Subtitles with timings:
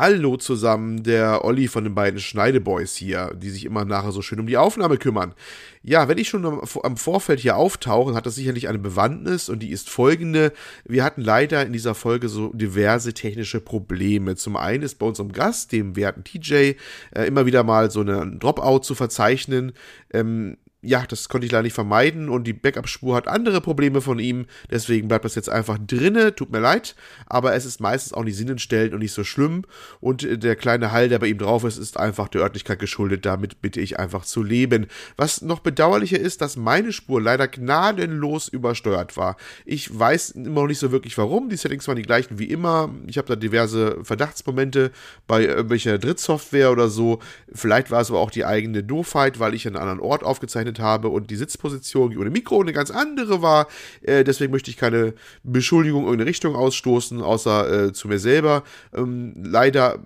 [0.00, 4.40] Hallo zusammen, der Olli von den beiden Schneideboys hier, die sich immer nachher so schön
[4.40, 5.34] um die Aufnahme kümmern.
[5.82, 9.68] Ja, wenn ich schon am, Vorfeld hier auftauche, hat das sicherlich eine Bewandtnis und die
[9.68, 10.54] ist folgende.
[10.86, 14.36] Wir hatten leider in dieser Folge so diverse technische Probleme.
[14.36, 18.38] Zum einen ist bei unserem Gast, dem werten TJ, äh, immer wieder mal so einen
[18.38, 19.72] Dropout zu verzeichnen.
[20.14, 24.18] Ähm, ja, das konnte ich leider nicht vermeiden und die Backup-Spur hat andere Probleme von
[24.18, 26.94] ihm, deswegen bleibt das jetzt einfach drinne, tut mir leid,
[27.26, 29.64] aber es ist meistens auch nicht sinnentstellend und nicht so schlimm.
[30.00, 33.26] Und äh, der kleine Hall, der bei ihm drauf ist, ist einfach der Örtlichkeit geschuldet,
[33.26, 34.86] damit bitte ich einfach zu leben.
[35.16, 39.36] Was noch bedauerlicher ist, dass meine Spur leider gnadenlos übersteuert war.
[39.66, 42.90] Ich weiß immer noch nicht so wirklich warum, die Settings waren die gleichen wie immer,
[43.06, 44.92] ich habe da diverse Verdachtsmomente
[45.26, 47.18] bei irgendwelcher Drittsoftware oder so,
[47.52, 50.69] vielleicht war es aber auch die eigene Doofheit, weil ich an einem anderen Ort aufgezeichnet
[50.70, 53.66] verwendet habe und die Sitzposition ohne Mikro eine ganz andere war.
[54.02, 58.62] Äh, deswegen möchte ich keine Beschuldigung in irgendeine Richtung ausstoßen, außer äh, zu mir selber.
[58.94, 59.98] Ähm, leider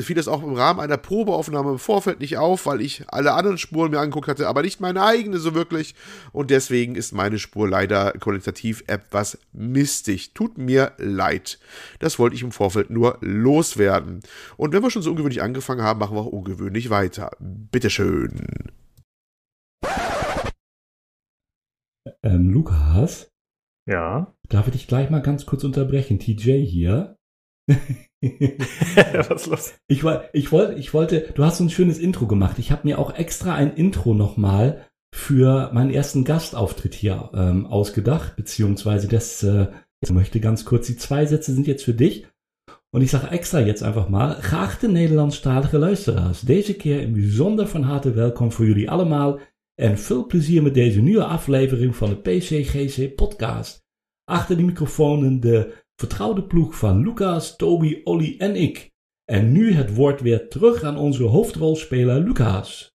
[0.00, 3.58] fiel das auch im Rahmen einer Probeaufnahme im Vorfeld nicht auf, weil ich alle anderen
[3.58, 5.94] Spuren mir angeguckt hatte, aber nicht meine eigene so wirklich.
[6.32, 10.34] Und deswegen ist meine Spur leider qualitativ etwas mistig.
[10.34, 11.58] Tut mir leid.
[12.00, 14.20] Das wollte ich im Vorfeld nur loswerden.
[14.56, 17.30] Und wenn wir schon so ungewöhnlich angefangen haben, machen wir auch ungewöhnlich weiter.
[17.38, 18.32] Bitteschön.
[22.22, 23.30] Ähm, Lukas?
[23.86, 24.34] Ja.
[24.48, 26.18] Darf ich dich gleich mal ganz kurz unterbrechen?
[26.18, 27.16] TJ hier.
[27.68, 29.74] Was ist los?
[29.86, 32.58] Ich, ich, wollte, ich wollte, du hast so ein schönes Intro gemacht.
[32.58, 38.36] Ich habe mir auch extra ein Intro nochmal für meinen ersten Gastauftritt hier ähm, ausgedacht,
[38.36, 39.68] beziehungsweise das äh,
[40.00, 42.26] ich möchte ganz kurz, die zwei Sätze sind jetzt für dich.
[42.90, 47.82] Und ich sage extra jetzt einfach mal, geachte Nederlandstalige luisteraars, deze keer een bijzonder van
[47.82, 49.38] harte welkom voor jullie allemaal
[49.80, 53.86] en veel plezier met deze nieuwe aflevering van de PCGC podcast.
[54.24, 58.90] Achter de microfoon de vertrouwde ploeg van Lucas, Toby, Olly en ik.
[59.24, 62.96] En nu het woord weer terug aan onze hoofdrolspeler Lucas.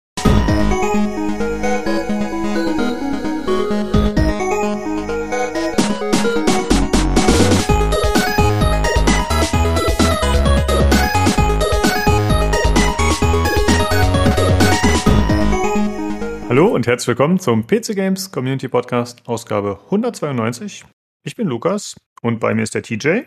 [16.51, 20.83] Hallo und herzlich willkommen zum PC Games Community Podcast, Ausgabe 192.
[21.23, 23.21] Ich bin Lukas und bei mir ist der TJ.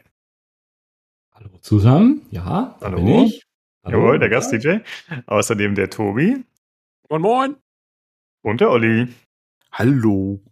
[1.32, 2.96] Hallo zusammen, ja, da Hallo.
[2.96, 3.46] bin ich.
[3.82, 3.96] Hallo.
[3.96, 4.80] Jawohl, der Gast TJ.
[5.24, 6.44] Außerdem der Tobi.
[7.08, 7.56] Moin Moin.
[8.42, 9.08] Und der Olli.
[9.72, 10.42] Hallo.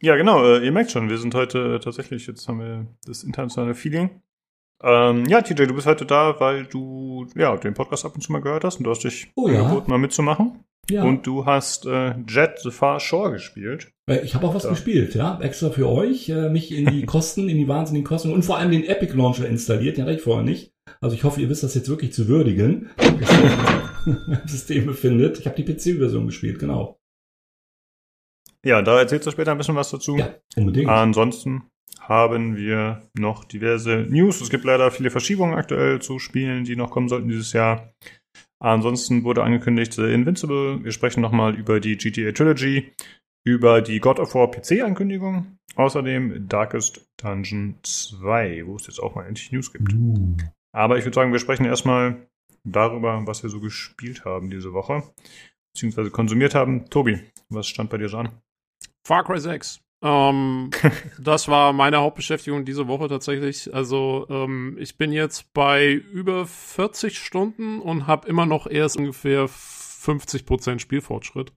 [0.00, 3.22] Ja, genau, äh, ihr merkt schon, wir sind heute äh, tatsächlich, jetzt haben wir das
[3.22, 4.20] internationale Feeling.
[4.82, 8.30] Ähm, ja, TJ, du bist heute da, weil du ja den Podcast ab und zu
[8.32, 9.62] mal gehört hast und du hast dich oh, ja.
[9.62, 10.64] angeboten, mal mitzumachen.
[10.90, 11.02] Ja.
[11.02, 13.92] Und du hast äh, Jet the Far Shore gespielt.
[14.22, 14.70] Ich habe auch was ja.
[14.70, 15.38] gespielt, ja.
[15.40, 18.70] Extra für euch, äh, mich in die Kosten, in die wahnsinnigen Kosten und vor allem
[18.70, 20.72] den Epic Launcher installiert, den hatte ich vorher nicht.
[21.00, 22.88] Also ich hoffe, ihr wisst das jetzt wirklich zu würdigen,
[24.06, 25.38] im System befindet.
[25.38, 26.98] Ich habe die PC-Version gespielt, genau.
[28.64, 30.16] Ja, da erzählst du später ein bisschen was dazu.
[30.16, 30.88] Ja, unbedingt.
[30.88, 31.64] Ansonsten
[32.08, 34.40] haben wir noch diverse News.
[34.40, 37.92] Es gibt leider viele Verschiebungen aktuell zu Spielen, die noch kommen sollten dieses Jahr.
[38.60, 40.82] Ansonsten wurde angekündigt The Invincible.
[40.82, 42.92] Wir sprechen nochmal über die GTA Trilogy,
[43.46, 45.58] über die God of War PC-Ankündigung.
[45.76, 49.92] Außerdem Darkest Dungeon 2, wo es jetzt auch mal endlich News gibt.
[49.92, 50.36] Uh.
[50.74, 52.26] Aber ich würde sagen, wir sprechen erstmal
[52.64, 55.02] darüber, was wir so gespielt haben diese Woche,
[55.74, 56.88] beziehungsweise konsumiert haben.
[56.88, 57.20] Tobi,
[57.50, 58.30] was stand bei dir so an?
[59.06, 59.80] Far Cry 6.
[60.02, 60.70] Ähm,
[61.18, 63.72] das war meine Hauptbeschäftigung diese Woche tatsächlich.
[63.74, 69.48] Also ähm, ich bin jetzt bei über 40 Stunden und habe immer noch erst ungefähr
[69.48, 71.52] 50% Spielfortschritt.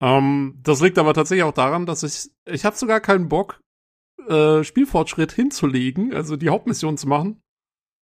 [0.00, 3.60] Ähm, das liegt aber tatsächlich auch daran, dass ich, ich habe sogar keinen Bock,
[4.28, 7.40] äh, Spielfortschritt hinzulegen, also die Hauptmission zu machen,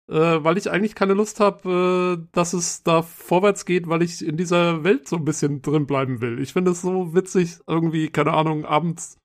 [0.09, 4.25] äh, weil ich eigentlich keine Lust habe, äh, dass es da vorwärts geht, weil ich
[4.25, 6.39] in dieser Welt so ein bisschen drin bleiben will.
[6.39, 9.18] Ich finde es so witzig, irgendwie, keine Ahnung, abends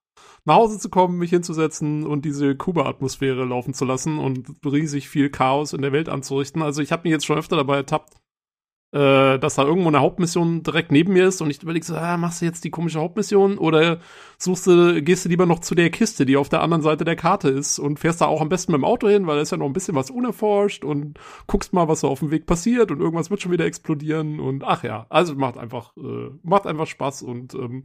[0.47, 5.29] nach Hause zu kommen, mich hinzusetzen und diese Kuba-Atmosphäre laufen zu lassen und riesig viel
[5.29, 6.63] Chaos in der Welt anzurichten.
[6.63, 8.15] Also ich habe mich jetzt schon öfter dabei ertappt,
[8.93, 12.17] äh, dass da irgendwo eine Hauptmission direkt neben mir ist und ich überlege so, ah,
[12.17, 13.99] machst du jetzt die komische Hauptmission oder
[14.39, 17.17] suchst du, gehst du lieber noch zu der Kiste, die auf der anderen Seite der
[17.17, 19.51] Karte ist und fährst da auch am besten mit dem Auto hin, weil da ist
[19.51, 21.19] ja noch ein bisschen was unerforscht und
[21.49, 24.63] guckst mal, was so auf dem Weg passiert und irgendwas wird schon wieder explodieren und
[24.63, 27.83] ach ja, also macht einfach, äh, macht einfach Spaß und ähm,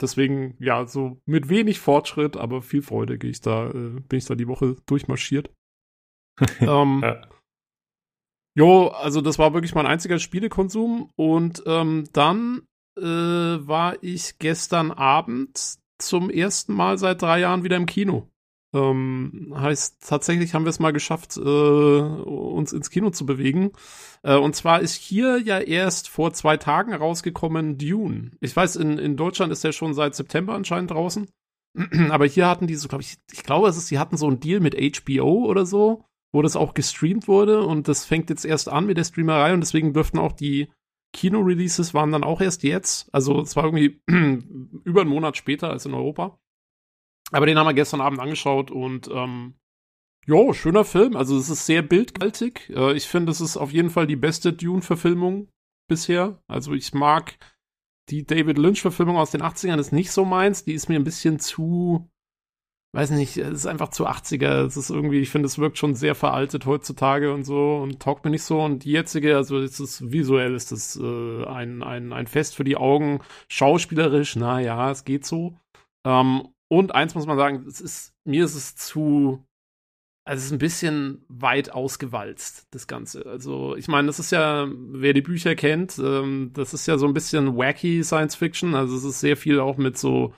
[0.00, 4.24] Deswegen, ja, so mit wenig Fortschritt, aber viel Freude gehe ich da, äh, bin ich
[4.24, 5.50] da die Woche durchmarschiert.
[6.60, 7.20] ähm, ja.
[8.56, 11.10] Jo, also das war wirklich mein einziger Spielekonsum.
[11.16, 12.62] Und ähm, dann
[12.98, 18.29] äh, war ich gestern Abend zum ersten Mal seit drei Jahren wieder im Kino.
[18.72, 23.72] Ähm, heißt, tatsächlich haben wir es mal geschafft, äh, uns ins Kino zu bewegen.
[24.22, 28.30] Äh, und zwar ist hier ja erst vor zwei Tagen rausgekommen Dune.
[28.40, 31.28] Ich weiß, in, in Deutschland ist der schon seit September anscheinend draußen.
[32.10, 34.40] Aber hier hatten die so, glaube ich, ich glaube, es ist, sie hatten so einen
[34.40, 38.68] Deal mit HBO oder so, wo das auch gestreamt wurde und das fängt jetzt erst
[38.68, 40.68] an mit der Streamerei und deswegen dürften auch die
[41.12, 43.12] Kino-Releases waren dann auch erst jetzt.
[43.12, 44.00] Also es war irgendwie
[44.84, 46.38] über einen Monat später als in Europa.
[47.30, 49.54] Aber den haben wir gestern Abend angeschaut und ähm,
[50.26, 51.16] jo, schöner Film.
[51.16, 52.70] Also es ist sehr bildgaltig.
[52.70, 55.48] Äh, ich finde, es ist auf jeden Fall die beste Dune-Verfilmung
[55.88, 56.42] bisher.
[56.48, 57.36] Also ich mag
[58.10, 60.64] die David Lynch-Verfilmung aus den 80ern ist nicht so meins.
[60.64, 62.10] Die ist mir ein bisschen zu,
[62.92, 64.66] weiß nicht, es ist einfach zu 80er.
[64.66, 68.24] Es ist irgendwie, ich finde, es wirkt schon sehr veraltet heutzutage und so und taugt
[68.24, 68.60] mir nicht so.
[68.60, 72.64] Und die jetzige, also es ist visuell, ist das äh, ein, ein, ein Fest für
[72.64, 73.20] die Augen.
[73.48, 75.56] Schauspielerisch, naja, es geht so.
[76.04, 79.44] Ähm, und eins muss man sagen, es ist, mir ist es zu,
[80.24, 83.26] also es ist ein bisschen weit ausgewalzt, das Ganze.
[83.26, 87.06] Also, ich meine, das ist ja, wer die Bücher kennt, ähm, das ist ja so
[87.06, 88.76] ein bisschen wacky Science Fiction.
[88.76, 90.32] Also es ist sehr viel auch mit so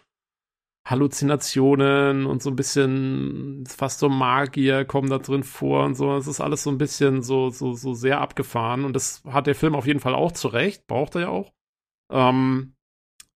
[0.87, 6.17] Halluzinationen und so ein bisschen fast so Magier kommen da drin vor und so.
[6.17, 8.87] Es ist alles so ein bisschen so, so, so sehr abgefahren.
[8.87, 11.53] Und das hat der Film auf jeden Fall auch zurecht, braucht er ja auch.
[12.11, 12.75] Ähm,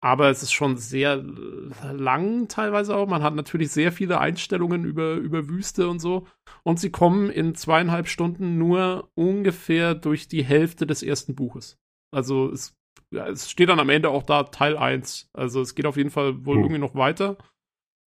[0.07, 3.09] aber es ist schon sehr äh, lang teilweise auch.
[3.09, 6.29] Man hat natürlich sehr viele Einstellungen über, über Wüste und so.
[6.63, 11.77] Und sie kommen in zweieinhalb Stunden nur ungefähr durch die Hälfte des ersten Buches.
[12.13, 12.77] Also es,
[13.11, 15.29] ja, es steht dann am Ende auch da Teil 1.
[15.33, 16.61] Also es geht auf jeden Fall wohl oh.
[16.61, 17.37] irgendwie noch weiter.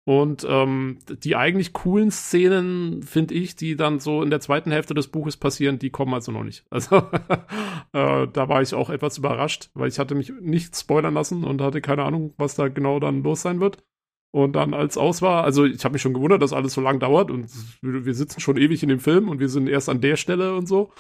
[0.10, 4.96] Und ähm, die eigentlich coolen Szenen, finde ich, die dann so in der zweiten Hälfte
[4.96, 6.66] des Buches passieren, die kommen also noch nicht.
[6.72, 6.96] Also
[7.94, 11.62] äh, da war ich auch etwas überrascht, weil ich hatte mich nicht spoilern lassen und
[11.62, 13.84] hatte keine Ahnung, was da genau dann los sein wird.
[14.32, 17.00] Und dann als aus war, also ich habe mich schon gewundert, dass alles so lang
[17.00, 17.48] dauert und
[17.84, 20.68] wir sitzen schon ewig in dem Film und wir sind erst an der Stelle und
[20.68, 20.92] so.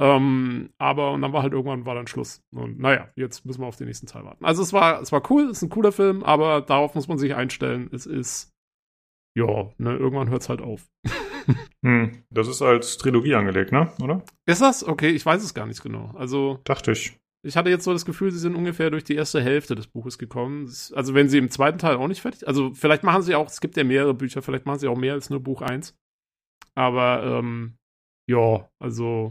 [0.00, 2.42] Ähm, aber und dann war halt irgendwann war dann Schluss.
[2.54, 4.44] Und naja, jetzt müssen wir auf den nächsten Teil warten.
[4.44, 7.18] Also es war, es war cool, es ist ein cooler Film, aber darauf muss man
[7.18, 7.90] sich einstellen.
[7.92, 8.52] Es ist,
[9.36, 10.88] ja, ne, irgendwann hört es halt auf.
[11.84, 13.92] hm, das ist als Trilogie angelegt, ne?
[14.00, 14.22] Oder?
[14.46, 14.86] Ist das?
[14.86, 16.12] Okay, ich weiß es gar nicht genau.
[16.16, 16.60] Also.
[16.64, 17.18] Dachte ich.
[17.44, 20.18] Ich hatte jetzt so das Gefühl, sie sind ungefähr durch die erste Hälfte des Buches
[20.18, 20.66] gekommen.
[20.92, 23.60] Also wenn sie im zweiten Teil auch nicht fertig, also vielleicht machen sie auch, es
[23.60, 25.96] gibt ja mehrere Bücher, vielleicht machen sie auch mehr als nur Buch 1.
[26.74, 27.76] Aber ähm,
[28.28, 29.30] ja, also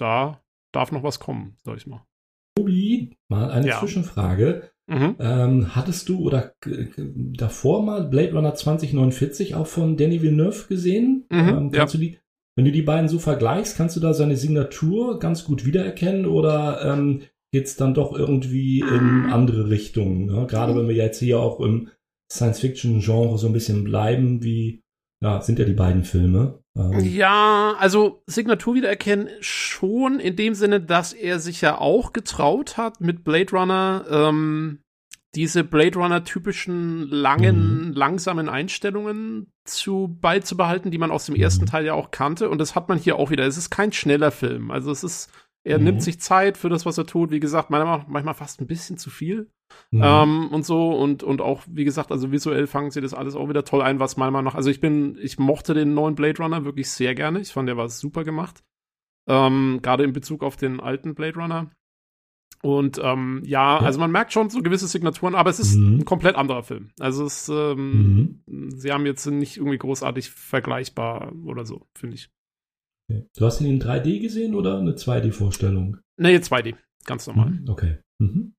[0.00, 0.42] da
[0.72, 2.06] darf noch was kommen, sag ich mal.
[2.56, 3.78] Tobi, mal eine ja.
[3.78, 4.70] Zwischenfrage.
[4.86, 5.16] Mhm.
[5.20, 6.54] Ähm, hattest du oder
[7.06, 11.26] davor mal Blade Runner 2049 auch von Danny Villeneuve gesehen?
[11.30, 12.00] Mhm, ähm, kannst ja.
[12.00, 12.18] du die,
[12.56, 16.84] wenn du die beiden so vergleichst, kannst du da seine Signatur ganz gut wiedererkennen oder
[16.84, 20.26] ähm, geht es dann doch irgendwie in andere Richtungen?
[20.26, 20.46] Ne?
[20.48, 21.88] Gerade wenn wir jetzt hier auch im
[22.32, 24.82] Science-Fiction-Genre so ein bisschen bleiben, wie
[25.22, 26.59] ja, sind ja die beiden Filme.
[26.76, 27.00] Ähm.
[27.00, 33.00] Ja, also Signatur wiedererkennen schon in dem Sinne, dass er sich ja auch getraut hat,
[33.00, 34.82] mit Blade Runner ähm,
[35.34, 37.92] diese Blade Runner typischen langen, mhm.
[37.92, 41.68] langsamen Einstellungen zu beizubehalten, die man aus dem ersten mhm.
[41.68, 42.50] Teil ja auch kannte.
[42.50, 43.46] Und das hat man hier auch wieder.
[43.46, 44.70] Es ist kein schneller Film.
[44.70, 45.30] Also es ist,
[45.64, 45.84] er mhm.
[45.84, 47.30] nimmt sich Zeit für das, was er tut.
[47.30, 49.50] Wie gesagt, manchmal, fast ein bisschen zu viel.
[49.90, 50.02] Mhm.
[50.02, 53.48] Ähm, und so und, und auch, wie gesagt, also visuell fangen sie das alles auch
[53.48, 56.64] wieder toll ein, was meiner noch, also ich bin, ich mochte den neuen Blade Runner
[56.64, 57.40] wirklich sehr gerne.
[57.40, 58.64] Ich fand, der war super gemacht.
[59.28, 61.70] Ähm, Gerade in Bezug auf den alten Blade Runner.
[62.62, 65.98] Und ähm, ja, also man merkt schon so gewisse Signaturen, aber es ist mhm.
[65.98, 66.90] ein komplett anderer Film.
[66.98, 68.70] Also es, ähm, mhm.
[68.70, 72.30] sie haben jetzt nicht irgendwie großartig vergleichbar oder so, finde ich.
[73.36, 75.98] Du hast ihn in 3D gesehen oder eine 2D-Vorstellung?
[76.16, 76.74] Nee, 2D,
[77.04, 77.50] ganz normal.
[77.50, 77.68] Mhm.
[77.68, 77.98] Okay.
[78.18, 78.54] Mhm.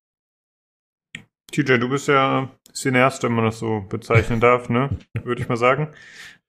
[1.51, 4.89] TJ, du bist ja Cineast, wenn man das so bezeichnen darf, ne?
[5.23, 5.89] Würde ich mal sagen.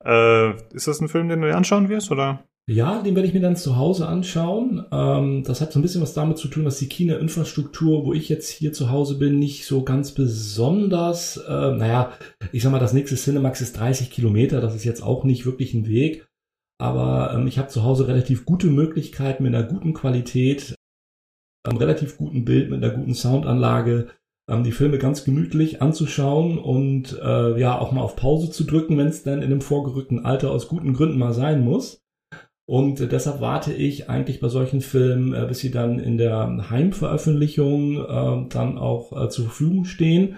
[0.04, 2.44] Äh, ist das ein Film, den du dir anschauen wirst, oder?
[2.70, 4.86] Ja, den werde ich mir dann zu Hause anschauen.
[4.92, 8.28] Ähm, das hat so ein bisschen was damit zu tun, dass die China-Infrastruktur, wo ich
[8.28, 12.12] jetzt hier zu Hause bin, nicht so ganz besonders, äh, naja,
[12.52, 15.74] ich sag mal, das nächste Cinemax ist 30 Kilometer, das ist jetzt auch nicht wirklich
[15.74, 16.28] ein Weg.
[16.82, 20.74] Aber ähm, ich habe zu Hause relativ gute Möglichkeiten mit einer guten Qualität,
[21.64, 24.08] einem relativ guten Bild, mit einer guten Soundanlage,
[24.50, 28.98] ähm, die Filme ganz gemütlich anzuschauen und äh, ja auch mal auf Pause zu drücken,
[28.98, 32.02] wenn es dann in einem vorgerückten Alter aus guten Gründen mal sein muss.
[32.68, 36.68] Und äh, deshalb warte ich eigentlich bei solchen Filmen, äh, bis sie dann in der
[36.68, 40.36] Heimveröffentlichung äh, dann auch äh, zur Verfügung stehen.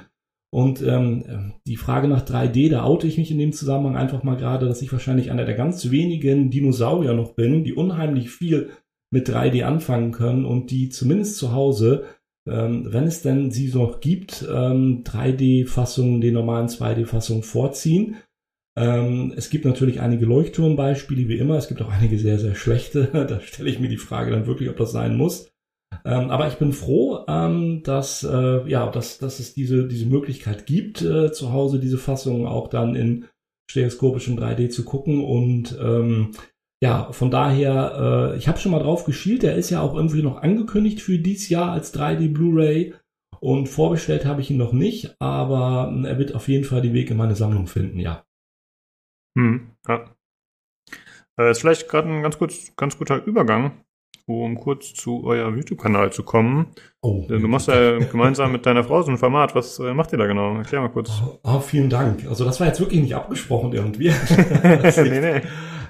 [0.55, 4.37] Und ähm, die Frage nach 3D, da oute ich mich in dem Zusammenhang einfach mal
[4.37, 8.71] gerade, dass ich wahrscheinlich einer der ganz wenigen Dinosaurier noch bin, die unheimlich viel
[9.11, 12.05] mit 3D anfangen können und die zumindest zu Hause
[12.47, 18.17] ähm, wenn es denn sie noch gibt, ähm, 3D-Fassungen den normalen 2D-Fassungen vorziehen.
[18.77, 21.57] Ähm, es gibt natürlich einige Leuchtturmbeispiele, wie immer.
[21.57, 23.07] Es gibt auch einige sehr, sehr schlechte.
[23.13, 25.51] da stelle ich mir die Frage dann wirklich, ob das sein muss.
[26.05, 30.67] Ähm, aber ich bin froh, ähm, dass, äh, ja, dass, dass es diese, diese Möglichkeit
[30.67, 33.27] gibt, äh, zu Hause diese Fassung auch dann in
[33.71, 35.25] stereoskopischem 3D zu gucken.
[35.25, 36.33] Und ähm,
[36.83, 39.43] ja, von daher, äh, ich habe schon mal drauf geschielt.
[39.43, 42.95] Der ist ja auch irgendwie noch angekündigt für dieses Jahr als 3D Blu-ray.
[43.41, 46.95] Und vorbestellt habe ich ihn noch nicht, aber äh, er wird auf jeden Fall den
[46.95, 48.25] Weg in meine Sammlung finden, ja.
[49.37, 50.15] Hm, ja.
[51.39, 53.85] Äh, ist vielleicht gerade ein ganz, kurz, ganz guter Übergang,
[54.27, 56.67] um kurz zu eurem YouTube-Kanal zu kommen.
[57.03, 59.55] Oh, du machst ja gemeinsam mit deiner Frau so ein Format.
[59.55, 60.57] Was äh, macht ihr da genau?
[60.57, 61.11] Erklär mal kurz.
[61.23, 62.27] Oh, oh, vielen Dank.
[62.27, 64.09] Also das war jetzt wirklich nicht abgesprochen irgendwie.
[64.97, 65.43] nee, nee.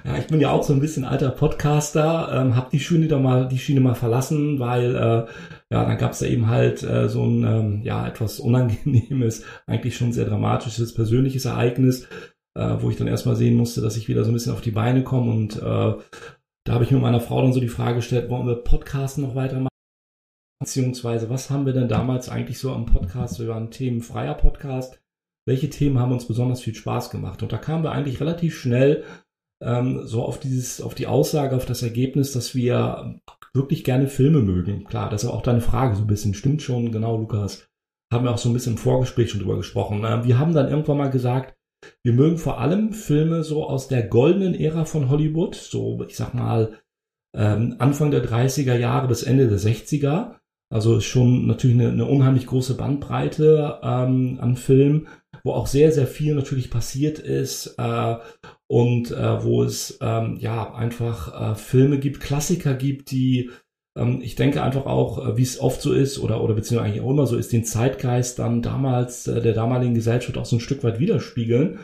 [0.05, 3.17] Ja, ich bin ja auch so ein bisschen alter Podcaster, ähm, habe die Schiene da
[3.17, 5.25] mal, die Schiene mal verlassen, weil äh,
[5.71, 9.97] ja, dann gab es da eben halt äh, so ein ähm, ja etwas unangenehmes, eigentlich
[9.97, 12.07] schon sehr dramatisches persönliches Ereignis,
[12.53, 14.71] äh, wo ich dann erstmal sehen musste, dass ich wieder so ein bisschen auf die
[14.71, 15.93] Beine komme und äh,
[16.65, 19.35] da habe ich mit meiner Frau dann so die Frage gestellt, wollen wir Podcasten noch
[19.35, 19.69] weitermachen?
[20.59, 23.39] Beziehungsweise, was haben wir denn damals eigentlich so am Podcast?
[23.39, 24.99] Wir waren themenfreier Podcast.
[25.47, 27.43] Welche Themen haben uns besonders viel Spaß gemacht?
[27.43, 29.03] Und da kamen wir eigentlich relativ schnell
[29.63, 33.19] ähm, so auf dieses, auf die Aussage, auf das Ergebnis, dass wir
[33.53, 34.85] wirklich gerne Filme mögen.
[34.85, 36.33] Klar, das ist auch deine Frage so ein bisschen.
[36.33, 37.67] Stimmt schon, genau, Lukas.
[38.11, 40.03] Haben wir auch so ein bisschen im Vorgespräch schon drüber gesprochen.
[40.03, 41.55] Ähm, wir haben dann irgendwann mal gesagt,
[42.03, 46.33] wir mögen vor allem Filme so aus der goldenen Ära von Hollywood, so ich sag
[46.33, 46.79] mal
[47.35, 50.35] ähm, Anfang der 30er Jahre bis Ende der 60er.
[50.71, 55.07] Also schon natürlich eine, eine unheimlich große Bandbreite ähm, an Filmen,
[55.43, 58.15] wo auch sehr, sehr viel natürlich passiert ist äh,
[58.67, 63.51] und äh, wo es ähm, ja einfach äh, Filme gibt, Klassiker gibt, die
[64.21, 67.11] ich denke einfach auch, äh, wie es oft so ist oder oder beziehungsweise eigentlich auch
[67.11, 70.83] immer so ist, den Zeitgeist dann damals äh, der damaligen Gesellschaft auch so ein Stück
[70.83, 71.79] weit widerspiegeln.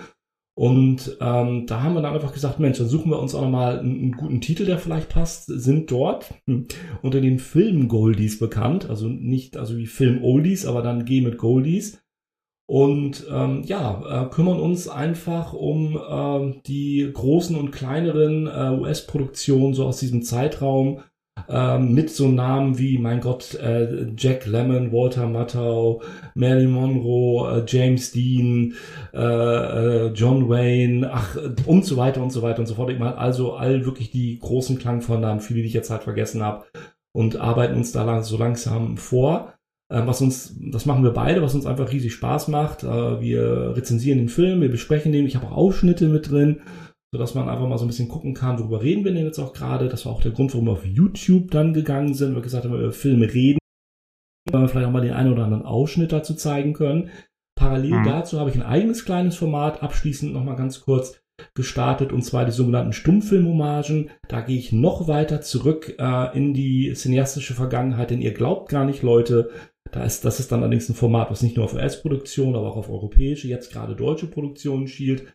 [0.54, 3.80] Und ähm, da haben wir dann einfach gesagt, Mensch, dann suchen wir uns auch nochmal
[3.80, 6.68] einen, einen guten Titel, der vielleicht passt, sind dort hm,
[7.02, 11.38] unter den Film Goldies bekannt, also nicht also wie Film Oldies, aber dann G mit
[11.38, 12.04] Goldies.
[12.68, 19.74] Und ähm, ja, äh, kümmern uns einfach um äh, die großen und kleineren äh, US-Produktionen
[19.74, 21.02] so aus diesem Zeitraum
[21.50, 26.02] äh, mit so Namen wie, mein Gott, äh, Jack Lemmon, Walter Matthau,
[26.36, 28.74] Marilyn Monroe, äh, James Dean,
[29.14, 32.90] äh, äh, John Wayne, ach, und so weiter und so weiter und so fort.
[32.90, 36.66] Ich meine, also all wirklich die großen Klangvornamen, viele, die ich jetzt halt vergessen habe,
[37.14, 39.54] und arbeiten uns da so langsam vor.
[39.92, 42.84] Ähm, was uns, das machen wir beide, was uns einfach riesig Spaß macht.
[42.84, 46.62] Äh, wir rezensieren den Film, wir besprechen den, ich habe auch Ausschnitte mit drin,
[47.12, 49.54] sodass man einfach mal so ein bisschen gucken kann, worüber reden wir denn jetzt auch
[49.54, 49.90] gerade.
[49.90, 52.66] Das war auch der Grund, warum wir auf YouTube dann gegangen sind, weil wir gesagt
[52.66, 53.60] haben, über Filme reden,
[54.50, 57.10] weil wir vielleicht auch mal den einen oder anderen Ausschnitt dazu zeigen können.
[57.56, 58.06] Parallel mhm.
[58.06, 61.22] dazu habe ich ein eigenes kleines Format, abschließend nochmal ganz kurz
[61.54, 64.10] gestartet, und zwar die sogenannten Stummfilm-Hommagen.
[64.28, 68.86] Da gehe ich noch weiter zurück äh, in die cineastische Vergangenheit, denn ihr glaubt gar
[68.86, 69.50] nicht, Leute,
[69.92, 72.78] da ist, das ist dann allerdings ein Format, was nicht nur auf US-Produktion, aber auch
[72.78, 75.34] auf europäische, jetzt gerade deutsche Produktionen schielt.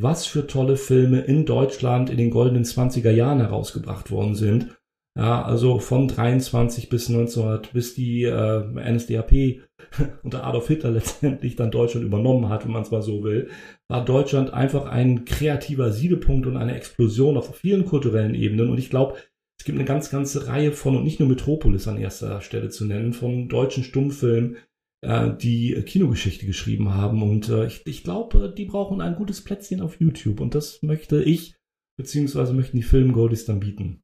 [0.00, 4.78] Was für tolle Filme in Deutschland in den goldenen 20er Jahren herausgebracht worden sind.
[5.16, 9.62] Ja, also von 23 bis 1900, bis die äh, NSDAP
[10.22, 13.50] unter Adolf Hitler letztendlich dann Deutschland übernommen hat, wenn man es mal so will,
[13.88, 18.70] war Deutschland einfach ein kreativer Siedepunkt und eine Explosion auf vielen kulturellen Ebenen.
[18.70, 19.16] Und ich glaube,
[19.58, 22.84] es gibt eine ganz, ganze Reihe von, und nicht nur Metropolis an erster Stelle zu
[22.84, 24.58] nennen, von deutschen Stummfilmen,
[25.00, 27.22] die Kinogeschichte geschrieben haben.
[27.22, 30.40] Und äh, ich, ich glaube, die brauchen ein gutes Plätzchen auf YouTube.
[30.40, 31.54] Und das möchte ich,
[31.96, 34.02] beziehungsweise möchten die Film-Goldies dann bieten.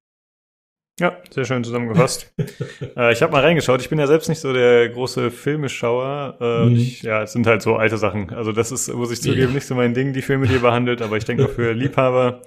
[1.01, 2.33] Ja, sehr schön zusammengefasst.
[2.97, 3.81] äh, ich habe mal reingeschaut.
[3.81, 6.37] Ich bin ja selbst nicht so der große Filmeschauer.
[6.41, 6.77] Äh, mhm.
[6.77, 8.31] ich, ja, es sind halt so alte Sachen.
[8.31, 9.55] Also das ist, muss ich zugeben, ja.
[9.55, 11.03] nicht so mein Ding, die Filme, die ihr behandelt.
[11.03, 12.43] Aber ich denke, für Liebhaber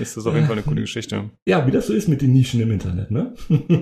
[0.00, 1.30] ist das auf jeden Fall eine coole Geschichte.
[1.48, 3.34] Ja, wie das so ist mit den Nischen im Internet, ne?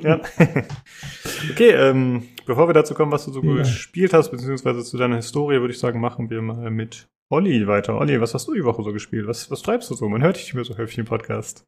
[0.02, 0.22] ja.
[1.50, 3.58] okay, ähm, bevor wir dazu kommen, was du so ja.
[3.58, 7.98] gespielt hast, beziehungsweise zu deiner Historie, würde ich sagen, machen wir mal mit Olli weiter.
[7.98, 9.26] Olli, was hast du die Woche so gespielt?
[9.26, 10.08] Was, was treibst du so?
[10.08, 11.64] Man hört dich nicht mehr so häufig im Podcast.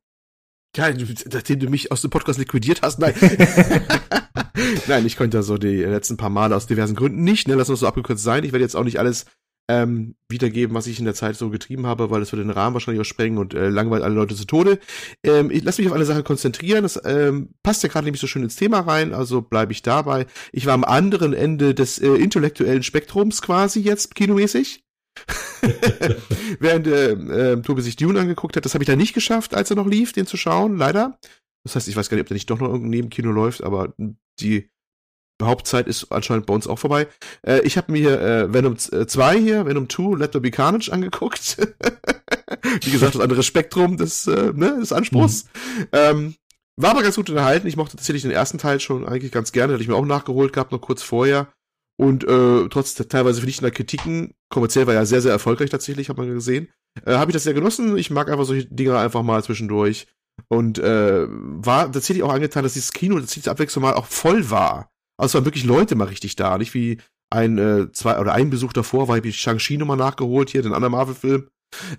[0.75, 0.88] Ja,
[1.32, 3.14] nachdem du mich aus dem Podcast liquidiert hast, nein.
[4.88, 7.68] nein, ich konnte ja so die letzten paar Male aus diversen Gründen nicht, ne, lass
[7.68, 8.44] uns so abgekürzt sein.
[8.44, 9.26] Ich werde jetzt auch nicht alles
[9.70, 12.74] ähm, wiedergeben, was ich in der Zeit so getrieben habe, weil das würde den Rahmen
[12.74, 14.80] wahrscheinlich auch sprengen und äh, langweilt alle Leute zu Tode.
[15.24, 16.82] Ähm, ich lass mich auf eine Sache konzentrieren.
[16.82, 20.26] Das ähm, passt ja gerade nämlich so schön ins Thema rein, also bleibe ich dabei.
[20.52, 24.82] Ich war am anderen Ende des äh, intellektuellen Spektrums quasi jetzt kinomäßig.
[26.60, 29.70] Während äh, äh, Tobi sich Dune angeguckt hat, das habe ich da nicht geschafft, als
[29.70, 31.18] er noch lief, den zu schauen, leider.
[31.64, 33.94] Das heißt, ich weiß gar nicht, ob der nicht doch noch irgendein Nebenkino läuft, aber
[34.40, 34.70] die
[35.47, 37.06] Hauptzeit ist anscheinend bei uns auch vorbei.
[37.47, 41.56] Äh, ich habe mir äh, Venom 2 hier, Venom 2, Let There Be Carnage angeguckt.
[42.82, 45.44] Wie gesagt, das andere Spektrum des, äh, ne, des Anspruchs.
[45.44, 45.87] Mhm.
[45.92, 46.35] Ähm,
[46.76, 47.66] war aber ganz gut unterhalten.
[47.66, 49.75] Ich mochte tatsächlich den ersten Teil schon eigentlich ganz gerne.
[49.75, 51.49] Hätte ich mir auch nachgeholt gehabt, noch kurz vorher.
[52.00, 56.32] Und äh, trotz teilweise vernichtender Kritiken, kommerziell war ja sehr, sehr erfolgreich tatsächlich, hat man
[56.32, 56.70] gesehen,
[57.04, 57.99] äh, habe ich das sehr genossen.
[57.99, 60.06] Ich mag einfach solche Dinge einfach mal zwischendurch.
[60.49, 64.89] Und äh, war tatsächlich auch angetan, dass dieses Kino tatsächlich Abwechslung mal auch voll war.
[65.20, 66.98] Also es waren wirklich Leute mal richtig da, nicht wie
[67.30, 70.92] ein, äh, zwei oder ein Besuch davor, war ich Shang-Chi nochmal nachgeholt, hier, den anderen
[70.92, 71.48] Marvel-Film.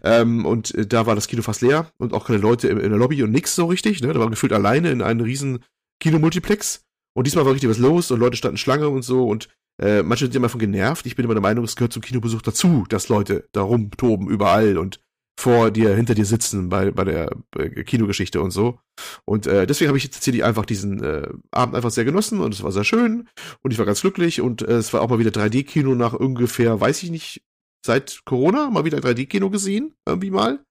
[0.04, 2.90] Ähm, und äh, da war das Kino fast leer und auch keine Leute in, in
[2.90, 4.12] der Lobby und nix so richtig, ne?
[4.12, 5.64] Da war gefühlt alleine in einem riesen
[6.02, 6.84] Kinomultiplex.
[7.14, 9.50] Und diesmal war richtig was los und Leute standen Schlange und so und
[9.82, 11.06] äh, manche sind immer von genervt.
[11.06, 14.78] Ich bin immer der Meinung, es gehört zum Kinobesuch dazu, dass Leute da rumtoben überall
[14.78, 15.00] und
[15.42, 18.78] vor dir, hinter dir sitzen bei, bei der bei Kinogeschichte und so.
[19.26, 22.62] Und äh, deswegen habe ich tatsächlich einfach diesen äh, Abend einfach sehr genossen und es
[22.62, 23.28] war sehr schön
[23.64, 26.80] und ich war ganz glücklich und äh, es war auch mal wieder 3D-Kino nach ungefähr,
[26.80, 27.42] weiß ich nicht,
[27.84, 30.64] seit Corona mal wieder 3D-Kino gesehen, irgendwie mal.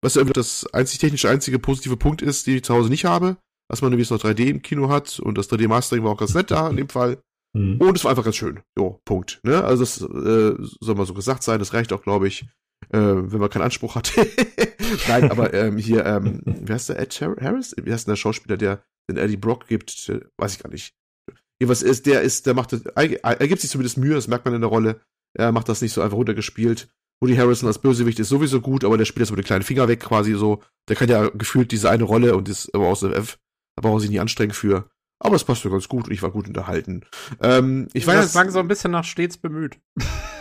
[0.00, 3.38] Was irgendwie das einzig technisch einzige positive Punkt ist, die ich zu Hause nicht habe,
[3.68, 6.52] dass man nämlich noch 3D im Kino hat und das 3D-Mastering war auch ganz nett
[6.52, 7.18] da in dem Fall.
[7.52, 7.78] Mhm.
[7.78, 8.60] Und es war einfach ganz schön.
[8.78, 9.40] Jo, Punkt.
[9.42, 9.64] Ne?
[9.64, 12.46] Also das äh, soll mal so gesagt sein, das reicht auch, glaube ich,
[12.90, 14.12] äh, wenn man keinen Anspruch hat.
[15.08, 17.74] Nein, aber ähm, hier, ähm, wie heißt der Ed Harris?
[17.80, 20.12] Wie heißt denn der Schauspieler, der den Eddie Brock gibt?
[20.38, 20.94] Weiß ich gar nicht.
[21.62, 24.54] Was ist, der ist, der macht das, er gibt sich zumindest Mühe, das merkt man
[24.54, 25.00] in der Rolle.
[25.34, 26.88] Er macht das nicht so einfach runtergespielt.
[27.20, 29.88] Woody Harrison als Bösewicht ist sowieso gut, aber der spielt das mit den kleinen Finger
[29.88, 30.62] weg quasi so.
[30.88, 33.38] Der kann ja gefühlt diese eine Rolle und ist aber aus dem F.
[33.76, 34.90] Da brauchen sie nicht anstrengen für.
[35.20, 37.02] Aber es passt mir ganz gut und ich war gut unterhalten.
[37.40, 39.78] Ähm, ich das klang so ein bisschen nach stets bemüht.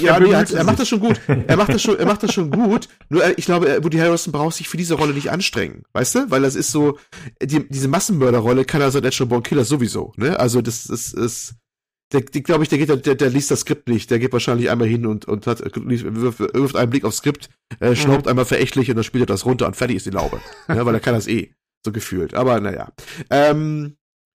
[0.00, 1.20] ja, nee, er, er macht das schon gut.
[1.26, 2.88] Er macht das schon, er macht das schon gut.
[3.08, 6.30] Nur äh, ich glaube, Woody Harrison braucht sich für diese Rolle nicht anstrengen, weißt du?
[6.30, 6.98] Weil das ist so,
[7.42, 10.38] die, diese Massenmörderrolle kann er seit Natural Born Killer sowieso, ne?
[10.38, 11.54] Also das, das ist,
[12.12, 14.10] der, die, glaube ich, der geht, der, der liest das Skript nicht.
[14.10, 17.50] Der geht wahrscheinlich einmal hin und, und hat, wirft, wirft einen Blick aufs Skript,
[17.80, 18.30] äh, schnaubt mhm.
[18.30, 20.40] einmal verächtlich und dann spielt er das runter und fertig ist die Laube.
[20.68, 21.52] ja, weil er kann das eh.
[21.84, 22.34] So gefühlt.
[22.34, 22.92] Aber naja.
[23.30, 23.96] Ähm,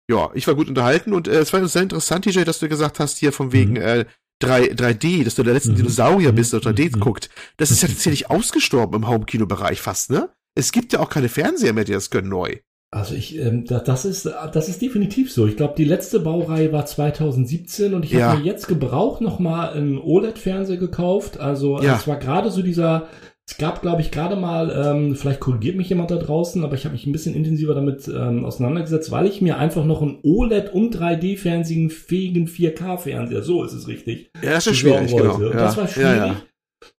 [0.10, 3.00] ja, ich war gut unterhalten und äh, es war sehr interessant, TJ, dass du gesagt
[3.00, 3.82] hast, hier von wegen mhm.
[3.82, 4.06] äh,
[4.40, 5.76] 3, 3D, dass du der letzte mhm.
[5.76, 7.00] Dinosaurier bist, der 3D mhm.
[7.00, 7.30] guckt.
[7.58, 10.30] Das ist ja tatsächlich ausgestorben im Home-Kino-Bereich fast, ne?
[10.56, 12.58] Es gibt ja auch keine Fernseher mehr, die das können neu.
[12.92, 15.46] Also ich, ähm, das ist, das ist definitiv so.
[15.46, 18.32] Ich glaube, die letzte Baureihe war 2017 und ich ja.
[18.32, 21.40] habe mir jetzt gebraucht nochmal einen OLED-Fernseher gekauft.
[21.40, 21.96] Also ja.
[21.96, 23.08] es war gerade so dieser
[23.50, 26.86] es gab, glaube ich, gerade mal, ähm, vielleicht korrigiert mich jemand da draußen, aber ich
[26.86, 30.72] habe mich ein bisschen intensiver damit ähm, auseinandergesetzt, weil ich mir einfach noch einen OLED
[30.72, 34.30] und 3D-Fernsehen fähigen 4K-Fernseher, so ist es richtig.
[34.44, 35.42] Ja, das ist schwierig, genau.
[35.42, 35.50] Ja.
[35.50, 36.18] Das war schwierig.
[36.18, 36.42] Ja, ja.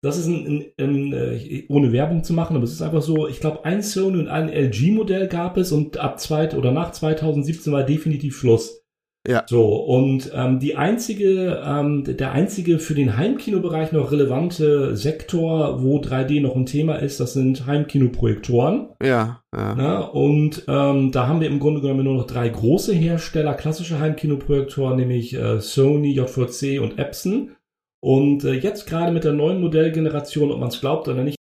[0.02, 3.28] Das ist ein, ein, ein, äh, ohne Werbung zu machen, aber es ist einfach so,
[3.28, 7.72] ich glaube, ein Sony und ein LG-Modell gab es und ab zweit oder nach 2017
[7.72, 8.79] war definitiv Schluss.
[9.28, 9.44] Ja.
[9.46, 15.98] So, und ähm, die einzige, ähm, der einzige für den Heimkinobereich noch relevante Sektor, wo
[15.98, 18.88] 3D noch ein Thema ist, das sind Heimkinoprojektoren.
[19.02, 19.42] Ja.
[19.54, 19.74] ja.
[19.76, 24.00] Na, und ähm, da haben wir im Grunde genommen nur noch drei große Hersteller, klassische
[24.00, 27.56] Heimkinoprojektoren, nämlich äh, Sony, JVC und Epson.
[28.02, 31.36] Und äh, jetzt gerade mit der neuen Modellgeneration, ob man es glaubt oder nicht,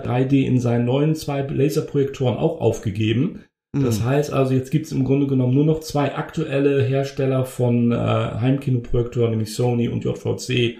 [0.00, 3.44] 3D in seinen neuen zwei Laserprojektoren auch aufgegeben.
[3.72, 4.04] Das mhm.
[4.04, 7.96] heißt also, jetzt gibt es im Grunde genommen nur noch zwei aktuelle Hersteller von äh,
[7.96, 10.78] Heimkinoprojektoren, nämlich Sony und JVC,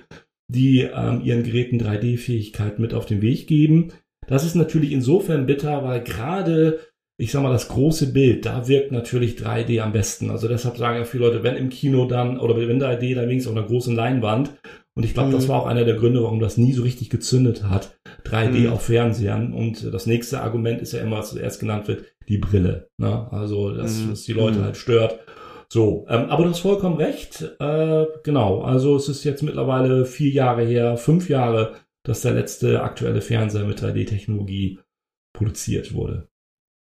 [0.50, 3.92] die ähm, ihren Geräten 3D-Fähigkeit mit auf den Weg geben.
[4.26, 6.80] Das ist natürlich insofern bitter, weil gerade,
[7.18, 10.30] ich sag mal, das große Bild, da wirkt natürlich 3D am besten.
[10.30, 13.52] Also deshalb sagen ja viele Leute, wenn im Kino dann, oder wenn 3D, dann wenigstens
[13.52, 14.52] auf einer großen Leinwand.
[14.94, 15.32] Und ich glaube, mhm.
[15.34, 17.97] das war auch einer der Gründe, warum das nie so richtig gezündet hat.
[18.28, 18.72] 3D mhm.
[18.72, 19.52] auf Fernsehern.
[19.52, 22.90] Und das nächste Argument ist ja immer, was zuerst genannt wird, die Brille.
[22.98, 23.28] Ne?
[23.32, 24.10] Also, dass, mhm.
[24.10, 24.64] dass die Leute mhm.
[24.64, 25.20] halt stört.
[25.70, 27.42] So, ähm, aber du hast vollkommen recht.
[27.58, 32.82] Äh, genau, also es ist jetzt mittlerweile vier Jahre her, fünf Jahre, dass der letzte
[32.82, 34.78] aktuelle Fernseher mit 3D-Technologie
[35.36, 36.28] produziert wurde.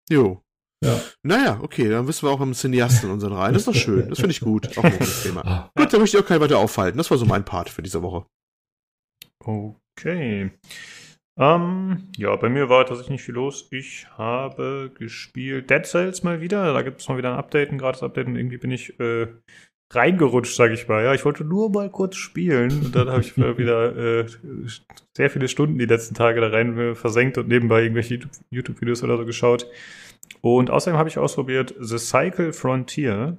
[0.10, 0.44] Jo.
[0.84, 1.02] Ja.
[1.24, 3.54] Naja, okay, dann wissen wir auch im Cineasten unseren Reihen.
[3.54, 4.10] Das ist doch schön.
[4.10, 4.78] Das finde ich gut.
[4.78, 5.42] Auch ein gutes Thema.
[5.44, 5.72] Ah.
[5.76, 7.00] Gut, dann möchte ich auch keinen weiter aufhalten.
[7.00, 8.28] Das war so mein Part für diese Woche.
[9.44, 10.52] Okay.
[11.40, 13.68] Ähm, ja, bei mir war tatsächlich nicht viel los.
[13.72, 16.74] Ich habe gespielt Dead Cells mal wieder.
[16.74, 19.28] Da gibt es mal wieder ein Update, ein gratis Update und irgendwie bin ich äh,
[19.94, 21.04] reingerutscht, sag ich mal.
[21.04, 24.26] Ja, ich wollte nur mal kurz spielen und dann habe ich wieder äh,
[25.16, 28.20] sehr viele Stunden die letzten Tage da rein äh, versenkt und nebenbei irgendwelche
[28.50, 29.68] YouTube-Videos oder so geschaut.
[30.42, 33.38] Und außerdem habe ich ausprobiert The Cycle Frontier.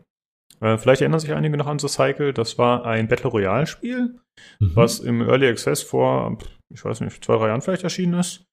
[0.61, 2.33] Äh, vielleicht erinnern sich einige noch an The Cycle.
[2.33, 4.21] Das war ein Battle Royale-Spiel,
[4.61, 4.71] mhm.
[4.75, 6.39] was im Early Access vor
[6.73, 8.45] ich weiß nicht, zwei, drei Jahren vielleicht erschienen ist.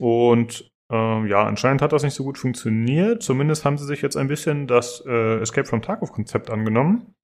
[0.00, 3.22] Und ähm, ja, anscheinend hat das nicht so gut funktioniert.
[3.22, 7.14] Zumindest haben sie sich jetzt ein bisschen das äh, Escape from Tarkov-Konzept angenommen.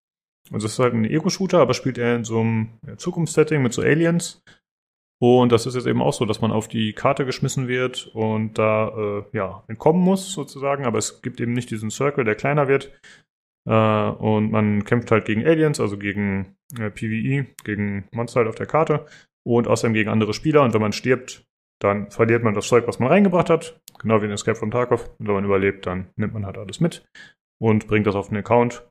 [0.52, 3.82] Also es ist halt ein Ego-Shooter, aber spielt eher in so einem Zukunftssetting mit so
[3.82, 4.42] Aliens.
[5.18, 8.58] Und das ist jetzt eben auch so, dass man auf die Karte geschmissen wird und
[8.58, 12.68] da äh, ja entkommen muss sozusagen, aber es gibt eben nicht diesen Circle, der kleiner
[12.68, 12.92] wird.
[13.66, 18.56] Äh, und man kämpft halt gegen Aliens, also gegen äh, PvE, gegen Monster halt auf
[18.56, 19.06] der Karte
[19.46, 20.62] und außerdem gegen andere Spieler.
[20.62, 21.46] Und wenn man stirbt,
[21.80, 25.08] dann verliert man das Zeug, was man reingebracht hat, genau wie in Escape from Tarkov.
[25.18, 27.06] Und wenn man überlebt, dann nimmt man halt alles mit
[27.60, 28.86] und bringt das auf den Account.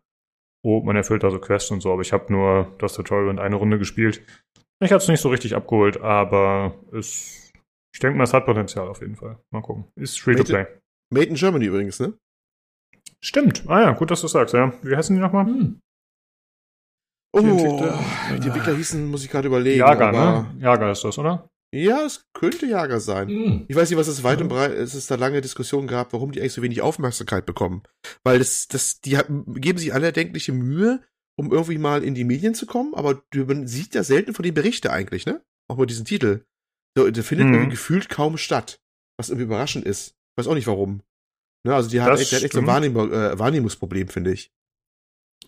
[0.64, 3.56] Oh, man erfüllt also Quests und so, aber ich habe nur das Tutorial in eine
[3.56, 4.24] Runde gespielt.
[4.80, 7.52] Ich habe es nicht so richtig abgeholt, aber es,
[7.94, 9.38] ich denke mal, es hat Potenzial auf jeden Fall.
[9.52, 9.86] Mal gucken.
[9.96, 10.66] Ist free to play.
[11.14, 12.14] Made in Germany übrigens, ne?
[13.22, 13.64] Stimmt.
[13.68, 14.74] Ah ja, gut, dass du sagst, ja.
[14.84, 15.46] Wie heißen die nochmal?
[15.46, 15.80] Hm.
[17.36, 19.80] Oh, die Entwickler, die Entwickler hießen, muss ich gerade überlegen.
[19.80, 20.56] Jager, ne?
[20.60, 21.50] Jager ist das, oder?
[21.74, 23.28] Ja, es könnte Jager sein.
[23.28, 23.66] Mhm.
[23.68, 26.32] Ich weiß nicht, was es weit und breit, es ist da lange Diskussionen gab, warum
[26.32, 27.84] die eigentlich so wenig Aufmerksamkeit bekommen.
[28.24, 29.20] Weil das, das, die
[29.56, 31.02] geben sich alle erdenkliche Mühe,
[31.38, 34.54] um irgendwie mal in die Medien zu kommen, aber man sieht ja selten von den
[34.54, 35.42] Berichte eigentlich, ne?
[35.68, 36.46] Auch mit diesem Titel.
[36.98, 37.70] Der, der findet mhm.
[37.70, 38.80] gefühlt kaum statt.
[39.18, 40.16] Was irgendwie überraschend ist.
[40.38, 41.02] Weiß auch nicht warum.
[41.66, 44.54] Ne, also die hat, echt, die hat echt so ein Wahrnehm, äh, Wahrnehmungsproblem, finde ich.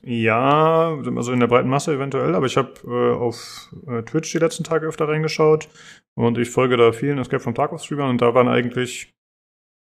[0.03, 4.37] Ja, also in der breiten Masse eventuell, aber ich habe äh, auf äh, Twitch die
[4.37, 5.69] letzten Tage öfter reingeschaut
[6.15, 9.13] und ich folge da vielen Escape from Tarkov Streamern und da waren eigentlich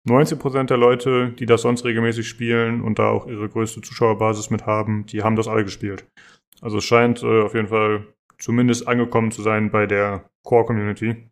[0.09, 4.67] 90% der Leute, die das sonst regelmäßig spielen und da auch ihre größte Zuschauerbasis mit
[4.67, 6.07] haben, die haben das alle gespielt.
[6.61, 8.07] Also es scheint äh, auf jeden Fall
[8.39, 11.29] zumindest angekommen zu sein bei der Core-Community.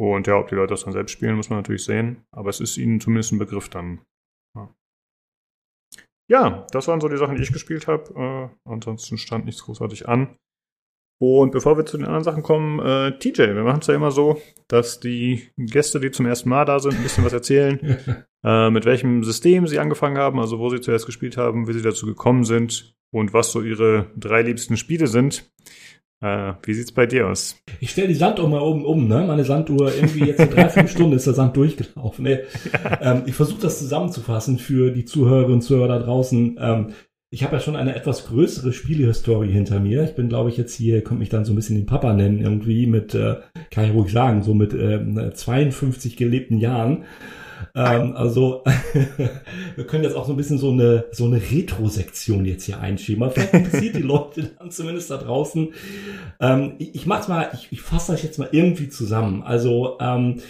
[0.00, 2.24] Und ja, ob die Leute das dann selbst spielen, muss man natürlich sehen.
[2.30, 4.00] Aber es ist ihnen zumindest ein Begriff dann.
[6.28, 8.50] Ja, das waren so die Sachen, die ich gespielt habe.
[8.64, 10.36] Äh, ansonsten stand nichts großartig an.
[11.20, 14.12] Und bevor wir zu den anderen Sachen kommen, äh, TJ, wir machen es ja immer
[14.12, 17.98] so, dass die Gäste, die zum ersten Mal da sind, ein bisschen was erzählen,
[18.44, 21.82] äh, mit welchem System sie angefangen haben, also wo sie zuerst gespielt haben, wie sie
[21.82, 25.50] dazu gekommen sind und was so ihre drei liebsten Spiele sind.
[26.20, 27.56] Äh, wie sieht's bei dir aus?
[27.80, 29.24] Ich stelle die Sanduhr mal oben um, ne?
[29.26, 32.24] Meine Sanduhr irgendwie jetzt in drei, fünf Stunden ist der Sand durchgelaufen.
[32.24, 32.42] Ne?
[33.00, 36.58] Ähm, ich versuche das zusammenzufassen für die Zuhörerinnen und Zuhörer da draußen.
[36.60, 36.88] Ähm,
[37.30, 40.02] ich habe ja schon eine etwas größere Spielehistorie hinter mir.
[40.04, 42.40] Ich bin, glaube ich, jetzt hier, kommt mich dann so ein bisschen den Papa nennen,
[42.40, 43.36] irgendwie mit, äh,
[43.70, 47.04] kann ich ruhig sagen, so mit äh, 52 gelebten Jahren.
[47.74, 48.64] Ähm, also
[49.76, 53.30] wir können jetzt auch so ein bisschen so eine so eine Retro-Sektion jetzt hier einschieben.
[53.30, 55.68] vielleicht interessiert die Leute dann zumindest da draußen.
[56.40, 59.42] Ähm, ich, ich mach's mal, ich, ich fasse das jetzt mal irgendwie zusammen.
[59.42, 60.40] Also ähm,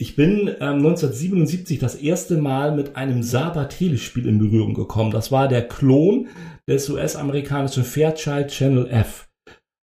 [0.00, 5.10] ich bin ähm, 1977 das erste Mal mit einem Saba-Telespiel in Berührung gekommen.
[5.10, 6.28] Das war der Klon
[6.68, 9.28] des US-amerikanischen Fairchild Channel F.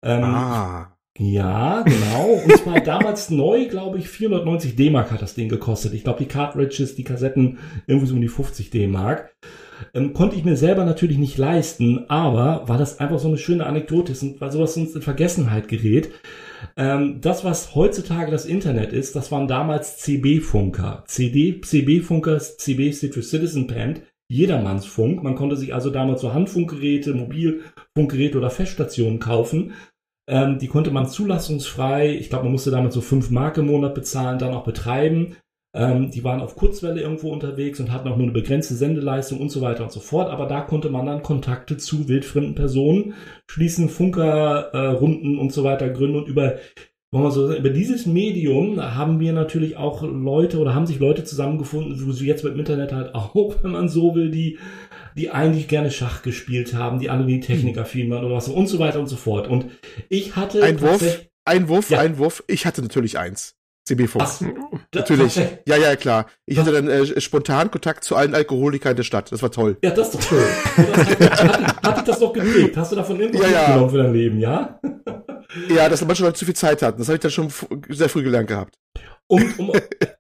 [0.05, 0.94] Ähm, ah.
[1.17, 2.41] Ja, genau.
[2.43, 5.93] Und zwar damals neu, glaube ich, 490 D-Mark hat das Ding gekostet.
[5.93, 9.33] Ich glaube, die Cartridges, die Kassetten, irgendwie so um die 50 D-Mark.
[9.93, 13.65] Ähm, konnte ich mir selber natürlich nicht leisten, aber war das einfach so eine schöne
[13.65, 16.11] Anekdote weil sowas sonst in Vergessenheit gerät.
[16.77, 21.03] Ähm, das, was heutzutage das Internet ist, das waren damals CB-Funker.
[21.07, 25.23] CD, CB-Funker, CB steht Citizen Band, Jedermannsfunk.
[25.23, 29.73] Man konnte sich also damals so Handfunkgeräte, Mobilfunkgeräte oder Feststationen kaufen.
[30.27, 33.93] Ähm, die konnte man zulassungsfrei, ich glaube, man musste damals so fünf Mark im Monat
[33.93, 35.35] bezahlen, dann auch betreiben.
[35.75, 39.49] Ähm, die waren auf Kurzwelle irgendwo unterwegs und hatten auch nur eine begrenzte Sendeleistung und
[39.49, 40.29] so weiter und so fort.
[40.29, 43.13] Aber da konnte man dann Kontakte zu wildfremden Personen
[43.51, 46.55] schließen, Funkerrunden äh, und so weiter gründen und über
[47.29, 52.11] so, über dieses Medium haben wir natürlich auch Leute oder haben sich Leute zusammengefunden, wo
[52.11, 54.57] sie jetzt mit dem Internet halt auch, wenn man so will, die,
[55.15, 58.79] die eigentlich gerne Schach gespielt haben, die andere die Technikaffin waren oder was und so
[58.79, 59.47] weiter und so fort.
[59.47, 59.67] Und
[60.09, 60.61] ich hatte.
[60.61, 61.99] Ein Wurf, ein Wurf, ja.
[61.99, 62.43] ein Wurf.
[62.47, 63.55] Ich hatte natürlich eins.
[63.87, 64.43] CB-Fuchs.
[64.95, 65.35] Natürlich.
[65.67, 66.25] Ja, ja, klar.
[66.47, 69.31] Ich hatte dann äh, spontan Kontakt zu allen Alkoholikern der Stadt.
[69.31, 69.77] Das war toll.
[69.83, 70.47] Ja, das ist doch toll.
[71.29, 72.75] hat, hat, dich das doch geprägt?
[72.75, 73.59] Hast du davon irgendwas ja, ja.
[73.59, 74.79] mitgenommen für dein Leben, ja?
[75.69, 76.97] ja, dass manche Leute zu viel Zeit hatten.
[76.97, 77.53] Das habe ich dann schon
[77.89, 78.75] sehr früh gelernt gehabt.
[79.27, 79.71] Und, um,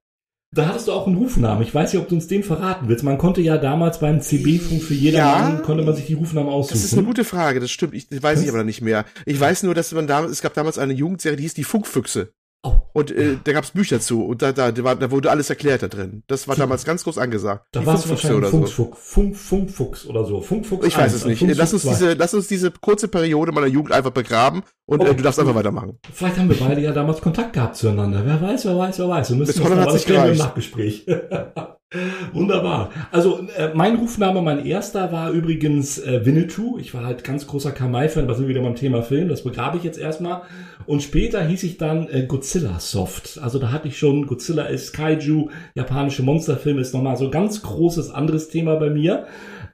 [0.55, 1.61] da hattest du auch einen Rufnamen.
[1.63, 3.03] Ich weiß nicht, ob du uns den verraten willst.
[3.03, 6.75] Man konnte ja damals beim CB-Funk für jedermann, ja, konnte man sich die Rufnamen aussuchen.
[6.75, 7.93] Das ist eine gute Frage, das stimmt.
[7.93, 9.05] Ich, das weiß ich aber nicht mehr.
[9.25, 12.31] Ich weiß nur, dass man damals, es gab damals eine Jugendserie, die hieß die Funkfüchse.
[12.65, 12.81] Oh.
[12.93, 16.23] Und äh, da gab's Bücher zu und da, da, da, wurde alles erklärt da drin.
[16.25, 17.67] Das war damals ganz groß angesagt.
[17.71, 19.21] Da war es wahrscheinlich oder Funkfuchs, so.
[19.21, 20.41] Funk, Funkfuchs oder so.
[20.41, 21.41] Funkfuchs ich weiß es nicht.
[21.41, 25.05] Lass uns, diese, lass uns diese kurze Periode meiner Jugend einfach begraben und oh.
[25.05, 25.99] äh, du darfst einfach weitermachen.
[26.11, 28.23] Vielleicht haben wir beide ja damals Kontakt gehabt zueinander.
[28.25, 29.29] Wer weiß, wer weiß, wer weiß.
[29.29, 31.05] Wir müssen das mal klären im Nachgespräch.
[32.33, 32.89] Wunderbar.
[33.11, 36.77] Also äh, mein Rufname, mein erster war übrigens äh, Winnetou.
[36.77, 39.83] Ich war halt ganz großer Kamai-Fan, was sind wieder beim Thema Film, das begrabe ich
[39.83, 40.41] jetzt erstmal.
[40.85, 43.39] Und später hieß ich dann äh, Godzilla Soft.
[43.41, 48.11] Also da hatte ich schon, Godzilla ist Kaiju, japanische Monsterfilm ist nochmal so ganz großes
[48.11, 49.25] anderes Thema bei mir.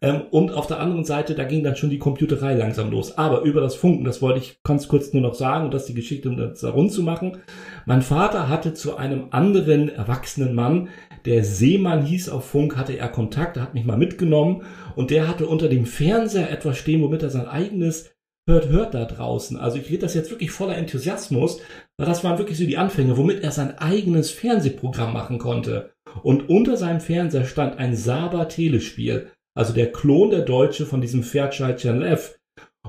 [0.04, 3.18] Ähm, und auf der anderen Seite, da ging dann schon die Computerei langsam los.
[3.18, 5.94] Aber über das Funken, das wollte ich ganz kurz nur noch sagen und das die
[5.94, 7.38] Geschichte, um das rund zu machen.
[7.86, 10.90] Mein Vater hatte zu einem anderen erwachsenen Mann,
[11.26, 14.64] der Seemann hieß auf Funk, hatte er Kontakt, er hat mich mal mitgenommen
[14.96, 18.12] und der hatte unter dem Fernseher etwas stehen, womit er sein eigenes
[18.48, 19.58] hört, hört da draußen.
[19.58, 21.60] Also ich rede das jetzt wirklich voller Enthusiasmus,
[21.98, 25.92] weil das waren wirklich so die Anfänge, womit er sein eigenes Fernsehprogramm machen konnte.
[26.24, 31.24] Und unter seinem Fernseher stand ein Saba Telespiel, also der Klon der Deutsche von diesem
[31.24, 32.40] Fairchild Channel F.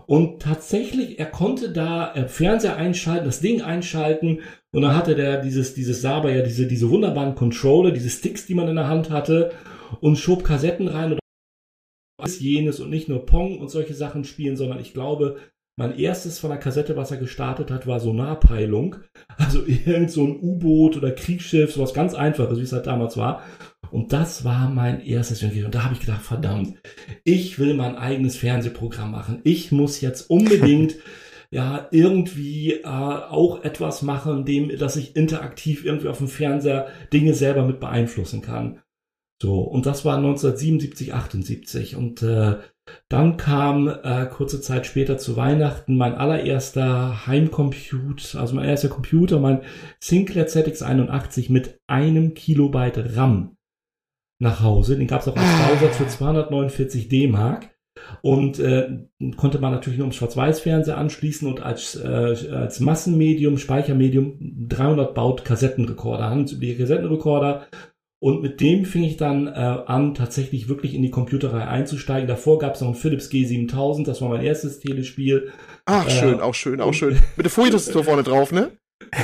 [0.07, 4.41] Und tatsächlich, er konnte da äh, Fernseher einschalten, das Ding einschalten
[4.73, 8.55] und dann hatte der dieses, dieses Saba ja diese, diese wunderbaren Controller, diese Sticks, die
[8.55, 9.53] man in der Hand hatte
[10.01, 11.21] und schob Kassetten rein und
[12.19, 15.39] alles jenes und nicht nur Pong und solche Sachen spielen, sondern ich glaube,
[15.79, 18.97] mein erstes von der Kassette, was er gestartet hat, war Sonarpeilung.
[19.37, 23.43] Also irgend so ein U-Boot oder Kriegsschiff, sowas ganz einfaches, wie es halt damals war.
[23.93, 26.77] Und das war mein erstes Und da habe ich gedacht, verdammt,
[27.25, 29.41] ich will mein eigenes Fernsehprogramm machen.
[29.45, 30.97] Ich muss jetzt unbedingt
[31.51, 37.35] ja irgendwie äh, auch etwas machen, dem, dass ich interaktiv irgendwie auf dem Fernseher Dinge
[37.35, 38.81] selber mit beeinflussen kann.
[39.43, 41.97] So, und das war 1977, 78.
[41.97, 42.57] Und äh,
[43.11, 49.39] dann kam äh, kurze Zeit später zu Weihnachten mein allererster Heimcomputer, also mein erster Computer,
[49.39, 49.61] mein
[50.01, 53.57] Sinclair ZX81 mit einem Kilobyte RAM
[54.43, 54.97] nach Hause.
[54.97, 55.69] Den gab es auch als ah.
[55.69, 57.71] Bausatz für 249 D-Mark.
[58.21, 58.89] Und äh,
[59.37, 65.45] konnte man natürlich nur im Schwarz-Weiß-Fernseher anschließen und als, äh, als Massenmedium, Speichermedium 300 Baut
[65.45, 67.67] Kassettenrekorder, handelsübliche Kassettenrekorder
[68.23, 72.29] und mit dem fing ich dann äh, an, tatsächlich wirklich in die Computerei einzusteigen.
[72.29, 75.53] Davor gab es noch ein Philips G7000, das war mein erstes Telespiel.
[75.87, 77.19] Ach, äh, schön, auch schön, auch schön.
[77.37, 78.71] Mit der Folientastatur vorne drauf, ne?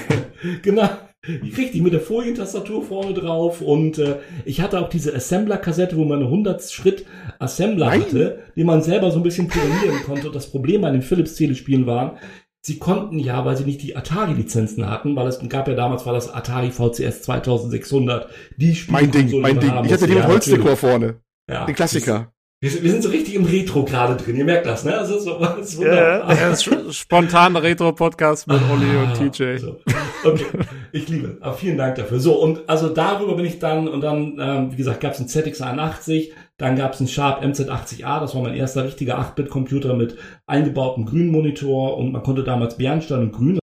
[0.62, 0.88] genau.
[1.29, 3.61] Richtig, mit der Folientastatur vorne drauf.
[3.61, 9.11] Und äh, ich hatte auch diese Assembler-Kassette, wo man eine 100-Schritt-Assembler hatte, die man selber
[9.11, 10.29] so ein bisschen programmieren konnte.
[10.29, 12.17] Und das Problem an den Philips-Telespielen war,
[12.61, 16.12] Sie konnten ja, weil sie nicht die Atari-Lizenzen hatten, weil es gab ja damals war
[16.12, 19.01] das Atari VCS 2600, die Spiele.
[19.01, 19.73] Mein Ding, mein Ding.
[19.85, 21.21] Ich hatte den ja, Holzdekor vorne.
[21.49, 21.64] Ja.
[21.64, 22.33] Den Klassiker.
[22.61, 24.99] Wir sind, wir sind so richtig im Retro gerade drin, ihr merkt das, ne?
[24.99, 26.35] Also so, das ist wunderbar.
[26.35, 26.57] Ja, ja,
[26.90, 29.59] spontan Retro-Podcast mit ah, Olli und TJ.
[29.59, 29.77] So.
[30.25, 30.44] Okay,
[30.90, 31.38] ich liebe.
[31.40, 32.18] Aber vielen Dank dafür.
[32.18, 35.29] So, und also darüber bin ich dann, und dann, ähm, wie gesagt, gab es einen
[35.29, 40.16] ZX81, dann gab es einen Sharp MZ80A, das war mein erster richtiger 8-Bit-Computer mit
[40.49, 43.61] eingebautem Grünmonitor und man konnte damals Bernstein und Grün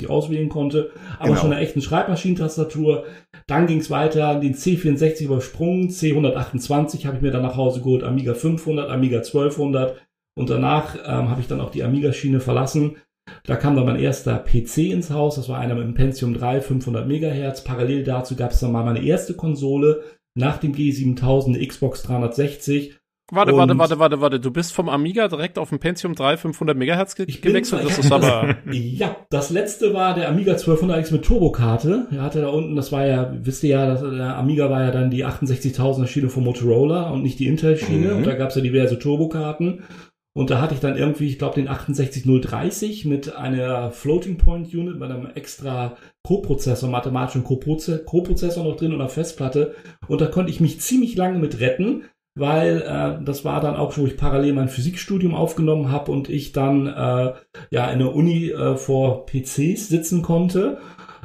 [0.00, 1.40] ich auswählen konnte, aber genau.
[1.40, 3.04] schon eine echten Schreibmaschinentastatur.
[3.46, 8.04] Dann ging es weiter, den C64 übersprungen, C128 habe ich mir dann nach Hause geholt,
[8.04, 9.96] Amiga 500, Amiga 1200
[10.36, 12.96] und danach ähm, habe ich dann auch die Amiga-Schiene verlassen.
[13.44, 16.60] Da kam dann mein erster PC ins Haus, das war einer mit einem Pentium 3,
[16.60, 17.62] 500 Megahertz.
[17.64, 20.02] Parallel dazu gab es dann mal meine erste Konsole
[20.36, 22.99] nach dem G7000, eine Xbox 360
[23.30, 24.40] Warte, warte, warte, warte, warte.
[24.40, 27.84] Du bist vom Amiga direkt auf den Pentium 3 500 Megahertz ge gewechselt.
[27.84, 28.56] Das ist aber.
[28.72, 32.08] ja, das letzte war der Amiga 1200X mit Turbokarte.
[32.10, 34.90] Er hatte da unten, das war ja, wisst ihr ja, das, der Amiga war ja
[34.90, 38.08] dann die 68.000er Schiene von Motorola und nicht die Intel-Schiene.
[38.08, 38.16] Mhm.
[38.18, 39.84] Und da gab's ja diverse Turbokarten.
[40.32, 44.98] Und da hatte ich dann irgendwie, ich glaube, den 68030 mit einer Floating Point Unit,
[44.98, 49.74] mit einem extra Co-Prozessor, mathematischen Co-Prozessor noch drin und einer Festplatte.
[50.06, 53.96] Und da konnte ich mich ziemlich lange mit retten weil äh, das war dann auch,
[53.96, 57.32] wo ich parallel mein Physikstudium aufgenommen habe und ich dann äh,
[57.70, 60.78] ja in der Uni äh, vor PCs sitzen konnte.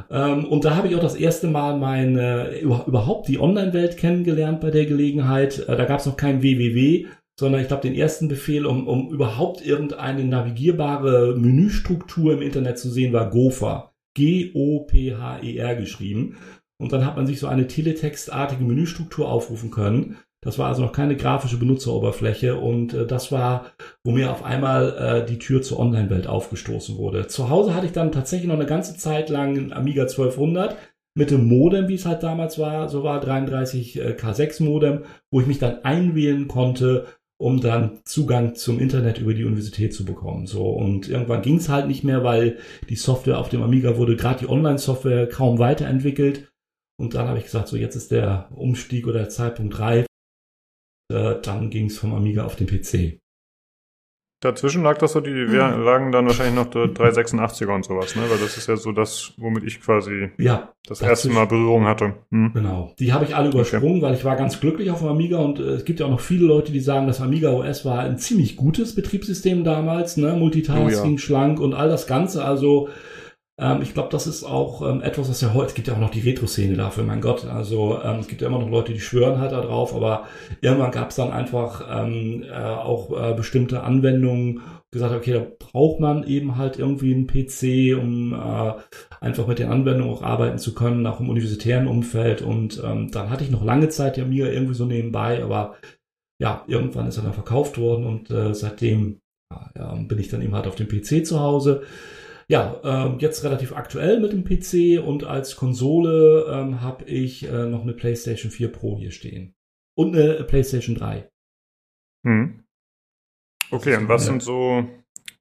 [0.09, 4.71] Ähm, und da habe ich auch das erste Mal meine überhaupt die Online-Welt kennengelernt bei
[4.71, 5.59] der Gelegenheit.
[5.59, 7.07] Äh, da gab es noch kein www,
[7.39, 12.89] sondern ich glaube den ersten Befehl, um, um überhaupt irgendeine navigierbare Menüstruktur im Internet zu
[12.89, 13.91] sehen, war Gopher.
[14.15, 16.37] G-O-P-H-E-R geschrieben.
[16.77, 20.17] Und dann hat man sich so eine teletextartige Menüstruktur aufrufen können.
[20.45, 23.71] Das war also noch keine grafische Benutzeroberfläche und äh, das war,
[24.03, 27.27] wo mir auf einmal äh, die Tür zur Online-Welt aufgestoßen wurde.
[27.27, 30.77] Zu Hause hatte ich dann tatsächlich noch eine ganze Zeit lang ein Amiga 1200
[31.17, 34.99] mit dem Modem, wie es halt damals war, so war 33K6 äh, Modem,
[35.31, 40.05] wo ich mich dann einwählen konnte, um dann Zugang zum Internet über die Universität zu
[40.05, 40.45] bekommen.
[40.45, 44.15] So und irgendwann ging es halt nicht mehr, weil die Software auf dem Amiga wurde,
[44.15, 46.51] gerade die Online-Software, kaum weiterentwickelt.
[46.97, 50.05] Und dann habe ich gesagt, so jetzt ist der Umstieg oder der Zeitpunkt reif
[51.11, 53.19] äh, dann ging es vom Amiga auf den PC.
[54.41, 55.55] Dazwischen lag das so, die mhm.
[55.55, 58.23] lagen dann wahrscheinlich noch der 386er und sowas, ne?
[58.29, 62.15] Weil das ist ja so das, womit ich quasi ja, das erste Mal Berührung hatte.
[62.31, 62.51] Hm.
[62.53, 62.93] Genau.
[62.99, 64.01] Die habe ich alle übersprungen, okay.
[64.01, 66.19] weil ich war ganz glücklich auf dem Amiga und äh, es gibt ja auch noch
[66.19, 70.33] viele Leute, die sagen, das Amiga OS war ein ziemlich gutes Betriebssystem damals, ne?
[70.33, 71.17] Multitasking, oh, ja.
[71.17, 72.43] schlank und all das Ganze.
[72.43, 72.89] Also
[73.57, 75.99] Ähm, ich glaube, das ist auch ähm, etwas, was ja heute, es gibt ja auch
[75.99, 77.45] noch die Retro-Szene dafür, mein Gott.
[77.45, 80.25] Also ähm, es gibt ja immer noch Leute, die schwören halt da drauf, aber
[80.61, 85.99] irgendwann gab es dann einfach ähm, äh, auch äh, bestimmte Anwendungen, gesagt, okay, da braucht
[85.99, 88.73] man eben halt irgendwie einen PC, um äh,
[89.19, 92.41] einfach mit den Anwendungen auch arbeiten zu können, auch im universitären Umfeld.
[92.41, 95.75] Und ähm, dann hatte ich noch lange Zeit ja mir irgendwie so nebenbei, aber
[96.41, 99.19] ja, irgendwann ist er dann verkauft worden und äh, seitdem
[99.75, 101.83] ja, bin ich dann eben halt auf dem PC zu Hause.
[102.47, 107.65] Ja, äh, jetzt relativ aktuell mit dem PC und als Konsole ähm, habe ich äh,
[107.65, 109.55] noch eine PlayStation 4 Pro hier stehen.
[109.97, 111.29] Und eine PlayStation 3.
[112.25, 112.63] Hm.
[113.71, 114.31] Okay, und was ja.
[114.31, 114.87] sind so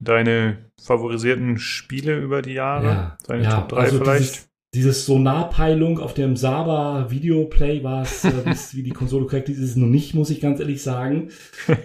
[0.00, 2.86] deine favorisierten Spiele über die Jahre?
[2.86, 4.34] Ja, Deine ja, Top 3 also vielleicht?
[4.34, 8.32] Dieses, dieses Sonarpeilung auf dem Saba Videoplay war es, äh,
[8.72, 11.28] wie die Konsole korrekt ist, ist es noch nicht, muss ich ganz ehrlich sagen.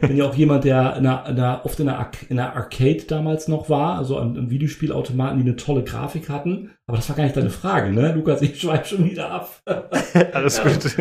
[0.01, 3.03] Bin ja auch jemand, der in einer, in einer, oft in einer, in einer Arcade
[3.07, 6.71] damals noch war, also an, an Videospielautomaten, die eine tolle Grafik hatten.
[6.87, 8.13] Aber das war gar nicht deine Frage, ne?
[8.13, 9.61] Lukas, ich schweife schon wieder ab.
[10.33, 10.97] Alles gut.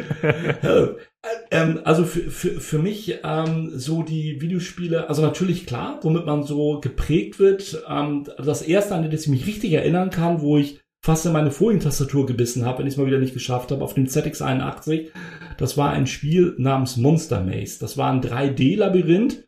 [1.50, 6.42] ähm, also für, für, für mich ähm, so die Videospiele, also natürlich klar, womit man
[6.42, 7.82] so geprägt wird.
[7.88, 11.50] Ähm, das erste, an das ich mich richtig erinnern kann, wo ich fast in meine
[11.50, 15.10] Folientastatur gebissen habe, wenn ich es mal wieder nicht geschafft habe, auf dem ZX81.
[15.56, 17.78] Das war ein Spiel namens Monster Maze.
[17.80, 19.44] Das war ein 3D-Labyrinth.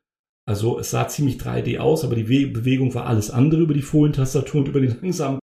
[0.48, 4.62] Also es sah ziemlich 3D aus, aber die Bewegung war alles andere über die Folientastatur
[4.62, 5.38] und über die langsamen.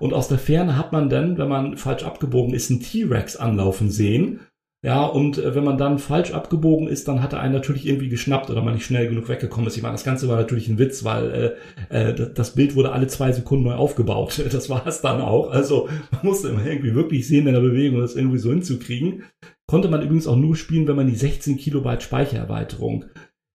[0.00, 3.90] Und aus der Ferne hat man dann, wenn man falsch abgebogen ist, einen T-Rex anlaufen
[3.90, 4.40] sehen.
[4.84, 8.10] Ja, und äh, wenn man dann falsch abgebogen ist, dann hat er einen natürlich irgendwie
[8.10, 9.78] geschnappt oder man nicht schnell genug weggekommen ist.
[9.78, 11.56] Ich meine, das Ganze war natürlich ein Witz, weil
[11.88, 14.44] äh, äh, das Bild wurde alle zwei Sekunden neu aufgebaut.
[14.54, 15.50] Das war es dann auch.
[15.50, 19.22] Also man musste immer irgendwie wirklich sehen in der Bewegung, das irgendwie so hinzukriegen.
[19.66, 23.06] Konnte man übrigens auch nur spielen, wenn man die 16 Kilobyte Speichererweiterung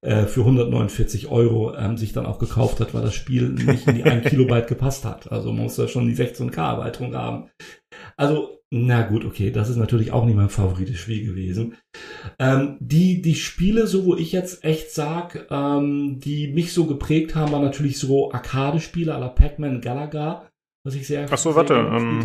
[0.02, 3.96] äh, für 149 Euro ähm, sich dann auch gekauft hat, weil das Spiel nicht in
[3.96, 5.32] die 1 Kilobyte gepasst hat.
[5.32, 7.50] Also man muss da schon die 16K Erweiterung haben.
[8.16, 11.76] Also na gut, okay, das ist natürlich auch nicht mein favorites Spiel gewesen.
[12.38, 17.34] Ähm, die, die Spiele, so wo ich jetzt echt sag, ähm, die mich so geprägt
[17.34, 20.48] haben, waren natürlich so Arcade-Spiele à la Pac-Man Galaga,
[20.86, 22.24] was ich sehr Ach so, warte, ähm,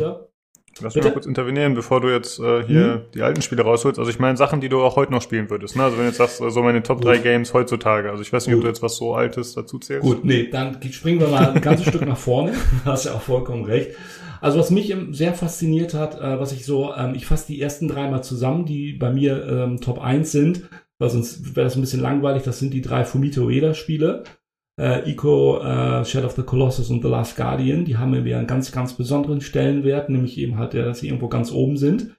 [0.80, 3.00] Lass mich mal kurz intervenieren, bevor du jetzt äh, hier hm?
[3.14, 3.98] die alten Spiele rausholst.
[3.98, 5.76] Also ich meine Sachen, die du auch heute noch spielen würdest.
[5.76, 5.84] Ne?
[5.84, 8.10] Also wenn du jetzt sagst, so meine Top 3 Games heutzutage.
[8.10, 8.60] Also ich weiß nicht, Gut.
[8.60, 10.02] ob du jetzt was so Altes dazu zählst.
[10.02, 12.52] Gut, nee, dann springen wir mal ein ganzes Stück nach vorne.
[12.84, 13.92] Du hast ja auch vollkommen recht.
[14.40, 17.88] Also was mich sehr fasziniert hat, äh, was ich so, ähm, ich fasse die ersten
[17.88, 21.80] drei mal zusammen, die bei mir ähm, Top 1 sind, weil sonst wäre das ein
[21.80, 24.24] bisschen langweilig, das sind die drei Fumito Ueda-Spiele.
[24.80, 28.46] Äh, Ico, äh, Shadow of the Colossus und The Last Guardian, die haben mir einen
[28.46, 32.16] ganz, ganz besonderen Stellenwert, nämlich eben halt, dass sie irgendwo ganz oben sind.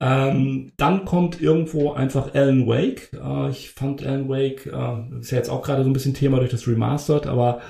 [0.00, 3.12] Ähm, dann kommt irgendwo einfach Alan Wake.
[3.12, 6.38] Äh, ich fand Alan Wake, äh, ist ja jetzt auch gerade so ein bisschen Thema
[6.38, 7.60] durch das Remastered, aber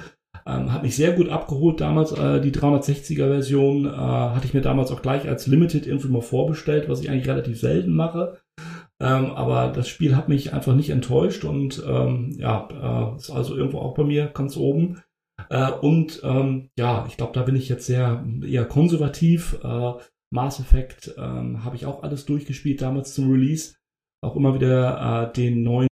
[0.46, 2.12] ähm, hat mich sehr gut abgeholt damals.
[2.12, 6.22] Äh, die 360er Version äh, hatte ich mir damals auch gleich als Limited irgendwie mal
[6.22, 8.38] vorbestellt, was ich eigentlich relativ selten mache.
[9.04, 13.54] Ähm, aber das Spiel hat mich einfach nicht enttäuscht und ähm, ja, äh, ist also
[13.54, 15.02] irgendwo auch bei mir ganz oben.
[15.50, 19.58] Äh, und ähm, ja, ich glaube, da bin ich jetzt sehr eher konservativ.
[19.62, 19.92] Äh,
[20.32, 23.74] Mass Effect ähm, habe ich auch alles durchgespielt damals zum Release.
[24.22, 25.88] Auch immer wieder äh, den neuen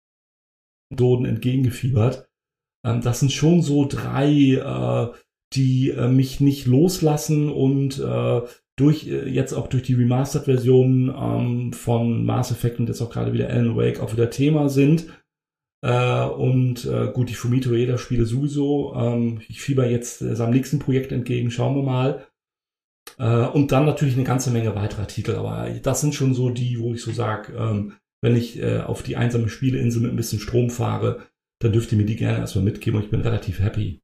[0.94, 2.28] Doden entgegengefiebert.
[2.86, 5.18] Ähm, das sind schon so drei, äh,
[5.54, 8.42] die äh, mich nicht loslassen und äh,
[8.78, 13.34] durch äh, jetzt auch durch die Remastered-Version ähm, von Mass Effect und jetzt auch gerade
[13.34, 15.08] wieder Alan Wake auch wieder Thema sind.
[15.84, 18.96] Äh, und äh, gut, die Fumito Ueda Spiele sowieso.
[18.96, 22.28] Ähm, ich fieber jetzt äh, seinem nächsten Projekt entgegen, schauen wir mal.
[23.18, 26.80] Äh, und dann natürlich eine ganze Menge weiterer Titel, aber das sind schon so die,
[26.80, 30.40] wo ich so sage, ähm, wenn ich äh, auf die einsame Spieleinsel mit ein bisschen
[30.40, 31.28] Strom fahre,
[31.60, 34.02] dann dürft ihr mir die gerne erstmal mitgeben und ich bin relativ happy.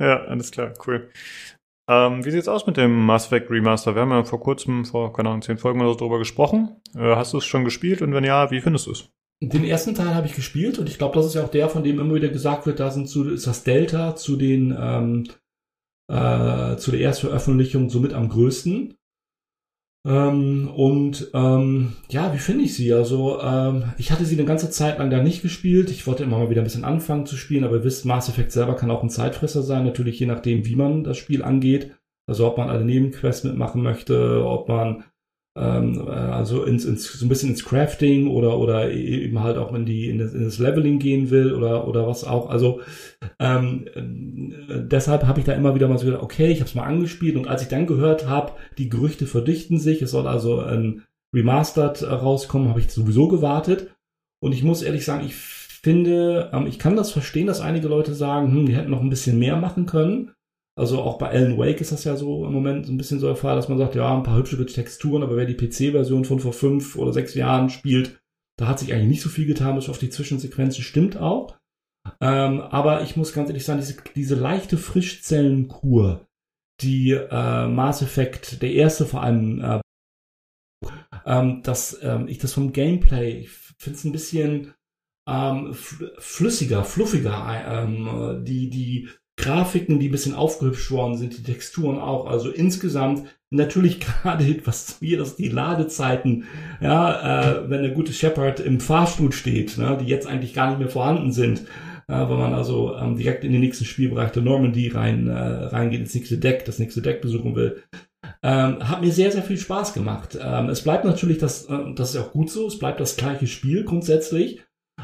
[0.00, 1.10] Ja, alles klar, cool.
[1.88, 3.94] Ähm, wie sieht's aus mit dem Mass Effect Remaster?
[3.94, 6.76] Wir haben ja vor kurzem, vor, keine Ahnung, zehn Folgen oder so drüber gesprochen.
[6.94, 9.08] Äh, hast du es schon gespielt und wenn ja, wie findest du es?
[9.40, 11.84] Den ersten Teil habe ich gespielt und ich glaube, das ist ja auch der, von
[11.84, 15.28] dem immer wieder gesagt wird, da sind zu, ist das Delta zu den ähm,
[16.08, 18.94] äh, zu der Erstveröffentlichung somit am größten.
[20.06, 22.92] Ähm, und ähm, ja, wie finde ich sie?
[22.92, 25.90] Also, ähm, ich hatte sie eine ganze Zeit lang da nicht gespielt.
[25.90, 28.52] Ich wollte immer mal wieder ein bisschen anfangen zu spielen, aber ihr wisst, Mass Effect
[28.52, 31.94] selber kann auch ein Zeitfresser sein, natürlich je nachdem, wie man das Spiel angeht.
[32.26, 35.04] Also ob man alle Nebenquests mitmachen möchte, ob man
[35.60, 39.84] also ins, ins, so ein bisschen ins Crafting oder, oder e-, eben halt auch in,
[39.86, 42.48] die, in, das, in das Leveling gehen will oder, oder was auch.
[42.48, 42.80] Also
[43.38, 46.74] ähm, äh, deshalb habe ich da immer wieder mal so gedacht, okay, ich habe es
[46.74, 50.60] mal angespielt und als ich dann gehört habe, die Gerüchte verdichten sich, es soll also
[50.60, 51.04] ein
[51.34, 53.90] Remastered rauskommen, habe ich sowieso gewartet.
[54.40, 58.14] Und ich muss ehrlich sagen, ich finde, ähm, ich kann das verstehen, dass einige Leute
[58.14, 60.32] sagen, hm, die hätten noch ein bisschen mehr machen können.
[60.78, 63.26] Also auch bei Alan Wake ist das ja so im Moment so ein bisschen so
[63.26, 66.38] der Fall, dass man sagt, ja, ein paar hübsche Texturen, aber wer die PC-Version von
[66.38, 68.20] vor fünf oder sechs Jahren spielt,
[68.56, 71.58] da hat sich eigentlich nicht so viel getan, bis auf die Zwischensequenzen stimmt auch.
[72.20, 76.24] Ähm, aber ich muss ganz ehrlich sagen, diese, diese leichte Frischzellenkur,
[76.80, 79.80] die äh, Mass Effect, der erste vor allem, äh,
[81.26, 84.74] ähm, dass ähm, ich das vom Gameplay, ich finde es ein bisschen
[85.28, 89.08] ähm, flüssiger, fluffiger, ähm, die, die
[89.38, 92.26] Grafiken, die ein bisschen aufgehübscht worden sind, die Texturen auch.
[92.26, 96.44] Also insgesamt natürlich gerade was wir das die Ladezeiten,
[96.80, 100.80] ja, äh, wenn der gute Shepard im Fahrstuhl steht, ne, die jetzt eigentlich gar nicht
[100.80, 101.60] mehr vorhanden sind,
[102.08, 106.00] äh, wenn man also ähm, direkt in den nächsten Spielbereich der Normandy rein äh, reingeht,
[106.00, 107.82] ins nächste Deck, das nächste Deck besuchen will.
[108.42, 110.36] Ähm, hat mir sehr, sehr viel Spaß gemacht.
[110.40, 113.46] Ähm, es bleibt natürlich das, äh, das ist auch gut so, es bleibt das gleiche
[113.46, 114.62] Spiel grundsätzlich,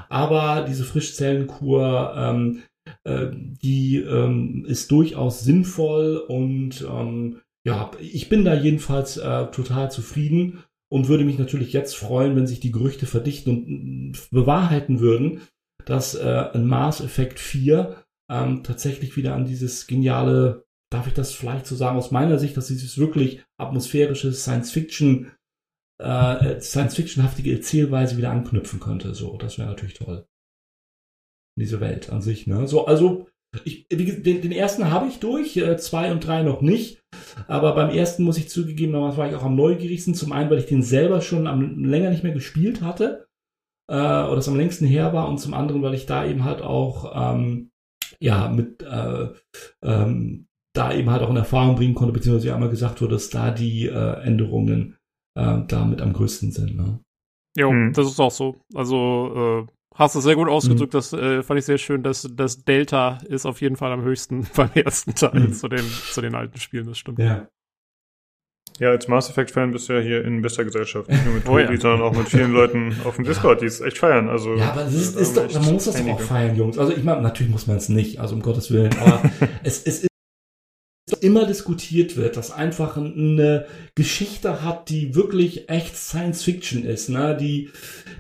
[0.09, 2.63] aber diese Frischzellenkur, ähm,
[3.05, 9.91] äh, die ähm, ist durchaus sinnvoll und ähm, ja, ich bin da jedenfalls äh, total
[9.91, 15.43] zufrieden und würde mich natürlich jetzt freuen, wenn sich die Gerüchte verdichten und bewahrheiten würden,
[15.85, 17.97] dass äh, ein Mars Effect 4
[18.31, 22.57] ähm, tatsächlich wieder an dieses geniale, darf ich das vielleicht so sagen, aus meiner Sicht,
[22.57, 25.31] dass dieses wirklich atmosphärische Science-Fiction,
[26.03, 29.15] äh, Science-Fiction-haftige Erzählweise wieder anknüpfen könnte.
[29.15, 30.27] So, das wäre natürlich toll
[31.57, 32.47] diese Welt an sich.
[32.47, 32.67] Ne?
[32.67, 33.27] So, also
[33.65, 37.03] ich, den, den ersten habe ich durch, äh, zwei und drei noch nicht.
[37.47, 40.15] Aber beim ersten muss ich zugegeben, damals war ich auch am neugierigsten.
[40.15, 43.29] Zum einen, weil ich den selber schon am, länger nicht mehr gespielt hatte.
[43.89, 45.29] Äh, oder es am längsten her war.
[45.29, 47.71] Und zum anderen, weil ich da eben halt auch, ähm,
[48.19, 49.29] ja, mit, äh,
[49.83, 53.31] ähm, da eben halt auch in Erfahrung bringen konnte, beziehungsweise ja einmal gesagt wurde, dass
[53.31, 54.97] da die äh, Änderungen
[55.37, 56.77] äh, damit am größten sind.
[56.77, 57.01] Ne?
[57.57, 57.93] Jo, hm.
[57.93, 58.57] das ist auch so.
[58.75, 60.99] Also, äh, Hast du sehr gut ausgedrückt, mhm.
[60.99, 64.47] das äh, fand ich sehr schön, dass das Delta ist auf jeden Fall am höchsten
[64.57, 65.53] beim ersten Teil mhm.
[65.53, 67.21] zu, den, zu den alten Spielen, das stimmt.
[67.21, 67.49] Ja.
[68.81, 71.09] Ja, als Mass Effect-Fan bist du ja hier in bester Gesellschaft.
[71.09, 71.81] Nicht nur mit Tobi, oh, ja.
[71.81, 74.29] sondern auch mit vielen Leuten auf dem Discord, die es echt feiern.
[74.29, 76.77] Also, ja, aber es ist, ist doch, man muss das doch auch feiern, Jungs.
[76.77, 79.23] Also ich meine, natürlich muss man es nicht, also um Gottes Willen, aber
[79.63, 80.09] es, es ist
[81.21, 87.37] immer diskutiert wird, dass einfach eine Geschichte hat, die wirklich echt Science Fiction ist, ne?
[87.39, 87.71] Die,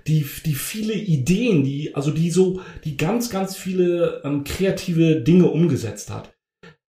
[0.06, 5.48] die, die viele Ideen, die, also die so, die ganz, ganz viele ähm, kreative Dinge
[5.48, 6.33] umgesetzt hat.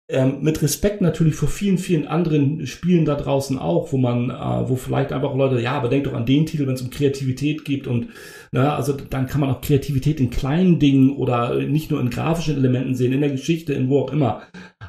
[0.09, 4.69] Ähm, mit Respekt natürlich vor vielen, vielen anderen Spielen da draußen auch, wo man, äh,
[4.69, 7.65] wo vielleicht einfach Leute, ja, aber denkt doch an den Titel, wenn es um Kreativität
[7.65, 8.07] geht und,
[8.53, 12.55] ne, also dann kann man auch Kreativität in kleinen Dingen oder nicht nur in grafischen
[12.55, 14.43] Elementen sehen, in der Geschichte, in wo auch immer.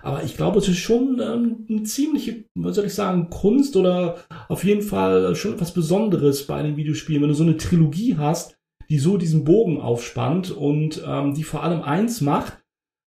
[0.05, 4.19] Aber ich glaube, es ist schon ähm, eine ziemliche, was soll ich sagen, Kunst oder
[4.49, 8.57] auf jeden Fall schon etwas Besonderes bei einem Videospiel, wenn du so eine Trilogie hast,
[8.89, 12.59] die so diesen Bogen aufspannt und ähm, die vor allem eins macht,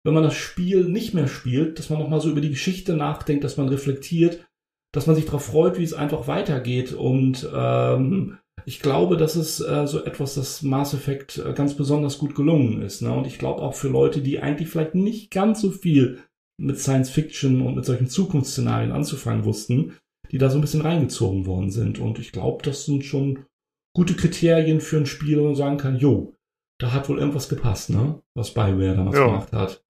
[0.04, 3.43] wenn man das Spiel nicht mehr spielt, dass man nochmal so über die Geschichte nachdenkt,
[3.43, 4.47] dass man reflektiert,
[4.93, 6.93] dass man sich darauf freut, wie es einfach weitergeht.
[6.93, 12.18] Und ähm, ich glaube, das ist äh, so etwas, das Mass Effect äh, ganz besonders
[12.18, 13.02] gut gelungen ist.
[13.02, 13.12] Ne?
[13.12, 16.20] Und ich glaube auch für Leute, die eigentlich vielleicht nicht ganz so viel
[16.58, 19.97] mit Science Fiction und mit solchen Zukunftsszenarien anzufangen wussten,
[20.32, 21.99] die da so ein bisschen reingezogen worden sind.
[21.99, 23.45] Und ich glaube, das sind schon
[23.95, 26.36] gute Kriterien für ein Spiel, wo man sagen kann, jo,
[26.80, 28.22] da hat wohl irgendwas gepasst, ne?
[28.36, 29.26] Was Bioware damals ja.
[29.26, 29.84] gemacht hat.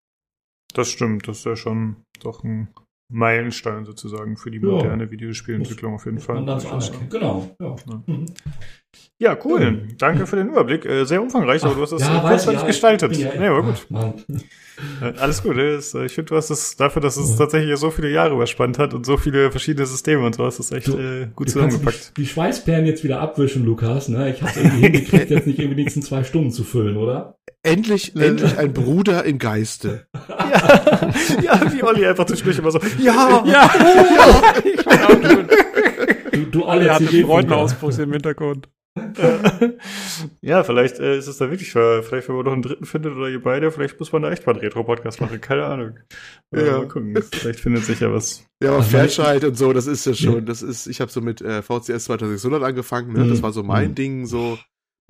[0.74, 2.69] Das stimmt, das ist ja schon doch ein
[3.11, 5.11] Meilenstein sozusagen für die moderne ja.
[5.11, 6.38] Videospielentwicklung auf jeden Fall.
[6.38, 6.61] Und dann
[7.09, 7.49] genau.
[7.59, 7.76] Ja.
[7.89, 8.03] Ja.
[8.05, 8.26] Mhm.
[9.19, 9.38] ja.
[9.43, 9.88] cool.
[9.97, 10.86] Danke für den Überblick.
[10.86, 13.17] Äh, sehr umfangreich, aber du hast es ja, kurzweilig gestaltet.
[13.17, 13.86] Ja, nee, aber gut.
[13.93, 14.13] Ach,
[15.01, 15.57] äh, alles gut.
[15.57, 18.93] Äh, ich finde, du hast es dafür, dass es tatsächlich so viele Jahre überspannt hat
[18.93, 22.13] und so viele verschiedene Systeme und so, hast es echt du, äh, gut du zusammengepackt.
[22.15, 24.07] Die, die Schweißperlen jetzt wieder abwischen, Lukas.
[24.07, 24.32] Ne?
[24.32, 27.41] Ich habe irgendwie hingekriegt, jetzt nicht irgendwie die nächsten zwei Stunden zu füllen, oder?
[27.64, 30.07] Endlich, endlich ein Bruder im Geiste.
[30.30, 34.53] ja, ja, wie Olli einfach zwischendurch immer so, ja, ja, ja.
[34.64, 34.84] Ich
[36.32, 38.68] du, du alle hatte Freudenausbruch im Hintergrund.
[40.41, 43.30] ja, vielleicht äh, ist es da wirklich, vielleicht wenn man noch einen dritten findet oder
[43.30, 45.99] ihr beide, vielleicht muss man da echt mal einen Retro-Podcast machen, keine Ahnung.
[46.53, 46.80] Ja.
[46.80, 48.45] Mal gucken, vielleicht findet sich ja was.
[48.62, 51.41] Ja, aber Fairchild und so, das ist ja schon, das ist, ich habe so mit
[51.41, 53.28] äh, VCS 2600 angefangen, ne?
[53.28, 53.43] das mhm.
[53.43, 53.95] war so mein mhm.
[53.95, 54.59] Ding, so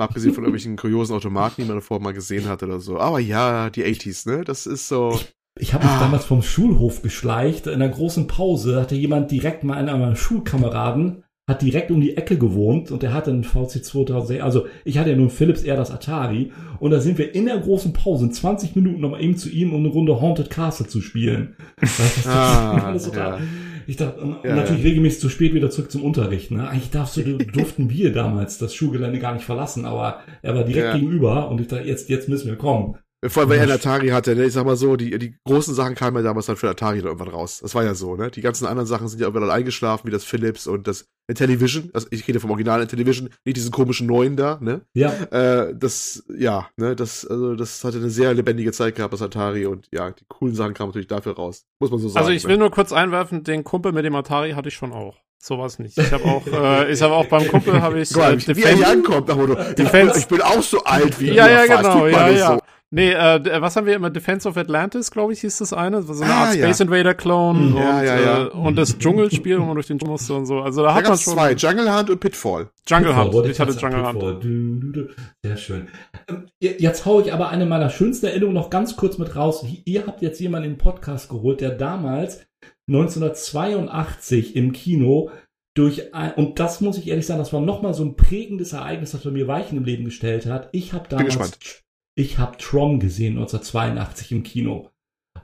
[0.01, 2.99] Mal abgesehen von irgendwelchen kuriosen Automaten, die man davor mal gesehen hat oder so.
[2.99, 4.43] Aber ja, die 80s, ne?
[4.43, 5.19] Das ist so.
[5.59, 5.99] Ich habe mich ah.
[5.99, 7.67] damals vom Schulhof geschleicht.
[7.67, 12.15] In einer großen Pause hatte jemand direkt mal einer meiner Schulkameraden hat direkt um die
[12.15, 14.41] Ecke gewohnt und der hatte einen VC 2000.
[14.41, 17.57] Also ich hatte ja nun Philips eher das Atari und da sind wir in der
[17.57, 21.01] großen Pause in 20 Minuten nochmal eben zu ihm, um eine Runde Haunted Castle zu
[21.01, 21.55] spielen.
[21.79, 23.39] Das, ah, ja.
[23.87, 24.89] Ich dachte, und ja, natürlich ja.
[24.89, 26.51] regelmäßig zu spät wieder zurück zum Unterricht.
[26.51, 26.67] Ne?
[26.67, 30.87] Eigentlich darfst du, durften wir damals das Schulgelände gar nicht verlassen, aber er war direkt
[30.87, 30.93] ja.
[30.95, 32.97] gegenüber und ich dachte, jetzt, jetzt müssen wir kommen.
[33.27, 34.45] Vor allem, weil er einen Atari hatte, ne?
[34.45, 37.07] Ich sag mal so, die, die großen Sachen kamen ja damals dann für Atari dann
[37.07, 37.59] irgendwann raus.
[37.61, 38.31] Das war ja so, ne?
[38.31, 41.91] Die ganzen anderen Sachen sind ja irgendwann eingeschlafen, wie das Philips und das Intellivision.
[41.93, 44.81] Also ich rede vom originalen Intellivision, nicht diesen komischen neuen da, ne?
[44.93, 45.13] Ja.
[45.29, 49.67] Äh, das, ja, ne, das, also das hatte eine sehr lebendige Zeit gehabt, das Atari
[49.67, 51.65] und ja, die coolen Sachen kamen natürlich dafür raus.
[51.79, 52.25] Muss man so sagen.
[52.25, 55.17] Also ich will nur kurz einwerfen, den Kumpel mit dem Atari hatte ich schon auch.
[55.37, 55.97] Sowas nicht.
[55.97, 58.75] Ich habe auch, äh, ich habe auch beim Kumpel habe ich Guck mal, wie er
[58.75, 62.07] hier ankommt, nach Motto, ich, ich bin auch so alt wie Ja, ihr, ja, genau,
[62.07, 62.55] ja, nicht ja.
[62.55, 62.59] So.
[62.93, 64.09] Nee, äh, d- was haben wir immer?
[64.09, 66.01] Defense of Atlantis, glaube ich, hieß das eine.
[66.01, 66.65] So eine Ah, Art ja.
[66.65, 67.75] Space Invader Clone Mhm.
[67.75, 68.45] und, Ja, ja, ja.
[68.47, 70.59] Äh, und das Dschungelspiel, wo man durch den Dschungel musste und so.
[70.59, 72.69] Also da Da hat man schon zwei, Jungle Hunt und Pitfall.
[72.85, 73.47] Jungle Pitfall, Hunt.
[73.47, 75.09] Ich hatte Jungle Hunt.
[75.41, 75.87] Sehr schön.
[76.27, 79.65] Ähm, Jetzt haue ich aber eine meiner schönsten Erinnerungen noch ganz kurz mit raus.
[79.85, 82.45] Ihr habt jetzt jemanden in den Podcast geholt, der damals
[82.89, 85.29] 1982 im Kino
[85.75, 89.11] durch ein, und das muss ich ehrlich sagen, das war nochmal so ein prägendes Ereignis,
[89.11, 90.67] das bei mir Weichen im Leben gestellt hat.
[90.73, 91.83] Ich habe damals, gespannt.
[92.15, 94.89] Ich habe Tron gesehen 1982 im Kino.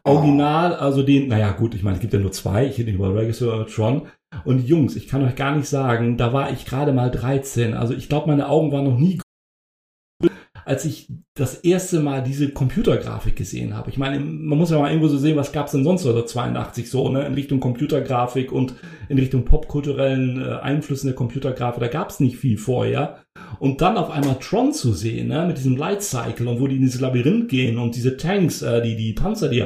[0.04, 3.00] Original, also den, naja gut, ich meine, es gibt ja nur zwei, ich rede nicht
[3.00, 4.08] über Regisseur oder Tron.
[4.46, 7.74] Und Jungs, ich kann euch gar nicht sagen, da war ich gerade mal 13.
[7.74, 9.20] Also ich glaube, meine Augen waren noch nie
[10.68, 13.90] als ich das erste Mal diese Computergrafik gesehen habe.
[13.90, 17.08] Ich meine, man muss ja mal irgendwo so sehen, was gab's denn sonst 1982 so,
[17.08, 17.26] ne?
[17.26, 18.74] In Richtung Computergrafik und
[19.08, 23.24] in Richtung popkulturellen äh, Einflüssen der Computergrafik, da gab's nicht viel vorher.
[23.60, 25.46] Und dann auf einmal Tron zu sehen, ne?
[25.48, 28.82] Mit diesem Light Cycle und wo die in dieses Labyrinth gehen und diese Tanks, äh,
[28.82, 29.66] die, die Panzer, die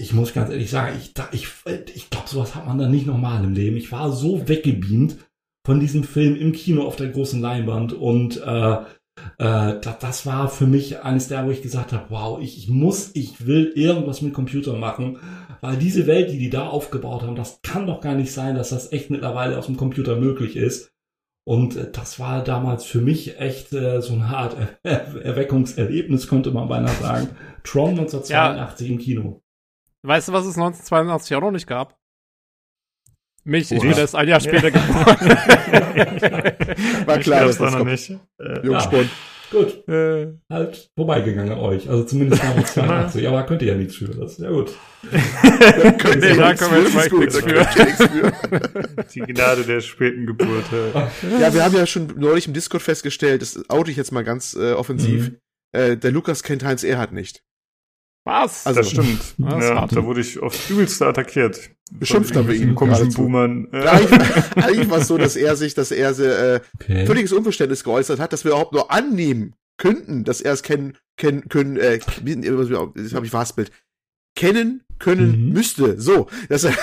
[0.00, 1.46] ich muss ganz ehrlich sagen, ich, ich,
[1.94, 3.76] ich glaube, sowas hat man dann nicht normal im Leben.
[3.76, 5.18] Ich war so weggebeamt
[5.66, 8.76] von diesem Film im Kino auf der großen Leinwand und äh,
[9.38, 12.68] äh, das, das war für mich eines der, wo ich gesagt habe, wow, ich, ich
[12.68, 15.18] muss, ich will irgendwas mit Computer machen,
[15.60, 18.70] weil diese Welt, die die da aufgebaut haben, das kann doch gar nicht sein, dass
[18.70, 20.89] das echt mittlerweile aus dem Computer möglich ist.
[21.50, 26.52] Und äh, das war damals für mich echt äh, so eine Art er Erweckungserlebnis, könnte
[26.52, 27.30] man beinahe sagen.
[27.64, 29.42] Tron 1982 im Kino.
[30.02, 31.98] Weißt du, was es 1982 auch noch nicht gab?
[33.42, 33.88] Mich, ich Oha.
[33.88, 35.28] bin erst ein Jahr später geboren.
[37.06, 37.90] War Ich klar, dass das noch kommt.
[37.90, 38.10] nicht.
[38.38, 39.10] Äh, Jungspund.
[39.50, 41.88] Gut, Äh, halt vorbeigegangen an euch.
[41.88, 44.06] Also zumindest damals 82, aber könnt ihr ja nichts für.
[44.06, 44.70] Das ist ja gut.
[45.02, 45.18] Nee,
[46.20, 50.26] Sie da nichts können wir für, jetzt mal nichts könnt ihr die Gnade der späten
[50.26, 50.64] Geburt.
[50.72, 51.40] äh.
[51.40, 54.54] Ja, wir haben ja schon neulich im Discord festgestellt, das oute ich jetzt mal ganz
[54.54, 55.36] äh, offensiv, Mhm.
[55.72, 57.42] äh, der Lukas kennt Heinz Erhardt nicht.
[58.30, 58.66] Was?
[58.66, 59.20] Also- Das stimmt.
[59.38, 61.70] Das ja, da wurde ich aufs Übelste attackiert.
[61.92, 63.12] Beschimpft wir ihn komischen.
[63.12, 63.68] Boomern.
[63.72, 63.92] Ja,
[64.54, 67.04] eigentlich, war es so, dass er sich, dass er äh, Okay.
[67.06, 71.48] völliges Unverständnis geäußert hat, dass wir überhaupt nur annehmen könnten, dass er es kennen, kennen
[71.48, 73.72] können, äh, das habe ich verhaspelt,
[74.36, 75.52] kennen können Mhm.
[75.52, 76.00] müsste.
[76.00, 76.74] So, dass er,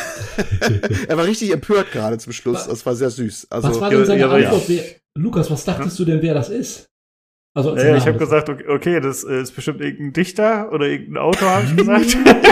[1.07, 2.67] er war richtig empört gerade zum Schluss.
[2.67, 3.47] Das war sehr süß.
[3.49, 4.63] Also was war denn seine ihre- Antwort?
[4.67, 4.83] Wer,
[5.15, 6.89] Lukas, was dachtest du denn, wer das ist?
[7.57, 10.71] Also, als ja, der ich habe gesagt, okay, okay, das äh, ist bestimmt irgendein Dichter
[10.71, 12.05] oder irgendein Autor, habe ich gesagt.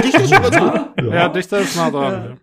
[0.03, 0.73] ich das schon ganz gut.
[0.97, 2.39] Ja, Ja, Dichter ist nah dran.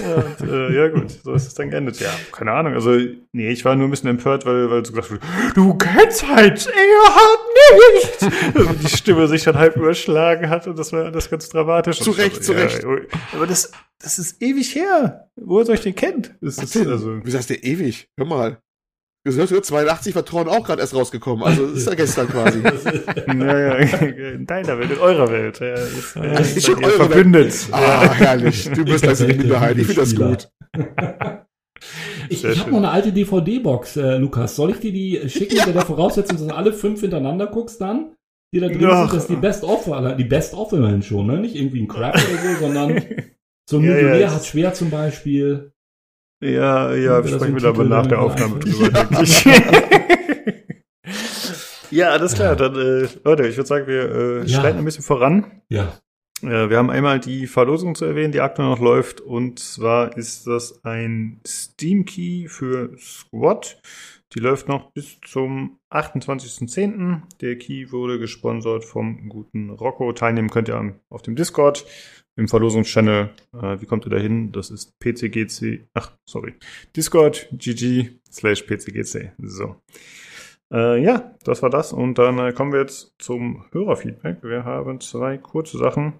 [0.00, 0.14] Ja.
[0.14, 2.00] Und, äh, ja gut, so ist es dann geendet.
[2.00, 2.72] Ja, keine Ahnung.
[2.72, 2.96] Also,
[3.32, 5.20] nee, ich war nur ein bisschen empört, weil, weil so gesagt wurde,
[5.54, 7.40] du kennst Heinz Erhard
[7.92, 8.54] nicht!
[8.58, 12.00] Also die Stimme sich dann halb überschlagen hat und das war das ganz dramatisch.
[12.00, 12.68] Zu Und Recht, zu ja,
[13.34, 13.70] Aber das,
[14.02, 15.28] das ist ewig her.
[15.36, 16.26] Woher soll ich den kennen?
[16.40, 18.08] Das ist, also, Wie sagst du ewig?
[18.16, 18.62] Hör mal.
[19.32, 21.44] Sagst, 82 war Tron auch gerade erst rausgekommen.
[21.44, 22.60] Also das ist ja gestern quasi.
[23.26, 25.60] naja, in deiner Welt, in eurer Welt.
[25.60, 27.54] Ja, ist, äh, ist schon eure verbündet.
[27.72, 28.68] Ah, herrlich.
[28.74, 29.76] Du bist also die Minderheit.
[29.78, 30.48] Ich finde das gut.
[32.30, 34.56] Ich, Sehr ich habe noch eine alte DVD-Box, äh, Lukas.
[34.56, 35.62] Soll ich dir die schicken Ja.
[35.62, 38.14] unter der Voraussetzung, dass du alle fünf hintereinander guckst dann?
[38.52, 39.02] Die da drin Ja.
[39.02, 41.38] sind, das ist die Best-of, die Best-of immerhin schon, ne?
[41.38, 42.24] Nicht irgendwie ein Crap oder
[42.54, 43.02] so, sondern
[43.70, 45.72] so ein Ja, ja, Millionär es- hat schwer zum Beispiel.
[46.40, 49.44] Ja, ja, sprechen wir aber nach der Aufnahme drüber, denke ich.
[51.90, 52.54] ja, alles klar.
[52.54, 54.60] Dann, äh, Leute, ich würde sagen, wir äh, Ja.
[54.60, 55.62] schreiten ein bisschen voran.
[55.68, 55.94] Ja.
[56.42, 59.20] Äh, wir haben einmal die Verlosung zu erwähnen, die aktuell noch läuft.
[59.20, 63.80] Und zwar ist das ein Steam Key für Squad.
[64.34, 67.22] Die läuft noch bis zum 28.10.
[67.40, 70.12] Der Key wurde gesponsert vom guten Rocco.
[70.12, 71.86] Teilnehmen könnt ihr auf dem Discord
[72.36, 73.30] im Verlosungschannel.
[73.52, 74.52] Äh, wie kommt ihr da hin?
[74.52, 76.54] Das ist pcgc, ach, sorry,
[76.94, 79.32] Discord gg slash pcgc.
[79.38, 79.76] So.
[80.72, 81.92] Äh, ja, das war das.
[81.92, 84.42] Und dann äh, kommen wir jetzt zum Hörerfeedback.
[84.42, 86.14] Wir haben zwei kurze Sachen.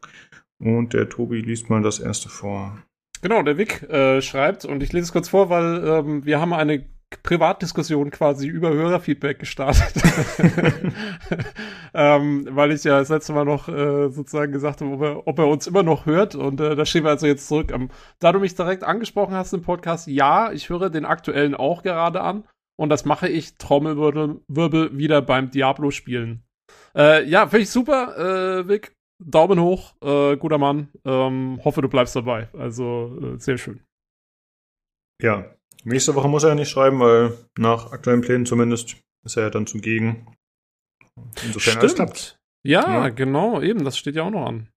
[0.59, 2.78] Und der Tobi liest mal das erste vor.
[3.22, 6.53] Genau, der Vic äh, schreibt, und ich lese es kurz vor, weil ähm, wir haben
[6.53, 6.86] eine
[7.22, 9.92] Privatdiskussion quasi über Hörerfeedback gestartet.
[11.94, 15.38] ähm, weil ich ja das letzte Mal noch äh, sozusagen gesagt habe, ob er, ob
[15.38, 16.34] er uns immer noch hört.
[16.34, 17.72] Und äh, da schrieb er also jetzt zurück.
[17.72, 17.88] Ähm,
[18.18, 22.20] da du mich direkt angesprochen hast im Podcast, ja, ich höre den aktuellen auch gerade
[22.20, 22.44] an.
[22.79, 26.45] Und das mache ich Trommelwirbel Wirbel wieder beim Diablo-Spielen.
[26.95, 28.95] Äh, ja, finde ich super, äh, Vic.
[29.20, 30.91] Daumen hoch, äh, guter Mann.
[31.05, 32.49] Ähm, hoffe, du bleibst dabei.
[32.53, 33.81] Also äh, sehr schön.
[35.20, 39.45] Ja, nächste Woche muss er ja nicht schreiben, weil nach aktuellen Plänen zumindest ist er
[39.45, 40.37] ja dann zugegen.
[41.45, 42.39] Insofern alles klappt.
[42.64, 44.68] Ja, ja, genau, eben, das steht ja auch noch an.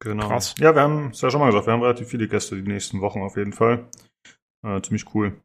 [0.00, 0.28] Genau.
[0.28, 0.54] Krass.
[0.58, 3.00] Ja, wir haben es ja schon mal gesagt, wir haben relativ viele Gäste die nächsten
[3.00, 3.88] Wochen auf jeden Fall.
[4.64, 5.40] Äh, ziemlich cool.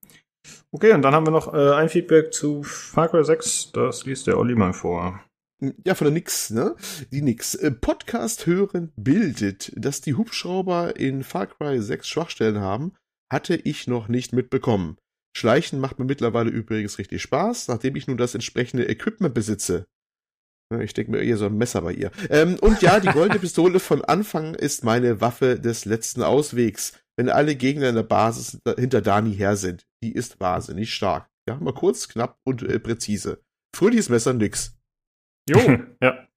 [0.72, 3.72] Okay, und dann haben wir noch äh, ein Feedback zu Far Cry 6.
[3.74, 5.22] Das liest der Olli mal vor.
[5.86, 6.76] Ja, von der Nix, ne?
[7.12, 7.56] Die Nix.
[7.56, 12.94] Äh, Podcast hören bildet, dass die Hubschrauber in Far Cry 6 Schwachstellen haben,
[13.32, 14.98] hatte ich noch nicht mitbekommen.
[15.36, 19.86] Schleichen macht mir mittlerweile übrigens richtig Spaß, nachdem ich nun das entsprechende Equipment besitze.
[20.82, 22.12] Ich denke mir eher so ein Messer bei ihr.
[22.30, 27.30] Ähm, und ja, die goldene Pistole von Anfang ist meine Waffe des letzten Auswegs, wenn
[27.30, 29.86] alle Gegner in der Basis hinter Dani her sind.
[30.06, 31.28] Die ist wahnsinnig stark.
[31.50, 33.42] Ja, mal kurz, knapp und äh, präzise.
[33.76, 34.78] Fröhliches Messer nix.
[35.50, 35.58] Jo,
[36.00, 36.28] ja.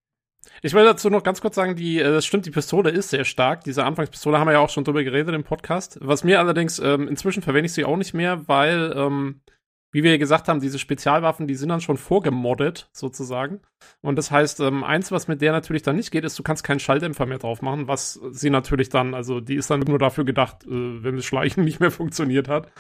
[0.63, 3.27] Ich will dazu noch ganz kurz sagen, die, äh, das stimmt, die Pistole ist sehr
[3.27, 3.65] stark.
[3.65, 5.99] Diese Anfangspistole haben wir ja auch schon drüber geredet im Podcast.
[6.01, 9.43] Was mir allerdings, ähm, inzwischen verwende ich sie auch nicht mehr, weil, ähm,
[9.91, 13.61] wie wir gesagt haben, diese Spezialwaffen, die sind dann schon vorgemoddet, sozusagen.
[14.03, 16.65] Und das heißt, ähm, eins, was mit der natürlich dann nicht geht, ist, du kannst
[16.65, 20.25] keinen Schalldämpfer mehr drauf machen, was sie natürlich dann, also die ist dann nur dafür
[20.25, 22.71] gedacht, äh, wenn das Schleichen nicht mehr funktioniert hat.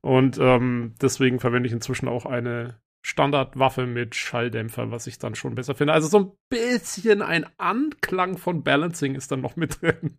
[0.00, 5.54] Und ähm, deswegen verwende ich inzwischen auch eine Standardwaffe mit Schalldämpfer, was ich dann schon
[5.54, 5.92] besser finde.
[5.92, 10.18] Also so ein bisschen ein Anklang von Balancing ist dann noch mit drin.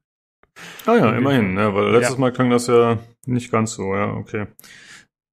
[0.86, 2.20] Ah ja, immerhin, ja, weil letztes ja.
[2.20, 4.48] Mal klang das ja nicht ganz so, ja, okay.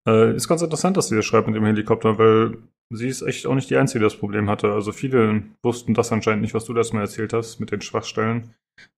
[0.07, 2.59] Äh, ist ganz interessant, dass sie das schreibt mit dem Helikopter, weil
[2.91, 4.73] sie ist echt auch nicht die Einzige, die das Problem hatte.
[4.73, 8.55] Also viele wussten das anscheinend nicht, was du das mal erzählt hast mit den Schwachstellen.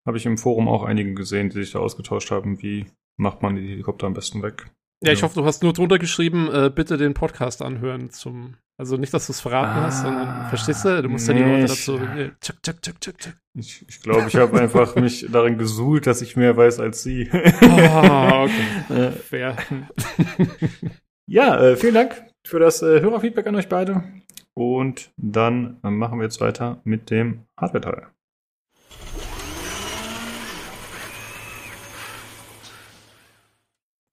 [0.06, 2.86] Habe ich im Forum auch einige gesehen, die sich da ausgetauscht haben, wie
[3.16, 4.70] macht man die Helikopter am besten weg.
[5.04, 8.54] Ja, ich hoffe, du hast nur drunter geschrieben, äh, bitte den Podcast anhören zum.
[8.76, 11.02] Also nicht, dass du es verraten ah, hast, sondern ah, verstehst du?
[11.02, 11.96] Du musst nee, ja die Leute dazu.
[11.96, 13.36] Äh, tschak, tschak, tschak, tschak, tschak.
[13.56, 17.30] Ich ich, glaube, ich habe einfach mich darin gesuhlt, dass ich mehr weiß als sie.
[17.32, 19.12] oh, okay.
[19.28, 19.56] Fair.
[21.26, 24.02] ja, äh, vielen Dank für das äh, Hörerfeedback an euch beide.
[24.54, 28.08] Und dann machen wir jetzt weiter mit dem Hardware-Teil.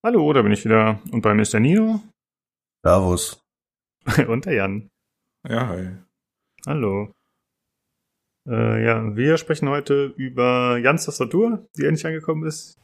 [0.04, 1.00] Hallo, da bin ich wieder.
[1.12, 2.02] Und bei mir ist der Nio.
[2.84, 3.40] Servus.
[4.28, 4.90] Und der Jan.
[5.48, 5.92] Ja, hi.
[6.66, 7.12] Hallo.
[8.50, 12.80] Äh, ja, wir sprechen heute über Jans Tastatur, die endlich angekommen ist.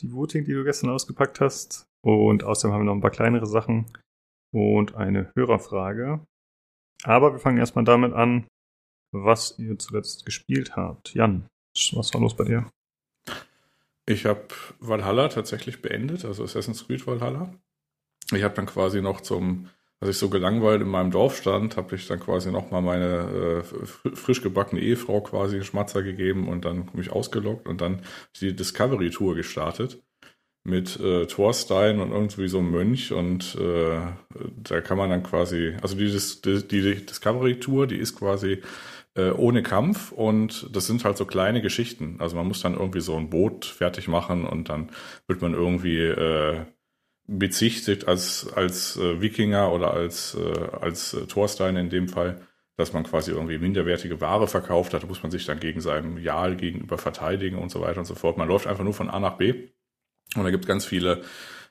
[0.00, 1.86] Die Voting, die du gestern ausgepackt hast.
[2.04, 3.86] Und außerdem haben wir noch ein paar kleinere Sachen
[4.52, 6.24] und eine Hörerfrage.
[7.04, 8.46] Aber wir fangen erstmal damit an,
[9.12, 11.14] was ihr zuletzt gespielt habt.
[11.14, 11.46] Jan,
[11.92, 12.70] was war los bei dir?
[14.06, 14.48] Ich habe
[14.80, 17.54] Valhalla tatsächlich beendet, also Assassin's Creed Valhalla.
[18.32, 19.68] Ich habe dann quasi noch zum,
[20.00, 23.62] als ich so gelangweilt in meinem Dorf stand, habe ich dann quasi nochmal meine äh,
[24.14, 28.02] frisch gebackene Ehefrau quasi Schmatzer gegeben und dann mich ausgelockt und dann
[28.40, 30.02] die Discovery Tour gestartet
[30.64, 34.00] mit äh, Thorstein und irgendwie so einem Mönch und äh,
[34.62, 36.10] da kann man dann quasi, also die,
[36.44, 38.62] die, die Discovery Tour, die ist quasi
[39.14, 42.16] äh, ohne Kampf und das sind halt so kleine Geschichten.
[42.18, 44.90] Also man muss dann irgendwie so ein Boot fertig machen und dann
[45.26, 46.64] wird man irgendwie äh,
[47.26, 52.40] bezichtigt als, als äh, Wikinger oder als, äh, als äh, Thorstein in dem Fall,
[52.76, 55.02] dass man quasi irgendwie minderwertige Ware verkauft hat.
[55.02, 58.14] Da muss man sich dann gegen seinem Jahl gegenüber verteidigen und so weiter und so
[58.14, 58.38] fort.
[58.38, 59.68] Man läuft einfach nur von A nach B
[60.36, 61.22] und da gibt ganz viele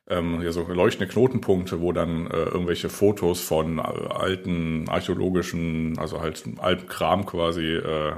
[0.09, 6.21] ähm, ja, so leuchtende Knotenpunkte, wo dann äh, irgendwelche Fotos von äh, alten archäologischen, also
[6.21, 8.13] halt alten Kram quasi äh,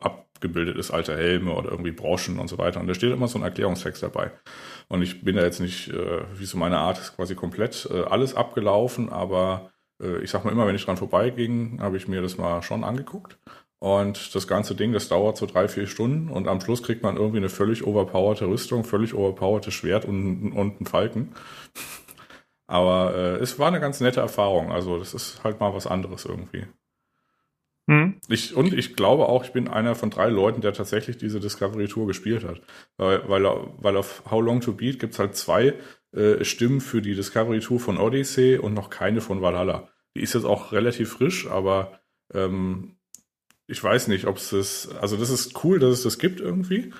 [0.00, 2.80] abgebildet ist, alte Helme oder irgendwie Broschen und so weiter.
[2.80, 4.30] Und da steht immer so ein Erklärungstext dabei.
[4.88, 8.02] Und ich bin da jetzt nicht, äh, wie so meine Art ist, quasi komplett äh,
[8.04, 12.22] alles abgelaufen, aber äh, ich sag mal immer, wenn ich dran vorbeiging, habe ich mir
[12.22, 13.38] das mal schon angeguckt.
[13.82, 17.16] Und das ganze Ding, das dauert so drei, vier Stunden und am Schluss kriegt man
[17.16, 21.34] irgendwie eine völlig overpowerte Rüstung, völlig overpowerte Schwert und, und einen Falken.
[22.68, 24.70] Aber äh, es war eine ganz nette Erfahrung.
[24.70, 26.64] Also das ist halt mal was anderes irgendwie.
[27.90, 28.20] Hm.
[28.28, 31.88] Ich, und ich glaube auch, ich bin einer von drei Leuten, der tatsächlich diese Discovery
[31.88, 32.60] Tour gespielt hat.
[32.98, 33.42] Weil, weil,
[33.78, 35.74] weil auf How Long to Beat gibt es halt zwei
[36.12, 39.88] äh, Stimmen für die Discovery Tour von Odyssey und noch keine von Valhalla.
[40.16, 41.98] Die ist jetzt auch relativ frisch, aber
[42.32, 42.94] ähm,
[43.72, 46.92] ich weiß nicht, ob es das, also das ist cool, dass es das gibt irgendwie,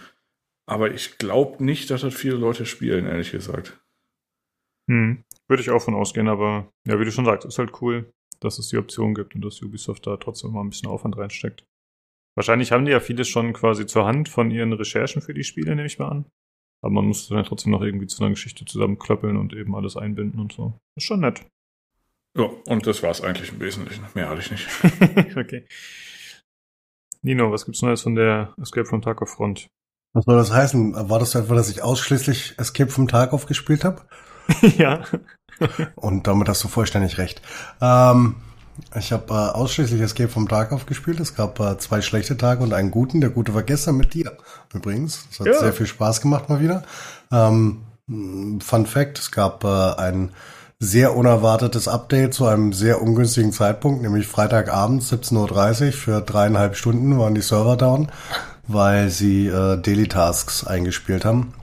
[0.66, 3.78] aber ich glaube nicht, dass das viele Leute spielen, ehrlich gesagt.
[4.90, 5.22] Hm.
[5.48, 8.10] Würde ich auch von ausgehen, aber ja, wie du schon sagst, ist halt cool,
[8.40, 11.64] dass es die Option gibt und dass Ubisoft da trotzdem mal ein bisschen Aufwand reinsteckt.
[12.34, 15.76] Wahrscheinlich haben die ja vieles schon quasi zur Hand von ihren Recherchen für die Spiele,
[15.76, 16.24] nehme ich mal an.
[16.82, 20.40] Aber man muss dann trotzdem noch irgendwie zu einer Geschichte zusammenklöppeln und eben alles einbinden
[20.40, 20.72] und so.
[20.96, 21.44] Ist schon nett.
[22.36, 24.06] Ja, und das war es eigentlich im Wesentlichen.
[24.14, 24.66] Mehr hatte ich nicht.
[25.36, 25.66] okay.
[27.22, 29.68] Nino, was gibt's Neues von der Escape from Tarkov Front?
[30.12, 31.08] Was soll das heißen?
[31.08, 34.02] War das etwa, dass ich ausschließlich Escape from Tarkov gespielt habe?
[34.76, 35.02] ja.
[35.94, 37.40] Und damit hast du vollständig recht.
[37.80, 38.36] Ähm,
[38.98, 41.20] ich habe äh, ausschließlich Escape vom Tarkov gespielt.
[41.20, 43.20] Es gab äh, zwei schlechte Tage und einen guten.
[43.20, 44.36] Der gute war gestern mit dir
[44.74, 45.26] übrigens.
[45.30, 45.58] Es hat Ja.
[45.60, 46.82] sehr viel Spaß gemacht mal wieder.
[47.30, 50.32] Ähm, Fun Fact, es gab äh, ein
[50.84, 57.16] sehr unerwartetes Update zu einem sehr ungünstigen Zeitpunkt, nämlich Freitagabend 17.30 Uhr für dreieinhalb Stunden
[57.20, 58.10] waren die Server down,
[58.66, 61.54] weil sie äh, Daily Tasks eingespielt haben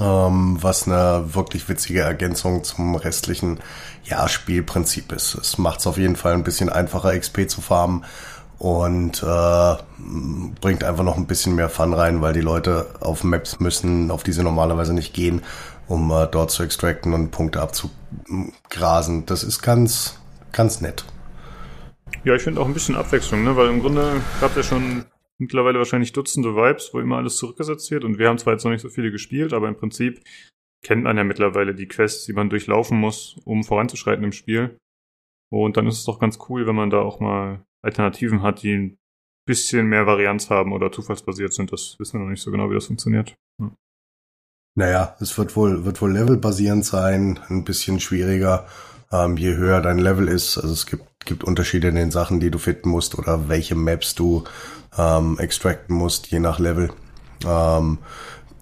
[0.00, 3.58] ähm, was eine wirklich witzige Ergänzung zum restlichen
[4.04, 5.34] ja, Spielprinzip ist.
[5.34, 8.04] Es macht es auf jeden Fall ein bisschen einfacher, XP zu farmen
[8.58, 9.74] und äh,
[10.60, 14.22] bringt einfach noch ein bisschen mehr Fun rein, weil die Leute auf Maps müssen, auf
[14.22, 15.42] die sie normalerweise nicht gehen,
[15.88, 19.26] um äh, dort zu extracten und Punkte abzugrasen.
[19.26, 20.20] Das ist ganz,
[20.52, 21.04] ganz nett.
[22.24, 23.56] Ja, ich finde auch ein bisschen Abwechslung, ne?
[23.56, 25.04] weil im Grunde habt ihr schon
[25.38, 28.04] mittlerweile wahrscheinlich Dutzende Vibes, wo immer alles zurückgesetzt wird.
[28.04, 30.22] Und wir haben zwar jetzt noch nicht so viele gespielt, aber im Prinzip
[30.82, 34.78] kennt man ja mittlerweile die Quests, die man durchlaufen muss, um voranzuschreiten im Spiel.
[35.50, 38.72] Und dann ist es doch ganz cool, wenn man da auch mal Alternativen hat, die
[38.72, 38.98] ein
[39.46, 41.72] bisschen mehr Varianz haben oder zufallsbasiert sind.
[41.72, 43.36] Das wissen wir noch nicht so genau, wie das funktioniert.
[44.76, 44.84] Ja.
[44.84, 48.66] Naja, es wird wohl, wird wohl levelbasierend sein, ein bisschen schwieriger,
[49.10, 50.58] ähm, je höher dein Level ist.
[50.58, 54.14] Also es gibt, gibt Unterschiede in den Sachen, die du finden musst oder welche Maps
[54.14, 54.44] du
[54.96, 56.90] ähm, extracten musst, je nach Level.
[57.44, 57.98] Ähm,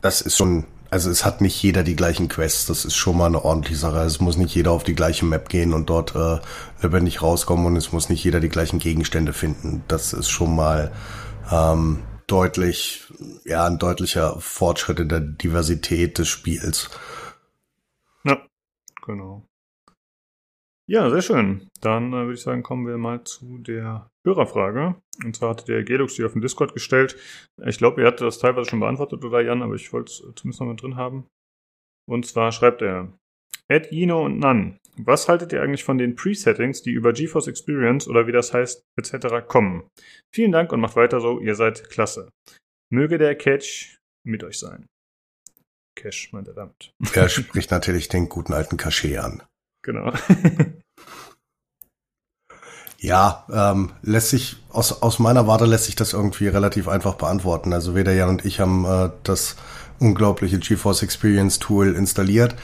[0.03, 3.27] das ist schon, also es hat nicht jeder die gleichen Quests, das ist schon mal
[3.27, 3.99] eine ordentliche Sache.
[4.01, 6.39] Es muss nicht jeder auf die gleiche Map gehen und dort äh,
[6.81, 9.83] lebendig rauskommen und es muss nicht jeder die gleichen Gegenstände finden.
[9.89, 10.93] Das ist schon mal
[11.51, 13.05] ähm, deutlich,
[13.45, 16.91] ja, ein deutlicher Fortschritt in der Diversität des Spiels.
[18.25, 18.47] Ja,
[19.05, 19.47] genau.
[20.87, 21.71] Ja, sehr schön.
[21.81, 24.97] Dann äh, würde ich sagen, kommen wir mal zu der Hörerfrage.
[25.25, 27.17] Und zwar hatte der Gelux die auf dem Discord gestellt.
[27.65, 30.61] Ich glaube, ihr hattet das teilweise schon beantwortet, oder Jan, aber ich wollte es zumindest
[30.61, 31.27] noch mal drin haben.
[32.07, 33.17] Und zwar schreibt er,
[33.69, 38.09] Ed, Jino und Nan, was haltet ihr eigentlich von den Presettings, die über GeForce Experience
[38.09, 39.47] oder wie das heißt, etc.
[39.47, 39.89] kommen?
[40.33, 42.31] Vielen Dank und macht weiter so, ihr seid klasse.
[42.91, 44.87] Möge der Catch mit euch sein.
[45.97, 46.93] Cash, meint er damit.
[47.15, 49.43] Er spricht natürlich den guten alten Cachet an.
[49.83, 50.13] Genau.
[53.05, 57.75] Ja, ähm, lässt sich, aus, aus meiner Warte lässt sich das irgendwie relativ einfach beantworten.
[57.75, 59.57] Also weder Jan und ich haben äh, das
[59.99, 62.55] unglaubliche GeForce Experience Tool installiert.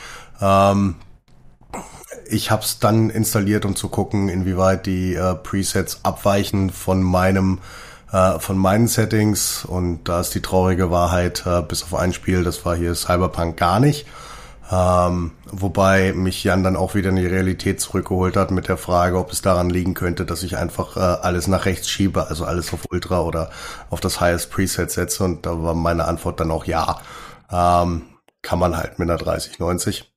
[0.41, 0.95] Ähm,
[2.31, 7.59] ich habe es dann installiert, um zu gucken, inwieweit die äh, Presets abweichen von meinem
[8.12, 9.64] äh, von meinen Settings.
[9.64, 13.57] Und da ist die traurige Wahrheit, äh, bis auf ein Spiel, das war hier Cyberpunk
[13.57, 14.07] gar nicht.
[14.72, 19.18] Ähm, wobei mich Jan dann auch wieder in die Realität zurückgeholt hat mit der Frage,
[19.18, 22.72] ob es daran liegen könnte, dass ich einfach äh, alles nach rechts schiebe, also alles
[22.72, 23.51] auf Ultra oder
[23.91, 25.24] auf das Highest Preset setze.
[25.24, 27.01] Und da war meine Antwort dann auch ja.
[27.51, 28.03] Ähm,
[28.43, 30.12] kann man halt mit einer 3090.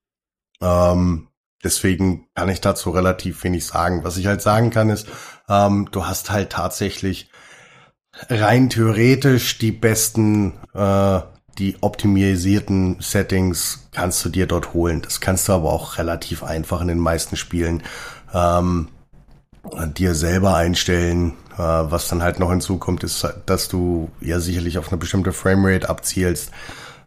[0.61, 1.28] Ähm,
[1.64, 4.03] deswegen kann ich dazu relativ wenig sagen.
[4.03, 5.07] Was ich halt sagen kann ist,
[5.49, 7.30] ähm, du hast halt tatsächlich
[8.30, 11.22] rein theoretisch die besten äh,
[11.59, 15.01] die optimisierten Settings kannst du dir dort holen.
[15.01, 17.84] Das kannst du aber auch relativ einfach in den meisten Spielen
[18.34, 18.88] ähm,
[19.95, 21.34] dir selber einstellen.
[21.53, 25.89] Äh, was dann halt noch hinzukommt, ist, dass du ja sicherlich auf eine bestimmte Framerate
[25.89, 26.51] abzielst.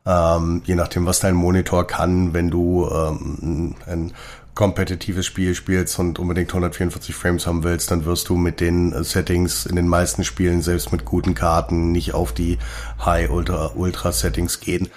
[0.06, 4.14] Ähm, je nachdem, was dein Monitor kann, wenn du ähm, ein
[4.56, 9.66] kompetitives Spiel spielst und unbedingt 144 Frames haben willst, dann wirst du mit den Settings
[9.66, 12.58] in den meisten Spielen, selbst mit guten Karten, nicht auf die
[13.04, 14.88] High Ultra Ultra Settings gehen,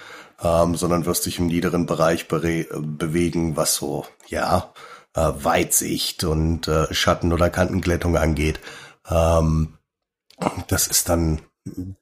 [0.42, 4.72] ähm, sondern wirst dich im niederen Bereich be bewegen, was so ja
[5.14, 8.60] äh, Weitsicht und äh, Schatten- oder Kantenglättung angeht.
[9.08, 9.74] Ähm,
[10.68, 11.42] das ist dann,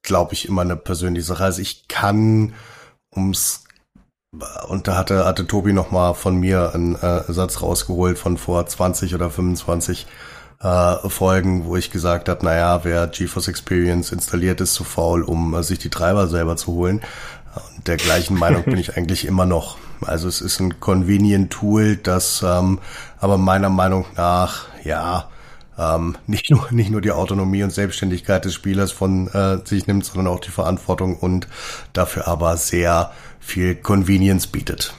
[0.03, 1.45] glaube ich, immer eine persönliche Sache.
[1.45, 2.55] Also ich kann
[3.13, 3.65] ums
[4.69, 8.67] und da hatte, hatte Tobi noch mal von mir einen äh, Satz rausgeholt von vor
[8.67, 10.07] 20 oder 25
[10.61, 15.55] äh, Folgen, wo ich gesagt habe, naja, wer GeForce Experience installiert, ist zu faul, um
[15.55, 17.01] äh, sich die Treiber selber zu holen.
[17.77, 19.79] Und der gleichen Meinung bin ich eigentlich immer noch.
[20.01, 22.79] Also es ist ein convenient Tool, das ähm,
[23.19, 25.29] aber meiner Meinung nach, ja,
[25.77, 30.05] ähm, nicht nur nicht nur die Autonomie und Selbstständigkeit des Spielers von äh, sich nimmt,
[30.05, 31.49] sondern auch die Verantwortung und
[31.93, 33.13] dafür aber sehr
[33.49, 34.95] viel Convenience bietet.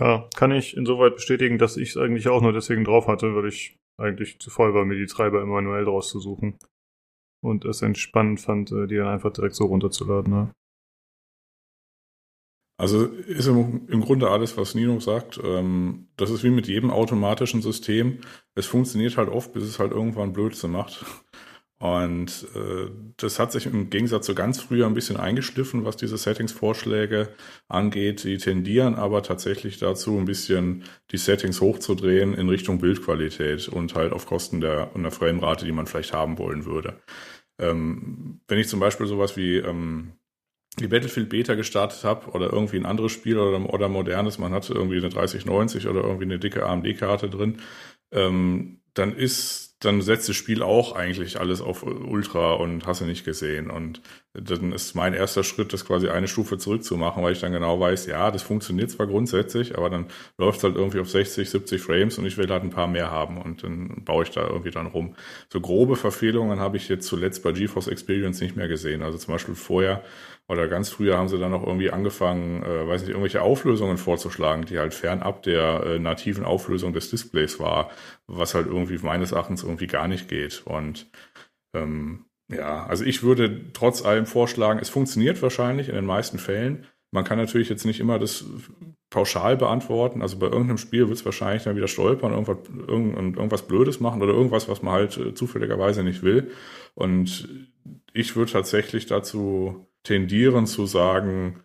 [0.00, 3.48] Ja, kann ich insoweit bestätigen, dass ich es eigentlich auch nur deswegen drauf hatte, weil
[3.48, 6.58] ich eigentlich zu voll war, mir die Treiber immer manuell draus zu suchen.
[7.42, 10.32] Und es entspannend fand, die dann einfach direkt so runterzuladen.
[10.32, 10.52] Ne?
[12.78, 15.40] Also ist im, im Grunde alles, was Nino sagt.
[15.42, 18.18] Ähm, das ist wie mit jedem automatischen System.
[18.54, 21.04] Es funktioniert halt oft, bis es halt irgendwann Blödsinn macht.
[21.82, 26.16] Und äh, das hat sich im Gegensatz zu ganz früher ein bisschen eingeschliffen, was diese
[26.16, 27.30] Settings-Vorschläge
[27.66, 28.22] angeht.
[28.22, 34.12] Die tendieren aber tatsächlich dazu, ein bisschen die Settings hochzudrehen in Richtung Bildqualität und halt
[34.12, 37.00] auf Kosten der, der Framerate, die man vielleicht haben wollen würde.
[37.58, 40.12] Ähm, wenn ich zum Beispiel sowas wie ähm,
[40.78, 44.70] die Battlefield Beta gestartet habe oder irgendwie ein anderes Spiel oder, oder modernes, man hat
[44.70, 47.58] irgendwie eine 3090 oder irgendwie eine dicke AMD-Karte drin,
[48.12, 53.04] ähm, dann ist dann setzt das Spiel auch eigentlich alles auf Ultra und hast du
[53.04, 53.68] nicht gesehen.
[53.68, 54.00] Und
[54.32, 58.06] dann ist mein erster Schritt, das quasi eine Stufe zurückzumachen, weil ich dann genau weiß,
[58.06, 60.06] ja, das funktioniert zwar grundsätzlich, aber dann
[60.38, 63.10] läuft es halt irgendwie auf 60, 70 Frames und ich will halt ein paar mehr
[63.10, 65.16] haben und dann baue ich da irgendwie dann rum.
[65.52, 69.02] So grobe Verfehlungen habe ich jetzt zuletzt bei GeForce Experience nicht mehr gesehen.
[69.02, 70.02] Also zum Beispiel vorher
[70.52, 74.66] oder ganz früher haben sie dann auch irgendwie angefangen, äh, weiß nicht, irgendwelche Auflösungen vorzuschlagen,
[74.66, 77.90] die halt fernab der äh, nativen Auflösung des Displays war,
[78.26, 80.62] was halt irgendwie meines Erachtens irgendwie gar nicht geht.
[80.66, 81.06] Und
[81.74, 86.86] ähm, ja, also ich würde trotz allem vorschlagen, es funktioniert wahrscheinlich in den meisten Fällen.
[87.10, 88.44] Man kann natürlich jetzt nicht immer das
[89.10, 90.22] pauschal beantworten.
[90.22, 94.22] Also bei irgendeinem Spiel wird es wahrscheinlich dann wieder stolpern, irgendwas, irgend, irgendwas Blödes machen
[94.22, 96.50] oder irgendwas, was man halt äh, zufälligerweise nicht will.
[96.94, 97.48] Und
[98.12, 101.60] ich würde tatsächlich dazu tendieren zu sagen,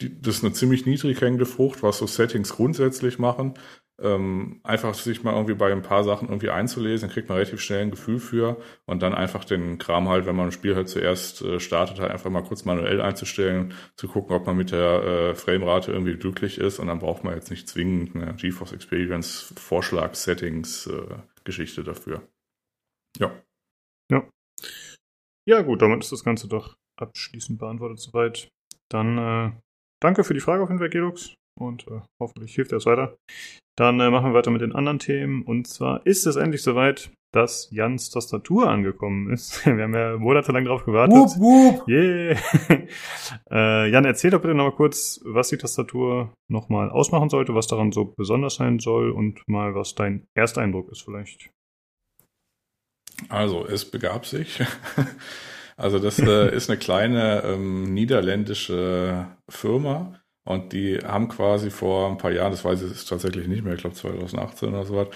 [0.00, 3.54] die, das ist eine ziemlich niedrig hängende Frucht, was so Settings grundsätzlich machen.
[4.00, 7.60] Ähm, einfach sich mal irgendwie bei ein paar Sachen irgendwie einzulesen, dann kriegt man relativ
[7.60, 10.88] schnell ein Gefühl für und dann einfach den Kram halt, wenn man ein Spiel halt
[10.88, 15.02] zuerst äh, startet, halt einfach mal kurz manuell einzustellen, zu gucken, ob man mit der
[15.02, 19.52] äh, Framerate irgendwie glücklich ist und dann braucht man jetzt nicht zwingend eine GeForce Experience
[19.56, 22.22] Vorschlag Settings äh, Geschichte dafür.
[23.18, 23.32] Ja.
[24.12, 24.30] Ja.
[25.44, 28.48] Ja, gut, damit ist das Ganze doch abschließend beantwortet soweit.
[28.90, 29.52] Dann äh,
[30.00, 31.34] danke für die Frage auf jeden Fall, Gelux.
[31.58, 33.16] Und äh, hoffentlich hilft er es weiter.
[33.76, 35.42] Dann äh, machen wir weiter mit den anderen Themen.
[35.42, 39.66] Und zwar ist es endlich soweit, dass Jans Tastatur angekommen ist.
[39.66, 41.16] Wir haben ja monatelang darauf gewartet.
[41.16, 41.88] Wup, wup.
[41.88, 42.36] Yeah.
[43.50, 47.92] äh, Jan, erzähl doch bitte nochmal kurz, was die Tastatur nochmal ausmachen sollte, was daran
[47.92, 51.50] so besonders sein soll und mal, was dein Ersteindruck ist vielleicht.
[53.28, 54.60] Also, es begab sich.
[55.78, 62.18] Also das äh, ist eine kleine ähm, niederländische Firma und die haben quasi vor ein
[62.18, 65.08] paar Jahren, das weiß ich tatsächlich nicht mehr, ich glaube 2018 oder so was,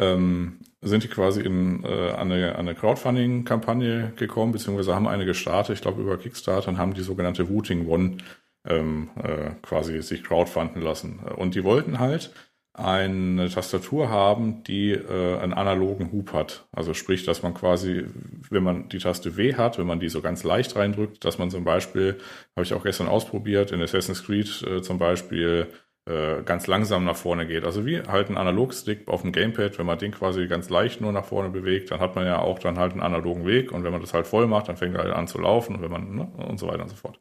[0.00, 5.82] ähm, sind die quasi in äh, eine, eine Crowdfunding-Kampagne gekommen, beziehungsweise haben eine gestartet, ich
[5.82, 8.18] glaube über Kickstarter, und haben die sogenannte Routing One
[8.66, 11.18] ähm, äh, quasi sich crowdfunden lassen.
[11.36, 12.32] Und die wollten halt
[12.78, 16.66] eine Tastatur haben, die äh, einen analogen Hub hat.
[16.72, 18.04] Also sprich, dass man quasi,
[18.50, 21.50] wenn man die Taste W hat, wenn man die so ganz leicht reindrückt, dass man
[21.50, 22.18] zum Beispiel,
[22.56, 25.68] habe ich auch gestern ausprobiert, in Assassin's Creed äh, zum Beispiel
[26.08, 27.64] äh, ganz langsam nach vorne geht.
[27.64, 31.12] Also wie halt ein Analogstick auf dem Gamepad, wenn man den quasi ganz leicht nur
[31.12, 33.92] nach vorne bewegt, dann hat man ja auch dann halt einen analogen Weg und wenn
[33.92, 36.14] man das halt voll macht, dann fängt er halt an zu laufen und wenn man,
[36.14, 37.20] ne, und so weiter und so fort.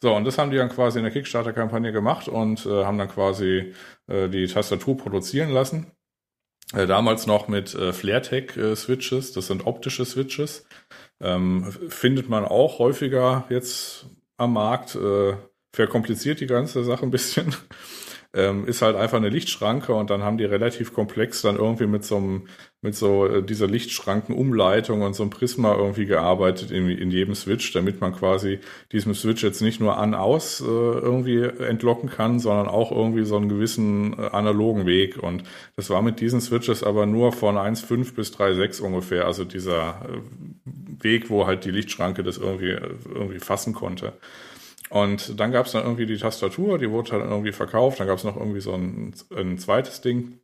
[0.00, 3.08] So, und das haben die dann quasi in der Kickstarter-Kampagne gemacht und äh, haben dann
[3.08, 3.72] quasi
[4.08, 5.92] äh, die Tastatur produzieren lassen.
[6.74, 10.66] Äh, damals noch mit äh, FlareTech-Switches, das sind optische Switches.
[11.20, 14.94] Ähm, findet man auch häufiger jetzt am Markt.
[14.96, 15.36] Äh,
[15.72, 17.54] verkompliziert die ganze Sache ein bisschen
[18.36, 22.04] ähm, ist halt einfach eine Lichtschranke und dann haben die relativ komplex dann irgendwie mit
[22.04, 22.48] so einem,
[22.82, 27.72] mit so äh, dieser Lichtschrankenumleitung und so einem Prisma irgendwie gearbeitet in, in jedem Switch,
[27.72, 28.60] damit man quasi
[28.92, 33.48] diesem Switch jetzt nicht nur an-aus äh, irgendwie entlocken kann, sondern auch irgendwie so einen
[33.48, 35.16] gewissen äh, analogen Weg.
[35.22, 35.42] Und
[35.74, 41.02] das war mit diesen Switches aber nur von 1.5 bis 3.6 ungefähr, also dieser äh,
[41.02, 44.12] Weg, wo halt die Lichtschranke das irgendwie, äh, irgendwie fassen konnte.
[44.90, 48.00] Und dann gab es dann irgendwie die Tastatur, die wurde dann irgendwie verkauft.
[48.00, 50.40] Dann gab es noch irgendwie so ein, ein zweites Ding.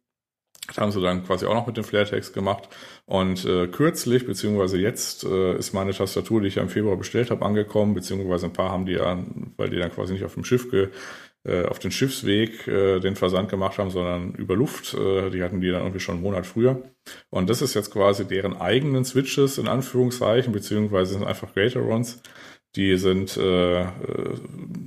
[0.68, 2.68] Das haben sie dann quasi auch noch mit dem Flairtext gemacht.
[3.04, 7.30] Und äh, kürzlich, beziehungsweise jetzt, äh, ist meine Tastatur, die ich ja im Februar bestellt
[7.30, 9.18] habe, angekommen, beziehungsweise ein paar haben die ja,
[9.56, 10.88] weil die dann quasi nicht auf dem Schiff ge,
[11.44, 14.94] äh, auf den Schiffsweg äh, den Versand gemacht haben, sondern über Luft.
[14.94, 16.80] Äh, die hatten die dann irgendwie schon einen Monat früher.
[17.30, 22.22] Und das ist jetzt quasi deren eigenen Switches in Anführungszeichen, beziehungsweise sind einfach Gatorons.
[22.76, 23.88] Die sind äh, äh,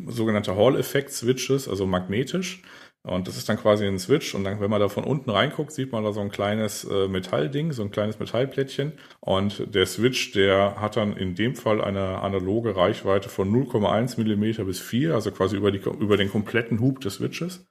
[0.07, 2.63] sogenannte Hall-Effekt-Switches, also magnetisch.
[3.03, 4.33] Und das ist dann quasi ein Switch.
[4.33, 7.07] Und dann, wenn man da von unten reinguckt, sieht man da so ein kleines äh,
[7.07, 8.93] Metallding, so ein kleines Metallplättchen.
[9.19, 14.65] Und der Switch, der hat dann in dem Fall eine analoge Reichweite von 0,1 Millimeter
[14.65, 17.67] bis 4, also quasi über, die, über den kompletten Hub des Switches.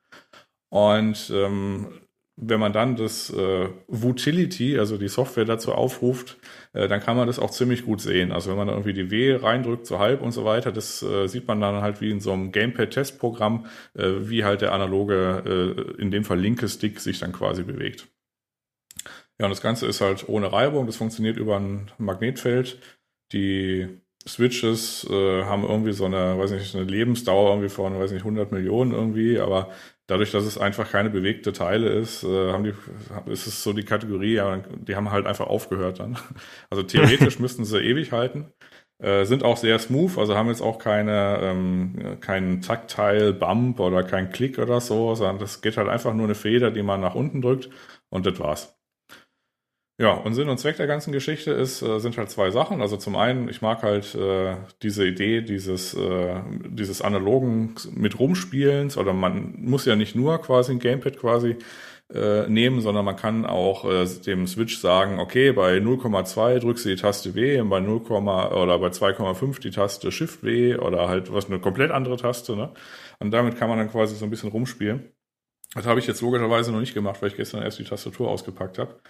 [0.68, 1.88] Und ähm,
[2.36, 6.36] wenn man dann das äh, Vutility, also die Software dazu aufruft,
[6.72, 8.32] äh, dann kann man das auch ziemlich gut sehen.
[8.32, 11.46] Also wenn man irgendwie die W reindrückt, so halb und so weiter, das äh, sieht
[11.46, 16.10] man dann halt wie in so einem Gamepad-Testprogramm, äh, wie halt der analoge, äh, in
[16.10, 18.08] dem Fall linke Stick sich dann quasi bewegt.
[19.38, 22.78] Ja, und das Ganze ist halt ohne Reibung, das funktioniert über ein Magnetfeld.
[23.32, 23.88] Die
[24.26, 28.52] Switches äh, haben irgendwie so eine, weiß nicht, eine Lebensdauer irgendwie von, weiß nicht, 100
[28.52, 29.70] Millionen irgendwie, aber
[30.06, 32.74] dadurch, dass es einfach keine bewegte Teile ist, äh, haben die,
[33.30, 36.18] ist es so die Kategorie, ja, die haben halt einfach aufgehört dann.
[36.70, 38.52] Also theoretisch müssten sie ewig halten.
[38.98, 44.04] Äh, sind auch sehr smooth, also haben jetzt auch keine, ähm, keinen Taktile Bump oder
[44.04, 47.14] keinen Klick oder so, sondern das geht halt einfach nur eine Feder, die man nach
[47.14, 47.70] unten drückt
[48.08, 48.76] und das war's.
[50.00, 52.80] Ja, und Sinn und Zweck der ganzen Geschichte ist, äh, sind halt zwei Sachen.
[52.80, 58.96] Also zum einen, ich mag halt äh, diese Idee dieses, äh, dieses analogen mit Rumspielens
[58.96, 61.58] oder man muss ja nicht nur quasi ein Gamepad quasi
[62.12, 66.88] äh, nehmen, sondern man kann auch äh, dem Switch sagen, okay, bei 0,2 drückst du
[66.88, 71.46] die Taste W, bei 0, oder bei 2,5 die Taste Shift W oder halt was
[71.46, 72.74] eine komplett andere Taste, ne?
[73.20, 75.12] Und damit kann man dann quasi so ein bisschen rumspielen.
[75.74, 78.78] Das habe ich jetzt logischerweise noch nicht gemacht, weil ich gestern erst die Tastatur ausgepackt
[78.78, 79.00] habe.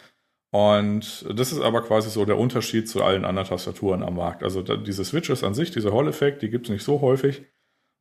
[0.55, 4.45] Und das ist aber quasi so der Unterschied zu allen anderen Tastaturen am Markt.
[4.45, 7.43] Also diese Switches an sich, dieser Hall-Effekt, die gibt es nicht so häufig.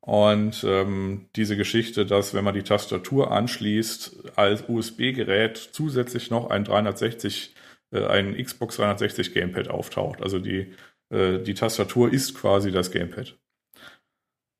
[0.00, 6.62] Und ähm, diese Geschichte, dass wenn man die Tastatur anschließt, als USB-Gerät zusätzlich noch ein
[6.62, 7.56] 360,
[7.90, 10.22] äh, ein Xbox 360 Gamepad auftaucht.
[10.22, 10.74] Also die,
[11.10, 13.36] äh, die Tastatur ist quasi das Gamepad.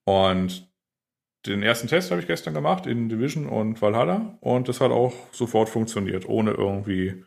[0.04, 0.68] Und
[1.46, 5.14] den ersten Test habe ich gestern gemacht in Division und Valhalla und das hat auch
[5.30, 7.22] sofort funktioniert, ohne irgendwie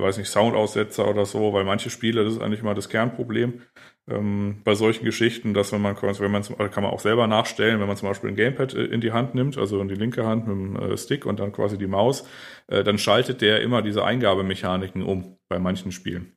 [0.00, 3.60] weiß nicht, Soundaussetzer oder so, weil manche Spiele, das ist eigentlich mal das Kernproblem
[4.08, 7.86] ähm, bei solchen Geschichten, dass wenn man, wenn man, kann man auch selber nachstellen, wenn
[7.86, 10.46] man zum Beispiel ein Gamepad äh, in die Hand nimmt, also in die linke Hand
[10.46, 12.26] mit dem äh, Stick und dann quasi die Maus,
[12.68, 16.36] äh, dann schaltet der immer diese Eingabemechaniken um bei manchen Spielen.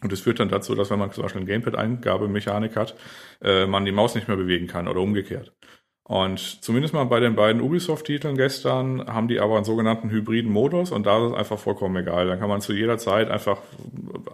[0.00, 2.94] Und das führt dann dazu, dass wenn man zum Beispiel ein Gamepad-Eingabemechanik hat,
[3.42, 5.52] äh, man die Maus nicht mehr bewegen kann oder umgekehrt.
[6.08, 10.90] Und zumindest mal bei den beiden Ubisoft-Titeln gestern haben die aber einen sogenannten hybriden Modus
[10.90, 12.26] und da ist es einfach vollkommen egal.
[12.26, 13.60] Da kann man zu jeder Zeit einfach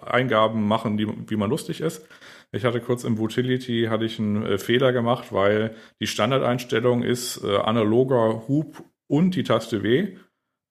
[0.07, 2.07] Eingaben machen, die, wie man lustig ist.
[2.53, 7.43] Ich hatte kurz im Utility hatte ich einen äh, Fehler gemacht, weil die Standardeinstellung ist
[7.43, 10.17] äh, analoger Hub und die Taste W.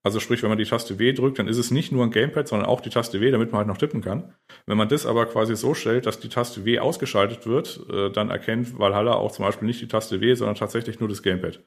[0.04, 2.46] Also sprich, wenn man die Taste W drückt, dann ist es nicht nur ein Gamepad,
[2.46, 4.34] sondern auch die Taste W, damit man halt noch tippen kann.
[4.66, 8.28] Wenn man das aber quasi so stellt, dass die Taste W ausgeschaltet wird, äh, dann
[8.28, 11.64] erkennt Valhalla auch zum Beispiel nicht die Taste W, sondern tatsächlich nur das Gamepad.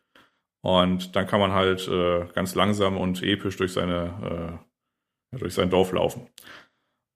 [0.61, 4.61] Und dann kann man halt äh, ganz langsam und episch durch seine
[5.33, 6.29] äh, durch sein Dorf laufen.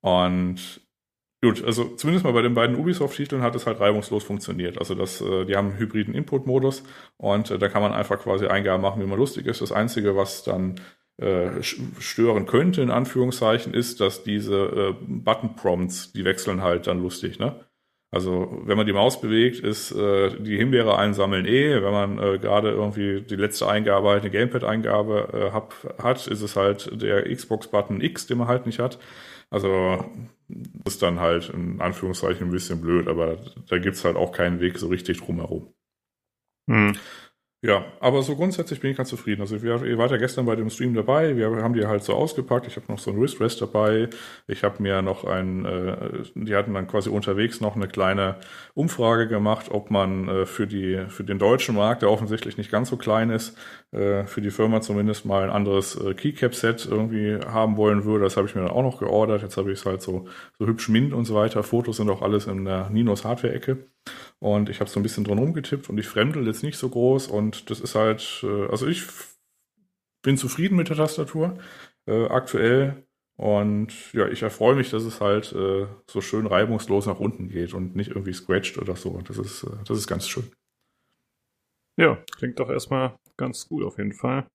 [0.02, 0.80] Und
[1.44, 4.78] Gut, also zumindest mal bei den beiden Ubisoft-Titeln hat es halt reibungslos funktioniert.
[4.78, 6.84] Also das, die haben einen hybriden Input-Modus
[7.16, 9.60] und da kann man einfach quasi Eingaben machen, wie man lustig ist.
[9.60, 10.76] Das Einzige, was dann
[11.20, 17.64] stören könnte, in Anführungszeichen, ist, dass diese äh, Button-Prompts, die wechseln halt dann lustig, ne?
[18.14, 21.82] Also wenn man die Maus bewegt, ist äh, die Himbeere einsammeln eh.
[21.82, 25.52] Wenn man äh, gerade irgendwie die letzte Eingabe halt eine Gamepad-Eingabe
[25.98, 28.98] äh, hat, ist es halt der Xbox-Button X, den man halt nicht hat.
[29.48, 30.04] Also
[30.84, 33.38] ist dann halt in Anführungszeichen ein bisschen blöd, aber
[33.68, 35.72] da gibt's halt auch keinen Weg so richtig drumherum.
[36.70, 36.92] Hm.
[37.64, 39.40] Ja, aber so grundsätzlich bin ich ganz zufrieden.
[39.40, 42.66] Also ihr wart ja gestern bei dem Stream dabei, wir haben die halt so ausgepackt.
[42.66, 44.10] Ich habe noch so ein Wristrest dabei.
[44.48, 48.40] Ich habe mir noch ein, äh, die hatten dann quasi unterwegs noch eine kleine
[48.74, 52.88] Umfrage gemacht, ob man äh, für die für den deutschen Markt, der offensichtlich nicht ganz
[52.88, 53.56] so klein ist,
[53.92, 58.24] äh, für die Firma zumindest mal ein anderes äh, Keycap-Set irgendwie haben wollen würde.
[58.24, 59.42] Das habe ich mir dann auch noch geordert.
[59.42, 60.26] Jetzt habe ich es halt so
[60.58, 61.62] so hübsch mint und so weiter.
[61.62, 63.86] Fotos sind auch alles in der Ninos Hardware-Ecke.
[64.42, 67.28] Und ich habe so ein bisschen drin rumgetippt und ich fremdel jetzt nicht so groß
[67.28, 69.04] und das ist halt, äh, also ich
[70.24, 71.58] bin zufrieden mit der Tastatur
[72.08, 73.06] äh, aktuell
[73.38, 77.72] und ja, ich erfreue mich, dass es halt äh, so schön reibungslos nach unten geht
[77.72, 79.20] und nicht irgendwie scratcht oder so.
[79.20, 80.50] Das ist, äh, das ist ganz schön.
[81.96, 84.48] Ja, klingt doch erstmal ganz gut auf jeden Fall.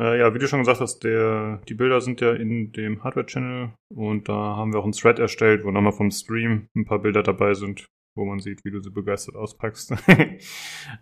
[0.00, 3.74] Äh, ja, wie du schon gesagt hast, der, die Bilder sind ja in dem Hardware-Channel
[3.94, 7.22] und da haben wir auch einen Thread erstellt, wo nochmal vom Stream ein paar Bilder
[7.22, 7.86] dabei sind,
[8.16, 9.90] wo man sieht, wie du sie begeistert auspackst.
[10.08, 10.38] mhm.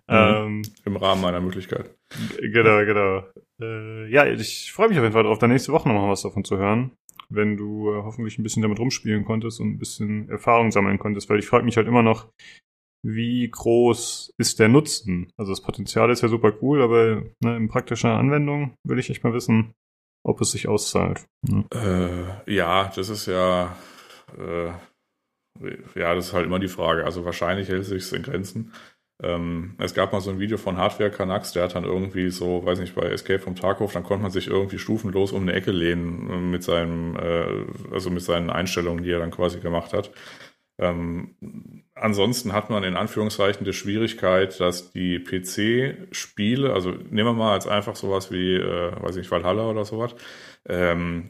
[0.08, 1.94] ähm, Im Rahmen meiner Möglichkeit.
[2.40, 3.24] Genau, genau.
[3.60, 6.44] Äh, ja, ich freue mich auf jeden Fall darauf, da nächste Woche nochmal was davon
[6.44, 6.92] zu hören,
[7.28, 11.28] wenn du äh, hoffentlich ein bisschen damit rumspielen konntest und ein bisschen Erfahrung sammeln konntest,
[11.28, 12.28] weil ich frage mich halt immer noch,
[13.04, 15.30] wie groß ist der Nutzen?
[15.36, 19.22] Also das Potenzial ist ja super cool, aber ne, in praktischer Anwendung will ich echt
[19.24, 19.72] mal wissen,
[20.26, 21.26] ob es sich auszahlt.
[21.48, 21.64] Ne?
[21.72, 23.76] Äh, ja, das ist ja
[24.36, 24.72] äh,
[25.94, 27.04] ja, das ist halt immer die Frage.
[27.04, 28.72] Also wahrscheinlich hält es sich in Grenzen.
[29.20, 32.64] Ähm, es gab mal so ein Video von Hardware Canucks, der hat dann irgendwie so,
[32.64, 35.72] weiß nicht, bei Escape vom Tarkov, dann konnte man sich irgendwie stufenlos um eine Ecke
[35.72, 40.12] lehnen äh, mit seinem, äh, also mit seinen Einstellungen, die er dann quasi gemacht hat.
[40.80, 41.34] Ähm,
[41.96, 47.66] ansonsten hat man in Anführungszeichen die Schwierigkeit, dass die PC-Spiele, also nehmen wir mal als
[47.66, 50.14] einfach sowas wie, äh, weiß ich nicht, Valhalla oder sowas,
[50.68, 51.28] ähm,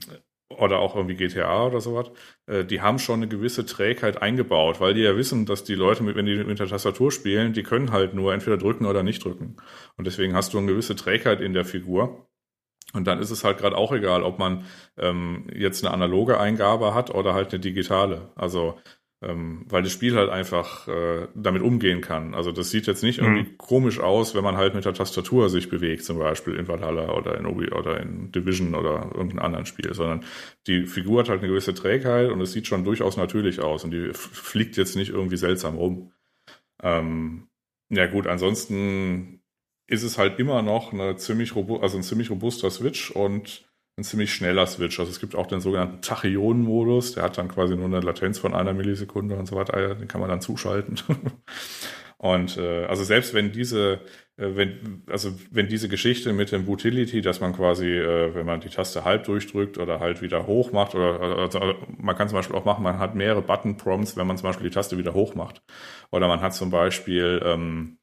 [0.50, 2.10] oder auch irgendwie GTA oder sowas,
[2.46, 6.02] äh, die haben schon eine gewisse Trägheit eingebaut, weil die ja wissen, dass die Leute,
[6.02, 9.24] mit, wenn die mit der Tastatur spielen, die können halt nur entweder drücken oder nicht
[9.24, 9.56] drücken.
[9.96, 12.26] Und deswegen hast du eine gewisse Trägheit in der Figur.
[12.94, 14.64] Und dann ist es halt gerade auch egal, ob man
[14.96, 18.32] ähm, jetzt eine analoge Eingabe hat oder halt eine digitale.
[18.34, 18.78] Also
[19.20, 22.34] ähm, weil das Spiel halt einfach äh, damit umgehen kann.
[22.34, 23.58] Also das sieht jetzt nicht irgendwie mhm.
[23.58, 27.36] komisch aus, wenn man halt mit der Tastatur sich bewegt, zum Beispiel in Valhalla oder
[27.36, 30.24] in Obi oder in Division oder irgendeinem anderen Spiel, sondern
[30.68, 33.90] die Figur hat halt eine gewisse Trägheit und es sieht schon durchaus natürlich aus und
[33.90, 36.12] die fliegt jetzt nicht irgendwie seltsam rum.
[36.80, 37.48] Ähm,
[37.90, 39.40] ja gut, ansonsten
[39.88, 43.67] ist es halt immer noch eine ziemlich robu also ein ziemlich robuster Switch und
[43.98, 44.98] ein ziemlich schneller Switch.
[44.98, 48.54] Also es gibt auch den sogenannten Tachyonen-Modus, der hat dann quasi nur eine Latenz von
[48.54, 51.00] einer Millisekunde und so weiter, den kann man dann zuschalten.
[52.16, 54.00] und äh, also selbst wenn diese,
[54.36, 58.60] äh, wenn, also wenn diese Geschichte mit dem Utility, dass man quasi, äh, wenn man
[58.60, 61.60] die Taste halb durchdrückt oder halt wieder hoch macht, oder also
[61.98, 64.74] man kann zum Beispiel auch machen, man hat mehrere Button-Prompts, wenn man zum Beispiel die
[64.74, 65.62] Taste wieder hoch macht.
[66.12, 67.98] Oder man hat zum Beispiel ähm,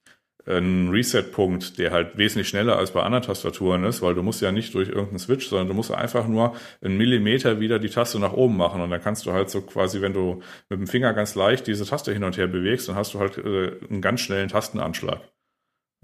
[0.47, 4.51] ein Reset-Punkt, der halt wesentlich schneller als bei anderen Tastaturen ist, weil du musst ja
[4.51, 8.33] nicht durch irgendeinen Switch, sondern du musst einfach nur einen Millimeter wieder die Taste nach
[8.33, 11.35] oben machen und dann kannst du halt so quasi, wenn du mit dem Finger ganz
[11.35, 14.49] leicht diese Taste hin und her bewegst, dann hast du halt äh, einen ganz schnellen
[14.49, 15.19] Tastenanschlag.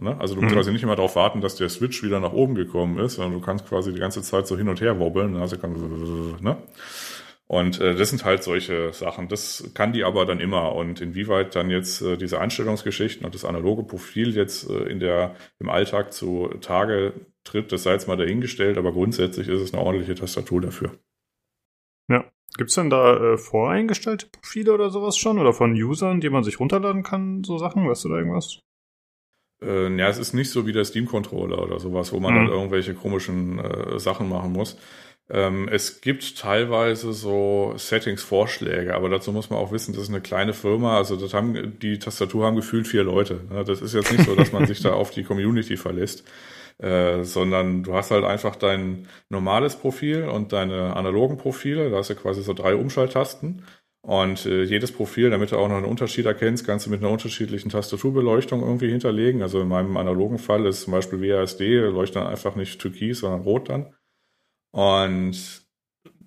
[0.01, 0.17] Ne?
[0.19, 0.57] Also du musst mhm.
[0.57, 3.45] quasi nicht immer darauf warten, dass der Switch wieder nach oben gekommen ist, sondern du
[3.45, 5.35] kannst quasi die ganze Zeit so hin und her wobbeln.
[5.35, 6.57] Also kannst, ne?
[7.51, 9.27] Und äh, das sind halt solche Sachen.
[9.27, 10.73] Das kann die aber dann immer.
[10.73, 15.35] Und inwieweit dann jetzt äh, diese Einstellungsgeschichten und das analoge Profil jetzt äh, in der,
[15.59, 17.11] im Alltag zu Tage
[17.43, 20.91] tritt, das sei jetzt mal dahingestellt, aber grundsätzlich ist es eine ordentliche Tastatur dafür.
[22.07, 22.23] Ja.
[22.55, 25.37] Gibt's denn da äh, voreingestellte Profile oder sowas schon?
[25.37, 27.85] Oder von Usern, die man sich runterladen kann, so Sachen?
[27.85, 28.61] Weißt du da irgendwas?
[29.61, 32.37] Äh, ja, es ist nicht so wie der Steam-Controller oder sowas, wo man mhm.
[32.37, 34.77] dann irgendwelche komischen äh, Sachen machen muss.
[35.33, 40.19] Ähm, es gibt teilweise so Settings-Vorschläge, aber dazu muss man auch wissen, das ist eine
[40.19, 43.39] kleine Firma, also das haben, die Tastatur haben gefühlt vier Leute.
[43.49, 43.63] Ne?
[43.63, 46.25] Das ist jetzt nicht so, dass man sich da auf die Community verlässt.
[46.79, 51.91] Äh, sondern du hast halt einfach dein normales Profil und deine analogen Profile.
[51.91, 53.63] Da hast du quasi so drei Umschalttasten.
[54.01, 57.11] Und äh, jedes Profil, damit du auch noch einen Unterschied erkennst, kannst du mit einer
[57.11, 59.43] unterschiedlichen Tastaturbeleuchtung irgendwie hinterlegen.
[59.43, 61.61] Also in meinem analogen Fall ist zum Beispiel WASD,
[61.91, 63.93] leuchtet dann einfach nicht türkis, sondern rot dann.
[64.71, 65.61] Und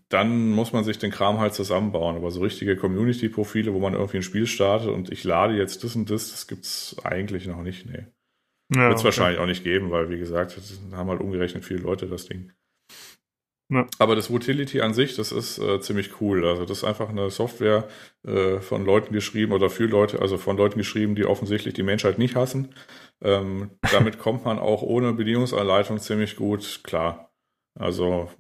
[0.09, 2.17] dann muss man sich den Kram halt zusammenbauen.
[2.17, 5.97] Aber so richtige Community-Profile, wo man irgendwie ein Spiel startet und ich lade jetzt das
[5.97, 8.07] und das, das gibt's eigentlich noch nicht, nee.
[8.75, 9.05] Ja, Wird es okay.
[9.05, 10.59] wahrscheinlich auch nicht geben, weil, wie gesagt,
[10.93, 12.53] haben halt umgerechnet viele Leute das Ding.
[13.73, 13.87] Ja.
[13.99, 16.47] Aber das Utility an sich, das ist äh, ziemlich cool.
[16.47, 17.89] Also das ist einfach eine Software
[18.27, 22.19] äh, von Leuten geschrieben oder für Leute, also von Leuten geschrieben, die offensichtlich die Menschheit
[22.19, 22.75] nicht hassen.
[23.23, 27.34] Ähm, damit kommt man auch ohne Bedienungsanleitung ziemlich gut klar.
[27.77, 28.31] Also,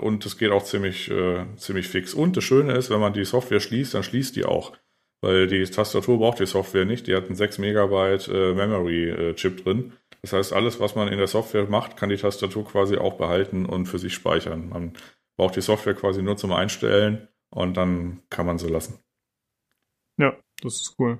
[0.00, 2.14] und es geht auch ziemlich, äh, ziemlich fix.
[2.14, 4.76] Und das Schöne ist, wenn man die Software schließt, dann schließt die auch.
[5.20, 7.08] Weil die Tastatur braucht die Software nicht.
[7.08, 9.92] Die hat einen 6 Megabyte äh, Memory-Chip äh, drin.
[10.22, 13.66] Das heißt, alles, was man in der Software macht, kann die Tastatur quasi auch behalten
[13.66, 14.68] und für sich speichern.
[14.68, 14.92] Man
[15.36, 19.00] braucht die Software quasi nur zum Einstellen und dann kann man sie lassen.
[20.18, 21.18] Ja, das ist cool.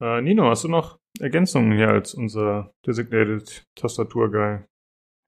[0.00, 4.64] Äh, Nino, hast du noch Ergänzungen hier als unser Designated Tastatur-Guy?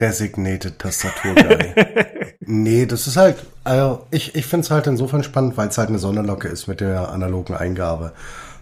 [0.05, 1.75] Designated Tastaturguy.
[2.41, 5.89] nee, das ist halt, also ich, ich finde es halt insofern spannend, weil es halt
[5.89, 8.13] eine Sonderlocke ist mit der analogen Eingabe.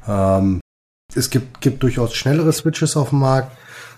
[0.07, 0.61] Ähm,
[1.15, 3.57] es gibt, gibt durchaus schnellere Switches auf dem Markt.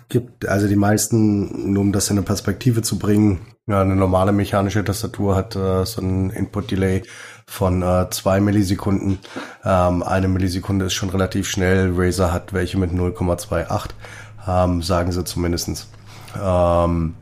[0.08, 4.32] Gibt, also die meisten, nur um das in eine Perspektive zu bringen, ja, eine normale
[4.32, 7.02] mechanische Tastatur hat äh, so ein Input-Delay
[7.46, 9.18] von äh, zwei Millisekunden.
[9.64, 11.92] Ähm, eine Millisekunde ist schon relativ schnell.
[11.96, 13.90] Razer hat welche mit 0,28,
[14.46, 15.88] ähm, sagen sie zumindestens.
[16.38, 17.14] Ähm,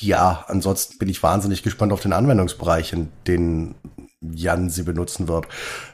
[0.00, 3.74] ja, ansonsten bin ich wahnsinnig gespannt auf den Anwendungsbereich, in den
[4.20, 5.46] Jan sie benutzen wird.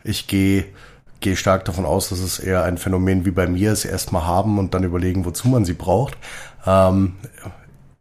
[0.03, 0.67] Ich gehe
[1.21, 4.59] gehe stark davon aus, dass es eher ein Phänomen wie bei mir ist, erstmal haben
[4.59, 6.19] und dann überlegen, wozu man sie braucht.
[6.67, 7.15] Ähm,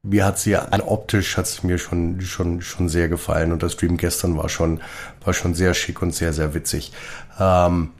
[0.02, 3.74] mir hat sie an optisch hat sie mir schon schon schon sehr gefallen und das
[3.74, 4.82] Stream gestern war schon
[5.24, 6.92] war schon sehr schick und sehr sehr witzig.
[7.40, 7.92] Ähm,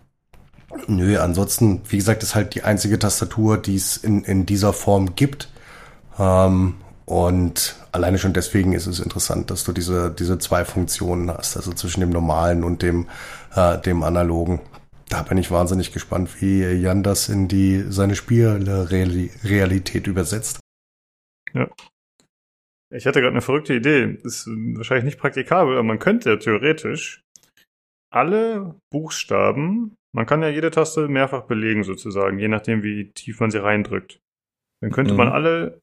[0.88, 5.16] nö, ansonsten wie gesagt ist halt die einzige Tastatur, die es in in dieser Form
[5.16, 5.50] gibt.
[6.20, 6.76] Ähm,
[7.06, 11.72] und alleine schon deswegen ist es interessant, dass du diese, diese zwei Funktionen hast, also
[11.72, 13.08] zwischen dem normalen und dem,
[13.56, 14.60] äh, dem analogen.
[15.10, 20.60] da bin ich wahnsinnig gespannt, wie Jan das in die seine Spielrealität übersetzt.
[21.54, 21.70] Ja.
[22.90, 24.18] Ich hatte gerade eine verrückte Idee.
[24.24, 27.22] Ist wahrscheinlich nicht praktikabel, aber man könnte ja theoretisch
[28.12, 33.50] alle Buchstaben, man kann ja jede Taste mehrfach belegen sozusagen, je nachdem wie tief man
[33.50, 34.20] sie reindrückt.
[34.82, 35.18] Dann könnte mhm.
[35.18, 35.80] man alle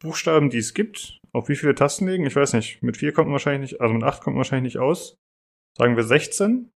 [0.00, 2.26] Buchstaben, die es gibt, auf wie viele Tasten legen?
[2.26, 2.82] Ich weiß nicht.
[2.82, 5.16] Mit vier kommt man wahrscheinlich nicht, also mit acht kommt man wahrscheinlich nicht aus.
[5.76, 6.70] Sagen wir 16.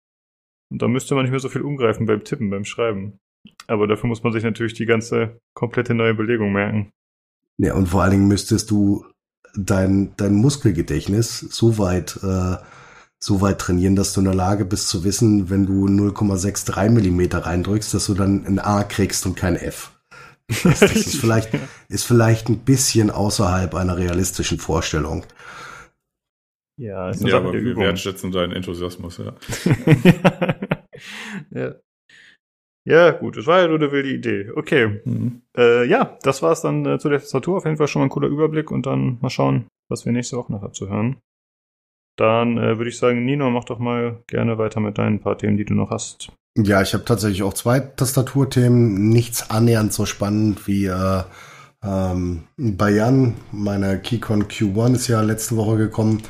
[0.71, 3.19] Und dann müsste man nicht mehr so viel umgreifen beim Tippen, beim Schreiben.
[3.67, 6.91] Aber dafür muss man sich natürlich die ganze komplette neue Belegung merken.
[7.59, 9.05] Ja, und vor allen Dingen müsstest du
[9.55, 12.57] dein, dein Muskelgedächtnis so weit, äh,
[13.19, 17.39] so weit trainieren, dass du in der Lage bist zu wissen, wenn du 0,63 Millimeter
[17.47, 19.96] reindrückst, dass du dann ein A kriegst und kein F.
[20.49, 21.51] Das, das ist vielleicht,
[21.89, 25.25] ist vielleicht ein bisschen außerhalb einer realistischen Vorstellung.
[26.79, 27.85] Ja, ist ja aber wir Übung.
[27.85, 29.35] wertschätzen deinen Enthusiasmus, ja.
[31.51, 31.75] ja.
[32.87, 34.51] Ja, gut, das war ja nur eine wilde Idee.
[34.55, 35.01] Okay.
[35.05, 35.43] Mhm.
[35.57, 37.57] Äh, ja, das war's dann äh, zu der Tastatur.
[37.57, 40.37] Auf jeden Fall schon mal ein cooler Überblick und dann mal schauen, was wir nächste
[40.37, 41.17] Woche noch abzuhören.
[42.17, 45.57] Dann äh, würde ich sagen, Nino, mach doch mal gerne weiter mit deinen paar Themen,
[45.57, 46.31] die du noch hast.
[46.59, 49.11] Ja, ich habe tatsächlich auch zwei Tastaturthemen.
[49.11, 51.23] Nichts annähernd so spannend wie äh,
[51.85, 53.35] ähm, Jan.
[53.53, 56.23] Meine Keycon Q1 ist ja letzte Woche gekommen.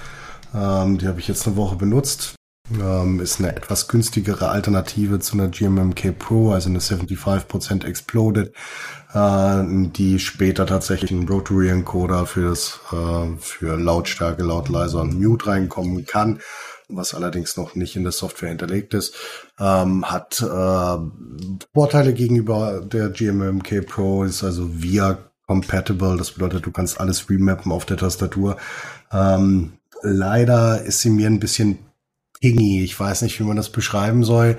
[0.53, 2.35] Ähm, die habe ich jetzt eine Woche benutzt.
[2.73, 8.53] Ähm, ist eine etwas günstigere Alternative zu einer GMMK Pro, also eine 75% Exploded,
[9.15, 15.21] äh, die später tatsächlich einen Rotary Encoder für das, äh, für Lautstärke, laut, leiser und
[15.21, 16.41] Mute reinkommen kann
[16.89, 19.15] was allerdings noch nicht in der Software hinterlegt ist,
[19.59, 20.97] ähm, hat äh,
[21.75, 27.73] Vorteile gegenüber der GMMK Pro, ist also VIA compatible, das bedeutet, du kannst alles remappen
[27.73, 28.57] auf der Tastatur.
[29.13, 31.79] Ähm, leider ist sie mir ein bisschen
[32.41, 32.83] pingy.
[32.83, 34.57] Ich weiß nicht, wie man das beschreiben soll.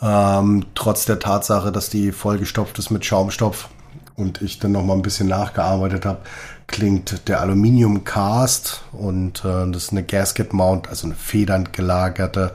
[0.00, 3.70] Ähm, trotz der Tatsache, dass die vollgestopft ist mit Schaumstoff
[4.16, 6.20] und ich dann noch mal ein bisschen nachgearbeitet habe,
[6.66, 12.52] klingt der Aluminium Cast und äh, das ist eine Gasket Mount, also eine federnd gelagerte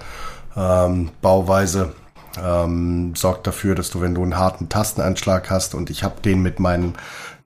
[0.55, 1.93] ähm, Bauweise.
[2.41, 6.41] Ähm, sorgt dafür, dass du, wenn du einen harten Tastenanschlag hast und ich habe den
[6.41, 6.93] mit meinen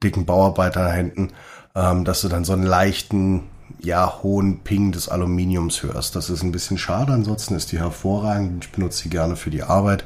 [0.04, 1.34] dicken Bauarbeiterhänden,
[1.76, 3.44] ähm, dass du dann so einen leichten
[3.80, 6.16] ja, hohen Ping des Aluminiums hörst.
[6.16, 8.66] Das ist ein bisschen schade, ansonsten ist die hervorragend.
[8.66, 10.04] Ich benutze sie gerne für die Arbeit.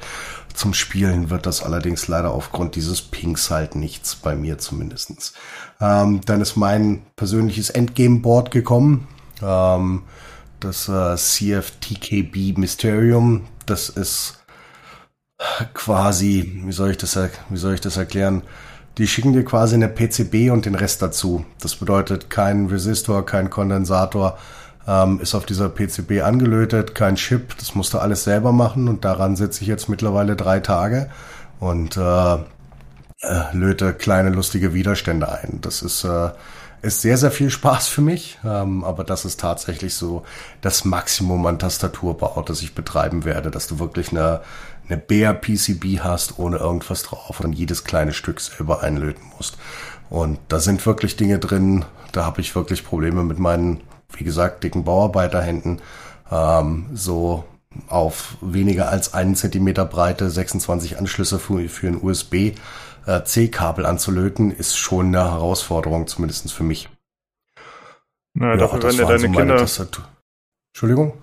[0.53, 5.33] Zum Spielen wird das allerdings leider aufgrund dieses Pings halt nichts, bei mir zumindestens.
[5.79, 9.07] Ähm, dann ist mein persönliches Endgame-Board gekommen.
[9.41, 10.03] Ähm,
[10.59, 13.45] das äh, CFTKB Mysterium.
[13.65, 14.39] Das ist
[15.73, 17.17] quasi, wie soll ich das,
[17.49, 18.43] wie soll ich das erklären?
[18.99, 21.45] Die schicken dir quasi eine PCB und den Rest dazu.
[21.61, 24.37] Das bedeutet kein Resistor, kein Kondensator,
[24.85, 27.57] ähm, ist auf dieser PCB angelötet, kein Chip.
[27.57, 31.09] Das musst du alles selber machen und daran sitze ich jetzt mittlerweile drei Tage
[31.61, 32.39] und äh, äh,
[33.53, 35.59] löte kleine lustige Widerstände ein.
[35.61, 36.31] Das ist äh,
[36.81, 40.23] ist sehr, sehr viel Spaß für mich, ähm, aber das ist tatsächlich so
[40.61, 44.41] das Maximum an Tastaturbau, das ich betreiben werde, dass du wirklich eine,
[44.89, 49.57] eine Bare PCB hast, ohne irgendwas drauf und jedes kleine Stück selber einlöten musst.
[50.09, 53.81] Und da sind wirklich Dinge drin, da habe ich wirklich Probleme mit meinen,
[54.13, 55.81] wie gesagt, dicken Bauarbeiterhänden,
[56.31, 57.43] ähm, so
[57.87, 62.53] auf weniger als einen Zentimeter breite 26 Anschlüsse für, für ein USB
[63.05, 66.89] äh, anzulöten, ist schon eine Herausforderung, zumindest für mich.
[68.33, 70.07] Na, ja, dafür werden ja deine so Kinder.
[70.71, 71.13] Entschuldigung?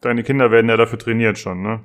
[0.00, 1.80] Deine Kinder werden ja dafür trainiert schon, ne?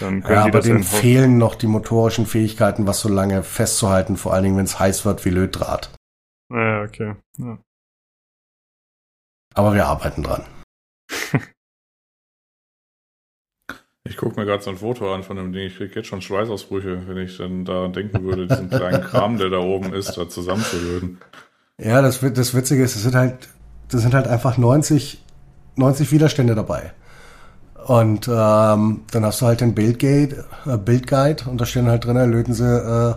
[0.00, 4.32] Dann können ja, aber denen fehlen noch die motorischen Fähigkeiten, was so lange festzuhalten, vor
[4.32, 5.90] allen Dingen, wenn es heiß wird wie Lötdraht.
[6.52, 7.14] Ja, okay.
[7.38, 7.58] Ja.
[9.54, 10.44] Aber wir arbeiten dran.
[14.04, 15.66] ich gucke mir gerade so ein Foto an von dem Ding.
[15.66, 19.50] Ich kriege jetzt schon Schweißausbrüche, wenn ich dann daran denken würde, diesen kleinen Kram, der
[19.50, 21.18] da oben ist, da zusammenzulöten.
[21.78, 23.48] Ja, das, das Witzige ist, es sind halt,
[23.88, 25.22] das sind halt einfach 90,
[25.76, 26.92] 90 Widerstände dabei.
[27.86, 32.32] Und ähm, dann hast du halt den Bildguide, äh, Bildguide und da stehen halt drin,
[32.32, 33.14] löten sie äh,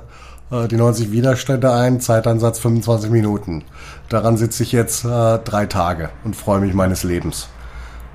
[0.55, 3.63] äh, die 90 Widerstände ein, Zeitansatz 25 Minuten.
[4.09, 7.49] Daran sitze ich jetzt äh, drei Tage und freue mich meines Lebens.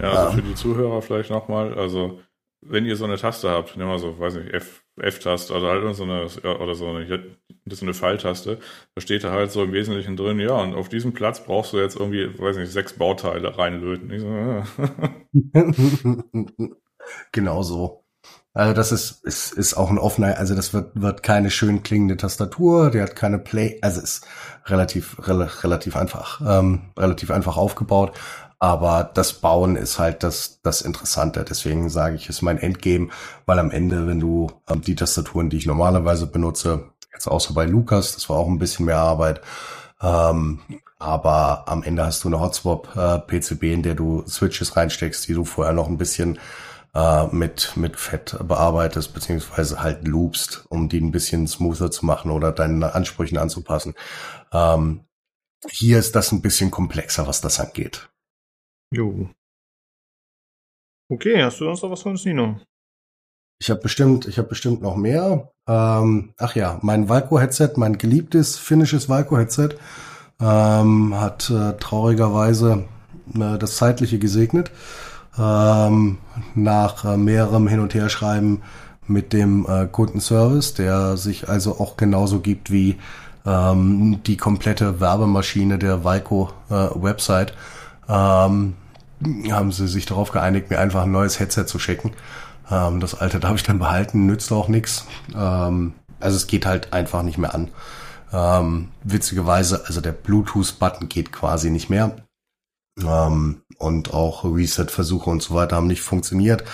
[0.01, 2.21] Ja, also ähm, für die Zuhörer vielleicht nochmal, also
[2.61, 5.97] wenn ihr so eine Taste habt, nehmen wir so, weiß nicht, F, F-Taste oder halt
[5.97, 6.27] so eine,
[6.61, 7.35] oder so eine,
[7.65, 8.59] das ist eine Pfeiltaste,
[8.95, 11.79] da steht da halt so im Wesentlichen drin, ja, und auf diesem Platz brauchst du
[11.79, 14.11] jetzt irgendwie, weiß nicht, sechs Bauteile reinlöten.
[14.11, 14.65] Ich so, ja.
[17.33, 18.05] genau so.
[18.57, 22.17] Also das ist, ist, ist auch ein offener, also das wird, wird keine schön klingende
[22.17, 24.27] Tastatur, die hat keine Play, also ist
[24.67, 28.13] relativ, re relativ einfach, ähm, relativ einfach aufgebaut.
[28.61, 31.45] Aber das Bauen ist halt das, das Interessante.
[31.47, 33.09] Deswegen sage ich, ist mein Endgame,
[33.45, 37.65] weil am Ende, wenn du ähm, die Tastaturen, die ich normalerweise benutze, jetzt außer bei
[37.65, 39.41] Lukas, das war auch ein bisschen mehr Arbeit,
[40.03, 40.61] ähm,
[40.99, 45.45] aber am Ende hast du eine Hotspot-PCB, äh, in der du Switches reinsteckst, die du
[45.45, 46.39] vorher noch ein bisschen
[46.95, 52.31] äh, mit, mit Fett bearbeitest, beziehungsweise halt loopst, um die ein bisschen smoother zu machen
[52.31, 53.95] oder deinen Ansprüchen anzupassen.
[54.53, 55.05] Ähm,
[55.71, 58.11] hier ist das ein bisschen komplexer, was das angeht.
[58.93, 59.29] Jo.
[61.11, 62.61] Okay, hast du sonst noch was von uns, Nino?
[63.65, 65.49] Ich habe bestimmt, ich habe bestimmt noch mehr.
[65.67, 69.71] Ähm, ach ja, mein Valco-Headset, mein geliebtes finnisches Valco-Headset,
[70.39, 72.85] ähm, hat äh, traurigerweise
[73.35, 74.71] äh, das Zeitliche gesegnet.
[75.39, 76.19] Ähm,
[76.55, 78.61] nach äh, mehrerem Hin- und Herschreiben
[79.07, 82.99] mit dem äh, Kundenservice, der sich also auch genauso gibt wie
[83.47, 87.55] ähm, die komplette Werbemaschine der Valco äh, Website.
[88.11, 88.75] Ähm,
[89.51, 92.11] haben sie sich darauf geeinigt, mir einfach ein neues Headset zu schicken.
[92.71, 95.07] Ähm, das alte darf ich dann behalten, nützt auch nichts.
[95.35, 97.71] Ähm, also es geht halt einfach nicht mehr an.
[98.33, 102.17] Ähm, witzigerweise, also der Bluetooth-Button geht quasi nicht mehr.
[103.01, 106.65] Ähm, und auch Reset-Versuche und so weiter haben nicht funktioniert.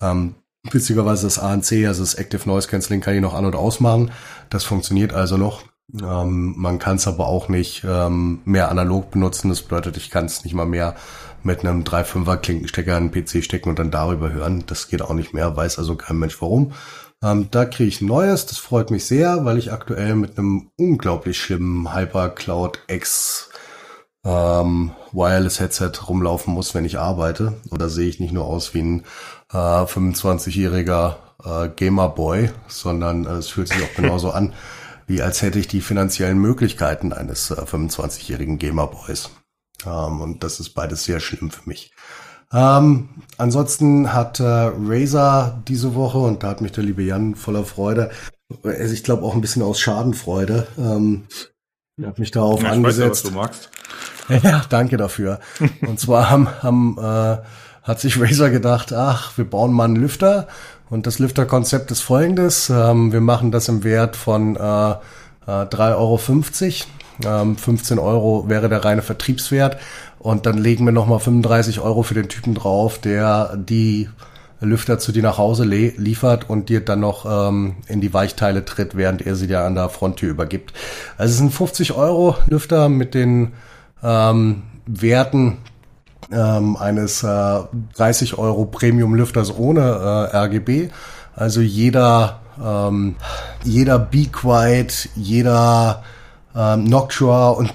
[0.00, 0.36] Ähm,
[0.70, 4.12] witzigerweise das ANC, also das Active Noise Cancelling, kann ich noch an- und ausmachen.
[4.50, 5.62] Das funktioniert also noch.
[6.00, 9.48] Ähm, man kann es aber auch nicht ähm, mehr analog benutzen.
[9.48, 10.94] Das bedeutet, ich kann es nicht mal mehr
[11.42, 14.64] mit einem 3.5er Klinkenstecker an den PC stecken und dann darüber hören.
[14.66, 16.72] Das geht auch nicht mehr, weiß also kein Mensch warum.
[17.22, 20.70] Ähm, da kriege ich ein neues, das freut mich sehr, weil ich aktuell mit einem
[20.76, 23.50] unglaublich schlimmen Hypercloud X
[24.24, 27.54] ähm, Wireless Headset rumlaufen muss, wenn ich arbeite.
[27.70, 29.04] Oder sehe ich nicht nur aus wie ein
[29.52, 34.54] äh, 25-jähriger äh, Gamer-Boy, sondern äh, es fühlt sich auch genauso an,
[35.06, 39.30] wie als hätte ich die finanziellen Möglichkeiten eines äh, 25-jährigen Gamer-Boys.
[39.86, 41.92] Ähm, und das ist beides sehr schlimm für mich.
[42.52, 47.64] Ähm, ansonsten hat äh, Razer diese Woche, und da hat mich der liebe Jan voller
[47.64, 48.10] Freude,
[48.64, 51.26] also ich glaube auch ein bisschen aus Schadenfreude, ähm,
[52.04, 53.26] hat mich darauf ja, angesetzt.
[53.26, 53.70] Weiß ja, was du magst.
[54.44, 55.40] Ja, danke dafür.
[55.80, 57.38] Und zwar haben, haben äh,
[57.82, 60.46] hat sich Razer gedacht, ach, wir bauen mal einen Lüfter.
[60.88, 62.70] Und das Lüfterkonzept ist folgendes.
[62.70, 64.96] Ähm, wir machen das im Wert von äh, äh,
[65.46, 66.20] 3,50 Euro.
[67.24, 69.78] Ähm, 15 Euro wäre der reine Vertriebswert.
[70.18, 74.08] Und dann legen wir nochmal 35 Euro für den Typen drauf, der die
[74.60, 78.94] Lüfter zu dir nach Hause liefert und dir dann noch ähm, in die Weichteile tritt,
[78.94, 80.74] während er sie dir an der Fronttür übergibt.
[81.16, 83.52] Also es sind 50 Euro Lüfter mit den
[84.02, 85.58] ähm, Werten
[86.30, 87.60] ähm, eines äh,
[87.96, 90.90] 30 Euro Premium Lüfters ohne äh, RGB.
[91.34, 93.16] Also jeder ähm,
[93.64, 96.02] jeder Be Quiet, jeder
[96.60, 97.72] ähm, Noctua und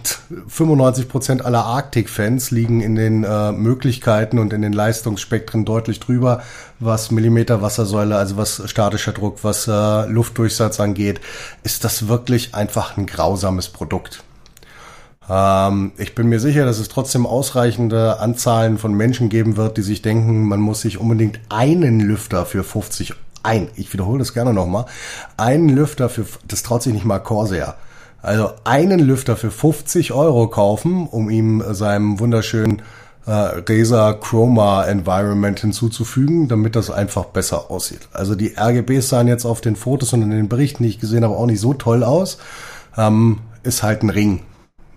[0.49, 6.43] 95% aller Arctic-Fans liegen in den äh, Möglichkeiten und in den Leistungsspektren deutlich drüber,
[6.79, 11.19] was Millimeter Wassersäule, also was statischer Druck, was äh, Luftdurchsatz angeht,
[11.63, 14.23] ist das wirklich einfach ein grausames Produkt.
[15.27, 19.81] Ähm, ich bin mir sicher, dass es trotzdem ausreichende Anzahlen von Menschen geben wird, die
[19.83, 24.53] sich denken, man muss sich unbedingt einen Lüfter für 50 ein, ich wiederhole das gerne
[24.53, 24.85] nochmal,
[25.37, 27.75] einen Lüfter für, das traut sich nicht mal Corsair,
[28.25, 32.81] also einen Lüfter für 50 Euro kaufen, um ihm seinem wunderschönen
[33.27, 38.07] äh, Razer Chroma Environment hinzuzufügen, damit das einfach besser aussieht.
[38.13, 41.23] Also die RGBs sahen jetzt auf den Fotos und in den Berichten, die ich gesehen
[41.23, 42.37] habe, auch nicht so toll aus.
[42.97, 44.41] Ähm, ist halt ein Ring.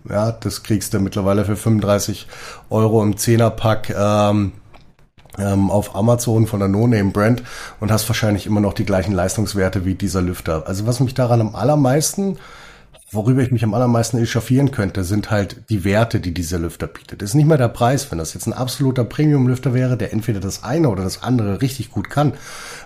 [0.08, 2.28] Ja, das kriegst du mittlerweile für 35
[2.70, 4.52] Euro im Zehnerpack ähm,
[5.38, 7.42] ähm, auf Amazon von der No-Name-Brand
[7.80, 10.64] und hast wahrscheinlich immer noch die gleichen Leistungswerte wie dieser Lüfter.
[10.66, 12.38] Also was mich daran am allermeisten
[13.10, 17.22] Worüber ich mich am allermeisten echauffieren könnte, sind halt die Werte, die dieser Lüfter bietet.
[17.22, 18.10] Ist nicht mal der Preis.
[18.10, 21.90] Wenn das jetzt ein absoluter Premium-Lüfter wäre, der entweder das eine oder das andere richtig
[21.90, 22.34] gut kann,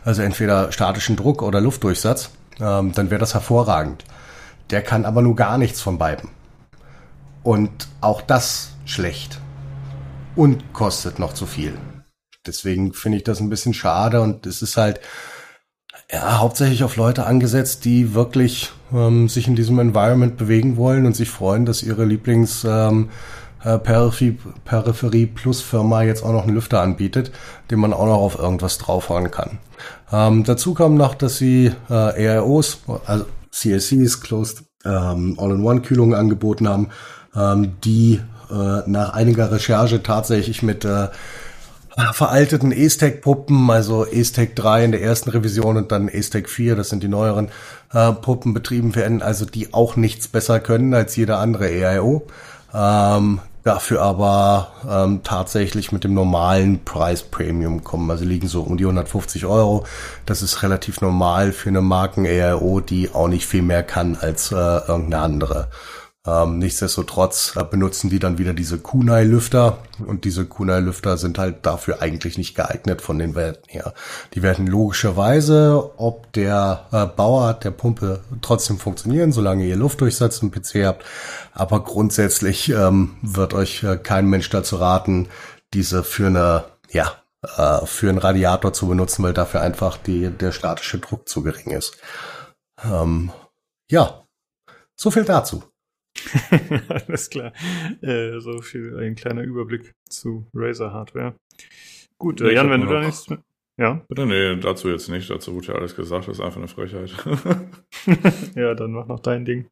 [0.05, 2.31] also entweder statischen Druck oder Luftdurchsatz,
[2.61, 4.05] ähm, dann wäre das hervorragend.
[4.71, 6.31] Der kann aber nur gar nichts von beiden.
[7.43, 9.41] Und auch das schlecht.
[10.37, 11.77] Und kostet noch zu viel.
[12.47, 15.01] Deswegen finde ich das ein bisschen schade und es ist halt,
[16.13, 21.17] ja, hauptsächlich auf Leute angesetzt, die wirklich ähm, sich in diesem Environment bewegen wollen und
[21.17, 23.09] sich freuen, dass ihre Lieblings ähm,
[23.65, 27.33] äh, Peripherie, Peripherie Plus Firma jetzt auch noch einen Lüfter anbietet,
[27.71, 29.59] den man auch noch auf irgendwas draufhauen kann.
[30.13, 36.89] Ähm, dazu kommt noch, dass sie äh, AIOs, also CLCs, Closed ähm, All-in-One-Kühlungen angeboten haben,
[37.35, 38.21] ähm, die
[38.51, 41.09] äh, nach einiger Recherche tatsächlich mit äh,
[42.13, 47.03] veralteten E-Stack-Puppen, also E-Stack 3 in der ersten Revision und dann E-Stack 4, das sind
[47.03, 47.49] die neueren
[47.93, 52.27] äh, Puppen betrieben werden, also die auch nichts besser können als jeder andere EIO.
[52.75, 58.11] Ähm, dafür aber ähm, tatsächlich mit dem normalen Preis Premium kommen.
[58.11, 59.85] Also liegen so um die 150 Euro.
[60.27, 64.51] Das ist relativ normal für eine Marken AIO, die auch nicht viel mehr kann als
[64.51, 65.69] äh, irgendeine andere.
[66.25, 72.01] Ähm, nichtsdestotrotz äh, benutzen die dann wieder diese Kunai-Lüfter und diese Kunai-Lüfter sind halt dafür
[72.01, 73.93] eigentlich nicht geeignet von den Werten her.
[74.35, 80.53] Die werden logischerweise, ob der äh, Bauer der Pumpe trotzdem funktionieren, solange ihr Luftdurchsatz im
[80.53, 81.05] PC habt.
[81.55, 85.29] Aber grundsätzlich ähm, wird euch äh, kein Mensch dazu raten,
[85.75, 87.17] diese für eine, ja,
[87.57, 91.73] äh, für einen Radiator zu benutzen, weil dafür einfach die, der statische Druck zu gering
[91.73, 91.97] ist.
[92.85, 93.33] Ähm,
[93.91, 94.23] ja,
[94.95, 95.65] so viel dazu.
[96.89, 97.53] Alles klar.
[98.01, 101.35] Äh, so viel ein kleiner Überblick zu Razer Hardware.
[102.19, 103.43] Gut, äh, Jan, wenn du da nichts mehr.
[103.79, 104.05] Ja?
[104.09, 105.31] Bitte, nee, dazu jetzt nicht.
[105.31, 106.29] Dazu wurde ja alles gesagt.
[106.29, 107.13] Das ist einfach eine Frechheit.
[108.55, 109.67] ja, dann mach noch dein Ding.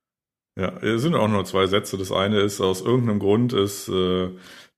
[0.59, 1.97] Ja, es sind auch nur zwei Sätze.
[1.97, 4.31] Das eine ist, aus irgendeinem Grund ist äh,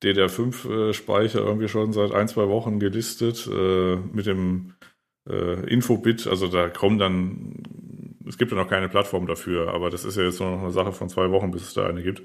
[0.02, 4.74] DDR5-Speicher äh, irgendwie schon seit ein, zwei Wochen gelistet äh, mit dem
[5.28, 6.26] äh, Infobit.
[6.26, 7.62] Also da kommen dann
[8.32, 10.70] es gibt ja noch keine Plattform dafür, aber das ist ja jetzt nur noch eine
[10.70, 12.22] Sache von zwei Wochen, bis es da eine gibt.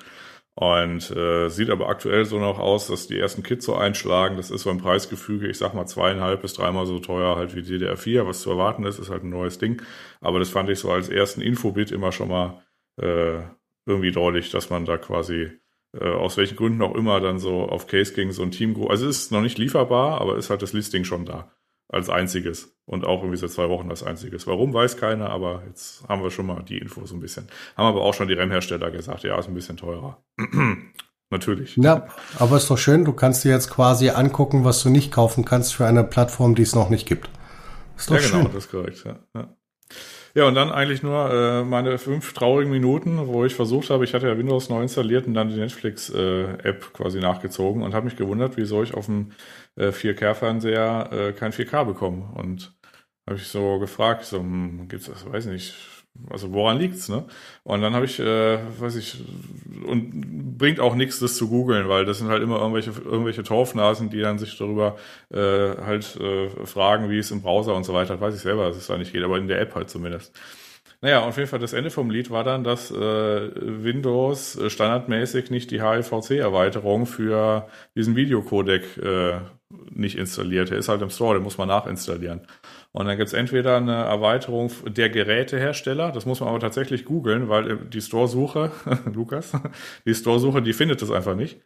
[0.55, 4.37] Und äh, sieht aber aktuell so noch aus, dass die ersten Kits so einschlagen.
[4.37, 7.59] Das ist so ein Preisgefüge, ich sag mal zweieinhalb bis dreimal so teuer halt wie
[7.59, 8.25] DDR4.
[8.25, 9.81] Was zu erwarten ist, ist halt ein neues Ding.
[10.21, 12.63] Aber das fand ich so als ersten Infobit immer schon mal
[13.01, 13.41] äh,
[13.85, 15.51] irgendwie deutlich, dass man da quasi
[15.99, 18.81] äh, aus welchen Gründen auch immer dann so auf Case ging, so ein Team.
[18.87, 21.51] Also es ist noch nicht lieferbar, aber ist halt das Listing schon da
[21.89, 24.47] als einziges und auch irgendwie seit zwei Wochen als einziges.
[24.47, 27.47] Warum weiß keiner, aber jetzt haben wir schon mal die Info so ein bisschen.
[27.75, 30.21] Haben aber auch schon die RAM-Hersteller gesagt, ja, ist ein bisschen teurer.
[31.29, 31.75] Natürlich.
[31.75, 32.07] Ja,
[32.39, 35.75] aber ist doch schön, du kannst dir jetzt quasi angucken, was du nicht kaufen kannst
[35.75, 37.29] für eine Plattform, die es noch nicht gibt.
[37.97, 38.53] Ist doch ja, genau, schön.
[38.53, 39.03] das ist korrekt.
[39.05, 39.56] Ja, ja.
[40.37, 44.13] Ja, und dann eigentlich nur äh, meine fünf traurigen Minuten, wo ich versucht habe, ich
[44.13, 48.17] hatte ja Windows neu installiert und dann die Netflix-App äh, quasi nachgezogen und habe mich
[48.17, 49.31] gewundert, wieso ich auf dem
[49.77, 52.29] äh, 4K-Fernseher äh, kein 4K bekomme.
[52.35, 52.71] Und
[53.25, 55.73] habe ich so gefragt, so, hm, gibt's das, weiß nicht,
[56.29, 57.25] also woran liegt's, ne?
[57.63, 59.23] Und dann habe ich, äh, weiß ich,
[59.85, 64.09] und bringt auch nichts, das zu googeln, weil das sind halt immer irgendwelche irgendwelche Torfnasen,
[64.09, 64.97] die dann sich darüber
[65.31, 68.13] äh, halt äh, fragen, wie es im Browser und so weiter.
[68.15, 70.37] Das weiß ich selber, dass es da nicht geht, aber in der App halt zumindest.
[71.01, 75.69] Naja, auf jeden Fall das Ende vom Lied war dann, dass äh, Windows standardmäßig nicht
[75.69, 79.39] die HLVC-Erweiterung für diesen Videocodec äh,
[79.91, 80.71] nicht installiert.
[80.71, 82.41] Der ist halt im Store, den muss man nachinstallieren.
[82.97, 87.47] Und dann gibt es entweder eine Erweiterung der Gerätehersteller, das muss man aber tatsächlich googeln,
[87.47, 88.71] weil äh, die Store-Suche,
[89.13, 89.51] Lukas,
[90.07, 91.61] die Store-Suche, die findet das einfach nicht.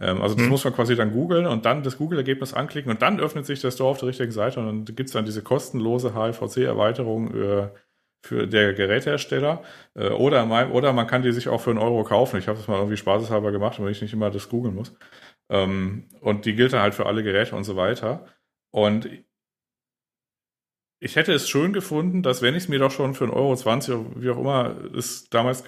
[0.00, 0.50] Ähm, also das hm.
[0.50, 3.70] muss man quasi dann googeln und dann das Google-Ergebnis anklicken und dann öffnet sich der
[3.70, 7.68] Store auf der richtigen Seite und dann gibt es dann diese kostenlose HLVC-Erweiterung äh,
[8.26, 9.62] für der Gerätehersteller.
[9.94, 12.40] Äh, oder, mein, oder man kann die sich auch für einen Euro kaufen.
[12.40, 14.92] Ich habe das mal irgendwie spaßeshalber gemacht, damit ich nicht immer das googeln muss.
[15.48, 18.26] Ähm, und die gilt dann halt für alle Geräte und so weiter.
[18.72, 19.08] Und
[21.02, 23.56] ich hätte es schön gefunden, dass wenn ich es mir doch schon für 1,20 Euro,
[23.56, 25.64] 20, wie auch immer es damals,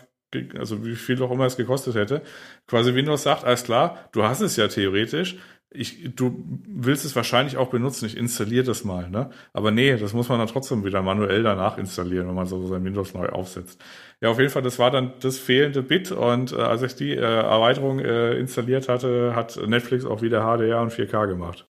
[0.56, 2.22] also wie viel auch immer es gekostet hätte,
[2.68, 5.36] quasi Windows sagt, alles klar, du hast es ja theoretisch,
[5.70, 9.30] ich, du willst es wahrscheinlich auch benutzen, ich installiere das mal, ne?
[9.52, 12.84] Aber nee, das muss man dann trotzdem wieder manuell danach installieren, wenn man so sein
[12.84, 13.82] Windows neu aufsetzt.
[14.20, 17.10] Ja, auf jeden Fall, das war dann das fehlende Bit und äh, als ich die
[17.10, 21.66] äh, Erweiterung äh, installiert hatte, hat Netflix auch wieder HDR und 4K gemacht.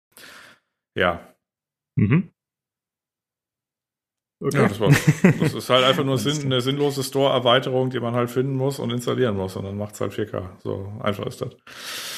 [0.96, 1.20] Ja.
[1.98, 2.32] Mhm.
[4.42, 4.58] Okay.
[4.58, 8.30] Ja, das, war, das ist halt einfach nur Sinn, eine sinnlose Store-Erweiterung, die man halt
[8.30, 9.58] finden muss und installieren muss.
[9.58, 10.50] Und dann macht es halt 4K.
[10.60, 11.56] So einfach ist das.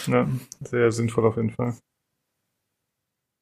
[0.07, 0.27] Ja,
[0.59, 1.75] sehr sinnvoll auf jeden Fall.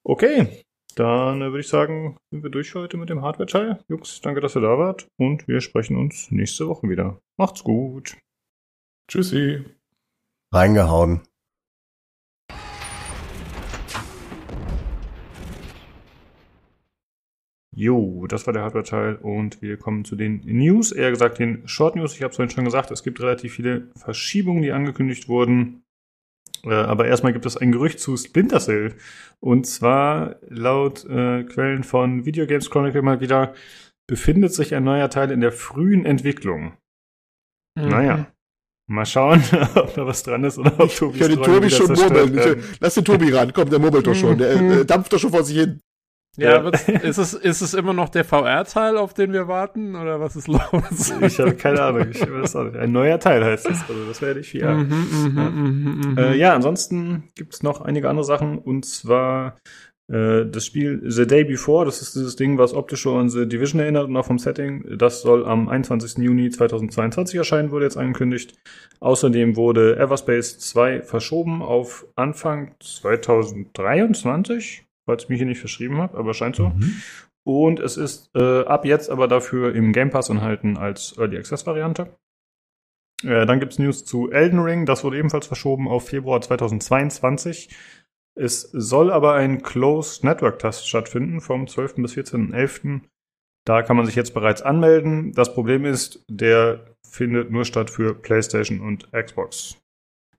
[0.06, 0.64] Okay,
[0.96, 3.84] dann äh, würde ich sagen, sind wir durch heute mit dem Hardware-Teil.
[3.88, 5.08] Jungs, danke, dass ihr da wart.
[5.18, 7.20] Und wir sprechen uns nächste Woche wieder.
[7.38, 8.18] Macht's gut.
[9.10, 9.64] Tschüssi.
[10.54, 11.22] Reingehauen.
[17.80, 21.96] Jo, das war der Hardware-Teil und wir kommen zu den News, eher gesagt den Short
[21.96, 22.14] News.
[22.14, 25.86] Ich habe es vorhin schon gesagt, es gibt relativ viele Verschiebungen, die angekündigt wurden.
[26.66, 28.96] Äh, aber erstmal gibt es ein Gerücht zu Splinter Cell.
[29.40, 33.54] Und zwar laut äh, Quellen von Video Games Chronicle mal wieder
[34.08, 36.74] befindet sich ein neuer Teil in der frühen Entwicklung.
[37.78, 37.88] Mhm.
[37.88, 38.28] Naja.
[38.88, 39.42] Mal schauen,
[39.76, 41.16] ob da was dran ist oder ob Tobi.
[41.16, 42.62] Ich höre den Tobi schon murmeln.
[42.82, 43.54] Lass den Tobi ran.
[43.54, 44.38] Komm, der murmelt doch schon.
[44.38, 45.80] Der äh, dampft doch schon vor sich hin.
[46.40, 46.70] Ja, ja.
[46.70, 50.48] ist, es, ist es immer noch der VR-Teil, auf den wir warten, oder was ist
[50.48, 51.14] los?
[51.22, 52.78] Ich habe keine Ahnung, ich weiß auch nicht.
[52.78, 54.74] Ein neuer Teil heißt das, also das werde ich VR.
[54.74, 55.50] Mhm, ja.
[55.50, 59.58] Mhm, mhm, äh, ja, ansonsten gibt es noch einige andere Sachen, und zwar
[60.12, 63.48] Äh, das Spiel The Day Before, das ist dieses Ding, was optisch schon an The
[63.48, 64.98] Division erinnert und auch vom Setting.
[64.98, 66.18] Das soll am 21.
[66.24, 68.56] Juni 2022 erscheinen, wurde jetzt angekündigt.
[69.02, 76.16] Außerdem wurde Everspace 2 verschoben auf Anfang 2023, falls ich mich hier nicht verschrieben habe,
[76.20, 76.70] aber scheint so.
[76.70, 77.02] Mhm.
[77.44, 81.66] Und es ist äh, ab jetzt aber dafür im Game Pass enthalten als Early Access
[81.66, 82.16] Variante.
[83.24, 87.76] Äh, dann gibt's News zu Elden Ring, das wurde ebenfalls verschoben auf Februar 2022.
[88.36, 91.96] Es soll aber ein Closed Network Test stattfinden vom 12.
[91.96, 93.02] bis 14.11.
[93.66, 95.32] Da kann man sich jetzt bereits anmelden.
[95.34, 99.82] Das Problem ist, der findet nur statt für PlayStation und Xbox.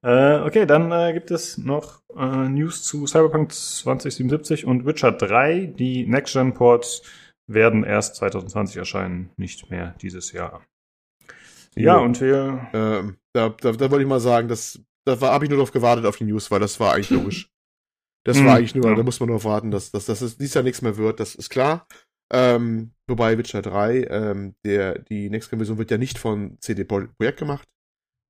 [0.02, 5.74] Äh, okay, dann äh, gibt es noch äh, News zu Cyberpunk 2077 und Witcher 3.
[5.78, 7.02] Die Next-Gen-Ports
[7.46, 10.62] werden erst 2020 erscheinen, nicht mehr dieses Jahr.
[11.74, 12.68] Ja, ja und wir.
[12.72, 16.06] Ähm, da, da, da wollte ich mal sagen, das, da habe ich nur darauf gewartet
[16.06, 17.50] auf die News, weil das war eigentlich logisch.
[18.24, 18.94] Das war hm, eigentlich nur, ja.
[18.94, 21.34] da muss man nur warten, dass, dass, dass das dies Jahr nichts mehr wird, das
[21.34, 21.86] ist klar.
[22.32, 27.66] Ähm, wobei Witcher 3, ähm, der, die Next-Gen-Version wird ja nicht von CD Projekt gemacht.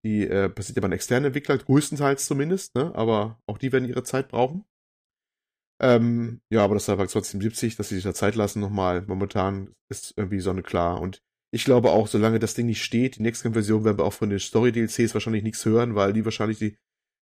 [0.05, 2.95] Die äh, passiert ja bei einem externen Entwickler, größtenteils zumindest, ne?
[2.95, 4.65] aber auch die werden ihre Zeit brauchen.
[5.83, 10.15] Ähm, ja, aber das Cyberpunk 2070, dass sie sich da Zeit lassen nochmal, momentan ist
[10.17, 11.01] irgendwie Sonne klar.
[11.01, 11.23] Und
[11.53, 14.39] ich glaube auch, solange das Ding nicht steht, die Next-Gen-Version werden wir auch von den
[14.39, 16.77] Story-DLCs wahrscheinlich nichts hören, weil die wahrscheinlich die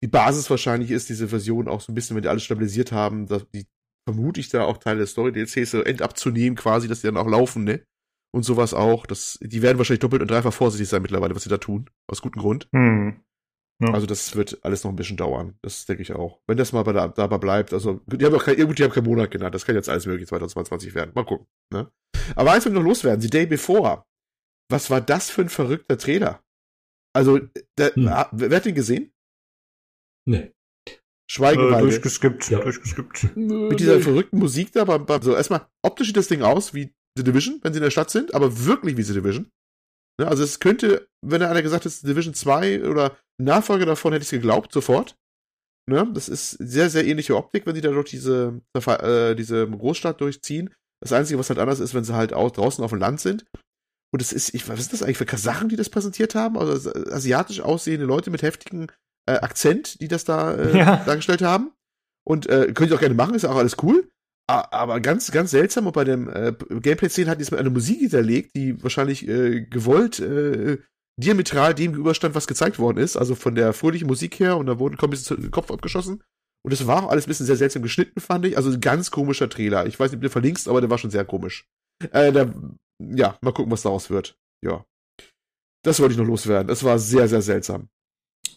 [0.04, 3.28] die Basis wahrscheinlich ist, diese Version auch so ein bisschen, wenn die alles stabilisiert haben,
[3.28, 3.68] dass die
[4.08, 7.64] vermute ich da auch Teile des Story-DLCs so endabzunehmen, quasi, dass die dann auch laufen,
[7.64, 7.86] ne?
[8.34, 9.06] Und sowas auch.
[9.06, 11.90] Das, die werden wahrscheinlich doppelt und dreifach vorsichtig sein mittlerweile, was sie da tun.
[12.08, 12.70] Aus gutem Grund.
[12.74, 13.22] Hm.
[13.82, 13.94] Ja.
[13.94, 15.58] Also das wird alles noch ein bisschen dauern.
[15.62, 16.40] Das denke ich auch.
[16.48, 18.92] Wenn das mal bei der, dabei bleibt, also die haben auch kein, gut, die haben
[18.92, 19.56] keinen Monat genannt.
[19.56, 21.12] Das kann jetzt alles möglich 2022 werden.
[21.16, 21.48] Mal gucken.
[21.74, 21.92] Ne?
[22.36, 23.22] Aber eins will noch loswerden.
[23.22, 24.06] The Day Before.
[24.70, 26.44] Was war das für ein verrückter Trailer?
[27.14, 27.40] Also,
[27.78, 28.06] der, hm.
[28.32, 29.12] wer hat den gesehen?
[30.26, 30.54] Nee.
[31.30, 31.78] Schweigeweide.
[31.78, 32.60] Äh, durchgeskippt, ja.
[32.60, 33.36] durchgeskippt.
[33.36, 36.94] Mit dieser verrückten Musik da, beim, beim, so erstmal, optisch sieht das Ding aus wie
[37.18, 39.50] The Division, wenn sie in der Stadt sind, aber wirklich wie The Division.
[40.20, 44.28] Ja, also es könnte, wenn einer gesagt hätte, Division 2 oder Nachfolger davon, hätte ich
[44.28, 45.16] es geglaubt, sofort.
[45.90, 46.10] Ne?
[46.14, 50.74] Das ist sehr, sehr ähnliche Optik, wenn sie da durch diese, äh, diese Großstadt durchziehen.
[51.02, 53.46] Das Einzige, was halt anders ist, wenn sie halt auch draußen auf dem Land sind.
[54.14, 56.58] Und es ist, ich, was ist das eigentlich für Kasachen, die das präsentiert haben?
[56.58, 58.88] Also asiatisch aussehende Leute mit heftigen
[59.26, 61.04] äh, Akzent, die das da äh, ja.
[61.06, 61.72] dargestellt haben.
[62.28, 64.11] Und äh, könnt ihr auch gerne machen, ist auch alles cool.
[64.52, 68.56] Aber ganz, ganz seltsam, und bei dem äh, Gameplay-Szenen hat jetzt mal eine Musik hinterlegt,
[68.56, 70.80] die wahrscheinlich äh, gewollt äh,
[71.18, 73.18] diametral dem gegenüberstand, was gezeigt worden ist.
[73.18, 76.24] Also von der fröhlichen Musik her und da wurden kommt ein bisschen Kopf abgeschossen.
[76.64, 78.58] Und das war auch alles ein bisschen sehr seltsam geschnitten, fand ich.
[78.58, 79.86] Also ein ganz komischer Trailer.
[79.86, 81.66] Ich weiß nicht, ob du verlinkst, aber der war schon sehr komisch.
[82.12, 82.54] Äh, da,
[83.00, 84.36] ja, mal gucken, was daraus wird.
[84.64, 84.86] Ja.
[85.84, 86.72] Das wollte ich noch loswerden.
[86.72, 87.90] Es war sehr, sehr seltsam.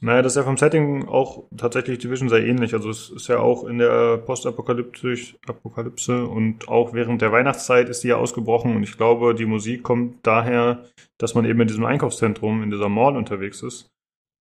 [0.05, 2.75] Naja, das ist ja vom Setting auch tatsächlich Division sehr ähnlich.
[2.75, 8.09] Also es ist ja auch in der Postapokalypse und auch während der Weihnachtszeit ist die
[8.09, 10.85] ja ausgebrochen und ich glaube, die Musik kommt daher,
[11.17, 13.89] dass man eben in diesem Einkaufszentrum, in dieser Mall unterwegs ist.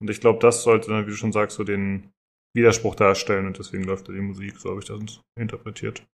[0.02, 2.10] Und ich glaube, das sollte dann, wie du schon sagst, so den
[2.54, 6.04] Widerspruch darstellen und deswegen läuft da die Musik, so habe ich das interpretiert.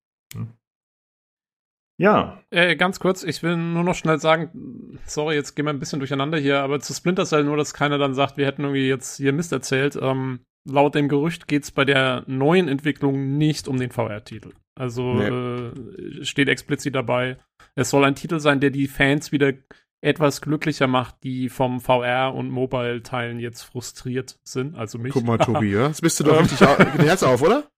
[2.01, 2.41] Ja.
[2.49, 5.99] Äh, ganz kurz, ich will nur noch schnell sagen, sorry, jetzt gehen wir ein bisschen
[5.99, 9.19] durcheinander hier, aber zu Splinter Cell nur, dass keiner dann sagt, wir hätten irgendwie jetzt
[9.19, 9.99] hier Mist erzählt.
[10.01, 14.53] Ähm, laut dem Gerücht geht es bei der neuen Entwicklung nicht um den VR-Titel.
[14.75, 15.29] Also nee.
[15.29, 17.37] äh, steht explizit dabei,
[17.75, 19.53] es soll ein Titel sein, der die Fans wieder
[20.01, 25.13] etwas glücklicher macht, die vom VR und Mobile-Teilen jetzt frustriert sind, also mich.
[25.13, 25.89] Guck mal, Tobi, ja?
[25.89, 26.47] Jetzt bist du doch ähm.
[26.47, 27.70] richtig Herz auf, oder?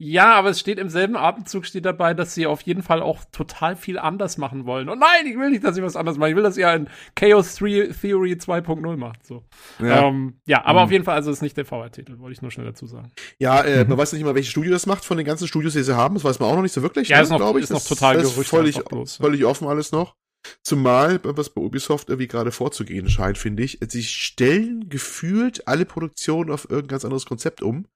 [0.00, 3.24] Ja, aber es steht im selben Atemzug steht dabei, dass sie auf jeden Fall auch
[3.32, 4.88] total viel anders machen wollen.
[4.88, 6.30] Und nein, ich will nicht, dass sie was anders machen.
[6.30, 9.26] Ich will, dass ihr ein Chaos Theory 2.0 macht.
[9.26, 9.42] So.
[9.80, 10.84] Ja, ähm, ja aber mhm.
[10.84, 13.10] auf jeden Fall, also ist nicht der VR-Titel, wollte ich nur schnell dazu sagen.
[13.40, 13.90] Ja, äh, mhm.
[13.90, 16.14] man weiß nicht mal, welches Studio das macht von den ganzen Studios, die sie haben.
[16.14, 17.08] Das weiß man auch noch nicht so wirklich.
[17.08, 17.64] Ja, ne, ist noch, ich.
[17.64, 20.14] ist noch total das ist völlig, bloß, völlig offen alles noch.
[20.62, 23.80] Zumal, was bei Ubisoft irgendwie gerade vorzugehen scheint, finde ich.
[23.88, 27.86] Sie stellen gefühlt alle Produktionen auf irgendein ganz anderes Konzept um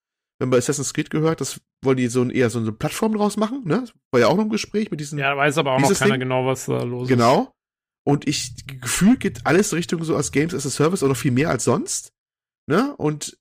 [0.43, 3.37] wenn bei Assassin's Creed gehört, das wollen die so ein, eher so eine Plattform draus
[3.37, 3.85] machen, ne?
[4.11, 5.19] War ja auch noch ein Gespräch mit diesen.
[5.19, 6.21] Ja, da weiß aber auch noch keiner Ding.
[6.21, 7.09] genau, was da los ist.
[7.09, 7.53] Genau.
[8.05, 11.49] Und ich, Gefühl geht alles Richtung so als Games as a Service oder viel mehr
[11.49, 12.13] als sonst,
[12.69, 12.95] ne?
[12.97, 13.39] Und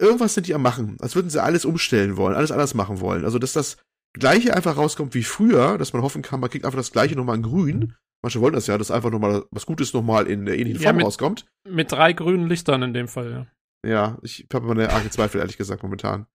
[0.00, 3.26] irgendwas sind die am machen, als würden sie alles umstellen wollen, alles anders machen wollen.
[3.26, 3.76] Also, dass das
[4.14, 7.36] Gleiche einfach rauskommt wie früher, dass man hoffen kann, man kriegt einfach das Gleiche nochmal
[7.36, 7.94] in grün.
[8.22, 11.04] Manche wollen das ja, dass einfach nochmal was Gutes nochmal in der ähnlichen Form mit,
[11.04, 11.46] rauskommt.
[11.68, 13.46] Mit drei grünen Lichtern in dem Fall, ja.
[13.86, 16.26] Ja, ich habe meine arge Zweifel, ehrlich gesagt, momentan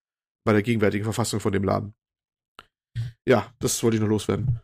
[0.45, 1.93] bei der gegenwärtigen Verfassung von dem Laden.
[3.27, 4.59] Ja, das wollte ich noch loswerden.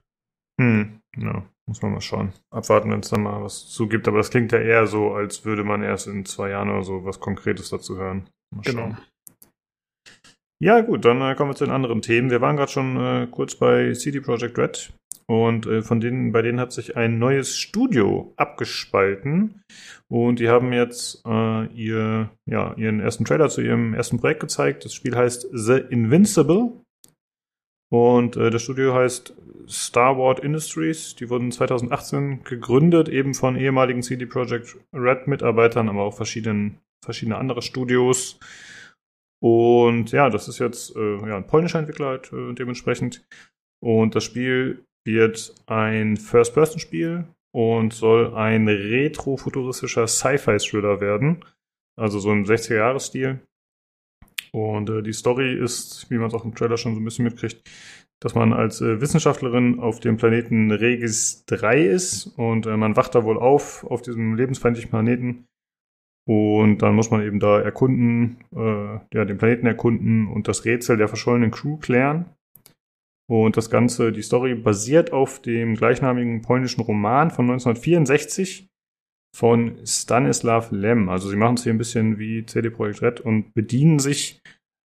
[0.59, 2.33] Hm, ja, muss man mal schauen.
[2.51, 4.07] Abwarten, wenn es dann mal was zugibt.
[4.07, 7.05] Aber das klingt ja eher so, als würde man erst in zwei Jahren oder so
[7.05, 8.29] was Konkretes dazu hören.
[8.53, 8.95] Mal genau.
[10.61, 12.29] Ja, gut, dann äh, kommen wir zu den anderen Themen.
[12.29, 14.93] Wir waren gerade schon äh, kurz bei CD Projekt Red
[15.29, 19.61] und äh, von denen, bei denen hat sich ein neues Studio abgespalten
[20.07, 24.85] und die haben jetzt äh, ihr, ja, ihren ersten Trailer zu ihrem ersten Projekt gezeigt.
[24.85, 26.81] Das Spiel heißt The Invincible
[27.91, 29.35] und äh, das Studio heißt
[29.67, 31.15] Star Wars Industries.
[31.15, 37.37] Die wurden 2018 gegründet, eben von ehemaligen CD Projekt Red Mitarbeitern, aber auch verschiedenen, verschiedene
[37.37, 38.39] andere Studios.
[39.43, 43.23] Und ja, das ist jetzt äh, ja, ein polnischer Entwickler halt, äh, dementsprechend.
[43.79, 44.83] Und das Spiel
[45.13, 51.43] wird ein First-Person-Spiel und soll ein retro-futuristischer Sci-Fi-Thriller werden.
[51.97, 53.39] Also so im 60er-Jahres-Stil.
[54.51, 57.25] Und äh, die Story ist, wie man es auch im Trailer schon so ein bisschen
[57.25, 57.61] mitkriegt,
[58.19, 63.15] dass man als äh, Wissenschaftlerin auf dem Planeten Regis 3 ist und äh, man wacht
[63.15, 65.45] da wohl auf, auf diesem lebensfeindlichen Planeten
[66.29, 70.95] und dann muss man eben da erkunden, äh, ja, den Planeten erkunden und das Rätsel
[70.95, 72.25] der verschollenen Crew klären.
[73.29, 78.67] Und das Ganze, die Story basiert auf dem gleichnamigen polnischen Roman von 1964
[79.35, 81.09] von Stanislav Lem.
[81.09, 84.41] Also sie machen es hier ein bisschen wie CD Projekt Red und bedienen sich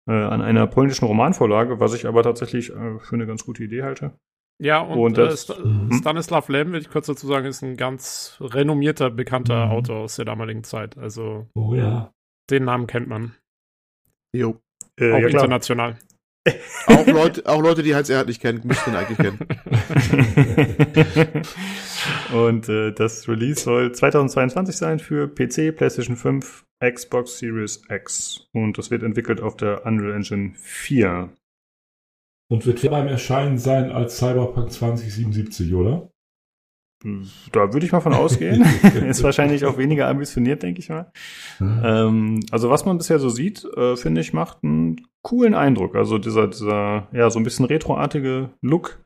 [0.07, 3.81] äh, an einer polnischen Romanvorlage, was ich aber tatsächlich äh, für eine ganz gute Idee
[3.81, 4.14] halte.
[4.61, 5.91] Ja, und, Und äh, das- St Mhm.
[5.93, 9.72] Stanislav Lem, will ich kurz dazu sagen, ist ein ganz renommierter, bekannter Mhm.
[9.72, 10.95] Autor aus der damaligen Zeit.
[10.97, 12.11] Also Oh ja.
[12.51, 13.34] den Namen kennt man.
[14.35, 14.57] Jo.
[14.99, 15.59] Äh, auch ja, klar.
[16.88, 19.40] Auch Leute, auch Leute, die Heinz Erhardt nicht kennen, müssten ihn eigentlich kennen.
[22.34, 28.48] und äh, das Release soll 2022 sein für PC, PlayStation 5, Xbox Series X.
[28.53, 31.30] Und das wird entwickelt auf der Unreal Engine 4.
[32.49, 36.10] Und wird beim Erscheinen sein als Cyberpunk 2077, oder?
[37.52, 38.62] Da würde ich mal von ausgehen.
[39.08, 41.12] Ist wahrscheinlich auch weniger ambitioniert, denke ich mal.
[41.60, 45.96] Ähm, also was man bisher so sieht, äh, finde ich, macht einen coolen Eindruck.
[45.96, 49.04] Also dieser, dieser, ja, so ein bisschen retroartige Look,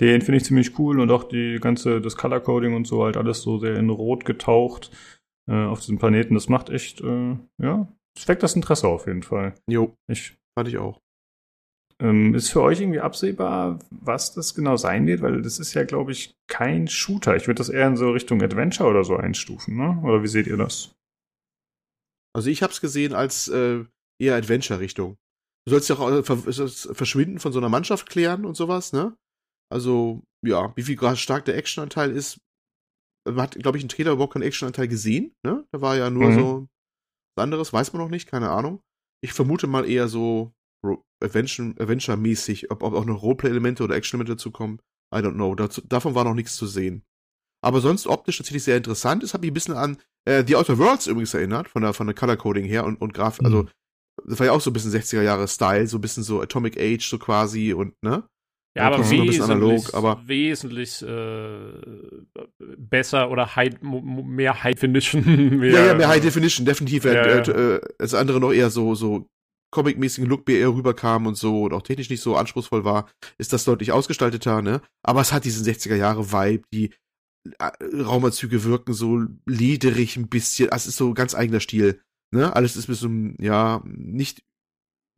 [0.00, 3.16] den finde ich ziemlich cool und auch die ganze, das Color Coding und so halt
[3.16, 4.90] alles so sehr in Rot getaucht
[5.48, 6.34] äh, auf diesem Planeten.
[6.34, 9.54] Das macht echt, äh, ja, es weckt das Interesse auf jeden Fall.
[9.68, 11.00] Jo, Ich, fand ich auch.
[12.00, 15.22] Ähm, ist für euch irgendwie absehbar, was das genau sein wird?
[15.22, 17.36] Weil das ist ja, glaube ich, kein Shooter.
[17.36, 20.00] Ich würde das eher in so Richtung Adventure oder so einstufen, ne?
[20.02, 20.92] Oder wie seht ihr das?
[22.34, 23.84] Also ich hab's gesehen als äh,
[24.20, 25.16] eher Adventure-Richtung.
[25.66, 29.16] Du sollst ja auch äh, das Verschwinden von so einer Mannschaft klären und sowas, ne?
[29.72, 32.38] Also, ja, wie viel gerade stark der Actionanteil ist.
[33.26, 35.66] Man hat, glaube ich, einen Trailer überhaupt keinen Actionanteil gesehen, ne?
[35.72, 36.34] Da war ja nur Mhm.
[36.34, 36.68] so
[37.36, 38.80] was anderes, weiß man noch nicht, keine Ahnung.
[39.24, 40.52] Ich vermute mal eher so
[41.22, 44.78] Adventure-mäßig, ob, ob auch noch Roleplay-Elemente oder Action-Elemente dazu kommen.
[45.14, 45.54] I don't know.
[45.54, 47.02] Dazu, davon war noch nichts zu sehen.
[47.64, 49.22] Aber sonst optisch tatsächlich sehr interessant.
[49.22, 52.06] Es hat mich ein bisschen an äh, The Outer Worlds übrigens erinnert, von der, von
[52.06, 53.42] der Color Coding her und, und Grafik.
[53.42, 53.46] Mhm.
[53.46, 53.68] Also,
[54.24, 56.78] das war ja auch so ein bisschen 60er Jahre Style, so ein bisschen so Atomic
[56.78, 58.24] Age, so quasi und, ne?
[58.76, 61.72] Ja, aber noch ein bisschen wesentlich, analog, aber- wesentlich äh,
[62.76, 65.24] besser oder high, mehr High Definition.
[65.58, 67.04] Mehr, Ja, ja, mehr High Definition, definitiv.
[67.04, 67.54] Ja, während, ja.
[67.54, 69.26] Äh, äh, das andere noch eher so, so
[69.76, 73.64] comic-mäßigen Look eher rüberkam und so und auch technisch nicht so anspruchsvoll war, ist das
[73.64, 74.80] deutlich ausgestalteter, ne?
[75.02, 76.94] Aber es hat diesen 60er Jahre Vibe, die
[77.58, 77.70] äh,
[78.02, 82.00] Raumanzüge wirken so lederig ein bisschen, es ist so ganz eigener Stil,
[82.32, 82.56] ne?
[82.56, 84.42] Alles ist mit so einem, ja, nicht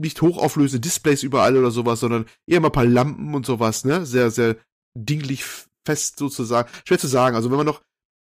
[0.00, 4.04] nicht hochauflösende Displays überall oder sowas, sondern eher mal ein paar Lampen und sowas, ne?
[4.04, 4.56] Sehr, sehr
[4.96, 5.44] dinglich
[5.86, 6.68] fest sozusagen.
[6.86, 7.36] Schwer zu sagen.
[7.36, 7.82] Also wenn man noch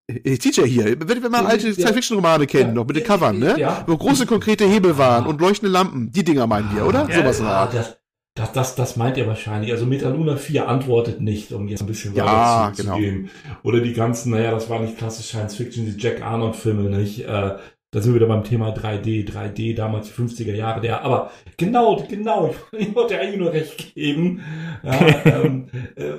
[0.10, 1.74] TJ hier, wenn, man Ja, alte ja.
[1.74, 2.74] Science-Fiction-Romane kennt, Ja.
[2.74, 3.56] noch mit den Covern, ne?
[3.60, 3.84] Ja.
[3.88, 5.30] Wo große konkrete Hebel waren Ja.
[5.30, 6.12] und leuchtende Lampen.
[6.12, 7.08] Die Dinger meinen wir, oder?
[7.10, 7.74] Ja, Sowas Ah, Art.
[7.74, 7.98] das,
[8.36, 9.72] das, das, das meint ihr wahrscheinlich.
[9.72, 12.96] Also Metaluna 4 antwortet nicht, um jetzt ein bisschen Ja, weiter zu, genau.
[12.96, 13.30] zu gehen.
[13.64, 17.26] Oder die ganzen, naja, das war nicht klassisch Science Fiction, die Jack Arnold-Filme, nicht?
[17.26, 17.56] Äh,
[17.92, 22.06] da sind wir wieder beim Thema 3D, 3D, damals die 50er Jahre, der, aber genau,
[22.10, 24.42] genau, ich wollte eigentlich nur recht geben.
[24.84, 26.14] Ja, ähm, äh,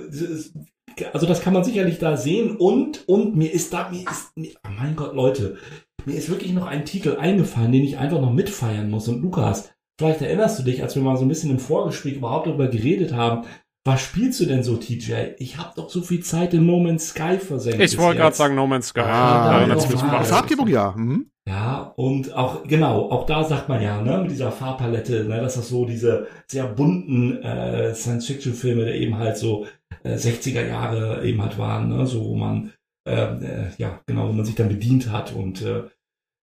[1.12, 4.50] also das kann man sicherlich da sehen und, und mir ist da, mir ist, mir,
[4.66, 5.56] oh mein Gott, Leute,
[6.04, 9.08] mir ist wirklich noch ein Titel eingefallen, den ich einfach noch mitfeiern muss.
[9.08, 12.46] Und Lukas, vielleicht erinnerst du dich, als wir mal so ein bisschen im Vorgespräch überhaupt
[12.46, 13.46] darüber geredet haben,
[13.84, 15.34] was spielst du denn so, TJ?
[15.38, 17.80] Ich habe doch so viel Zeit in No Man's Sky versenkt.
[17.80, 19.00] Ich wollte gerade sagen No Man's Sky.
[19.00, 20.92] Ah, Ja, ja, Farbgebung ja.
[20.96, 21.30] Mhm.
[21.48, 25.54] Ja, und auch, genau, auch da sagt man ja, ne, mit dieser Farbpalette, ne, dass
[25.54, 29.64] das so diese sehr bunten äh, Science-Fiction-Filme, der eben halt so
[30.08, 32.72] äh, 60er Jahre eben halt waren, ne, so wo man,
[33.06, 35.84] ähm, äh, ja, genau, wo man sich dann bedient hat und äh,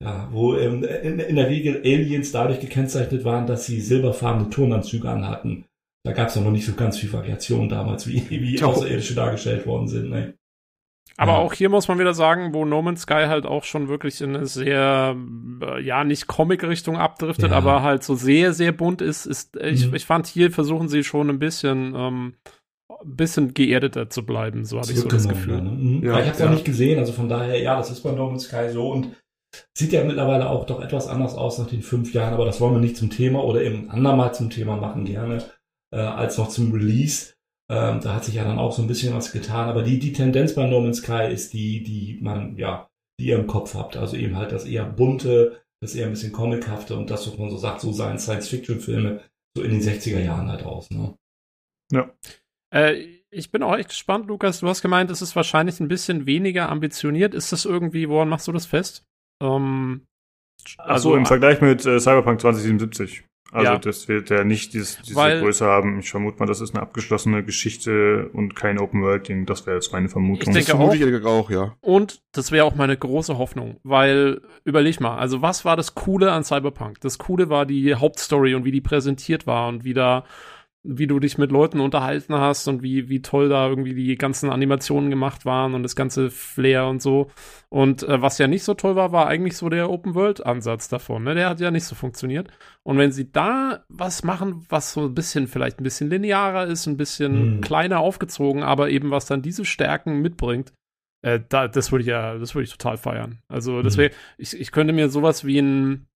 [0.03, 5.09] ja, wo ähm, in, in der Regel Aliens dadurch gekennzeichnet waren, dass sie silberfarbene Turnanzüge
[5.09, 5.65] anhatten.
[6.05, 8.67] Da gab es noch nicht so ganz viel Variation damals, wie, wie Tja.
[8.67, 10.11] Außerirdische dargestellt worden sind.
[10.11, 10.35] Ne?
[11.17, 11.39] Aber Ja.
[11.39, 14.35] auch hier muss man wieder sagen, wo No Man's Sky halt auch schon wirklich in
[14.35, 15.15] eine sehr,
[15.61, 17.57] äh, ja, nicht Comic-Richtung abdriftet, Ja.
[17.57, 19.95] aber halt so sehr, sehr bunt ist, ist, äh, ich, Mhm.
[19.95, 22.35] ich fand hier versuchen sie schon ein bisschen, ähm,
[23.03, 25.63] ein bisschen geerdeter zu bleiben, so habe ich so das Gefühl.
[25.63, 25.71] Ne?
[25.71, 26.05] Mhm.
[26.05, 26.45] Ja, ich habe es ja.
[26.47, 26.51] ja.
[26.53, 29.17] nicht gesehen, also von daher, ja, das ist bei No Man's Sky so und
[29.77, 32.75] sieht ja mittlerweile auch doch etwas anders aus nach den fünf Jahren, aber das wollen
[32.75, 35.45] wir nicht zum Thema oder eben ein andermal zum Thema machen gerne,
[35.95, 37.35] äh, als noch zum Release.
[37.71, 40.13] Ähm, da hat sich ja dann auch so ein bisschen was getan, aber die, die
[40.13, 42.89] Tendenz bei No Man's Sky ist die, die man, ja,
[43.21, 43.97] die ihr im Kopf habt.
[43.97, 47.51] Also eben halt das eher bunte, das eher ein bisschen comichafte und das, was man
[47.51, 49.21] so sagt, so seien Science-Fiction-Filme
[49.57, 51.15] so in den 60er Jahren halt aus, ne?
[52.73, 54.61] Äh, ich bin auch echt gespannt, Lukas.
[54.61, 57.35] Du hast gemeint, es ist wahrscheinlich ein bisschen weniger ambitioniert.
[57.35, 59.05] Ist das irgendwie, woran machst du das fest?
[59.43, 60.03] Ähm,
[60.79, 63.25] Also im Vergleich mit äh, Cyberpunk 2077.
[63.51, 63.79] Also Ja.
[63.79, 65.99] das wird ja nicht dieses, diese Weil- Größe haben.
[65.99, 69.45] Ich vermute mal, das ist eine abgeschlossene Geschichte und kein Open-World-Ding.
[69.45, 70.49] Das wäre jetzt meine Vermutung.
[70.49, 71.77] Ich denke vermute ich auch, ja.
[71.83, 76.33] Und das wäre auch meine große Hoffnung, weil überleg mal, also was war das Coole
[76.33, 77.01] an Cyberpunk?
[77.01, 80.25] Das Coole war die Hauptstory und wie die präsentiert war und wie da,
[80.85, 84.51] wie du dich mit Leuten unterhalten hast und wie, wie toll da irgendwie die ganzen
[84.51, 87.31] Animationen gemacht waren und das ganze Flair und so.
[87.69, 91.23] Und äh, was ja nicht so toll war, war eigentlich so der Open-World-Ansatz davon.
[91.23, 91.37] Ne?
[91.37, 92.49] Der hat ja nicht so funktioniert.
[92.83, 96.87] Und wenn sie da was machen, was so ein bisschen, vielleicht ein bisschen linearer ist,
[96.87, 97.61] ein bisschen Mhm.
[97.61, 100.73] kleiner aufgezogen, aber eben was dann diese Stärken mitbringt,
[101.25, 103.39] äh, da, das würde ich ja, das würde ich total feiern.
[103.47, 104.09] Also, das Mhm.
[104.37, 106.09] ich, ich könnte mir sowas wie ein,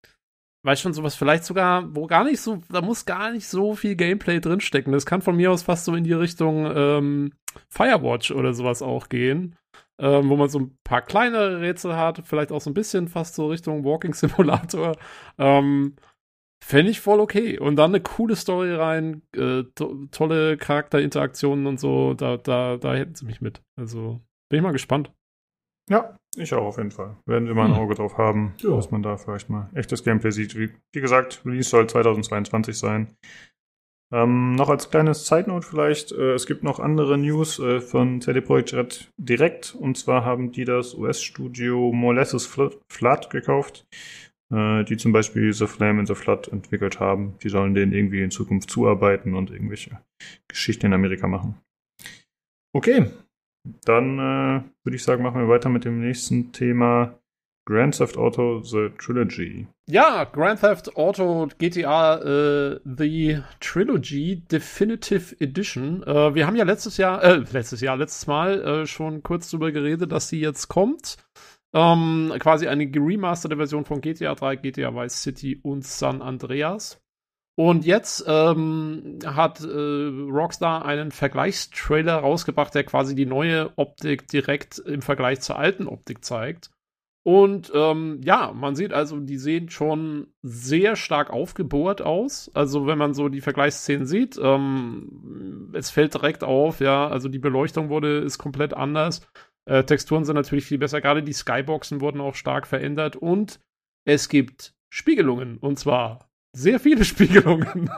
[0.67, 3.97] weiß schon, sowas vielleicht sogar, wo gar nicht so, da muss gar nicht so viel
[3.97, 4.93] Gameplay drinstecken.
[4.93, 7.33] Das kann von mir aus fast so in die Richtung ähm,
[7.69, 9.57] Firewatch oder sowas auch gehen.
[9.99, 13.35] Ähm, wo man so ein paar kleinere Rätsel hat, vielleicht auch so ein bisschen fast
[13.35, 14.97] so Richtung Walking Simulator.
[15.39, 15.97] Ähm,
[16.63, 17.59] Fände ich voll okay.
[17.59, 22.95] Und dann eine coole Story rein, äh, to tolle Charakterinteraktionen und so, da, da, da
[22.95, 23.63] hätten sie mich mit.
[23.77, 25.13] Also bin ich mal gespannt.
[25.89, 27.17] Ja, ich auch auf jeden Fall.
[27.27, 27.81] Werden wir mal ein Hm.
[27.83, 28.71] Auge drauf haben, Ja.
[28.77, 30.57] dass man da vielleicht mal echtes Gameplay sieht.
[30.59, 33.17] Wie, wie gesagt, Release soll 2022 sein.
[34.13, 38.21] Ähm, noch als kleines Side Note vielleicht, äh, es gibt noch andere News äh, von
[38.21, 39.75] CD Projekt Red direkt.
[39.75, 43.85] Und zwar haben die das US-Studio Molasses Flood, Flood gekauft,
[44.53, 47.35] äh, die zum Beispiel The Flame in the Flood entwickelt haben.
[47.43, 50.01] Die sollen denen irgendwie in Zukunft zuarbeiten und irgendwelche
[50.47, 51.57] Geschichten in Amerika machen.
[52.73, 53.07] Okay,
[53.85, 57.19] dann äh, würde ich sagen, machen wir weiter mit dem nächsten Thema
[57.67, 59.67] Grand Theft Auto The Trilogy.
[59.89, 66.03] Ja, Grand Theft Auto GTA äh, The Trilogy Definitive Edition.
[66.05, 69.73] Äh, wir haben ja letztes Jahr, äh, letztes Jahr, letztes Mal äh, schon kurz drüber
[69.73, 71.17] geredet, dass die jetzt kommt.
[71.75, 77.01] Ähm, quasi eine geremasterte Version von GTA 3, GTA Vice City und San Andreas.
[77.59, 84.79] Und jetzt ähm, hat äh, Rockstar einen Vergleichstrailer rausgebracht, der quasi die neue Optik direkt
[84.79, 86.71] im Vergleich zur alten Optik zeigt.
[87.27, 92.51] Und ähm, ja, man sieht also, die sehen schon sehr stark aufgebohrt aus.
[92.55, 97.41] Also wenn man so die Vergleichsszenen sieht, ähm, es fällt direkt auf, ja, also die
[97.41, 99.27] Beleuchtung wurde, ist komplett anders.
[99.65, 103.59] Äh, Texturen sind natürlich viel besser, gerade die Skyboxen wurden auch stark verändert und
[104.05, 107.91] es gibt Spiegelungen und zwar sehr viele Spiegelungen.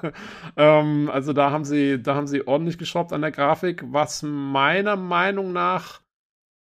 [0.56, 4.96] ähm, also da haben sie, da haben sie ordentlich geschraubt an der Grafik, was meiner
[4.96, 6.00] Meinung nach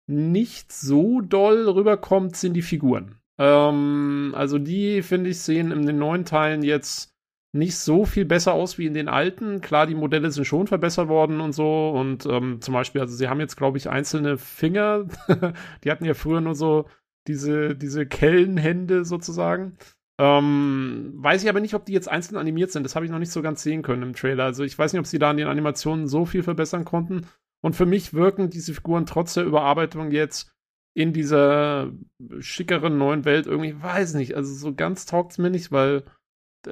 [0.07, 3.15] nicht so doll rüberkommt, sind die Figuren.
[3.38, 7.14] Ähm, also die, finde ich, sehen in den neuen Teilen jetzt
[7.53, 9.61] nicht so viel besser aus wie in den alten.
[9.61, 11.89] Klar, die Modelle sind schon verbessert worden und so.
[11.89, 15.05] Und ähm, zum Beispiel, also sie haben jetzt, glaube ich, einzelne Finger.
[15.84, 16.85] die hatten ja früher nur so
[17.27, 19.77] diese, diese Kellenhände sozusagen.
[20.19, 22.84] Ähm, weiß ich aber nicht, ob die jetzt einzeln animiert sind.
[22.84, 24.45] Das habe ich noch nicht so ganz sehen können im Trailer.
[24.45, 27.27] Also ich weiß nicht, ob sie da an den Animationen so viel verbessern konnten.
[27.61, 30.52] Und für mich wirken diese Figuren trotz der Überarbeitung jetzt
[30.95, 31.91] in dieser
[32.39, 36.03] schickeren neuen Welt irgendwie, weiß nicht, also so ganz taugt es mir nicht, weil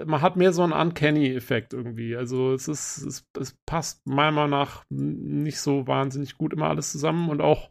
[0.06, 2.16] man hat mehr so einen Uncanny-Effekt irgendwie.
[2.16, 6.92] Also es ist, es, es passt meiner Meinung nach nicht so wahnsinnig gut immer alles
[6.92, 7.70] zusammen und auch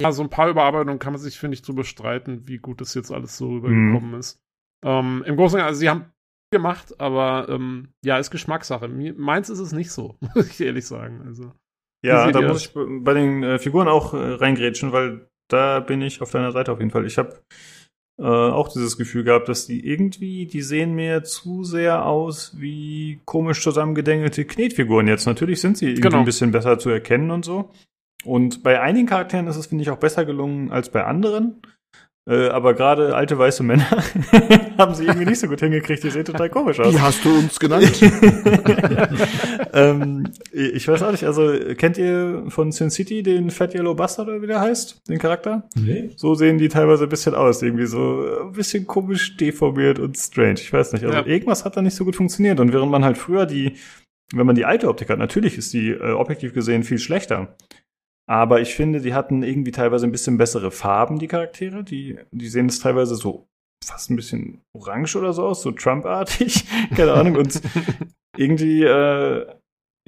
[0.00, 2.94] ja, so ein paar Überarbeitungen kann man sich, finde ich, drüber streiten, wie gut das
[2.94, 4.42] jetzt alles so rübergekommen ist.
[4.84, 6.06] Ähm, Im Großen und Ganzen, also sie haben
[6.52, 8.88] gemacht, aber ähm, ja, ist Geschmackssache.
[8.88, 11.22] Meins ist es nicht so, muss ich ehrlich sagen.
[11.26, 11.52] Also.
[12.04, 16.22] Ja, da muss ich bei den äh, Figuren auch äh, reingrätschen, weil da bin ich
[16.22, 17.04] auf deiner Seite auf jeden Fall.
[17.04, 17.42] Ich habe
[18.18, 23.20] äh, auch dieses Gefühl gehabt, dass die irgendwie, die sehen mir zu sehr aus wie
[23.26, 25.26] komisch zusammengedängelte Knetfiguren jetzt.
[25.26, 26.18] Natürlich sind sie irgendwie Genau.
[26.18, 27.70] ein bisschen besser zu erkennen und so.
[28.24, 31.60] Und bei einigen Charakteren ist es, finde ich, auch besser gelungen als bei anderen.
[32.28, 33.86] Äh, aber gerade alte weiße Männer
[34.78, 36.04] haben sie irgendwie nicht so gut hingekriegt.
[36.04, 36.92] Die sehen total komisch aus.
[36.92, 37.90] Die hast du uns genannt.
[39.72, 44.28] ähm, ich weiß auch nicht, also kennt ihr von Sin City den Fat Yellow Bastard
[44.28, 45.68] oder wie der heißt, den Charakter?
[45.74, 46.10] Nee.
[46.16, 50.54] So sehen die teilweise ein bisschen aus, irgendwie so ein bisschen komisch deformiert und strange.
[50.60, 51.26] Ich weiß nicht, also Ja.
[51.26, 52.60] irgendwas hat da nicht so gut funktioniert.
[52.60, 53.74] Und während man halt früher die,
[54.34, 57.56] wenn man die alte Optik hat, natürlich ist die äh, objektiv gesehen viel schlechter.
[58.30, 61.82] Aber ich finde, die hatten irgendwie teilweise ein bisschen bessere Farben, die Charaktere.
[61.82, 63.48] Die, die sehen es teilweise so
[63.84, 66.64] fast ein bisschen orange oder so aus, so Trump-artig.
[66.94, 67.34] Keine Ahnung.
[67.34, 67.60] Und
[68.36, 69.46] irgendwie, äh,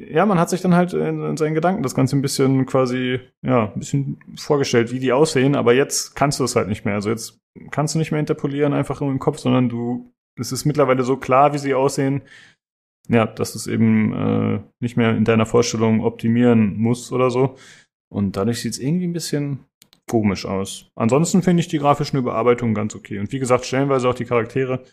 [0.01, 3.19] ja, man hat sich dann halt in, in seinen Gedanken das Ganze ein bisschen quasi,
[3.45, 5.57] ja, ein bisschen vorgestellt, wie die aussehen.
[5.57, 6.95] Aber jetzt kannst du es halt nicht mehr.
[6.95, 7.41] Also jetzt
[7.73, 11.55] kannst du nicht mehr interpolieren einfach im Kopf, sondern du, es ist mittlerweile so klar,
[11.55, 12.23] wie sie aussehen.
[13.09, 17.57] Ja, dass du es eben äh, nicht mehr in deiner Vorstellung optimieren musst oder so.
[18.13, 19.65] Und dadurch sieht es irgendwie ein bisschen
[20.07, 20.91] komisch aus.
[20.95, 23.19] Ansonsten finde ich die grafischen Überarbeitungen ganz okay.
[23.19, 24.85] Und wie gesagt, stellenweise auch die Charaktere.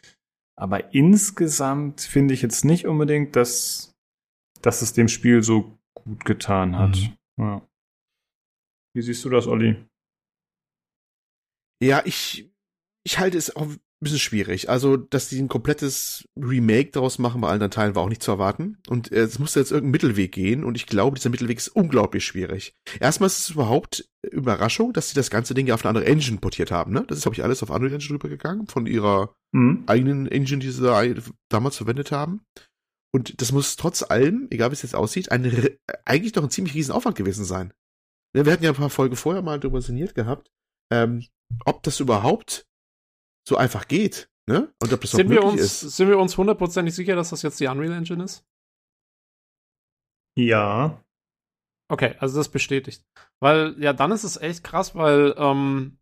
[0.55, 3.93] Aber insgesamt finde ich jetzt nicht unbedingt, dass,
[4.61, 6.97] dass es dem Spiel so gut getan hat.
[7.37, 7.61] Ja.
[8.95, 9.75] Wie siehst du das, Olli?
[11.83, 12.49] Ja, ich,
[13.03, 13.67] ich halte es auch
[14.01, 14.69] bisschen schwierig.
[14.69, 18.31] Also, dass die ein komplettes Remake daraus machen bei allen Teilen war auch nicht zu
[18.31, 18.77] erwarten.
[18.87, 22.25] Und äh, es musste jetzt irgendein Mittelweg gehen und ich glaube, dieser Mittelweg ist unglaublich
[22.25, 22.73] schwierig.
[22.99, 26.37] Erstmal ist es überhaupt Überraschung, dass sie das ganze Ding ja auf eine andere Engine
[26.37, 27.03] portiert haben, ne?
[27.07, 29.83] Das ist, glaube ich, alles auf Unreal Engine rübergegangen, von ihrer Mhm.
[29.87, 31.03] eigenen Engine, die sie da
[31.49, 32.41] damals verwendet haben.
[33.11, 35.43] Und das muss trotz allem, egal wie es jetzt aussieht, ein,
[36.05, 37.73] eigentlich doch ein ziemlich riesen Aufwand gewesen sein.
[38.35, 40.51] Ne, Wir hatten ja ein paar Folgen vorher mal darüber sinniert gehabt,
[40.93, 41.25] ähm,
[41.65, 42.67] ob das überhaupt
[43.49, 44.73] so einfach geht, ne?
[44.81, 45.97] Und ob das Sind wir, uns, ist.
[45.97, 48.45] sind wir uns hundertprozentig sicher, dass das jetzt die Unreal Engine ist?
[50.37, 51.03] Ja.
[51.91, 53.03] Okay, also das bestätigt.
[53.41, 55.97] Weil, ja, dann ist es echt krass, weil, ähm,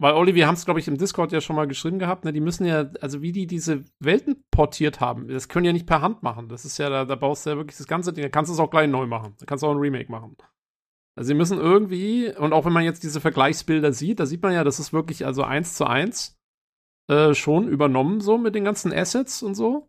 [0.00, 2.32] weil Olli, wir haben es, glaube ich, im Discord ja schon mal geschrieben gehabt, ne,
[2.32, 6.00] die müssen ja, also wie die diese Welten portiert haben, das können ja nicht per
[6.00, 6.48] Hand machen.
[6.48, 8.54] Das ist ja, da, da baust du ja wirklich das ganze Ding, da kannst du
[8.54, 9.34] es auch gleich neu machen.
[9.38, 10.36] Da kannst du auch ein Remake machen.
[11.18, 14.52] Also sie müssen irgendwie, und auch wenn man jetzt diese Vergleichsbilder sieht, da sieht man
[14.52, 16.38] ja, das ist wirklich also eins zu eins
[17.08, 19.88] äh, schon übernommen, so mit den ganzen Assets und so.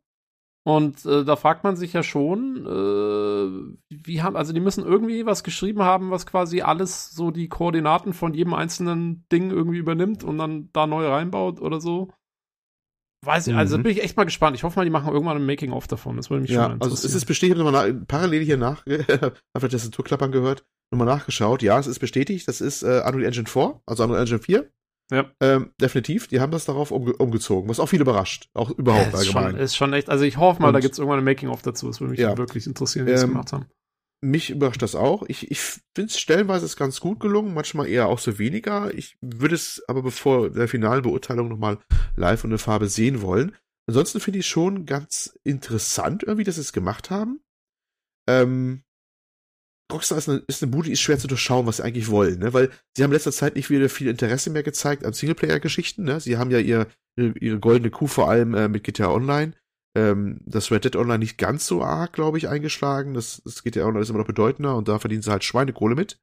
[0.65, 5.25] Und äh, da fragt man sich ja schon, äh, wie haben, also die müssen irgendwie
[5.25, 10.25] was geschrieben haben, was quasi alles so die Koordinaten von jedem einzelnen Ding irgendwie übernimmt
[10.25, 12.09] und dann da neu reinbaut oder so.
[13.25, 13.83] Weiß ich, also Mhm.
[13.83, 14.55] bin ich echt mal gespannt.
[14.55, 16.17] Ich hoffe mal, die machen irgendwann ein Making-of davon.
[16.17, 17.17] Das würde mich Ja, schon mal also es interessieren.
[17.17, 21.61] ist bestätigt, ich habe nochmal parallel hier nach, hab das Tastaturklappern gehört, nochmal nachgeschaut.
[21.63, 24.69] Ja, es ist bestätigt, das ist äh, Unreal Engine 4, also Unreal Engine 4.
[25.09, 25.31] Ja.
[25.39, 29.27] Ähm, definitiv, die haben das darauf umge umgezogen, was auch viele überrascht, auch überhaupt ist,
[29.27, 29.61] schon, allgemein.
[29.63, 31.87] ist schon echt, also ich hoffe mal, Und- da gibt es irgendwann ein Making-of dazu.
[31.87, 32.37] Das würde mich Ja.
[32.37, 33.65] wirklich interessieren, wie sie es Ähm, gemacht haben.
[34.19, 35.23] Mich überrascht das auch.
[35.27, 38.91] Ich, ich finde es stellenweise ist ganz gut gelungen, manchmal eher auch so weniger.
[38.95, 41.77] Ich würde es aber bevor der finalen Beurteilung nochmal
[42.15, 43.55] live und eine Farbe sehen wollen.
[43.87, 47.39] Ansonsten finde ich schon ganz interessant irgendwie, dass sie es gemacht haben.
[48.27, 48.83] Ähm,
[49.91, 52.39] Rockstar ist eine, ist eine Bude, die ist schwer zu durchschauen, was sie eigentlich wollen,
[52.39, 52.53] ne?
[52.53, 56.19] Weil sie haben in letzter Zeit nicht wieder viel Interesse mehr gezeigt an Singleplayer-Geschichten, ne?
[56.19, 56.87] Sie haben ja ihr,
[57.17, 59.53] ihre goldene Kuh vor allem äh, mit GTA Online
[59.97, 63.13] ähm, das Red Dead Online nicht ganz so arg, glaube ich, eingeschlagen.
[63.13, 66.19] Das, das GTA Online ist immer noch bedeutender und da verdienen sie halt Schweinekohle mit.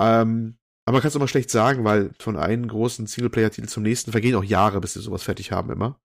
[0.00, 0.56] Ähm,
[0.86, 4.34] aber man kann es immer schlecht sagen, weil von einem großen Singleplayer-Titel zum nächsten vergehen
[4.34, 6.00] auch Jahre, bis sie sowas fertig haben immer.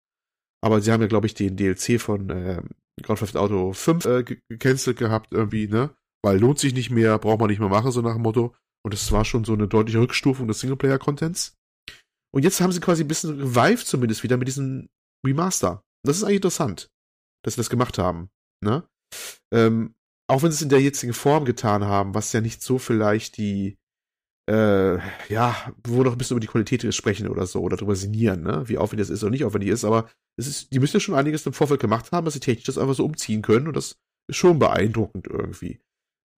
[0.63, 2.61] Aber sie haben ja, glaube ich, den DLC von äh,
[3.01, 5.91] Grand Theft Auto 5 äh, ge- gecancelt gehabt irgendwie, ne?
[6.26, 8.56] Weil lohnt sich nicht mehr, braucht man nicht mehr machen, so nach dem Motto.
[8.84, 11.56] Und das war schon so eine deutliche Rückstufung des Singleplayer-Contents.
[12.34, 14.89] Und jetzt haben sie quasi ein bisschen revived zumindest wieder mit diesem
[15.23, 15.84] Remaster.
[16.03, 16.89] Das ist eigentlich interessant,
[17.43, 18.31] dass sie das gemacht haben.
[18.64, 18.89] Ne?
[19.53, 19.93] Ähm,
[20.27, 23.38] auch wenn sie es in der jetzigen Form getan haben, was ja nicht so vielleicht
[23.38, 23.77] die,
[24.49, 24.97] äh,
[25.31, 28.68] ja, wo noch ein bisschen über die Qualität sprechen oder so oder drüber sinnieren, ne?
[28.68, 31.14] wie aufwendig das ist oder nicht aufwendig ist, aber es ist, die müssen ja schon
[31.14, 33.99] einiges im Vorfeld gemacht haben, dass sie technisch das einfach so umziehen können und das
[34.27, 35.80] ist schon beeindruckend irgendwie.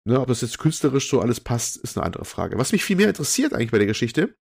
[0.07, 2.59] Ne, ob das jetzt künstlerisch so alles passt, ist eine andere Frage.
[2.59, 4.37] Was mich viel mehr interessiert eigentlich bei der Geschichte,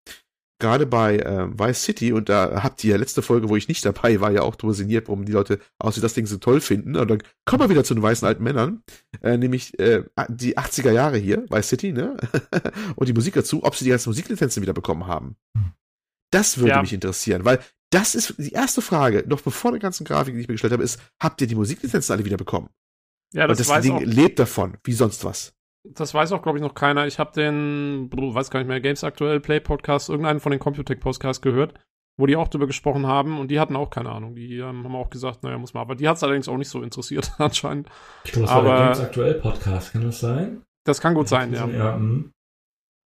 [0.59, 3.85] gerade bei äh, Vice City, und da habt ihr ja letzte Folge, wo ich nicht
[3.85, 6.95] dabei war, ja auch drüber sinniert, warum die Leute auch das Ding so toll finden.
[6.95, 8.81] Und dann kommen wir wieder zu den weißen alten Männern,
[9.21, 12.17] äh, nämlich äh, die 80er Jahre hier, Vice City, ne?
[12.95, 15.35] und die Musik dazu, ob sie die ganzen Musiklizenzen wieder bekommen haben.
[16.31, 16.81] Das würde Ja.
[16.81, 17.59] mich interessieren, weil
[17.91, 20.83] das ist die erste Frage, noch bevor der ganzen Grafik, die ich mir gestellt habe,
[20.83, 22.69] ist, habt ihr die Musiklizenzen alle wieder bekommen?
[23.33, 25.53] Ja, und das, das weiß Ding auch, lebt davon, wie sonst was.
[25.83, 27.07] das weiß auch, glaube ich, noch keiner.
[27.07, 30.99] Ich habe den, weiß gar nicht mehr, Games Aktuell Play Podcast, irgendeinen von den Computech
[30.99, 31.73] Podcasts gehört,
[32.17, 34.35] wo die auch drüber gesprochen haben und die hatten auch keine Ahnung.
[34.35, 35.81] Die ähm, haben auch gesagt, naja, muss man.
[35.81, 37.89] Aber die hat es allerdings auch nicht so interessiert, anscheinend.
[38.25, 40.63] Ich glaube, das war Aber- der Games Aktuell Podcast, kann das sein?
[40.85, 41.67] Das kann gut sein, ja.
[41.67, 42.01] ja glaub,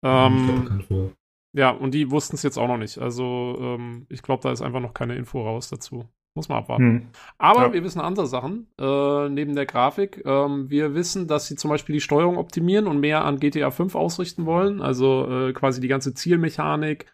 [0.04, 1.12] Ähm.
[1.54, 2.98] Ja, und die wussten es jetzt auch noch nicht.
[2.98, 6.08] Also ähm, ich glaube, da ist einfach noch keine Info raus dazu.
[6.34, 6.84] Muss man abwarten.
[6.84, 7.08] Hm.
[7.38, 7.72] Aber Ja.
[7.74, 10.22] wir wissen andere Sachen äh, neben der Grafik.
[10.24, 13.94] Ähm, wir wissen, dass sie zum Beispiel die Steuerung optimieren und mehr an GTA 5
[13.94, 14.80] ausrichten wollen.
[14.80, 17.06] Also äh, quasi die ganze Zielmechanik,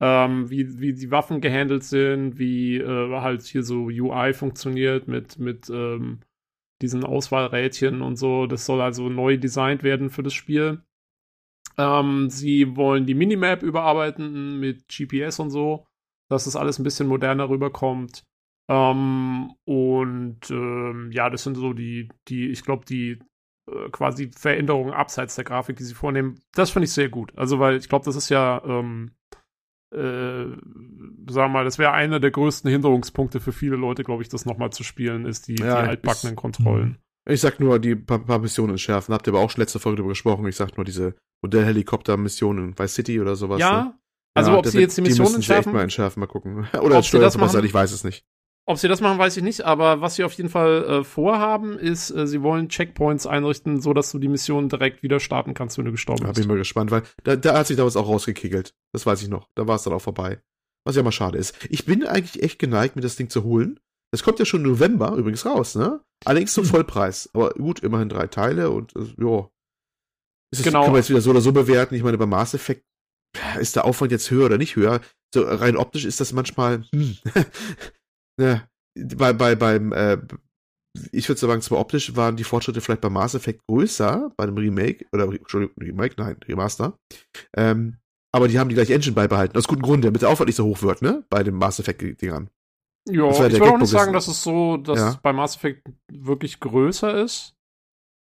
[0.00, 5.38] ähm, wie, wie die Waffen gehandelt sind, wie äh, halt hier so UI funktioniert mit,
[5.38, 6.20] mit ähm,
[6.82, 8.46] diesen Auswahlrädchen und so.
[8.46, 10.82] Das soll also neu designt werden für das Spiel.
[11.78, 15.86] Ähm, sie wollen die Minimap überarbeiten mit GPS und so,
[16.28, 18.26] dass das alles ein bisschen moderner rüberkommt.
[18.70, 23.18] Ähm, und ähm, ja, das sind so die, die, ich glaube, die
[23.70, 26.40] äh, quasi Veränderungen abseits der Grafik, die sie vornehmen.
[26.54, 27.32] Das finde ich sehr gut.
[27.36, 29.12] Also, weil ich glaube, das ist ja, ähm,
[29.94, 34.28] äh, sagen wir mal, das wäre einer der größten Hinderungspunkte für viele Leute, glaube ich,
[34.28, 36.98] das nochmal zu spielen, ist die, Ja, die altbackenen ist- Kontrollen.
[37.30, 39.12] Ich sag nur, die paar, paar Missionen entschärfen.
[39.14, 40.46] Habt ihr aber auch schon letzte Folge drüber gesprochen.
[40.46, 43.60] Ich sag nur diese Modellhelikopter-Missionen in Vice City oder sowas.
[43.60, 43.94] Ja, ne?
[44.34, 46.66] also Ja, ob sie jetzt die Missionen müssen sie echt entschärfen, mal entschärfen, mal gucken.
[46.80, 48.24] Oder Ob sie das ich weiß es nicht.
[48.68, 51.78] Ob sie das machen, weiß ich nicht, aber was sie auf jeden Fall äh, vorhaben,
[51.78, 55.78] ist, äh, sie wollen Checkpoints einrichten, so dass du die Mission direkt wieder starten kannst,
[55.78, 56.40] wenn du gestorben Da bin bist.
[56.42, 58.74] ich mal gespannt, weil da, da hat sich damals auch rausgekickelt.
[58.92, 59.48] Das weiß ich noch.
[59.54, 60.42] Da war es dann auch vorbei.
[60.84, 61.54] Was ja mal schade ist.
[61.70, 63.80] Ich bin eigentlich echt geneigt, mir das Ding zu holen.
[64.12, 66.00] Das kommt ja schon im November übrigens raus, ne?
[66.26, 66.70] Allerdings zum Hm.
[66.70, 67.30] Vollpreis.
[67.32, 69.48] Aber gut, immerhin drei Teile und äh, ja.
[70.50, 70.82] Ist das, Genau.
[70.82, 71.94] Kann man jetzt wieder so oder so bewerten.
[71.94, 72.84] Ich meine, bei Mass Effect
[73.60, 75.00] ist der Aufwand jetzt höher oder nicht höher.
[75.34, 76.84] So rein optisch ist das manchmal.
[76.94, 77.16] Hm.
[78.38, 80.18] ja, bei, bei, beim, äh,
[81.12, 84.56] ich würde sagen, zwar optisch waren die Fortschritte vielleicht bei Mass Effect größer, bei dem
[84.56, 86.98] Remake, oder Entschuldigung, Remake, nein, Remaster.
[87.56, 87.98] Ähm,
[88.34, 89.56] aber die haben die gleiche Engine beibehalten.
[89.56, 91.24] Aus gutem Grund, damit der Aufwand nicht so hoch wird, ne?
[91.30, 92.50] Bei den Mass Effect-Dingern.
[93.08, 95.08] Ja, ich würde auch nicht sagen, dass es so, dass Ja.
[95.10, 97.54] es bei Mass Effect wirklich größer ist.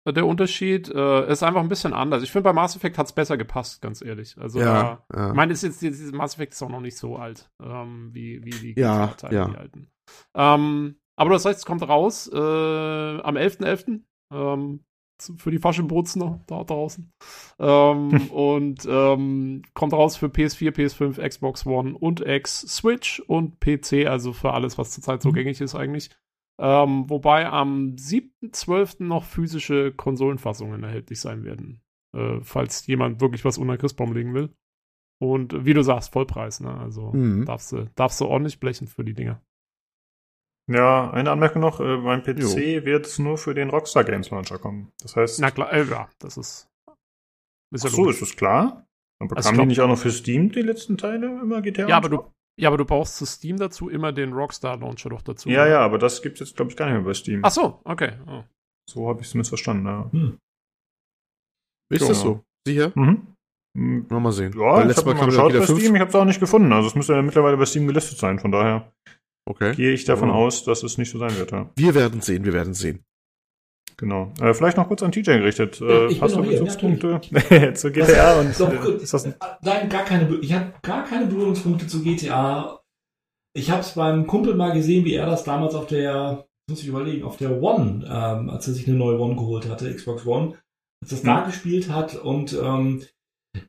[0.06, 2.24] Äh, Der Unterschied äh, ist einfach ein bisschen anders.
[2.24, 4.36] Ich finde, bei Mass Effect hat es besser gepasst, ganz ehrlich.
[4.38, 5.30] Also, Ja, da, ja.
[5.30, 8.44] ich meine, ist jetzt, dieses Mass Effect ist auch noch nicht so alt, ähm, wie,
[8.44, 9.46] wie die Ja, ja.
[9.48, 9.88] die alten.
[10.36, 14.02] Ähm, aber du hast recht, es kommt raus äh, am 11.11.
[14.34, 14.84] Ähm,
[15.20, 17.14] zu- für die Faschenbots noch da draußen.
[17.60, 24.08] Ähm, und ähm, kommt raus für PS4, PS5, Xbox One und X, Switch und PC,
[24.08, 25.34] also für alles, was zurzeit so Mhm.
[25.36, 26.10] gängig ist eigentlich.
[26.60, 29.04] Ähm, wobei am 7.12.
[29.04, 31.82] noch physische Konsolenfassungen erhältlich sein werden.
[32.16, 34.54] Äh, falls jemand wirklich was unter Christbaum legen will.
[35.20, 36.78] Und wie du sagst, Vollpreis, ne?
[36.78, 37.46] Also Mhm.
[37.46, 39.42] darfst, du, darfst du ordentlich blechen für die Dinger.
[40.70, 44.60] Ja, eine Anmerkung noch, äh, beim PC wird es nur für den Rockstar Games Launcher
[44.60, 44.92] kommen.
[45.02, 46.70] Das heißt, Na klar, äh, ja, das ist.
[47.72, 48.22] ist ach ja so, logisch.
[48.22, 48.88] ist das klar?
[49.20, 51.62] Aber Also kamen ich glaub- die nicht auch noch für Steam, die letzten Teile, immer
[51.62, 51.88] GTA?
[51.90, 52.24] Ja, aber du,
[52.60, 55.50] ja, aber du brauchst zu Steam dazu immer den Rockstar Launcher doch dazu.
[55.50, 55.72] Ja, ne?
[55.72, 57.42] ja, aber das gibt's jetzt, glaube ich, gar nicht mehr bei Steam.
[57.44, 58.14] Ach so, okay.
[58.28, 58.44] Oh.
[58.90, 60.10] So habe ich es zumindest verstanden, ja.
[61.90, 62.08] Ist Ja.
[62.10, 62.44] das so?
[62.68, 62.92] Sicher?
[62.96, 63.28] Mhm.
[63.78, 64.54] Hm, Noch mal sehen.
[64.54, 65.66] Ja, Weil ich habe Mal mal geschaut bei.
[65.66, 66.72] Steam, ich habe es auch nicht gefunden.
[66.72, 68.92] Also es müsste ja mittlerweile bei Steam gelistet sein, von daher
[69.50, 69.74] Okay.
[69.76, 70.34] gehe ich davon Oh.
[70.34, 71.70] aus, dass es nicht so sein wird, ja.
[71.76, 73.04] Wir werden sehen, wir werden sehen.
[73.98, 74.32] Genau.
[74.42, 75.80] Äh, vielleicht noch kurz an TJ gerichtet.
[75.80, 77.22] Ja, Äh, ich hast du Bezugspunkte
[77.76, 78.78] zu GTA und Doch, äh,
[79.28, 82.80] ein Nein, gar keine, ich habe gar keine Berührungspunkte zu GTA.
[83.56, 86.88] Ich habe es beim Kumpel mal gesehen, wie er das damals auf der, muss ich
[86.88, 90.56] überlegen, auf der One, ähm, als er sich eine neue One geholt hatte, Xbox One,
[91.04, 91.46] als das da Mhm.
[91.46, 93.04] gespielt hat und ähm,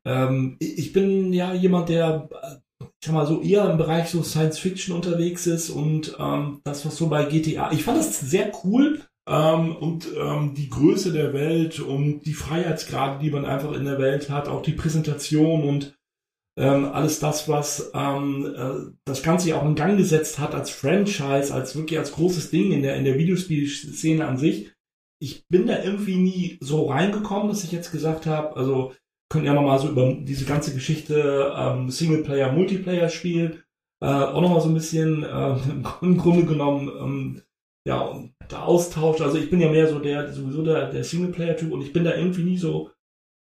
[0.07, 4.09] ähm, ich ich bin ja jemand, der, äh, ich sag mal so eher im Bereich
[4.09, 8.19] so Science Fiction unterwegs ist und ähm, das, was so bei GTA, ich fand das
[8.21, 13.73] sehr cool, ähm, und ähm, die Größe der Welt und die Freiheitsgrade, die man einfach
[13.73, 15.99] in der Welt hat, auch die Präsentation und
[16.57, 20.71] ähm, alles das, was ähm, äh, das Ganze ja auch in Gang gesetzt hat als
[20.71, 24.71] Franchise, als wirklich als großes Ding in der in der Videospielszene an sich.
[25.21, 28.93] Ich bin da irgendwie nie so reingekommen, dass ich jetzt gesagt habe, also
[29.31, 33.65] können ja nochmal so über diese ganze Geschichte ähm, Singleplayer, Multiplayer-Spiel
[34.01, 35.57] äh, auch nochmal so ein bisschen äh,
[36.03, 37.43] im Grunde genommen ähm,
[37.87, 38.19] ja,
[38.51, 41.93] der Austausch, also ich bin ja mehr so der, sowieso der, der Singleplayer-Typ und ich
[41.93, 42.91] bin da irgendwie nie so,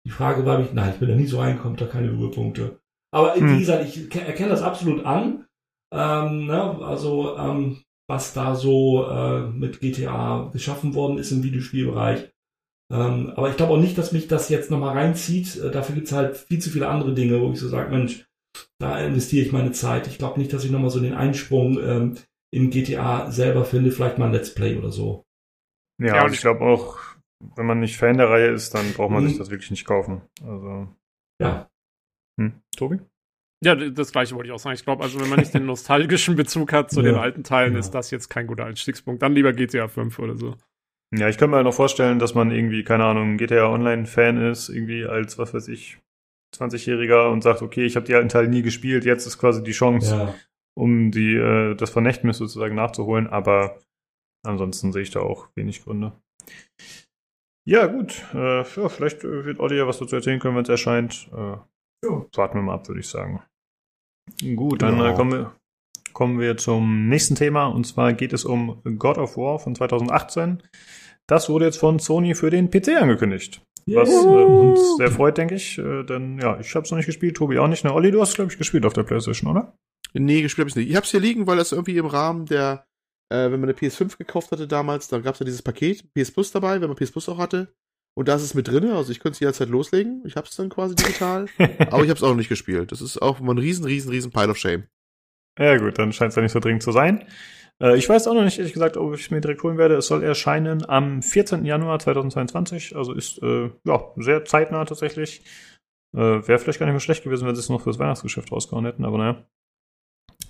[0.05, 2.79] die Frage war mich, nein, ich bin da nie so reingekommen, da keine Ruhepunkte.
[3.13, 3.55] Aber Hm.
[3.55, 5.45] wie gesagt, ich ke- erkenne das absolut an,
[5.93, 12.31] ähm, ne, also ähm, was da so äh, mit GTA geschaffen worden ist im Videospielbereich.
[12.91, 15.57] Ähm, aber ich glaube auch nicht, dass mich das jetzt nochmal reinzieht.
[15.57, 18.25] Äh, dafür gibt's halt viel zu viele andere Dinge, wo ich so sage, Mensch,
[18.79, 20.07] da investiere ich meine Zeit.
[20.07, 22.17] Ich glaube nicht, dass ich nochmal so den Einsprung ähm,
[22.51, 25.23] in GTA selber finde, vielleicht mal ein Let's Play oder so.
[26.01, 26.99] Ja, Ja, und ich glaube auch,
[27.55, 29.29] wenn man nicht Fan der Reihe ist, dann braucht man Mhm.
[29.29, 30.21] sich das wirklich nicht kaufen.
[30.43, 30.87] Also,
[31.41, 31.67] Ja,
[32.39, 32.53] hm.
[32.75, 32.99] Tobi?
[33.63, 34.75] Ja, das gleiche wollte ich auch sagen.
[34.75, 37.73] Ich glaube, also wenn man nicht den nostalgischen Bezug hat zu Ja, den alten Teilen,
[37.73, 37.79] ja.
[37.79, 39.21] ist das jetzt kein guter Einstiegspunkt.
[39.21, 40.55] Dann lieber GTA 5 oder so.
[41.15, 44.69] Ja, ich könnte mir halt noch vorstellen, dass man irgendwie, keine Ahnung, GTA Online-Fan ist,
[44.69, 45.97] irgendwie als, was weiß ich,
[46.55, 49.71] 20-Jähriger und sagt, okay, ich habe die alten Teile nie gespielt, jetzt ist quasi die
[49.71, 50.35] Chance, Ja.
[50.77, 53.79] Um die, äh, das Vermächtnis sozusagen nachzuholen, aber
[54.45, 56.13] ansonsten sehe ich da auch wenig Gründe.
[57.67, 58.23] Ja, gut.
[58.33, 61.29] Äh, ja, vielleicht äh, wird Olli ja was dazu erzählen können, wenn es erscheint.
[61.33, 61.57] Äh,
[62.05, 63.41] ja, warten wir mal ab, würde ich sagen.
[64.55, 65.11] Gut, dann Ja.
[65.11, 65.55] äh, kommen, wir,
[66.13, 67.65] kommen wir zum nächsten Thema.
[67.65, 70.63] Und zwar geht es um God of War von 2018.
[71.27, 73.61] Das wurde jetzt von Sony für den PC angekündigt.
[73.89, 75.77] Was äh, uns sehr freut, denke ich.
[75.77, 77.83] Äh, denn ja, ich habe es noch nicht gespielt, Tobi auch nicht.
[77.83, 79.73] Ne, Olli, du hast, glaube ich, gespielt auf der Playstation, oder?
[80.19, 80.89] Nee, gespielt habe ich nicht.
[80.89, 82.85] Ich hab's hier liegen, weil das irgendwie im Rahmen der,
[83.29, 86.51] äh, wenn man eine PS5 gekauft hatte damals, dann gab's ja dieses Paket, PS Plus
[86.51, 87.73] dabei, wenn man PS Plus auch hatte.
[88.17, 90.23] Und da ist es mit drinne, also ich könnte es jederzeit loslegen.
[90.25, 91.45] Ich hab's dann quasi digital.
[91.91, 92.91] aber ich hab's auch noch nicht gespielt.
[92.91, 94.85] Das ist auch mal ein riesen, riesen, riesen Pile of Shame.
[95.59, 97.25] Ja, gut, dann scheint es ja nicht so dringend zu sein.
[97.81, 99.95] Äh, ich weiß auch noch nicht, ehrlich gesagt, ob ich es mir direkt holen werde.
[99.95, 101.65] Es soll erscheinen am 14.
[101.65, 105.43] Januar 2022, also ist äh, ja sehr zeitnah tatsächlich.
[106.15, 108.85] Äh, Wäre vielleicht gar nicht mehr schlecht gewesen, wenn sie es noch fürs Weihnachtsgeschäft rausgehauen
[108.85, 109.45] hätten, aber naja.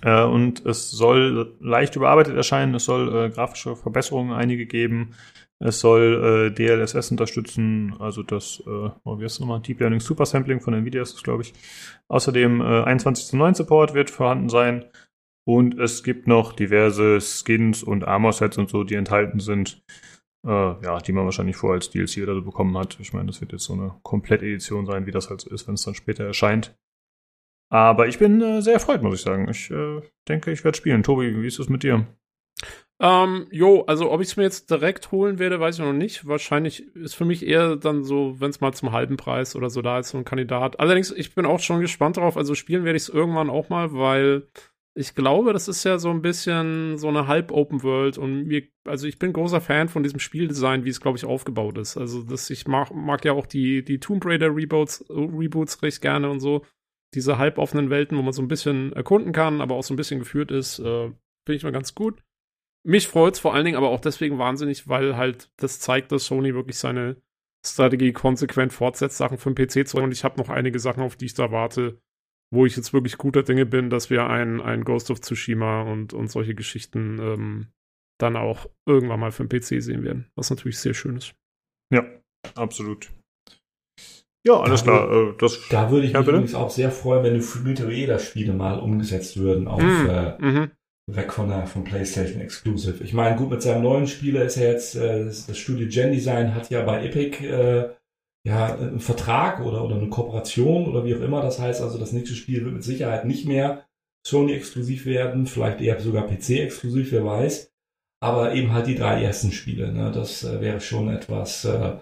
[0.02, 5.14] Äh, und es soll leicht überarbeitet erscheinen, es soll äh, grafische Verbesserungen einige geben,
[5.60, 9.98] es soll äh, DLSS unterstützen, also das, äh, oh, wie heißt es nochmal, Deep Learning
[9.98, 11.52] Super Sampling von Nvidia ist es, glaube ich.
[12.06, 14.84] Außerdem äh, 21 zu 9 Support wird vorhanden sein.
[15.44, 19.82] Und es gibt noch diverse Skins und Armor-Sets und so, die enthalten sind.
[20.46, 22.98] Äh, ja, die man wahrscheinlich vorher als DLC oder so bekommen hat.
[23.00, 25.74] Ich meine, das wird jetzt so eine Komplett-Edition sein, wie das halt so ist, wenn
[25.74, 26.78] es dann später erscheint.
[27.70, 29.48] Aber ich bin äh, sehr erfreut, muss ich sagen.
[29.48, 31.02] Ich äh, denke, ich werde spielen.
[31.02, 32.06] Tobi, wie ist es mit dir?
[33.00, 36.26] Ähm, jo, also ob ich es mir jetzt direkt holen werde, weiß ich noch nicht.
[36.26, 39.82] Wahrscheinlich ist für mich eher dann so, wenn es mal zum halben Preis oder so
[39.82, 40.80] da ist, so ein Kandidat.
[40.80, 42.36] Allerdings, ich bin auch schon gespannt darauf.
[42.36, 44.48] Also spielen werde ich es irgendwann auch mal, weil
[44.98, 49.06] ich glaube, das ist ja so ein bisschen so eine halb-Open World und mir, also
[49.06, 51.96] ich bin großer Fan von diesem Spieldesign, wie es, glaube ich, aufgebaut ist.
[51.96, 56.28] Also, das, ich mag, mag ja auch die, die Tomb Raider Reboots, Reboots recht gerne
[56.28, 56.64] und so.
[57.14, 60.20] Diese halboffenen Welten, wo man so ein bisschen erkunden kann, aber auch so ein bisschen
[60.20, 61.06] geführt ist, äh,
[61.46, 62.22] finde ich mal ganz gut.
[62.84, 66.54] Mich freut's vor allen Dingen aber auch deswegen wahnsinnig, weil halt das zeigt, dass Sony
[66.54, 67.16] wirklich seine
[67.66, 71.16] Strategie konsequent fortsetzt, Sachen für den PC zu und ich habe noch einige Sachen, auf
[71.16, 72.00] die ich da warte,
[72.50, 76.14] wo ich jetzt wirklich guter Dinge bin, dass wir ein, ein Ghost of Tsushima und,
[76.14, 77.68] und solche Geschichten ähm,
[78.18, 81.34] dann auch irgendwann mal für den PC sehen werden, was natürlich sehr schön ist.
[81.92, 82.04] Ja,
[82.54, 83.10] absolut.
[84.46, 85.12] Ja, alles Da klar.
[85.30, 86.38] Äh, das, Da würde ich Ja, mich bitte?
[86.38, 90.70] übrigens auch sehr freuen, wenn die Free-to-Spiele mal umgesetzt würden auf Mm, äh, mhm.
[91.10, 93.02] weg von der von PlayStation Exclusive.
[93.04, 96.54] Ich meine, gut, mit seinem neuen Spieler ist er jetzt, äh, das, Studio Gen Design
[96.54, 97.90] hat ja bei Epic äh,
[98.46, 101.42] ja einen Vertrag oder, oder eine Kooperation oder wie auch immer.
[101.42, 103.84] Das heißt also, das nächste Spiel wird mit Sicherheit nicht mehr
[104.26, 107.72] Sony exklusiv werden, vielleicht eher sogar PC exklusiv, wer weiß.
[108.20, 109.92] Aber eben halt die drei ersten Spiele.
[109.92, 110.10] Ne?
[110.12, 111.64] Das äh, wäre schon etwas.
[111.64, 111.98] Äh, äh,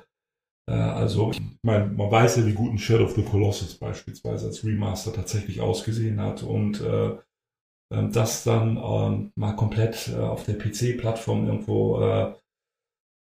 [0.72, 4.64] also, ich meine, man weiß ja, wie gut ein Shadow of the Colossus beispielsweise als
[4.64, 7.16] Remaster tatsächlich ausgesehen hat und äh,
[7.92, 12.34] ähm, das dann ähm, mal komplett äh, auf der PC-Plattform irgendwo äh,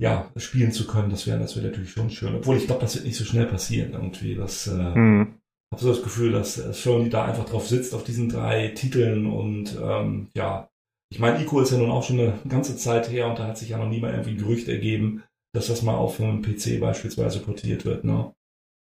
[0.00, 2.34] ja, spielen zu können, das wäre das wäre natürlich schon schön.
[2.34, 4.34] Obwohl ich glaube, das wird nicht so schnell passieren irgendwie.
[4.34, 5.34] Das äh, hm.
[5.72, 9.26] habe so das Gefühl, dass äh, Sony da einfach drauf sitzt auf diesen drei Titeln
[9.26, 10.68] und ähm, ja,
[11.12, 13.58] ich meine, Ico ist ja nun auch schon eine ganze Zeit her und da hat
[13.58, 15.22] sich ja noch nie mal irgendwie ein Gerücht ergeben,
[15.54, 18.32] dass das mal auf einem PC beispielsweise portiert wird, ne?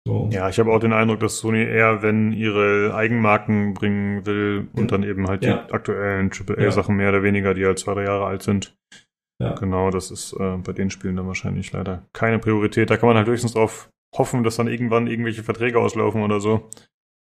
[0.08, 0.30] So.
[0.32, 4.92] Ja, ich habe auch den Eindruck, dass Sony eher, wenn ihre Eigenmarken bringen will und
[4.92, 5.66] dann eben halt Ja.
[5.68, 6.56] die aktuellen Ja.
[6.56, 8.76] AAA-Sachen mehr oder weniger, die halt zwei, drei Jahre alt sind.
[9.42, 9.54] Ja.
[9.56, 12.90] Genau, das ist äh, bei den Spielen dann wahrscheinlich leider keine Priorität.
[12.90, 16.70] Da kann man halt höchstens drauf hoffen, dass dann irgendwann irgendwelche Verträge auslaufen oder so.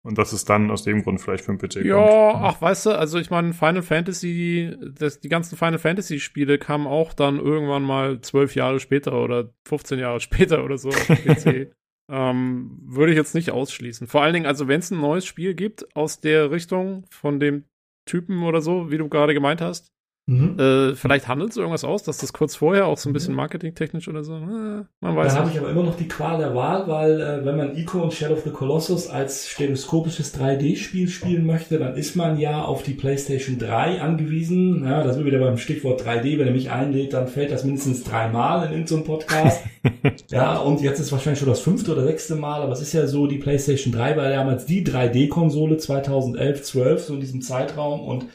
[0.08, 1.98] Und dass es dann aus dem Grund vielleicht für den PC Ja,
[2.32, 2.44] kommt.
[2.46, 6.88] ach, weißt du, also ich meine, Final Fantasy, das, die ganzen Final Fantasy Spiele kamen
[6.88, 11.74] auch dann irgendwann mal zwölf Jahre später oder 15 Jahre später oder so auf PC.
[12.10, 14.08] ähm, würde ich jetzt nicht ausschließen.
[14.08, 17.66] Vor allen Dingen, also wenn es ein neues Spiel gibt aus der Richtung von dem
[18.06, 19.92] Typen oder so, wie du gerade gemeint hast,
[20.30, 20.60] Mhm.
[20.60, 24.10] äh, vielleicht handelt es irgendwas aus, dass das kurz vorher auch so ein bisschen marketingtechnisch
[24.10, 26.86] oder so, äh, man weiß Da habe ich aber immer noch die Qual der Wahl,
[26.88, 31.80] weil äh, wenn man Ico und Shadow of the Colossus als stereoskopisches 3D-Spiel spielen möchte,
[31.80, 34.84] dann ist man ja auf die PlayStation 3 angewiesen.
[34.84, 36.38] Ja, da sind wir wieder beim Stichwort 3D.
[36.38, 39.64] Wenn er mich einlädt, dann fällt das mindestens dreimal in irgendeinem Podcast.
[40.30, 43.08] ja, und jetzt ist wahrscheinlich schon das fünfte oder sechste Mal, aber es ist ja
[43.08, 48.26] so, die PlayStation 3 war damals die 3D-Konsole 2011, 12, so in diesem Zeitraum und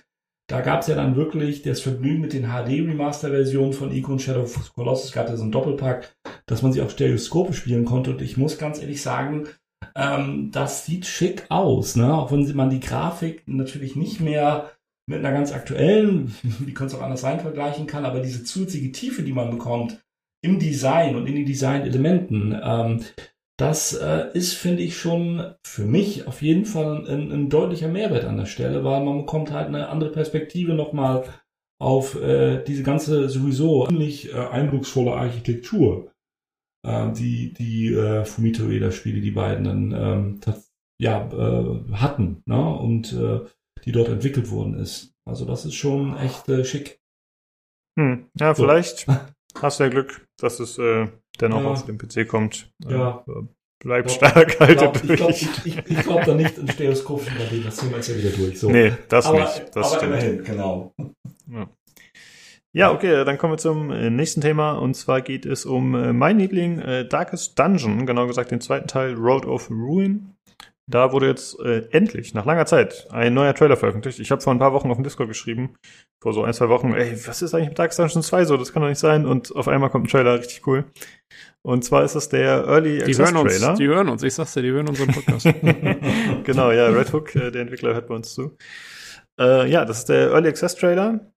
[0.53, 4.75] da gab es ja dann wirklich das Vergnügen mit den HD-Remaster-Versionen von Ico Shadow of
[4.75, 5.11] Colossus.
[5.11, 6.15] Gab ja so einen Doppelpack,
[6.45, 8.11] dass man sie auf Stereoskope spielen konnte.
[8.11, 9.49] Und ich muss ganz ehrlich sagen,
[9.97, 11.97] ähm, das sieht schick aus.
[11.97, 12.15] Ne?
[12.15, 14.71] Auch wenn man die Grafik natürlich nicht mehr
[15.07, 18.93] mit einer ganz aktuellen, wie könnte es auch anders sein, vergleichen kann, aber diese zusätzliche
[18.93, 20.05] Tiefe, die man bekommt
[20.45, 23.01] im Design und in den Design-Elementen, ähm,
[23.59, 28.25] Das äh, ist, finde ich, schon für mich auf jeden Fall ein, ein, deutlicher Mehrwert
[28.25, 31.25] an der Stelle, weil man bekommt halt eine andere Perspektive nochmal
[31.81, 36.13] auf äh, diese ganze sowieso ziemlich äh, eindrucksvolle Architektur,
[36.87, 40.41] äh, die die äh, Fumito Ueda-Spiele, die beiden dann ähm,
[40.99, 42.75] ja, äh, hatten ne?
[42.79, 43.41] und äh,
[43.85, 45.13] die dort entwickelt worden ist.
[45.29, 47.01] Also das ist schon echt schick.
[47.99, 48.31] Hm.
[48.39, 48.63] Ja, so.
[48.63, 49.07] vielleicht
[49.61, 50.79] hast du ja Glück, dass es
[51.35, 51.69] äh, dennoch ja.
[51.71, 52.73] auf den PC kommt.
[52.89, 53.25] Ja.
[53.29, 53.43] Äh,
[53.81, 54.15] bleib ja.
[54.15, 55.49] stark, halte glaub, durch.
[55.65, 58.59] Ich glaube glaub da nicht in stereoskopischen Gardinen, das Thema ist ja wieder durch.
[58.59, 58.71] So.
[58.71, 59.65] Nee, das aber, nicht.
[59.75, 60.95] Das aber immerhin, genau.
[61.51, 61.69] Ja.
[62.75, 66.15] Ja, okay, dann kommen wir zum äh, nächsten Thema und zwar geht es um äh,
[66.15, 70.32] mein Liebling äh, Darkest Dungeon, genau gesagt den zweiten Teil Road of Ruin.
[70.91, 74.19] Da wurde jetzt äh, endlich, nach langer Zeit, ein neuer Trailer veröffentlicht.
[74.19, 75.77] Ich habe vor ein paar Wochen auf dem Discord geschrieben,
[76.21, 78.57] vor so ein, zwei Wochen, ey, was ist eigentlich mit Dark Dungeon 2 so?
[78.57, 79.25] Das kann doch nicht sein.
[79.25, 80.85] Und auf einmal kommt ein Trailer, richtig cool.
[81.63, 83.75] Und zwar ist es der Early die Access hören uns, Trailer.
[83.75, 85.45] Die hören uns, ich sag's dir, die hören unseren Podcast.
[86.45, 88.57] genau, ja, Red Hook, äh, der Entwickler, hört bei uns zu.
[89.39, 91.32] Äh, ja, das ist der Early Access Trailer.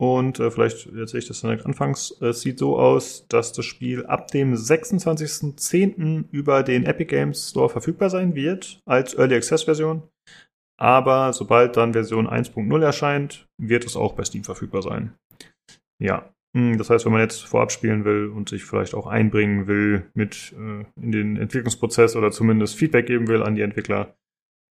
[0.00, 2.16] Und äh, vielleicht erzähle ich das direkt anfangs.
[2.20, 6.26] Es sieht so aus, dass das Spiel ab dem 26.10.
[6.30, 10.04] über den Epic Games Store verfügbar sein wird, als Early Access Version.
[10.80, 15.16] Aber sobald dann Version 1.0 erscheint, wird es auch bei Steam verfügbar sein.
[16.00, 19.66] Ja, hm, das heißt, wenn man jetzt vorab spielen will und sich vielleicht auch einbringen
[19.66, 24.16] will mit äh, in den Entwicklungsprozess oder zumindest Feedback geben will an die Entwickler,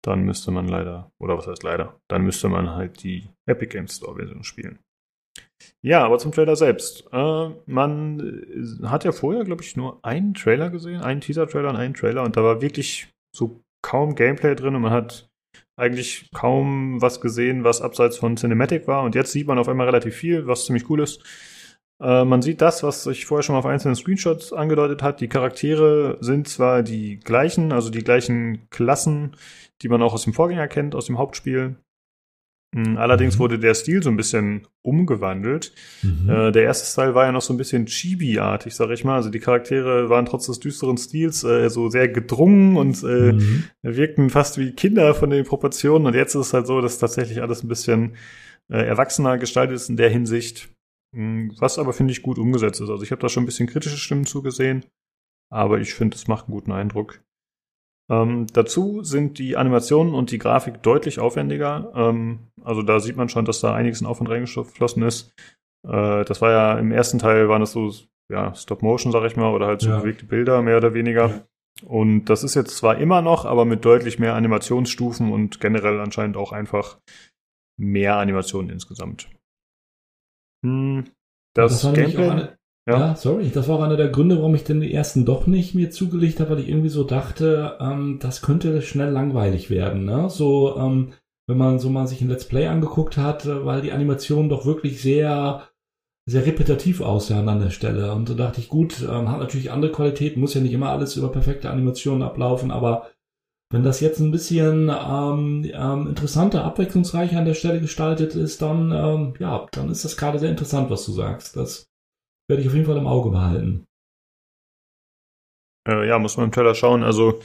[0.04, 3.96] dann müsste man leider, oder was heißt leider, dann müsste man halt die Epic Games
[3.96, 4.78] Store Version spielen.
[5.82, 7.04] Ja, aber zum Trailer selbst.
[7.12, 11.94] Äh, man hat ja vorher, glaube ich, nur einen Trailer gesehen, einen Teaser-Trailer und einen
[11.94, 15.28] Trailer und da war wirklich so kaum Gameplay drin und man hat
[15.76, 19.86] eigentlich kaum was gesehen, was abseits von Cinematic war und jetzt sieht man auf einmal
[19.86, 21.22] relativ viel, was ziemlich cool ist.
[22.00, 25.20] Äh, man sieht das, was sich vorher schon mal auf einzelnen Screenshots angedeutet hat.
[25.20, 29.36] Die Charaktere sind zwar die gleichen, also die gleichen Klassen,
[29.82, 31.76] die man auch aus dem Vorgänger kennt, aus dem Hauptspiel.
[32.76, 33.38] Hm, allerdings mhm.
[33.38, 35.72] wurde der Stil so ein bisschen umgewandelt.
[36.02, 36.28] Mhm.
[36.28, 39.14] Äh, der erste Style war ja noch so ein bisschen Chibi-artig, sag ich mal.
[39.14, 43.64] Also die Charaktere waren trotz des düsteren Stils äh, so sehr gedrungen und äh, mhm.
[43.80, 46.06] wirkten fast wie Kinder von den Proportionen.
[46.06, 48.16] Und jetzt ist es halt so, dass tatsächlich alles ein bisschen
[48.70, 50.68] äh, erwachsener gestaltet ist in der Hinsicht.
[51.14, 52.90] Hm, was aber, finde ich, gut umgesetzt ist.
[52.90, 54.84] Also ich habe da schon ein bisschen kritische Stimmen zugesehen,
[55.50, 57.22] aber ich finde, es macht einen guten Eindruck.
[58.10, 61.92] Ähm, dazu sind die Animationen und die Grafik deutlich aufwendiger.
[61.94, 65.32] Ähm, also da sieht man schon, dass da einiges in Aufwand reingeflossen ist.
[65.86, 67.92] Äh, das war ja im ersten Teil waren das so
[68.30, 70.00] ja, Stop-Motion, sag ich mal, oder halt so ja.
[70.00, 71.28] bewegte Bilder, mehr oder weniger.
[71.28, 71.46] Ja.
[71.84, 76.36] Und das ist jetzt zwar immer noch, aber mit deutlich mehr Animationsstufen und generell anscheinend
[76.36, 76.98] auch einfach
[77.78, 79.28] mehr Animationen insgesamt.
[80.64, 81.04] Hm,
[81.54, 82.55] das, das Gameplay.
[82.88, 82.98] Ja.
[82.98, 83.16] ja.
[83.16, 86.50] sorry, das war einer der Gründe, warum ich den ersten doch nicht mir zugelegt habe,
[86.50, 90.04] weil ich irgendwie so dachte, ähm, das könnte schnell langweilig werden.
[90.04, 90.30] Ne?
[90.30, 91.12] So, ähm,
[91.48, 94.66] wenn man so mal sich ein Let's Play angeguckt hat, äh, weil die Animationen doch
[94.66, 95.68] wirklich sehr
[96.28, 98.12] sehr repetitiv aussahen an der Stelle.
[98.12, 101.16] Und da dachte ich, gut, ähm, hat natürlich andere Qualitäten, muss ja nicht immer alles
[101.16, 103.10] über perfekte Animationen ablaufen, aber
[103.70, 108.92] wenn das jetzt ein bisschen ähm, ähm, interessanter, abwechslungsreicher an der Stelle gestaltet ist, dann,
[108.92, 111.56] ähm, ja, dann ist das gerade sehr interessant, was du sagst.
[111.56, 111.88] Das
[112.48, 113.86] werde ich auf jeden Fall im Auge behalten.
[115.88, 117.02] Äh, ja, muss man im Trailer schauen.
[117.02, 117.40] Also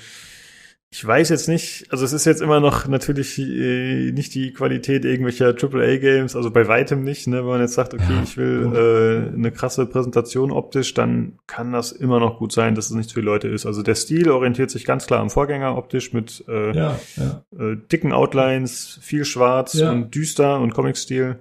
[0.93, 5.05] ich weiß jetzt nicht, also es ist jetzt immer noch natürlich äh, nicht die Qualität
[5.05, 7.37] irgendwelcher AAA-Games, also bei weitem nicht, ne?
[7.37, 11.71] Wenn man jetzt sagt, okay, ja, ich will äh, eine krasse Präsentation optisch, dann kann
[11.71, 13.65] das immer noch gut sein, dass es nicht für Leute ist.
[13.65, 17.45] Also der Stil orientiert sich ganz klar am Vorgänger optisch mit äh, ja, ja.
[17.57, 21.39] Äh, dicken Outlines, viel schwarz und düster und Comic-Stil.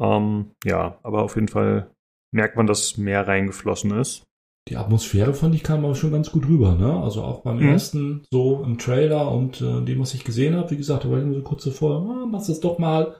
[0.00, 1.90] Ähm, ja, aber auf jeden Fall
[2.32, 4.28] merkt man, dass mehr reingeflossen ist
[4.68, 7.00] die Atmosphäre fand ich kam aber schon ganz gut rüber, ne?
[7.02, 7.68] Also auch beim mhm.
[7.68, 11.18] ersten so im Trailer und äh, dem, was ich gesehen habe, wie gesagt, da war
[11.18, 13.16] ich nur so kurz davor, ah, machst das doch mal.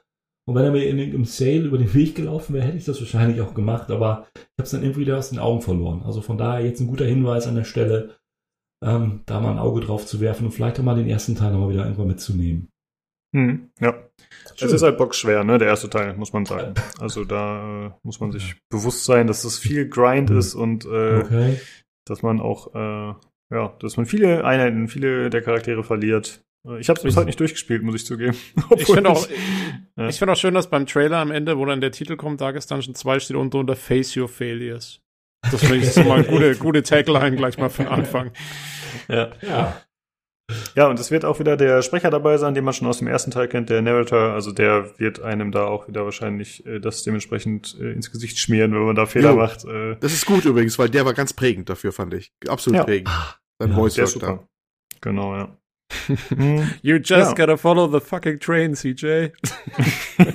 [0.47, 3.01] Und wenn er mir in, im Sale über den Weg gelaufen wäre, hätte ich das
[3.01, 6.03] wahrscheinlich auch gemacht, aber ich habe es dann irgendwie wieder aus den Augen verloren.
[6.05, 8.17] Also von daher jetzt ein guter Hinweis an der Stelle,
[8.83, 11.53] ähm, da mal ein Auge drauf zu werfen und vielleicht auch mal den ersten Teil
[11.53, 12.69] nochmal wieder irgendwann mitzunehmen.
[13.35, 13.95] Hm, ja.
[14.59, 14.69] Schön.
[14.69, 16.75] Es ist halt boxschwer, ne, der erste Teil, muss man sagen.
[16.99, 21.19] Also da äh, muss man sich bewusst sein, dass es viel Grind ist und äh,
[21.19, 21.61] okay.
[22.05, 23.15] dass man auch, äh,
[23.55, 26.43] ja, dass man viele Einheiten, viele der Charaktere verliert.
[26.67, 28.37] Äh, ich habe es bis heute nicht durchgespielt, muss ich zugeben.
[28.77, 29.29] ich finde auch,
[29.97, 30.09] ja.
[30.09, 32.69] ich finde auch schön, dass beim Trailer am Ende, wo dann der Titel kommt, Darkest
[32.73, 35.01] Dungeon 2 steht unten unter Face Your Failures.
[35.53, 38.33] Das finde ich so mal eine gute, gute Tagline gleich mal für den Anfang.
[39.07, 39.31] Ja.
[39.43, 39.83] ja.
[40.75, 43.07] Ja, und es wird auch wieder der Sprecher dabei sein, den man schon aus dem
[43.09, 44.33] ersten Teil kennt, der Narrator.
[44.33, 48.73] Also der wird einem da auch wieder wahrscheinlich äh, das dementsprechend äh, ins Gesicht schmieren,
[48.73, 49.65] wenn man da Fehler jo, macht.
[49.65, 49.97] Äh.
[50.01, 52.33] Das ist gut übrigens, weil der war ganz prägend dafür, fand ich.
[52.47, 52.85] Absolut ja.
[52.85, 53.11] prägend.
[53.59, 54.49] Beim Ja, Voice Der super.
[55.01, 55.57] Genau, ja.
[56.29, 57.33] Hm, You just Ja.
[57.35, 59.31] gotta follow the fucking train, CJ.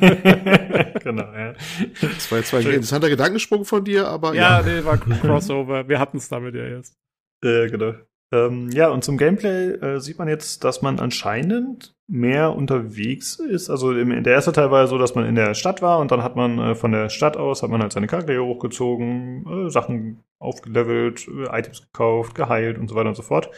[1.03, 1.53] genau, ja.
[2.01, 4.65] Das war jetzt zwar ein interessanter Gedankensprung von dir, aber Ja, ja.
[4.65, 5.87] nee, war ein Crossover.
[5.87, 6.95] Wir hatten es damit ja erst.
[7.43, 7.93] Äh, genau.
[8.33, 13.69] Ähm, ja, und zum Gameplay äh, sieht man jetzt, dass man anscheinend mehr unterwegs ist.
[13.69, 16.09] Also im, der erste Teil war ja so, dass man in der Stadt war und
[16.09, 19.69] dann hat man äh, von der Stadt aus hat man halt seine Charaktere hochgezogen, äh,
[19.69, 23.51] Sachen aufgelevelt, äh, Items gekauft, geheilt und so weiter und so fort.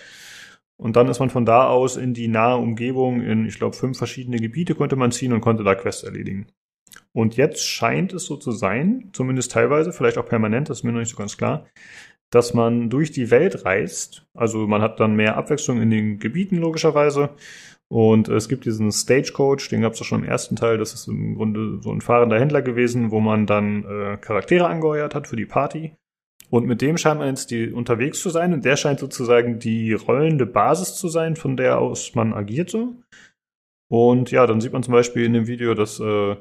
[0.75, 3.97] Und dann ist man von da aus in die nahe Umgebung, in, ich glaube, fünf
[3.97, 6.47] verschiedene Gebiete konnte man ziehen und konnte da Quests erledigen.
[7.13, 10.91] Und jetzt scheint es so zu sein, zumindest teilweise, vielleicht auch permanent, das ist mir
[10.91, 11.65] noch nicht so ganz klar,
[12.35, 14.25] dass man durch die Welt reist.
[14.33, 17.29] Also man hat dann mehr Abwechslung in den Gebieten logischerweise.
[17.87, 20.77] Und es gibt diesen Stagecoach, den gab es doch schon im ersten Teil.
[20.77, 25.15] Das ist im Grunde so ein fahrender Händler gewesen, wo man dann äh, Charaktere angeheuert
[25.15, 25.95] hat für die Party.
[26.49, 28.51] Und mit dem scheint man jetzt die, unterwegs zu sein.
[28.51, 32.95] Und der scheint sozusagen die rollende Basis zu sein, von der aus man agiert so.
[33.89, 36.35] Und ja, dann sieht man zum Beispiel in dem Video, dass äh,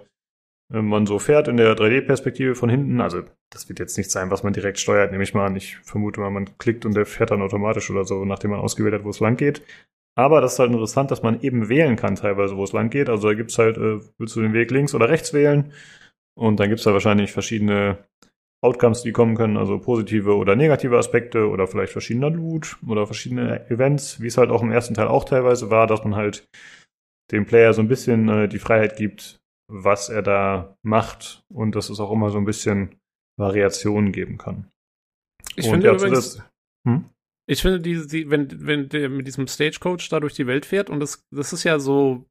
[0.82, 4.42] man so fährt in der 3D-Perspektive von hinten, also das wird jetzt nicht sein, was
[4.42, 5.56] man direkt steuert, nehme ich mal an.
[5.56, 8.94] Ich vermute mal, man klickt und der fährt dann automatisch oder so, nachdem man ausgewählt
[8.94, 9.62] hat, wo es lang geht.
[10.16, 13.08] Aber das ist halt interessant, dass man eben wählen kann, teilweise, wo es lang geht.
[13.08, 15.72] Also da gibt's halt, äh, willst du den Weg links oder rechts wählen?
[16.36, 17.98] Und dann gibt's da wahrscheinlich verschiedene
[18.64, 23.68] Outcomes, die kommen können, also positive oder negative Aspekte oder vielleicht verschiedener Loot oder verschiedene
[23.70, 26.48] Events, wie es halt auch im ersten Teil auch teilweise war, dass man halt
[27.30, 29.38] dem Player so ein bisschen äh, die Freiheit gibt,
[29.68, 32.96] was er da macht und dass es auch immer so ein bisschen
[33.38, 34.70] Variationen geben kann.
[35.56, 36.42] Ich und finde ja, übrigens,
[36.86, 37.06] hm?
[37.46, 40.90] ich finde, die, die, wenn, wenn der mit diesem Stagecoach da durch die Welt fährt
[40.90, 42.26] und das, das ist ja so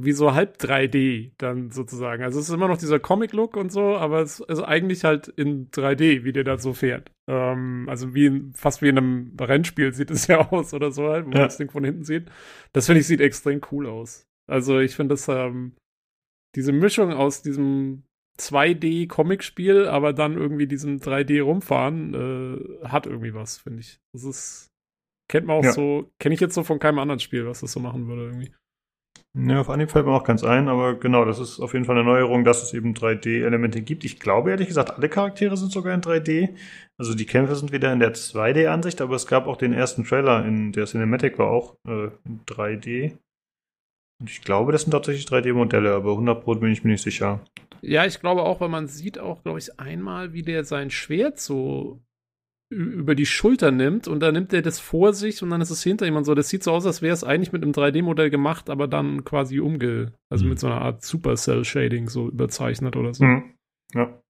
[0.00, 2.22] wie so halb 3D dann sozusagen.
[2.22, 5.70] Also es ist immer noch dieser Comic-Look und so, aber es ist eigentlich halt in
[5.70, 7.12] 3D, wie der da so fährt.
[7.28, 11.08] Ähm, also wie in, fast wie in einem Rennspiel sieht es ja aus oder so
[11.08, 11.44] halt, wo man Ja.
[11.44, 12.30] das Ding von hinten sieht.
[12.72, 14.26] Das finde ich sieht extrem cool aus.
[14.50, 15.74] Also ich finde das, ähm,
[16.54, 18.04] diese Mischung aus diesem
[18.38, 22.14] 2D-Comic-Spiel, aber dann irgendwie diesem 3D-Rumfahren,
[22.82, 24.00] äh, hat irgendwie was, finde ich.
[24.12, 24.68] Das ist,
[25.28, 25.72] kennt man auch Ja.
[25.72, 28.52] so, kenne ich jetzt so von keinem anderen Spiel, was das so machen würde irgendwie.
[29.34, 31.96] Ja, auf Anhieb fällt mir auch ganz ein, aber genau, das ist auf jeden Fall
[31.96, 34.04] eine Neuerung, dass es eben 3D-Elemente gibt.
[34.04, 36.54] Ich glaube ehrlich gesagt, alle Charaktere sind sogar in 3D.
[36.98, 40.44] Also die Kämpfe sind wieder in der 2D-Ansicht, aber es gab auch den ersten Trailer
[40.44, 43.16] in der Cinematic war auch äh, in 3D.
[44.26, 47.40] Ich glaube, das sind tatsächlich 3D-Modelle, aber 100 Pro bin ich mir nicht sicher.
[47.80, 51.40] Ja, ich glaube auch, weil man sieht auch, glaube ich, einmal, wie der sein Schwert
[51.40, 52.00] so
[52.70, 55.82] über die Schulter nimmt und dann nimmt er das vor sich und dann ist es
[55.82, 56.34] hinter ihm und so.
[56.34, 59.60] Das sieht so aus, als wäre es eigentlich mit einem 3D-Modell gemacht, aber dann quasi
[59.60, 60.50] umge, also Mhm.
[60.50, 63.24] mit so einer Art Supercell-Shading so überzeichnet oder so.
[63.24, 63.54] Mhm.
[63.92, 64.21] Ja.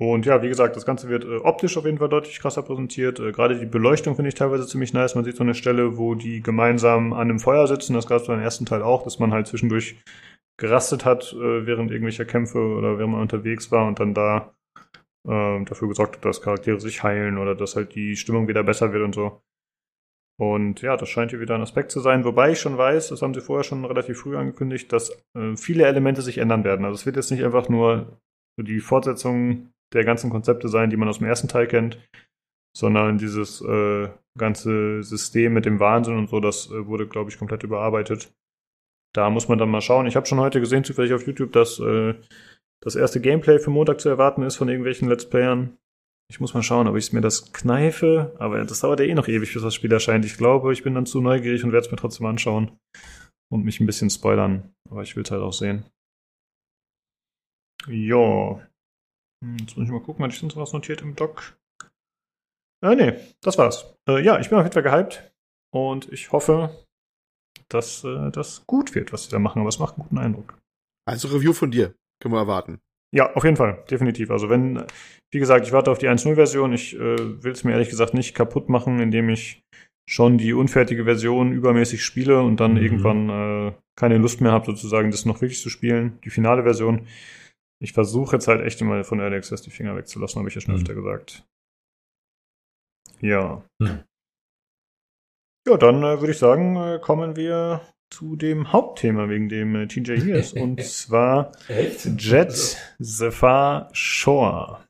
[0.00, 3.18] Und ja, wie gesagt, das Ganze wird äh, optisch auf jeden Fall deutlich krasser präsentiert.
[3.18, 5.16] Äh, Gerade die Beleuchtung finde ich teilweise ziemlich nice.
[5.16, 7.94] Man sieht so eine Stelle, wo die gemeinsam an einem Feuer sitzen.
[7.94, 9.96] Das gab es beim ersten Teil auch, dass man halt zwischendurch
[10.56, 14.54] gerastet hat äh, während irgendwelcher Kämpfe oder während man unterwegs war und dann da
[15.26, 18.92] äh, dafür gesorgt hat, dass Charaktere sich heilen oder dass halt die Stimmung wieder besser
[18.92, 19.42] wird und so.
[20.40, 23.22] Und ja, das scheint hier wieder ein Aspekt zu sein, wobei ich schon weiß, das
[23.22, 26.84] haben sie vorher schon relativ früh angekündigt, dass äh, viele Elemente sich ändern werden.
[26.84, 28.20] Also es wird jetzt nicht einfach nur
[28.56, 31.98] die Fortsetzung der ganzen Konzepte sein, die man aus dem ersten Teil kennt,
[32.76, 37.38] sondern dieses äh, ganze System mit dem Wahnsinn und so, das äh, wurde, glaube ich,
[37.38, 38.32] komplett überarbeitet.
[39.14, 40.06] Da muss man dann mal schauen.
[40.06, 42.14] Ich habe schon heute gesehen, zufällig auf YouTube, dass äh,
[42.80, 45.76] das erste Gameplay für Montag zu erwarten ist von irgendwelchen Let's Playern.
[46.30, 49.28] Ich muss mal schauen, ob ich mir das kneife, aber das dauert ja eh noch
[49.28, 50.26] ewig, bis das Spiel erscheint.
[50.26, 52.78] Ich glaube, ich bin dann zu neugierig und werde es mir trotzdem anschauen
[53.50, 54.74] und mich ein bisschen spoilern.
[54.90, 55.86] Aber ich will es halt auch sehen.
[57.88, 58.60] Ja.
[59.44, 61.56] Hm, Jetzt muss ich mal gucken, hatte ich sonst was notiert im Doc?
[62.84, 63.94] Äh, nee, das war's.
[64.08, 65.32] Äh, ja, ich bin auf jeden Fall gehypt
[65.74, 66.70] und ich hoffe,
[67.68, 70.58] dass äh, das gut wird, was sie da machen, aber es macht einen guten Eindruck.
[71.06, 71.94] Also Review von dir.
[72.20, 72.80] Können wir erwarten.
[73.14, 74.30] Ja, auf jeden Fall, definitiv.
[74.30, 74.84] Also wenn,
[75.32, 76.72] wie gesagt, ich warte auf die 1.0-Version.
[76.72, 79.62] Ich äh, will es mir ehrlich gesagt nicht kaputt machen, indem ich
[80.08, 82.82] schon die unfertige Version übermäßig spiele und dann Mhm.
[82.82, 87.06] irgendwann äh, keine Lust mehr habe, sozusagen das noch wirklich zu spielen, die finale Version.
[87.80, 90.60] Ich versuche jetzt halt echt immer von Early Access die Finger wegzulassen, habe ich ja
[90.60, 90.80] schon Mhm.
[90.80, 91.44] öfter gesagt.
[93.20, 93.64] Ja.
[93.78, 94.04] Mhm.
[95.66, 99.86] Ja, dann äh, würde ich sagen, äh, kommen wir zu dem Hauptthema, wegen dem äh,
[99.86, 100.52] TJ hier ist.
[100.56, 102.06] und zwar Echt?
[102.20, 104.84] Jet the Far Shore.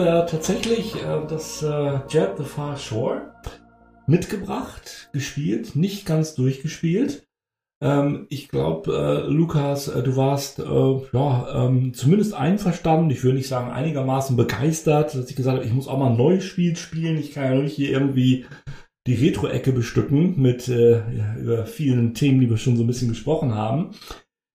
[0.00, 3.32] Äh, tatsächlich äh, das äh, Jet the Far Shore
[4.06, 7.26] mitgebracht, gespielt, nicht ganz durchgespielt.
[7.82, 10.62] Ähm, ich glaube, äh, Lukas, äh, du warst äh,
[11.12, 15.72] ja ähm, zumindest einverstanden, ich würde nicht sagen einigermaßen begeistert, dass ich gesagt habe, ich
[15.72, 17.18] muss auch mal ein neues Spiel spielen.
[17.18, 18.44] Ich kann ja nicht hier irgendwie
[19.06, 23.54] die Retro-Ecke bestücken mit ja, über vielen Themen, die wir schon so ein bisschen gesprochen
[23.54, 23.92] haben.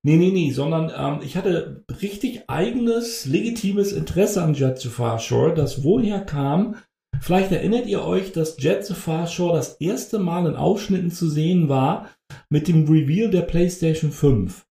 [0.05, 5.17] Nee, nee, nee, sondern ähm, ich hatte richtig eigenes, legitimes Interesse an Jet to Far
[5.17, 6.75] Shore, das woher kam.
[7.19, 11.27] Vielleicht erinnert ihr euch, dass Jet to Far Shore das erste Mal in Ausschnitten zu
[11.27, 12.11] sehen war
[12.49, 14.67] mit dem Reveal der PlayStation 5.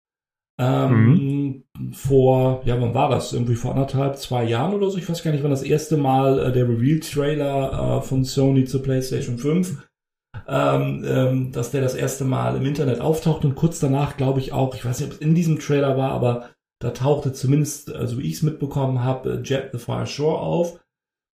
[0.61, 1.93] Ähm, mhm.
[1.95, 3.33] Vor, ja, wann war das?
[3.33, 4.99] Irgendwie vor anderthalb, zwei Jahren oder so.
[4.99, 8.83] Ich weiß gar nicht, wann das erste Mal äh, der Reveal-Trailer äh, von Sony zur
[8.83, 9.83] PlayStation 5
[10.49, 14.53] ähm, ähm, dass der das erste Mal im Internet auftaucht und kurz danach, glaube ich
[14.53, 16.51] auch, ich weiß nicht, ob es in diesem Trailer war, aber
[16.81, 20.81] da tauchte zumindest, also wie ich es mitbekommen habe, äh, Jet the Far Shore auf.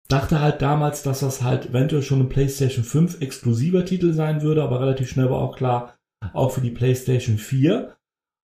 [0.07, 4.63] Dachte halt damals, dass das halt eventuell schon ein PlayStation 5 exklusiver Titel sein würde,
[4.63, 5.95] aber relativ schnell war auch klar,
[6.33, 7.95] auch für die PlayStation 4.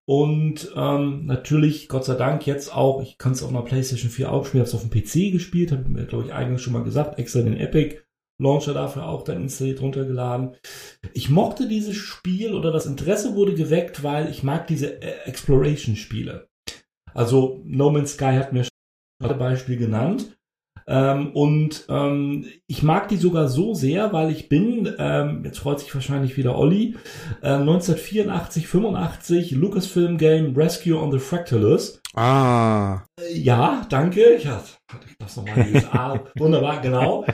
[0.06, 4.32] Und ähm, natürlich, Gott sei Dank, jetzt auch, ich kann es auf einer PlayStation 4
[4.32, 6.82] auch spielen, habe es auf dem PC gespielt, habe mir, glaube ich, eigentlich schon mal
[6.82, 7.98] gesagt, extra den Epic
[8.40, 10.56] Launcher dafür auch dann installiert runtergeladen.
[11.12, 16.48] Ich mochte dieses Spiel oder das Interesse wurde geweckt, weil ich mag diese äh, Exploration-Spiele.
[17.14, 20.36] Also No Man's Sky hat mir schon ein Beispiel genannt.
[20.86, 25.78] Ähm, und ähm, ich mag die sogar so sehr, weil ich bin, ähm, jetzt freut
[25.78, 26.96] sich wahrscheinlich wieder Olli,
[27.42, 31.99] äh, 1984, 85 Lucasfilm Game Rescue on the Fractalus.
[32.14, 33.04] Ah.
[33.32, 34.34] Ja, danke.
[34.34, 34.48] Ich
[35.18, 36.24] das nochmal dieses A.
[36.36, 37.24] Wunderbar, genau.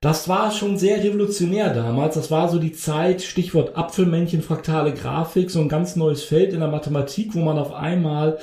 [0.00, 2.14] Das war schon sehr revolutionär damals.
[2.14, 6.60] Das war so die Zeit, Stichwort Apfelmännchen, fraktale Grafik, so ein ganz neues Feld in
[6.60, 8.38] der Mathematik, wo man auf einmal,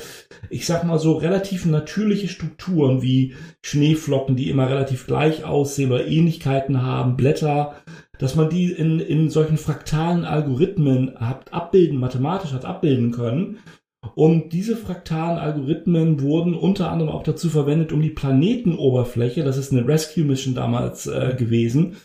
[0.50, 6.08] ich sag mal so, relativ natürliche Strukturen wie Schneeflocken, die immer relativ gleich aussehen oder
[6.08, 7.76] Ähnlichkeiten haben, Blätter,
[8.20, 13.60] dass man die in, in solchen fraktalen Algorithmen hat abbilden, mathematisch hat abbilden können
[14.14, 19.72] und diese fraktalen Algorithmen wurden unter anderem auch dazu verwendet, um die Planetenoberfläche, das ist
[19.72, 21.95] eine Rescue Mission damals äh, gewesen,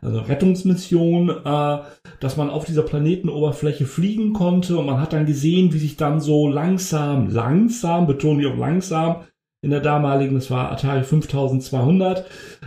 [0.00, 1.78] also Rettungsmission, äh,
[2.20, 4.78] dass man auf dieser Planetenoberfläche fliegen konnte.
[4.78, 9.24] Und man hat dann gesehen, wie sich dann so langsam, langsam, betone ich auch langsam,
[9.62, 12.24] in der damaligen, das war Atari 5200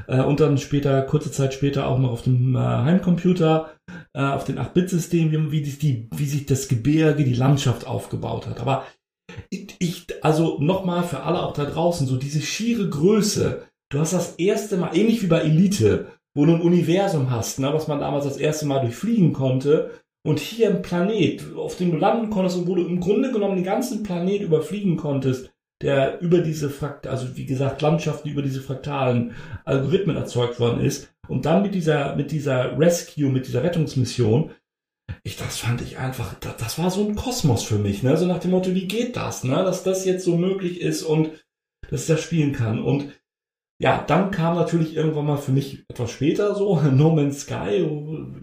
[0.08, 3.72] äh, und dann später, kurze Zeit später auch noch auf dem äh, Heimcomputer,
[4.14, 8.60] äh, auf den 8-Bit-Systemen, wie, wie, wie sich das Gebirge, die Landschaft aufgebaut hat.
[8.60, 8.86] Aber
[9.50, 14.36] ich, also nochmal für alle auch da draußen, so diese schiere Größe, du hast das
[14.36, 18.26] erste Mal, ähnlich wie bei Elite, wo du ein Universum hast, ne, was man damals
[18.26, 19.92] das erste Mal durchfliegen konnte,
[20.26, 23.56] und hier ein Planet, auf dem du landen konntest und wo du im Grunde genommen
[23.56, 28.62] den ganzen Planet überfliegen konntest, der über diese Frakt, also wie gesagt, Landschaften über diese
[28.62, 29.36] fraktalen
[29.66, 31.13] Algorithmen erzeugt worden ist.
[31.28, 34.52] Und dann mit dieser, mit dieser Rescue, mit dieser Rettungsmission,
[35.24, 38.18] ich, das fand ich einfach, das, das war so ein Kosmos für mich, ne?
[38.18, 39.56] So nach dem Motto, wie geht das, ne?
[39.64, 41.32] Dass das jetzt so möglich ist und
[41.90, 42.82] dass ich das spielen kann.
[42.82, 43.14] Und
[43.80, 47.86] ja, dann kam natürlich irgendwann mal für mich etwas später so No Man's Sky.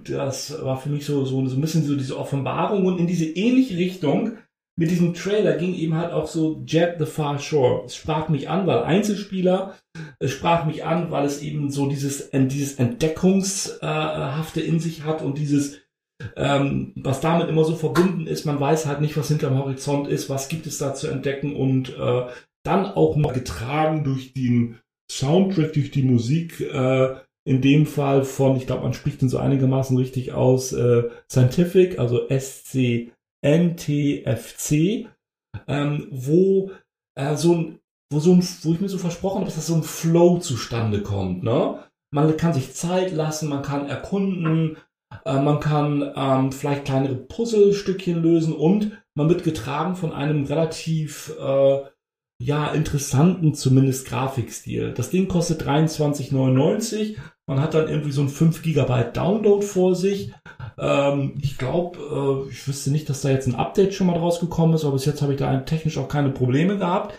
[0.05, 3.27] Das war für mich so, so, so ein bisschen so diese Offenbarung und in diese
[3.27, 4.37] ähnliche Richtung
[4.77, 7.83] mit diesem Trailer ging eben halt auch so Jet the Far Shore.
[7.85, 9.75] Es sprach mich an, weil Einzelspieler,
[10.19, 15.37] es sprach mich an, weil es eben so dieses, dieses Entdeckungshafte in sich hat und
[15.37, 15.81] dieses,
[16.37, 20.31] ähm, was damit immer so verbunden ist, man weiß halt nicht, was hinterm Horizont ist,
[20.31, 22.27] was gibt es da zu entdecken und äh,
[22.65, 24.79] dann auch noch getragen durch den
[25.11, 29.39] Soundtrack, durch die Musik, äh, in dem Fall von, ich glaube, man spricht ihn so
[29.39, 33.11] einigermaßen richtig aus, äh, Scientific, also SC
[33.43, 35.09] NTFC,
[35.67, 36.71] ähm, wo
[37.17, 37.79] äh, so ein,
[38.13, 41.43] wo so ein, wo ich mir so versprochen habe, dass so ein Flow zustande kommt,
[41.43, 41.85] ne?
[42.13, 44.77] Man kann sich Zeit lassen, man kann erkunden,
[45.25, 51.33] äh, man kann ähm, vielleicht kleinere Puzzlestückchen lösen und man wird getragen von einem relativ
[51.39, 51.83] äh,
[52.43, 54.93] ja interessanten zumindest Grafikstil.
[54.93, 57.17] Das Ding kostet 23,99.
[57.47, 60.33] Man hat dann irgendwie so ein 5 GB Download vor sich.
[60.79, 64.41] Ähm, ich glaube, äh, ich wüsste nicht, dass da jetzt ein Update schon mal draus
[64.41, 67.15] gekommen ist, aber bis jetzt habe ich da technisch auch keine Probleme gehabt.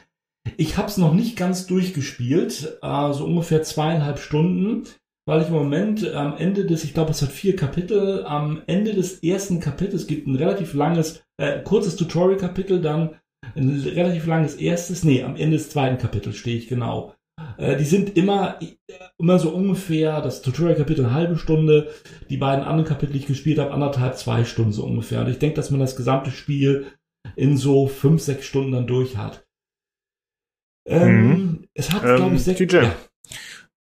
[0.57, 4.87] Ich habe es noch nicht ganz durchgespielt, äh, so ungefähr zweieinhalb Stunden,
[5.27, 8.93] weil ich im Moment am Ende des, ich glaube, es hat vier Kapitel, am Ende
[8.93, 13.15] des ersten Kapitels gibt ein relativ langes, äh, kurzes Tutorial-Kapitel, dann
[13.55, 17.13] ein relativ langes erstes, nee, am Ende des zweiten Kapitels stehe ich genau.
[17.57, 18.59] Äh, die sind immer,
[19.17, 21.89] immer so ungefähr, das Tutorial-Kapitel eine halbe Stunde,
[22.29, 25.21] die beiden anderen Kapitel, die ich gespielt habe, anderthalb, zwei Stunden so ungefähr.
[25.21, 26.87] Und ich denke, dass man das gesamte Spiel
[27.35, 29.45] in so fünf, sechs Stunden dann durch hat.
[30.87, 31.67] Ähm, mhm.
[31.73, 32.57] Es hat, ähm, glaube ich, sechs...
[32.59, 32.95] TJ, ja.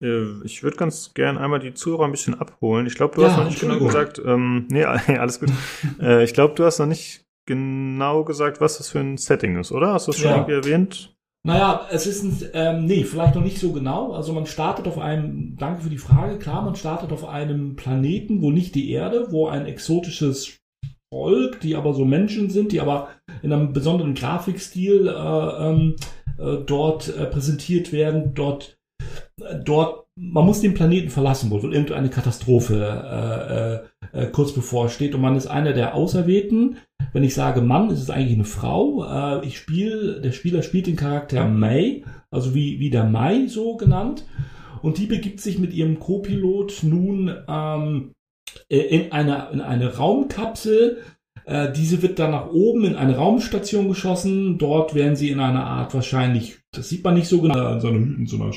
[0.03, 2.87] Äh, ich würde ganz gern einmal die Zuhörer ein bisschen abholen.
[2.87, 5.51] Ich glaube, du Ja, hast noch nicht genau gesagt, ähm, nee, alles gut.
[6.01, 9.73] äh, ich glaube, du hast noch nicht genau gesagt, was das für ein Setting ist,
[9.73, 9.95] oder?
[9.95, 10.37] Hast du das schon Ja.
[10.37, 11.17] irgendwie erwähnt?
[11.43, 14.13] Naja, es ist ein, ähm, nee, vielleicht noch nicht so genau.
[14.13, 18.43] Also man startet auf einem, danke für die Frage, klar, man startet auf einem Planeten,
[18.43, 20.59] wo nicht die Erde, wo ein exotisches
[21.13, 23.09] Volk, die aber so Menschen sind, die aber
[23.43, 25.97] in einem besonderen Grafikstil äh, ähm,
[26.39, 28.79] äh, dort äh, präsentiert werden, dort,
[29.41, 35.37] äh, dort, man muss den Planeten verlassen, wo irgendeine Katastrophe äh, kurz bevorsteht und man
[35.37, 36.77] ist einer der Auserwählten.
[37.13, 39.05] Wenn ich sage Mann, ist es eigentlich eine Frau.
[39.05, 43.77] Äh, ich spiele, der Spieler spielt den Charakter May, also wie, wie der Mai so
[43.77, 44.25] genannt.
[44.83, 48.13] Und die begibt sich mit ihrem Co-Pilot nun ähm,
[48.69, 50.99] äh, in, eine, in eine Raumkapsel.
[51.45, 54.59] Äh, diese wird dann nach oben in eine Raumstation geschossen.
[54.59, 57.89] Dort werden sie in einer Art wahrscheinlich, das sieht man nicht so genau, in so,
[57.89, 58.53] einem, in so einer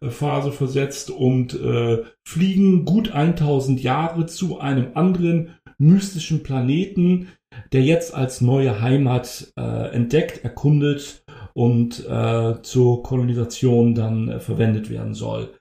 [0.00, 7.28] Hyperschlafphase versetzt und äh, fliegen gut 1000 Jahre zu einem anderen mystischen Planeten,
[7.72, 11.24] der jetzt als neue Heimat äh, entdeckt, erkundet
[11.54, 15.54] und äh, zur Kolonisation dann äh, verwendet werden soll.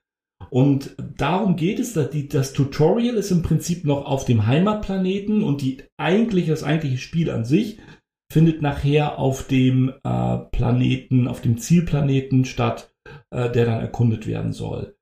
[0.49, 5.43] Und darum geht es, dass die, das Tutorial ist im Prinzip noch auf dem Heimatplaneten
[5.43, 7.79] und die eigentlich, das eigentliche Spiel an sich
[8.31, 12.94] findet nachher auf dem äh, Planeten, auf dem Zielplaneten statt,
[13.35, 14.95] äh, der dann erkundet werden soll.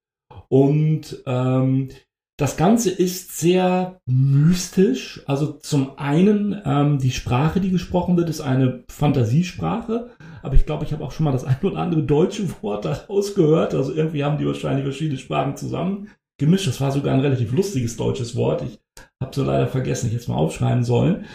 [0.50, 1.90] Und ähm,
[2.38, 5.22] das Ganze ist sehr mystisch.
[5.28, 10.10] Also zum einen ähm, die Sprache, die gesprochen wird, ist eine Fantasiesprache.
[10.42, 13.36] Aber ich glaube, ich habe auch schon mal das ein oder andere deutsche Wort daraus
[13.36, 13.76] gehört.
[13.76, 16.68] Also irgendwie haben die wahrscheinlich verschiedene Sprachen zusammen gemischt.
[16.68, 18.64] Das war sogar ein relativ lustiges deutsches Wort.
[18.64, 18.80] Ich
[19.22, 21.26] habe so leider vergessen, ich jetzt mal aufschreiben sollen.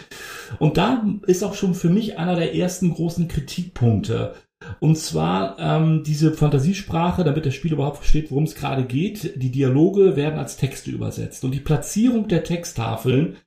[0.59, 4.33] Und da ist auch schon für mich einer der ersten großen Kritikpunkte.
[4.79, 9.41] Und zwar ähm, diese Fantasiesprache, damit der Spieler überhaupt versteht, worum es gerade geht.
[9.41, 11.43] Die Dialoge werden als Texte übersetzt.
[11.43, 13.37] Und die Platzierung der Texttafeln,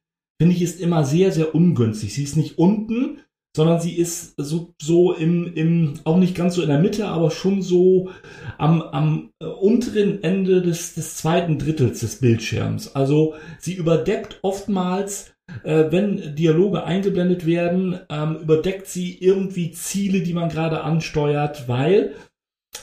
[0.41, 2.15] finde ich, ist immer sehr, sehr ungünstig.
[2.15, 3.19] Sie ist nicht unten,
[3.55, 7.31] sondern sie ist so, so im, im, auch nicht ganz so in der Mitte, aber
[7.31, 8.11] schon so
[8.57, 12.95] am, am äh, unteren Ende des, des zweiten Drittels des Bildschirms.
[12.95, 15.35] Also sie überdeckt oftmals
[15.65, 22.15] äh, wenn Dialoge eingeblendet werden, ähm, überdeckt sie irgendwie Ziele, die man gerade ansteuert, weil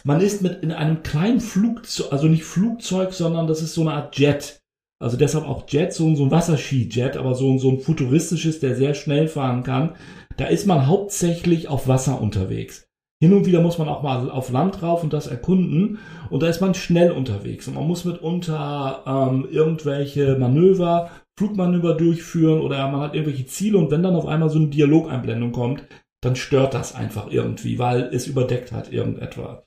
[0.03, 3.93] man ist mit in einem kleinen Flugzeug, also nicht Flugzeug, sondern das ist so eine
[3.93, 4.61] Art Jet.
[5.01, 8.93] Also deshalb auch Jet, so, so ein Wasserski-Jet, aber so, so ein futuristisches, der sehr
[8.93, 9.95] schnell fahren kann.
[10.37, 12.89] Da ist man hauptsächlich auf Wasser unterwegs.
[13.21, 15.99] Hin und wieder muss man auch mal auf Land rauf und das erkunden.
[16.29, 17.67] Und da ist man schnell unterwegs.
[17.67, 21.09] Und man muss mitunter ähm, irgendwelche Manöver,
[21.39, 23.77] Flugmanöver durchführen oder man hat irgendwelche Ziele.
[23.77, 25.87] Und wenn dann auf einmal so eine Dialogeinblendung kommt,
[26.21, 29.63] dann stört das einfach irgendwie, weil es überdeckt hat irgendetwas.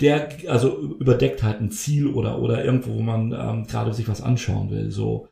[0.00, 4.22] Der, also überdeckt halt ein Ziel oder, oder irgendwo, wo man ähm, gerade sich was
[4.22, 4.92] anschauen will.
[4.92, 5.28] So.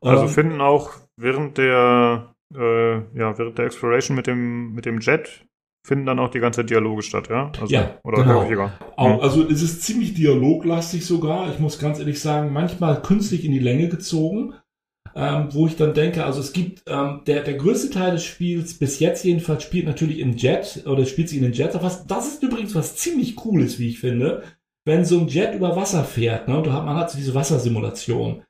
[0.00, 5.00] Also Ähm, finden auch während der äh, ja, während der Exploration mit dem, mit dem
[5.00, 5.44] Jet
[5.84, 7.50] finden dann auch die ganze Dialoge statt, ja?
[7.60, 8.40] Also, Ja, oder genau.
[8.40, 8.72] häufiger.
[8.96, 11.50] Auch, also es ist ziemlich dialoglastig sogar.
[11.50, 14.54] Ich muss ganz ehrlich sagen, manchmal künstlich in die Länge gezogen,
[15.14, 18.78] ähm, wo ich dann denke, also es gibt ähm, der der größte Teil des Spiels
[18.78, 21.76] bis jetzt jedenfalls spielt natürlich im Jet oder spielt sich in den Jets.
[21.80, 24.42] Was, das ist übrigens was ziemlich cooles, wie ich finde,
[24.86, 26.48] wenn so ein Jet über Wasser fährt.
[26.48, 28.42] Ne, und du hat, man hat so diese Wassersimulation,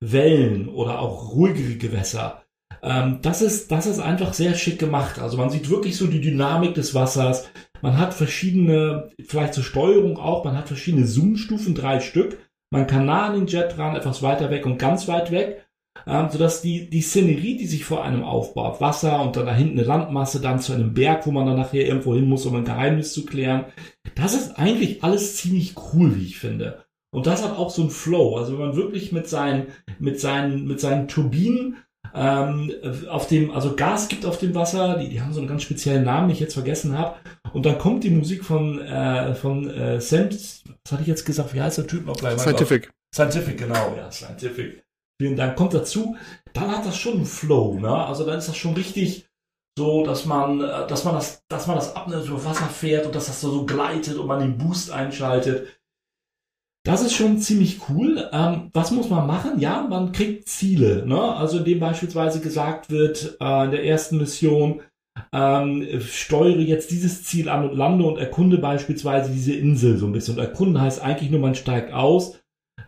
[0.00, 2.42] Wellen oder auch ruhigere Gewässer.
[2.82, 5.20] Ähm, das ist das ist einfach sehr schick gemacht.
[5.20, 7.48] Also man sieht wirklich so die Dynamik des Wassers.
[7.80, 12.38] Man hat verschiedene, vielleicht zur Steuerung auch, man hat verschiedene Zoom-Stufen, drei Stück.
[12.70, 15.67] Man kann nah an den Jet dran, etwas weiter weg und ganz weit weg,
[16.06, 19.78] ähm, sodass die, die Szenerie, die sich vor einem aufbaut, Wasser und dann da hinten
[19.78, 22.64] eine Landmasse, dann zu einem Berg, wo man dann nachher irgendwo hin muss, um ein
[22.64, 23.66] Geheimnis zu klären.
[24.14, 26.84] Das ist eigentlich alles ziemlich cool, wie ich finde.
[27.10, 28.36] Und das hat auch so ein Flow.
[28.36, 29.68] Also wenn man wirklich mit seinen,
[29.98, 31.76] mit seinen, mit seinen Turbinen
[32.14, 32.72] ähm,
[33.08, 36.04] auf dem, also Gas gibt auf dem Wasser, die, die haben so einen ganz speziellen
[36.04, 37.16] Namen, den ich jetzt vergessen habe.
[37.52, 41.54] Und dann kommt die Musik von, äh, von äh, Sam, was hatte ich jetzt gesagt,
[41.54, 42.38] wie heißt der Typ noch gleich?
[42.38, 42.90] Scientific.
[43.14, 44.82] Scientific, genau, ja, Scientific.
[45.20, 45.56] Vielen Dank.
[45.56, 46.16] Kommt dazu,
[46.52, 47.92] dann hat das schon einen Flow, ne?
[47.92, 49.28] Also dann ist das schon richtig
[49.76, 53.14] so, dass man, äh, dass man das, dass man das abnimmt, über Wasser fährt und
[53.14, 55.66] dass das so, so gleitet und man den Boost einschaltet.
[56.84, 58.28] Das ist schon ziemlich cool.
[58.32, 59.60] Ähm, was muss man machen?
[59.60, 61.04] Ja, man kriegt Ziele.
[61.06, 61.20] Ne?
[61.20, 64.82] Also indem beispielsweise gesagt wird, äh, in der ersten Mission,
[65.32, 70.12] ähm, steuere jetzt dieses Ziel an und lande und erkunde beispielsweise diese Insel so ein
[70.12, 70.34] bisschen.
[70.34, 72.37] Und erkunden heißt eigentlich nur, man steigt aus.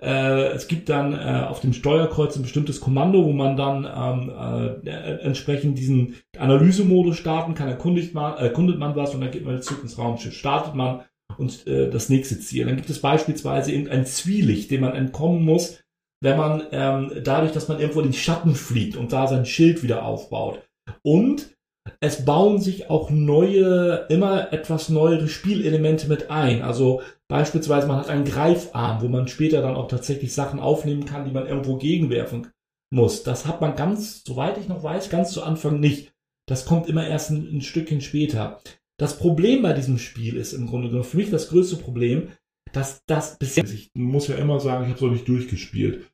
[0.01, 4.82] Äh, es gibt dann äh, auf dem Steuerkreuz ein bestimmtes Kommando, wo man dann ähm,
[4.86, 7.68] äh, entsprechend diesen Analysemodus starten kann.
[7.68, 10.35] Erkundigt man, erkundet man was und dann geht man zurück ins Raumschiff.
[10.35, 11.02] Startet man
[11.36, 12.66] und äh, das nächste Ziel.
[12.66, 15.82] Dann gibt es beispielsweise irgendein Zwielicht, dem man entkommen muss,
[16.22, 19.82] wenn man ähm, dadurch, dass man irgendwo in den Schatten fliegt und da sein Schild
[19.82, 20.62] wieder aufbaut.
[21.02, 21.56] Und
[22.01, 26.62] es bauen sich auch neue, immer etwas neuere Spielelemente mit ein.
[26.62, 31.25] Also beispielsweise man hat einen Greifarm, wo man später dann auch tatsächlich Sachen aufnehmen kann,
[31.25, 32.49] die man irgendwo gegenwerfen
[32.91, 33.23] muss.
[33.23, 36.12] Das hat man ganz, soweit ich noch weiß, ganz zu Anfang nicht.
[36.47, 38.61] Das kommt immer erst ein, ein Stückchen später.
[38.99, 42.29] Das Problem bei diesem Spiel ist im Grunde genommen für mich das größte Problem,
[42.73, 46.11] dass das bisher, ich muss ja immer sagen, ich habe es noch nicht durchgespielt.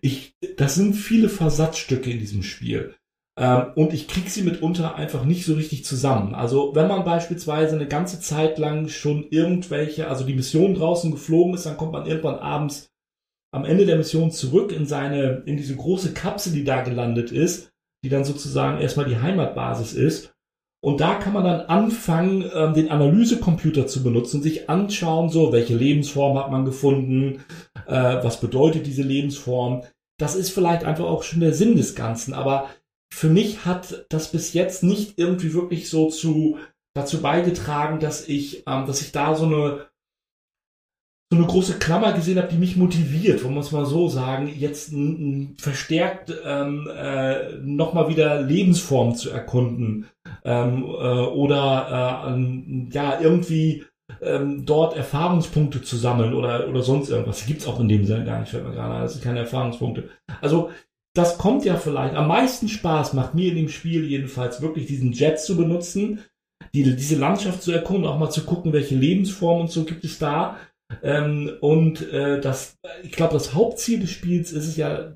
[0.00, 2.94] Ich, das sind viele Versatzstücke in diesem Spiel.
[3.38, 6.34] Ähm, und ich kriege sie mitunter einfach nicht so richtig zusammen.
[6.34, 11.54] Also wenn man beispielsweise eine ganze Zeit lang schon irgendwelche, also die Mission draußen geflogen
[11.54, 12.90] ist, dann kommt man irgendwann abends
[13.54, 17.70] am Ende der Mission zurück in seine, in diese große Kapsel, die da gelandet ist,
[18.04, 20.32] die dann sozusagen erstmal die Heimatbasis ist.
[20.84, 25.76] Und da kann man dann anfangen, ähm, den Analysecomputer zu benutzen, sich anschauen, so, welche
[25.76, 27.44] Lebensform hat man gefunden,
[27.86, 27.92] äh,
[28.24, 29.82] was bedeutet diese Lebensform.
[30.18, 32.68] Das ist vielleicht einfach auch schon der Sinn des Ganzen, aber
[33.12, 36.56] für mich hat das bis jetzt nicht irgendwie wirklich so zu
[36.94, 39.86] dazu beigetragen, dass ich, ähm, dass ich da so eine
[41.30, 44.52] so eine große Klammer gesehen habe, die mich motiviert, wollen wir es mal so sagen,
[44.54, 44.92] jetzt
[45.58, 50.06] verstärkt ähm, äh, nochmal wieder Lebensformen zu erkunden
[50.44, 53.84] ähm, äh, oder äh, ja irgendwie
[54.20, 57.40] ähm, dort Erfahrungspunkte zu sammeln oder oder sonst irgendwas.
[57.40, 59.02] Die gibt's auch in dem Sinne gar nicht, fällt mir gerade ein.
[59.02, 60.08] Das sind keine Erfahrungspunkte.
[60.42, 60.70] Also
[61.14, 62.14] das kommt ja vielleicht.
[62.14, 66.20] Am meisten Spaß macht mir in dem Spiel jedenfalls wirklich diesen Jet zu benutzen,
[66.74, 70.18] die, diese Landschaft zu erkunden, auch mal zu gucken, welche Lebensformen und so gibt es
[70.18, 70.56] da.
[71.02, 75.12] Ähm, und äh, das, ich glaube, das Hauptziel des Spiels ist es ja,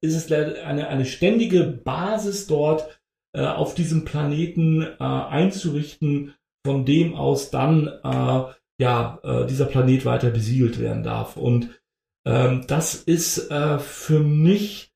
[0.00, 3.00] ist es eine, eine ständige Basis dort
[3.34, 6.34] äh, auf diesem Planeten äh, einzurichten,
[6.64, 8.42] von dem aus dann äh,
[8.80, 11.36] ja äh, dieser Planet weiter besiedelt werden darf.
[11.36, 11.80] Und
[12.26, 14.91] ähm, das ist äh, für mich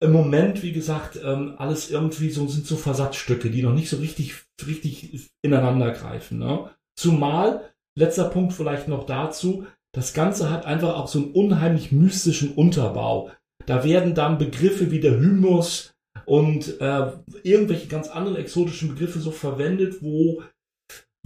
[0.00, 3.96] im Moment, wie gesagt, ähm, alles irgendwie so sind so Versatzstücke, die noch nicht so
[3.96, 4.34] richtig,
[4.66, 6.38] richtig ineinander greifen.
[6.38, 6.70] Ne?
[6.96, 12.54] Zumal, letzter Punkt vielleicht noch dazu, das Ganze hat einfach auch so einen unheimlich mystischen
[12.54, 13.30] Unterbau.
[13.66, 15.92] Da werden dann Begriffe wie der Hymus
[16.26, 17.12] und äh,
[17.42, 20.42] irgendwelche ganz anderen exotischen Begriffe so verwendet, wo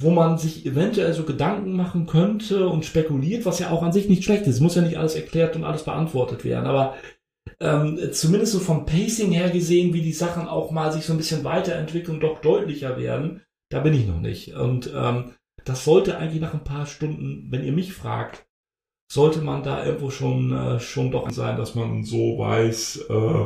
[0.01, 4.09] wo man sich eventuell so Gedanken machen könnte und spekuliert, was ja auch an sich
[4.09, 4.57] nicht schlecht ist.
[4.57, 6.67] Es muss ja nicht alles erklärt und alles beantwortet werden.
[6.67, 6.97] Aber
[7.63, 11.17] ähm, zumindest so vom Pacing her gesehen, wie die Sachen auch mal sich so ein
[11.17, 14.55] bisschen weiterentwickeln doch deutlicher werden, da bin ich noch nicht.
[14.55, 15.35] Und ähm,
[15.65, 18.47] das sollte eigentlich nach ein paar Stunden, wenn ihr mich fragt,
[19.11, 23.45] sollte man da irgendwo schon, äh, schon doch sein, dass man so weiß, äh,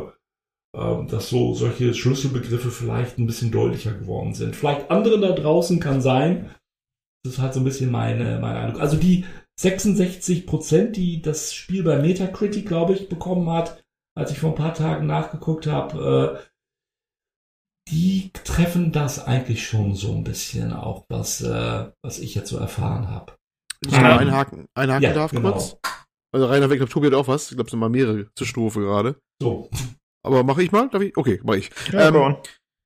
[0.77, 4.57] äh, dass so solche Schlüsselbegriffe vielleicht ein bisschen deutlicher geworden sind.
[4.57, 6.51] Vielleicht anderen da draußen kann sein.
[7.25, 8.81] Das ist halt so ein bisschen meine, meine Eindruck.
[8.81, 9.25] Also die
[9.59, 13.83] 66 Prozent, die das Spiel bei Metacritic, glaube ich, bekommen hat,
[14.17, 16.47] als ich vor ein paar Tagen nachgeguckt habe, äh,
[17.89, 22.59] die treffen das eigentlich schon so ein bisschen auch, was, äh, was ich jetzt so
[22.59, 23.37] erfahren habe.
[23.87, 25.53] Ich ähm, mal einhaken, einhaken ja, darf genau.
[25.53, 25.77] kurz.
[26.33, 27.51] Also Rainer, ich glaube, Tobi hat auch was.
[27.51, 29.21] Ich glaube, es sind mal mehrere zur Strophe gerade.
[29.41, 29.71] So.
[30.25, 30.89] Aber mache ich mal?
[30.89, 31.17] Darf ich?
[31.17, 31.71] Okay, mache ich.
[31.93, 32.37] Ja, ähm,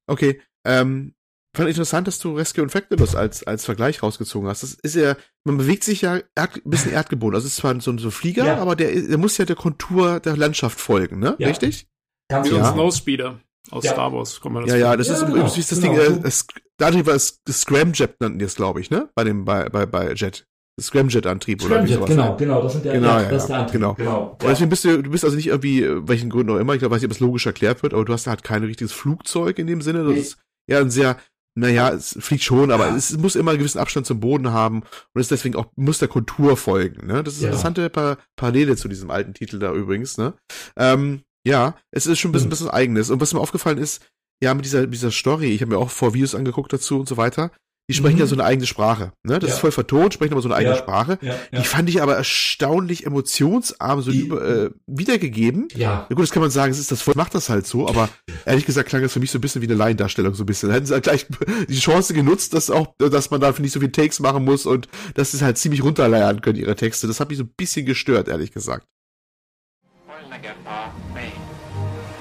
[0.07, 0.42] okay.
[0.67, 1.15] Ähm,
[1.56, 4.62] fand interessant, dass du Rescue Infectibus als, als Vergleich rausgezogen hast.
[4.62, 7.34] Das ist ja, man bewegt sich ja erd, ein bisschen erdgebunden.
[7.34, 8.58] Also es ist zwar so, so ein Flieger, ja.
[8.58, 11.36] aber der, der muss ja der Kontur der Landschaft folgen, ne?
[11.38, 11.48] Ja.
[11.48, 11.88] Richtig?
[12.28, 12.64] Ganz Wie ja.
[12.64, 13.92] ein Snowspeeder aus ja.
[13.92, 14.40] Star Wars.
[14.40, 15.44] Kommt man das ja, ja, das ist, genau.
[15.44, 15.94] ist das genau.
[15.94, 16.46] Ding, äh, es,
[16.76, 19.08] dadurch war es Scramjet nannten die es, glaube ich, ne?
[19.14, 20.46] Bei dem, bei, bei, bei Jet.
[20.80, 22.08] Scramjet-Antrieb oder wie sowas.
[22.08, 23.80] Genau, genau, das sind der, genau, ja, ja, das ist der Antrieb.
[23.80, 23.94] Genau.
[23.94, 24.36] genau.
[24.40, 26.94] Und deswegen bist du, du bist also nicht irgendwie, welchen Gründen auch immer, ich glaube,
[26.94, 29.66] weiß nicht, ob es logisch erklärt wird, aber du hast halt kein richtiges Flugzeug in
[29.66, 30.04] dem Sinne.
[30.04, 30.20] Das nee.
[30.20, 30.38] ist
[30.68, 31.16] ja ein sehr
[31.60, 32.97] naja, es fliegt schon, aber ja.
[32.97, 34.82] es muss immer einen gewissen Abstand zum Boden haben
[35.14, 37.22] und ist deswegen auch, muss der Kontur folgen, ne?
[37.22, 37.48] Das ist ja.
[37.48, 40.34] interessante pa Parallele zu diesem alten Titel da übrigens, ne?
[40.76, 42.50] Ähm, ja, es ist schon ein bisschen, mhm.
[42.50, 43.10] bisschen eigenes.
[43.10, 44.02] Und was mir aufgefallen ist,
[44.42, 47.08] ja, mit dieser, mit dieser Story, ich habe mir auch vor Videos angeguckt dazu und
[47.08, 47.52] so weiter,
[47.90, 48.20] die sprechen mhm.
[48.20, 49.12] ja so eine eigene Sprache.
[49.24, 49.40] Ne?
[49.40, 49.54] Das ja.
[49.56, 50.80] ist voll vertont, sprechen aber so eine eigene ja.
[50.80, 51.18] Sprache.
[51.20, 51.34] Ja.
[51.50, 55.66] Die fand ich aber erstaunlich emotionsarm so die, über, äh, wiedergegeben.
[55.74, 56.06] Ja.
[56.08, 58.08] Na gut, das kann man sagen, es ist das voll, macht das halt so, aber
[58.44, 60.68] ehrlich gesagt klang das für mich so ein bisschen wie eine Laiendarstellung, so ein bisschen.
[60.68, 61.26] Da hätten sie halt gleich
[61.68, 64.86] die Chance genutzt, dass auch, dass man da nicht so viel Takes machen muss und
[65.14, 67.08] dass sie halt ziemlich runterleiern können, ihre Texte.
[67.08, 68.86] Das hat mich so ein bisschen gestört, ehrlich gesagt.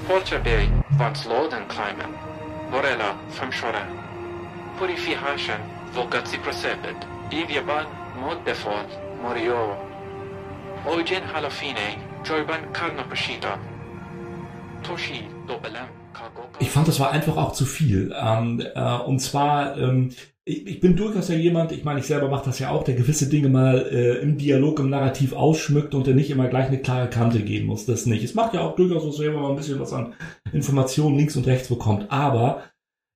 [0.08, 0.68] Porterberry,
[0.98, 2.08] Vance Lorden Climate,
[2.72, 3.14] Morella,
[4.80, 4.88] Famshore.
[4.88, 5.60] purification
[5.94, 7.86] vocati prosebet, ivyaban
[8.20, 8.86] mod defol,
[9.22, 9.76] morio.
[10.86, 12.60] Ojen halafine, joyban.
[14.82, 16.00] Toshi dobelem
[16.58, 18.12] ich fand, das war einfach auch zu viel.
[18.20, 20.10] Ähm, äh, und zwar, ähm,
[20.44, 22.94] ich, ich bin durchaus ja jemand, ich meine, ich selber mache das ja auch, der
[22.94, 26.78] gewisse Dinge mal äh, im Dialog, im Narrativ ausschmückt und der nicht immer gleich eine
[26.78, 27.86] klare Kante geben muss.
[27.86, 28.24] Das nicht.
[28.24, 30.14] Es macht ja auch durchaus so, wenn man ein bisschen was an
[30.52, 32.10] Informationen links und rechts bekommt.
[32.10, 32.64] Aber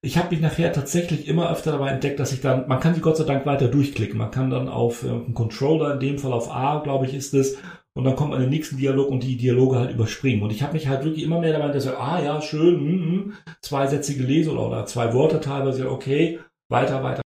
[0.05, 3.01] ich habe mich nachher tatsächlich immer öfter dabei entdeckt, dass ich dann, man kann sie
[3.01, 4.19] Gott sei Dank weiter durchklicken.
[4.19, 7.35] Man kann dann auf äh, einen Controller, in dem Fall auf A, glaube ich, ist
[7.35, 7.57] es,
[7.97, 10.43] und dann kommt man in den nächsten Dialog und die Dialoge halt überspringen.
[10.43, 13.17] Und ich habe mich halt wirklich immer mehr dabei, dass ich, ah ja, schön, mm,
[13.17, 17.23] mm, zwei Sätze gelesen oder, zwei Worte teilweise, okay, weiter, weiter.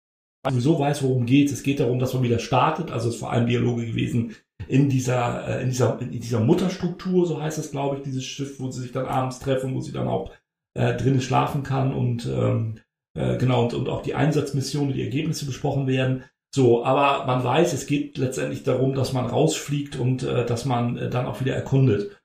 [0.49, 1.63] Sowieso weiß, worum geht es.
[1.63, 2.91] geht darum, dass man wieder startet.
[2.91, 4.35] Also es ist vor allem Dialoge gewesen
[4.67, 8.59] in dieser, äh, in dieser, in dieser Mutterstruktur, so heißt es, glaube ich, dieses Schiff,
[8.59, 10.31] wo sie sich dann abends treffen, wo sie dann auch
[10.73, 12.79] äh, drinnen schlafen kann und ähm,
[13.15, 16.23] äh, genau und, und auch die Einsatzmissionen, die Ergebnisse besprochen werden.
[16.53, 20.97] So, aber man weiß, es geht letztendlich darum, dass man rausfliegt und äh, dass man
[20.97, 22.21] äh, dann auch wieder erkundet.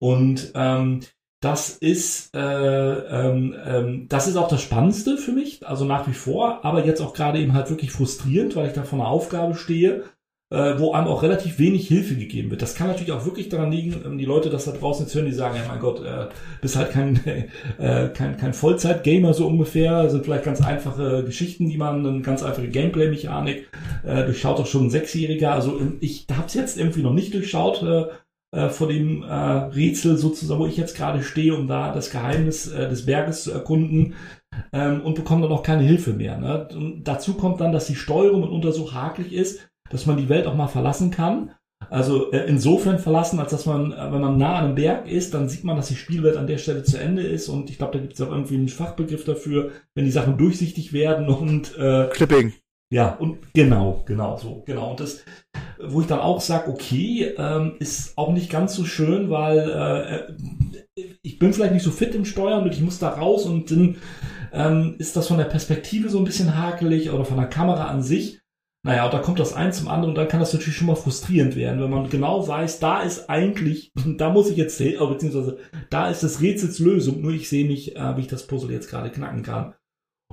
[0.00, 1.00] Und ähm,
[1.40, 6.14] das ist äh, ähm, ähm, das ist auch das Spannendste für mich, also nach wie
[6.14, 9.54] vor, aber jetzt auch gerade eben halt wirklich frustrierend, weil ich da vor einer Aufgabe
[9.54, 10.04] stehe,
[10.50, 12.62] äh, wo einem auch relativ wenig Hilfe gegeben wird.
[12.62, 15.26] Das kann natürlich auch wirklich daran liegen, ähm, die Leute das da draußen jetzt hören,
[15.26, 16.28] die sagen, ja mein Gott, äh,
[16.62, 17.20] bist halt kein,
[17.78, 22.42] äh, kein, kein Vollzeit-Gamer so ungefähr, sind vielleicht ganz einfache Geschichten, die man, eine ganz
[22.42, 23.68] einfache Gameplay-Mechanik,
[24.04, 25.52] äh, durchschaut auch schon ein Sechsjähriger.
[25.52, 28.06] Also ähm, ich habe es jetzt irgendwie noch nicht durchschaut, äh,
[28.50, 32.66] äh, vor dem äh, Rätsel sozusagen, wo ich jetzt gerade stehe, um da das Geheimnis
[32.66, 34.14] äh, des Berges zu erkunden
[34.72, 36.38] ähm, und bekomme dann auch keine Hilfe mehr.
[36.38, 36.66] Ne?
[36.72, 40.46] Und dazu kommt dann, dass die Steuerung mitunter so hakelig ist, dass man die Welt
[40.46, 41.50] auch mal verlassen kann.
[41.90, 45.32] Also äh, insofern verlassen, als dass man, äh, wenn man nah an einem Berg ist,
[45.32, 47.48] dann sieht man, dass die Spielwelt an der Stelle zu Ende ist.
[47.48, 50.92] Und ich glaube, da gibt es auch irgendwie einen Fachbegriff dafür, wenn die Sachen durchsichtig
[50.92, 52.52] werden und äh, Clipping.
[52.90, 54.90] Ja, und genau, genau so, genau.
[54.92, 55.22] Und das,
[55.78, 60.32] wo ich dann auch sage, okay, ähm, ist auch nicht ganz so schön, weil
[60.96, 63.70] äh, ich bin vielleicht nicht so fit im Steuern und ich muss da raus und
[63.70, 63.96] dann
[64.52, 68.02] ähm, ist das von der Perspektive so ein bisschen hakelig oder von der Kamera an
[68.02, 68.40] sich.
[68.86, 71.80] Naja, da kommt das eins zum anderen dann kann das natürlich schon mal frustrierend werden,
[71.80, 75.58] wenn man genau weiß, da ist eigentlich, da muss ich jetzt sehen, beziehungsweise
[75.90, 78.88] da ist das Rätsels Lösung, nur ich sehe nicht, äh, wie ich das Puzzle jetzt
[78.88, 79.74] gerade knacken kann.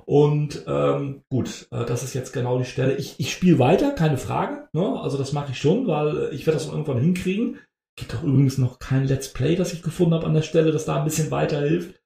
[0.05, 2.95] Und ähm, gut, äh, das ist jetzt genau die Stelle.
[2.97, 4.67] Ich, ich spiele weiter, keine Frage.
[4.73, 4.99] Ne?
[4.99, 7.59] Also das mache ich schon, weil ich werde das irgendwann hinkriegen.
[7.97, 10.85] Gibt doch übrigens noch kein Let's Play, das ich gefunden habe an der Stelle, das
[10.85, 11.99] da ein bisschen weiterhilft.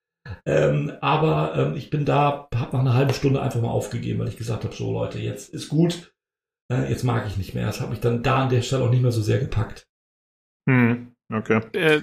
[0.46, 4.28] Ähm, aber ähm, ich bin da, habe nach einer halben Stunde einfach mal aufgegeben, weil
[4.28, 6.14] ich gesagt habe, so Leute, jetzt ist gut
[6.72, 7.66] äh, jetzt mag ich nicht mehr.
[7.66, 9.88] Das hat mich dann da an der Stelle auch nicht mehr so sehr gepackt.
[10.70, 11.62] Hm, okay.
[11.74, 12.02] Äh,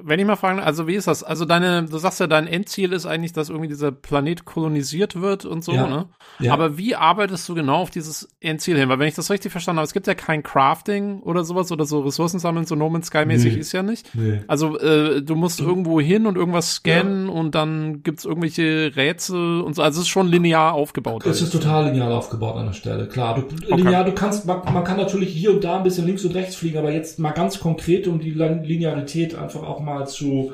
[0.00, 1.22] wenn ich mal fragen, also wie ist das?
[1.22, 5.44] Also deine, du sagst ja, dein Endziel ist eigentlich, dass irgendwie dieser Planet kolonisiert wird
[5.44, 6.06] und so, ja, ne?
[6.40, 6.52] ja.
[6.54, 8.88] Aber wie arbeitest du genau auf dieses Endziel hin?
[8.88, 11.84] Weil wenn ich das richtig verstanden habe, es gibt ja kein Crafting oder sowas oder
[11.84, 13.60] so Ressourcen sammeln, so No Man's Sky mäßig Nee.
[13.60, 14.14] ist ja nicht.
[14.14, 14.40] Nee.
[14.48, 19.74] Also äh, du musst irgendwo hin und irgendwas scannen und dann gibt's irgendwelche Rätsel und
[19.74, 19.82] so.
[19.82, 21.26] Also es ist schon linear aufgebaut.
[21.26, 23.34] Es ist total linear aufgebaut an der Stelle, klar.
[23.34, 23.76] Du, Okay.
[23.76, 26.56] Linear, du kannst, man, man kann natürlich hier und da ein bisschen links und rechts
[26.56, 30.52] fliegen, aber jetzt mal ganz konkret, um die Linearität einfach auch mal zu,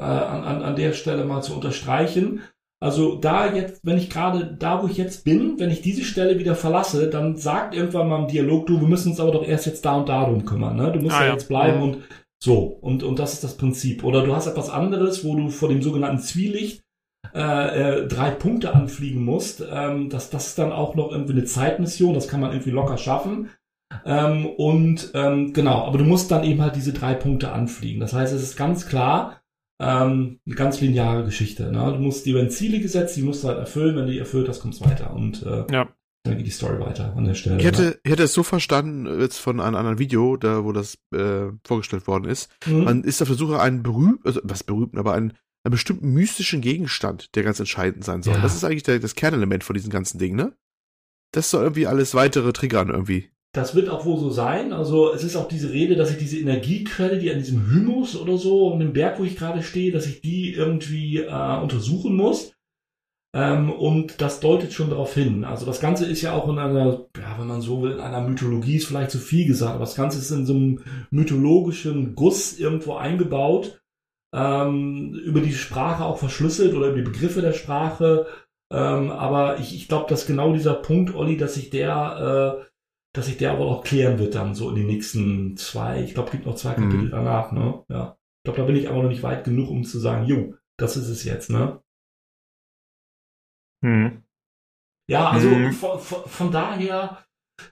[0.00, 2.42] äh, an, an, an der Stelle mal zu unterstreichen.
[2.82, 6.38] Also da jetzt, wenn ich gerade da, wo ich jetzt bin, wenn ich diese Stelle
[6.38, 9.66] wieder verlasse, dann sagt irgendwann mal im Dialog, du, wir müssen uns aber doch erst
[9.66, 10.90] jetzt da und da drum kümmern, ne?
[10.92, 11.32] Du musst Ah, ja ja.
[11.34, 11.82] jetzt bleiben Mhm.
[11.82, 11.98] und
[12.42, 12.56] so.
[12.80, 14.02] Und, und das ist das Prinzip.
[14.02, 16.80] Oder du hast etwas anderes, wo du vor dem sogenannten Zwielicht
[17.34, 19.62] äh, äh, drei Punkte anfliegen musst.
[19.70, 22.96] Ähm, das, das ist dann auch noch irgendwie eine Zeitmission, das kann man irgendwie locker
[22.96, 23.50] schaffen.
[24.04, 28.00] Ähm, und ähm, genau, aber du musst dann eben halt diese drei Punkte anfliegen.
[28.00, 29.42] Das heißt, es ist ganz klar
[29.80, 31.70] ähm, eine ganz lineare Geschichte.
[31.72, 31.92] Ne?
[31.92, 33.96] Du musst dir werden Ziele gesetzt, die musst du halt erfüllen.
[33.96, 35.12] Wenn du die erfüllt hast, kommst du weiter.
[35.12, 35.88] Und äh, Ja.
[36.24, 37.58] dann geht die Story weiter an der Stelle.
[37.58, 40.98] Ich hätte, ich hätte es so verstanden, jetzt von einem anderen Video, da wo das
[41.14, 42.50] äh, vorgestellt worden ist.
[42.66, 42.74] ne?
[42.74, 42.84] Mhm.
[42.84, 45.32] Man ist auf der Suche einen berühmten, also was berühmten, aber einen,
[45.64, 48.34] einen bestimmten mystischen Gegenstand, der ganz entscheidend sein soll.
[48.34, 48.40] Ja.
[48.42, 50.52] Das ist eigentlich der, das Kernelement von diesem ganzen Ding, ne?
[51.32, 53.30] Das soll irgendwie alles weitere triggern irgendwie.
[53.52, 54.72] Das wird auch wohl so sein.
[54.72, 58.38] Also es ist auch diese Rede, dass ich diese Energiequelle, die an diesem Humus oder
[58.38, 62.52] so, um den Berg, wo ich gerade stehe, dass ich die irgendwie äh, untersuchen muss.
[63.32, 65.44] Ähm, und das deutet schon darauf hin.
[65.44, 68.20] Also das Ganze ist ja auch in einer, ja, wenn man so will, in einer
[68.20, 70.80] Mythologie ist vielleicht zu viel gesagt, aber das Ganze ist in so einem
[71.10, 73.80] mythologischen Guss irgendwo eingebaut,
[74.34, 78.26] ähm, über die Sprache auch verschlüsselt oder über die Begriffe der Sprache.
[78.72, 82.69] Ähm, aber ich, ich glaube, dass genau dieser Punkt, Olli, dass sich der, äh,
[83.12, 86.30] dass sich der aber auch klären wird dann so in den nächsten zwei, ich glaube,
[86.30, 87.10] gibt noch zwei Kapitel Mhm.
[87.10, 87.84] danach, ne?
[87.88, 88.16] Ja.
[88.40, 90.96] Ich glaube, da bin ich aber noch nicht weit genug, um zu sagen, jo, das
[90.96, 91.82] ist es jetzt, ne?
[93.84, 94.22] Hm.
[95.08, 95.72] Ja, also Mhm.
[95.72, 97.24] von, von, von daher,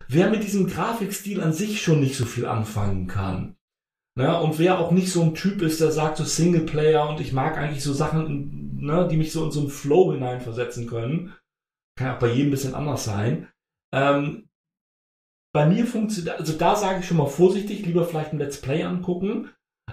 [0.08, 3.57] wer mit diesem Grafikstil an sich schon nicht so viel anfangen kann,
[4.17, 7.33] ne, und wer auch nicht so ein Typ ist, der sagt so Singleplayer und ich
[7.33, 11.34] mag eigentlich so Sachen ne, die mich so in so einen Flow hineinversetzen können.
[11.99, 13.49] Kann auch bei jedem ein bisschen anders sein.
[13.92, 14.48] Ähm,
[15.52, 18.83] bei mir funktioniert, also da sage ich schon mal vorsichtig, lieber vielleicht ein Let's Play
[18.83, 19.51] angucken.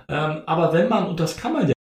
[0.09, 1.73] Ähm, aber wenn man, und das kann man ja,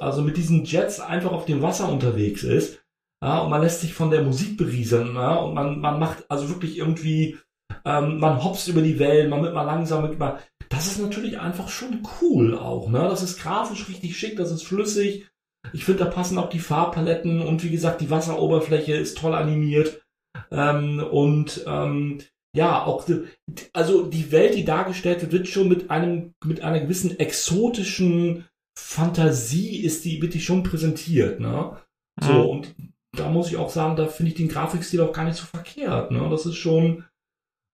[0.00, 2.82] also mit diesen Jets einfach auf dem Wasser unterwegs ist,
[3.22, 6.48] ja, und man lässt sich von der Musik berieseln, ja, und man, man macht also
[6.48, 7.38] wirklich irgendwie,
[7.84, 11.38] ähm, man hopst über die Wellen, man wird mal langsam, mit mal, das ist natürlich
[11.38, 13.00] einfach schon cool auch, ne?
[13.00, 15.28] Das ist grafisch richtig schick, das ist flüssig.
[15.72, 20.02] Ich finde, da passen auch die Farbpaletten und wie gesagt, die Wasseroberfläche ist toll animiert.
[20.50, 22.20] Ähm, und ähm,
[22.54, 23.24] ja, auch die,
[23.72, 28.46] also die Welt, die dargestellt wird, wird schon mit einem, mit einer gewissen exotischen
[28.78, 31.76] Fantasie ist die, wird die schon präsentiert, ne?
[32.20, 32.48] So, mhm.
[32.48, 32.74] und
[33.16, 36.10] da muss ich auch sagen, da finde ich den Grafikstil auch gar nicht so verkehrt,
[36.10, 36.28] ne?
[36.30, 37.04] Das ist schon,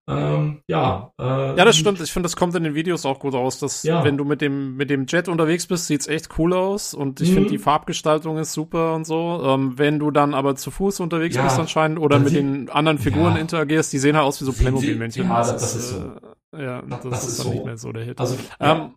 [0.08, 1.12] ähm, ja.
[1.20, 2.00] Äh, ja, das stimmt.
[2.00, 4.04] Ich finde, das kommt in den Videos auch gut aus, dass ja.
[4.04, 7.30] wenn du mit dem mit dem Jet unterwegs bist, sieht's echt cool aus und ich
[7.30, 7.34] mhm.
[7.34, 9.42] finde die Farbgestaltung ist super und so.
[9.44, 11.42] Ähm, wenn du dann aber zu Fuß unterwegs ja.
[11.42, 13.40] bist anscheinend oder mit den anderen Figuren ja.
[13.40, 15.28] interagierst, die sehen halt aus wie so Playmobil-Männchen.
[15.28, 16.56] Ja, das, das, ist so.
[16.56, 17.52] Äh, ja, das, das ist, ist dann so.
[17.52, 18.18] nicht mehr so der Hit.
[18.18, 18.94] Also, ähm,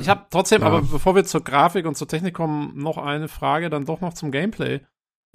[0.00, 3.70] ich habe trotzdem, aber bevor wir zur Grafik und zur Technik kommen, noch eine Frage,
[3.70, 4.80] dann doch noch zum Gameplay.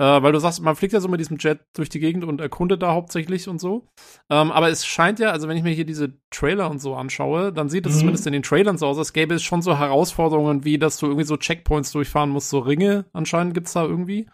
[0.02, 2.42] Äh, weil du sagst, man fliegt ja so mit diesem Jet durch die Gegend und
[2.42, 3.86] erkundet da hauptsächlich und so.
[4.32, 7.54] Ähm, aber es scheint ja, also wenn ich mir hier diese Trailer und so anschaue,
[7.54, 8.00] dann sieht es mhm.
[8.00, 11.06] zumindest in den Trailern so aus, als gäbe es schon so Herausforderungen, wie dass du
[11.06, 14.28] irgendwie so Checkpoints durchfahren musst, so Ringe anscheinend gibt es da irgendwie.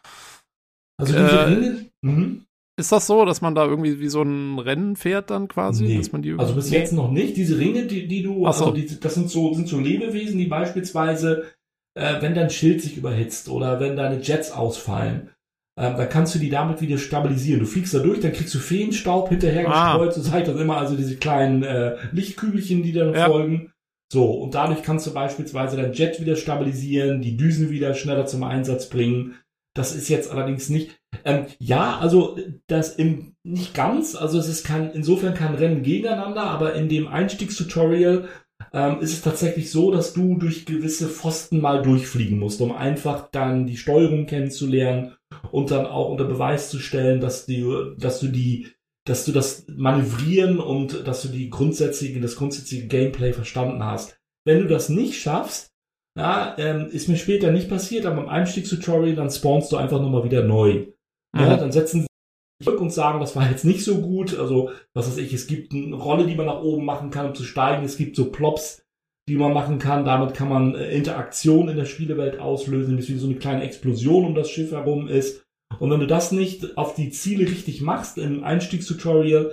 [0.98, 1.86] Also diese äh, Ringe?
[2.02, 2.46] Mhm.
[2.80, 5.84] Ist das so, dass man da irgendwie wie so ein Rennen fährt dann quasi?
[5.84, 6.36] Nee.
[6.38, 7.36] Also bis jetzt noch nicht.
[7.36, 8.46] Diese Ringe, die, die du, so.
[8.46, 11.44] also die, das sind so, sind so Lebewesen, die beispielsweise,
[12.00, 15.32] äh, wenn dein Schild sich überhitzt oder wenn deine Jets ausfallen,
[15.78, 17.60] ähm, da kannst du die damit wieder stabilisieren.
[17.60, 19.98] Du fliegst da durch, dann kriegst du Feenstaub hinterher ah.
[19.98, 23.28] gestreut, so zeigt das immer also diese kleinen äh, Lichtkügelchen, die dann ja.
[23.28, 23.72] folgen.
[24.12, 28.44] So, und dadurch kannst du beispielsweise dein Jet wieder stabilisieren, die Düsen wieder schneller zum
[28.44, 29.36] Einsatz bringen.
[29.76, 30.98] Das ist jetzt allerdings nicht.
[31.24, 36.44] Ähm, ja, also das im nicht ganz, also es ist kein, insofern kein Rennen gegeneinander,
[36.44, 38.28] aber in dem Einstiegstutorial
[38.74, 43.30] ähm, ist es tatsächlich so, dass du durch gewisse Pfosten mal durchfliegen musst, um einfach
[43.30, 45.17] dann die Steuerung kennenzulernen
[45.52, 48.68] und dann auch unter Beweis zu stellen, dass du, dass du die,
[49.06, 54.20] dass du das Manövrieren und dass du die grundsätzliche, das grundsätzliche Gameplay verstanden hast.
[54.46, 55.72] Wenn du das nicht schaffst,
[56.18, 60.24] ja, ähm, ist mir später nicht passiert, aber im Einstiegstutorial, dann spawnst du einfach nochmal
[60.24, 60.88] wieder neu.
[61.34, 61.40] Mhm.
[61.40, 62.08] Ja, dann setzen sie
[62.64, 64.38] zurück und sagen, das war jetzt nicht so gut.
[64.38, 67.36] Also, was weiß ich, es gibt eine Rolle, die man nach oben machen kann, um
[67.36, 67.86] zu steigen.
[67.86, 68.82] Es gibt so Plops,
[69.28, 70.06] die man machen kann.
[70.06, 74.36] Damit kann man äh, Interaktion in der Spielewelt auslösen, wie so eine kleine Explosion um
[74.36, 75.46] das Schiff herum ist.
[75.80, 79.52] Und wenn du das nicht auf die Ziele richtig machst im Einstiegstutorial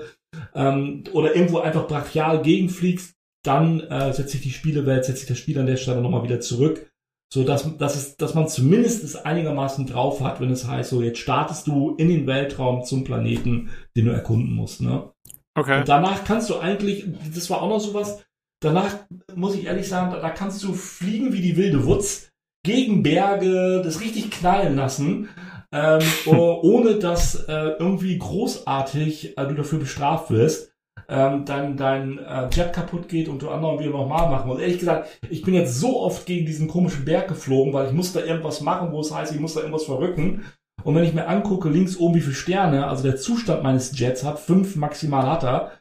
[0.55, 5.39] ähm, oder irgendwo einfach brachial gegenfliegst, dann äh, setzt sich die Spielewelt, setzt sich das
[5.39, 6.91] Spiel an der Stelle nochmal wieder zurück,
[7.33, 11.03] so dass, dass, es, dass man zumindest es einigermaßen drauf hat, wenn es heißt, so
[11.03, 14.81] jetzt startest du in den Weltraum zum Planeten, den du erkunden musst.
[14.81, 15.11] Ne?
[15.57, 15.81] Okay.
[15.81, 17.05] Und danach kannst du eigentlich,
[17.35, 18.25] das war auch noch sowas,
[18.65, 18.95] Danach
[19.35, 22.31] muss ich ehrlich sagen, da kannst du fliegen wie die wilde Wutz
[22.65, 25.29] gegen Berge, das richtig knallen lassen,
[25.71, 30.73] ähm, ohne dass äh, irgendwie großartig äh, du dafür bestraft wirst.
[31.07, 34.51] Ähm, dein, dein äh, Jet kaputt geht und du anderen wieder nochmal machen.
[34.51, 37.93] Und ehrlich gesagt, ich bin jetzt so oft gegen diesen komischen Berg geflogen, weil ich
[37.93, 40.45] muss da irgendwas machen, wo es heißt, ich muss da irgendwas verrücken.
[40.83, 44.25] Und wenn ich mir angucke, links oben wie viele Sterne, also der Zustand meines Jets
[44.25, 45.73] hat, fünf maximal hat er,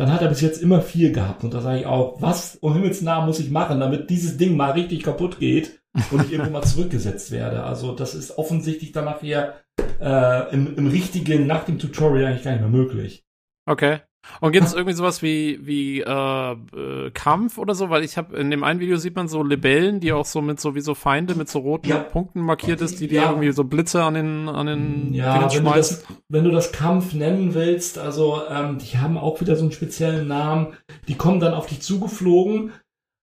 [0.00, 1.44] dann hat er bis jetzt immer vier gehabt.
[1.44, 4.56] Und da sage ich auch, was um Himmels Namen muss ich machen, damit dieses Ding
[4.56, 7.64] mal richtig kaputt geht und ich irgendwo mal zurückgesetzt werde.
[7.64, 9.60] Also das ist offensichtlich dann nachher
[10.00, 13.26] äh, im, im richtigen, nach dem Tutorial eigentlich gar nicht mehr möglich.
[13.66, 13.98] Okay.
[14.40, 17.90] Und gibt es irgendwie sowas wie, wie äh, äh, Kampf oder so?
[17.90, 20.60] Weil ich habe in dem einen Video sieht man so Libellen, die auch so mit
[20.60, 21.98] so wie so Feinde mit so roten ja.
[21.98, 23.30] Punkten markiert ist, die dir ja.
[23.30, 25.98] irgendwie so Blitze an den an den ja, Dingen wenn schmeißen.
[25.98, 29.62] Du das, wenn du das Kampf nennen willst, also ähm, die haben auch wieder so
[29.62, 30.74] einen speziellen Namen.
[31.08, 32.72] Die kommen dann auf dich zugeflogen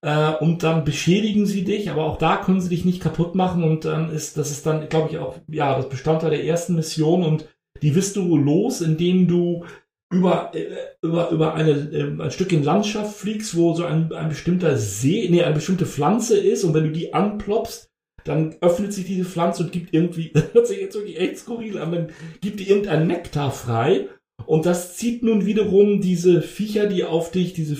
[0.02, 3.64] äh, und dann beschädigen sie dich, aber auch da können sie dich nicht kaputt machen
[3.64, 7.24] und dann ist das ist dann, glaube ich, auch ja das Bestandteil der ersten Mission
[7.24, 7.48] und
[7.82, 9.66] die wirst du los, indem du
[10.12, 10.68] über, äh,
[11.02, 15.44] über, über eine, äh, ein Stückchen Landschaft fliegst, wo so ein, ein bestimmter See, nee,
[15.44, 17.90] eine bestimmte Pflanze ist und wenn du die anploppst,
[18.24, 21.92] dann öffnet sich diese Pflanze und gibt irgendwie, hört sich jetzt wirklich echt skurril an,
[21.92, 22.08] dann
[22.42, 24.08] gibt die irgendein Nektar frei
[24.46, 27.78] und das zieht nun wiederum diese Viecher, die auf dich, diese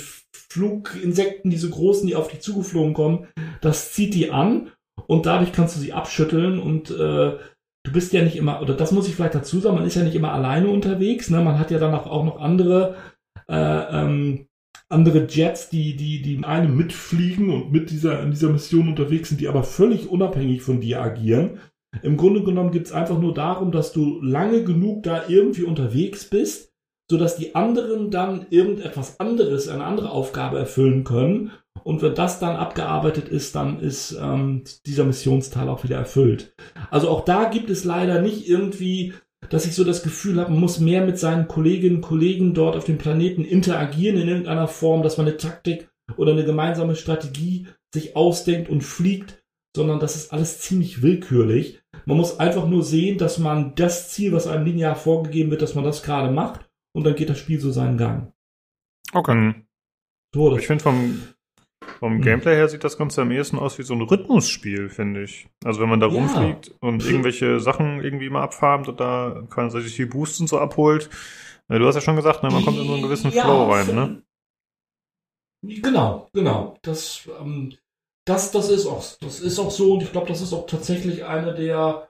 [0.50, 3.28] Fluginsekten, diese großen, die auf dich zugeflogen kommen,
[3.62, 4.72] das zieht die an
[5.06, 7.38] und dadurch kannst du sie abschütteln und äh,
[7.88, 10.04] du bist ja nicht immer, oder das muss ich vielleicht dazu sagen, man ist ja
[10.04, 11.42] nicht immer alleine unterwegs, ne?
[11.42, 12.96] Man hat ja dann auch noch andere,
[13.48, 14.48] äh, ähm,
[14.90, 19.40] andere Jets, die, die, die einem mitfliegen und mit dieser, in dieser Mission unterwegs sind,
[19.40, 21.60] die aber völlig unabhängig von dir agieren.
[22.04, 26.74] Im Grunde genommen geht's einfach nur darum, dass du lange genug da irgendwie unterwegs bist,
[27.10, 31.52] sodass die anderen dann irgendetwas anderes, eine andere Aufgabe erfüllen können.
[31.88, 36.54] Und wenn das dann abgearbeitet ist, dann ist ähm, dieser Missionsteil auch wieder erfüllt.
[36.92, 39.14] Also auch da gibt es leider nicht irgendwie,
[39.50, 42.76] dass ich so das Gefühl habe, man muss mehr mit seinen Kolleginnen und Kollegen dort
[42.76, 47.68] auf dem Planeten interagieren in irgendeiner Form, dass man eine Taktik oder eine gemeinsame Strategie
[47.94, 49.42] sich ausdenkt und fliegt,
[49.74, 51.80] sondern das ist alles ziemlich willkürlich.
[52.06, 55.76] Man muss einfach nur sehen, dass man das Ziel, was einem linear vorgegeben wird, dass
[55.76, 58.34] man das gerade macht und dann geht das Spiel so seinen Gang.
[59.14, 59.56] Okay.
[60.36, 61.22] So, ich finde vom,
[62.00, 62.22] vom hm.
[62.22, 65.48] Gameplay her sieht das Ganze am ehesten aus wie so ein Rhythmusspiel, finde ich.
[65.64, 66.14] Also wenn man da ja.
[66.14, 70.60] rumfliegt und irgendwelche Sachen irgendwie immer abfarmt und da kann sich die Boosts und so
[70.60, 71.10] abholt.
[71.70, 73.94] Du hast ja schon gesagt, ne, man kommt in so einen gewissen ja, Flow rein,
[73.94, 74.24] ne?
[75.62, 76.78] Genau, genau.
[76.82, 77.74] Das, ähm,
[78.26, 81.26] das, das ist auch, das ist auch so und ich glaube, das ist auch tatsächlich
[81.26, 82.10] eine der,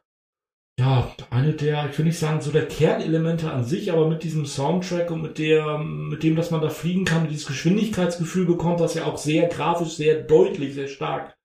[0.79, 4.45] ja, eine der, ich will nicht sagen, so der Kernelemente an sich, aber mit diesem
[4.45, 8.93] Soundtrack und mit der, mit dem, dass man da fliegen kann, dieses Geschwindigkeitsgefühl bekommt, was
[8.93, 11.35] ja auch sehr grafisch, sehr deutlich, sehr stark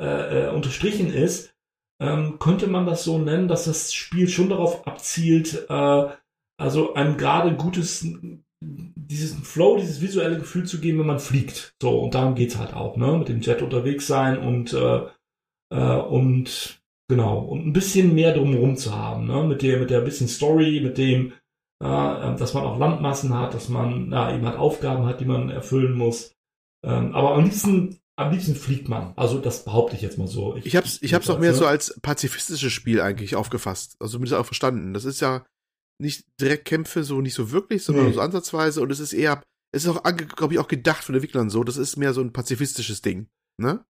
[0.00, 1.54] äh, äh, unterstrichen ist,
[2.00, 6.08] ähm, könnte man das so nennen, dass das Spiel schon darauf abzielt, äh,
[6.58, 8.06] also ein gerade gutes
[8.64, 11.74] dieses Flow, dieses visuelle Gefühl zu geben, wenn man fliegt.
[11.80, 13.18] So, und darum geht's halt auch, ne?
[13.18, 15.06] Mit dem Jet unterwegs sein und, äh,
[15.70, 19.44] äh, und genau, und ein bisschen mehr drumherum zu haben, ne?
[19.44, 21.32] Mit der, mit der bisschen Story, mit dem,
[21.82, 25.50] äh, dass man auch Landmassen hat, dass man ja, eben halt Aufgaben hat, die man
[25.50, 26.34] erfüllen muss.
[26.84, 29.12] Ähm, aber am liebsten am liebsten fliegt man.
[29.16, 30.56] Also das behaupte ich jetzt mal so.
[30.56, 33.96] Ich, ich hab's, ich hab's auch mehr so als pazifistisches Spiel eigentlich aufgefasst.
[33.98, 34.94] Also zumindest auch verstanden.
[34.94, 35.44] Das ist ja
[36.00, 38.12] nicht direkt Kämpfe, so nicht so wirklich, sondern nee.
[38.12, 38.80] so ansatzweise.
[38.82, 39.42] Und es ist eher,
[39.72, 41.64] es ist auch, glaube ich, auch gedacht von Entwicklern so.
[41.64, 43.28] Das ist mehr so ein pazifistisches Ding,
[43.60, 43.84] ne?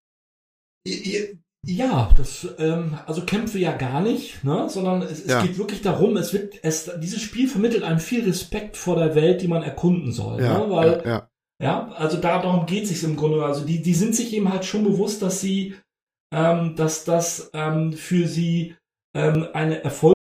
[1.67, 4.69] Ja, das, ähm, also Kämpfe ja gar nicht, ne?
[4.69, 5.43] sondern es, es ja.
[5.43, 9.41] geht wirklich darum, es wird, es, dieses Spiel vermittelt einem viel Respekt vor der Welt,
[9.41, 10.71] die man erkunden soll, ja, ne?
[10.71, 11.29] weil, ja, ja.
[11.63, 14.53] ja, also da, darum geht es sich im Grunde, also die, die sind sich eben
[14.53, 15.75] halt schon bewusst, dass sie,
[16.35, 18.77] ähm, dass das ähm, für sie
[19.15, 20.15] ähm, eine Erfolg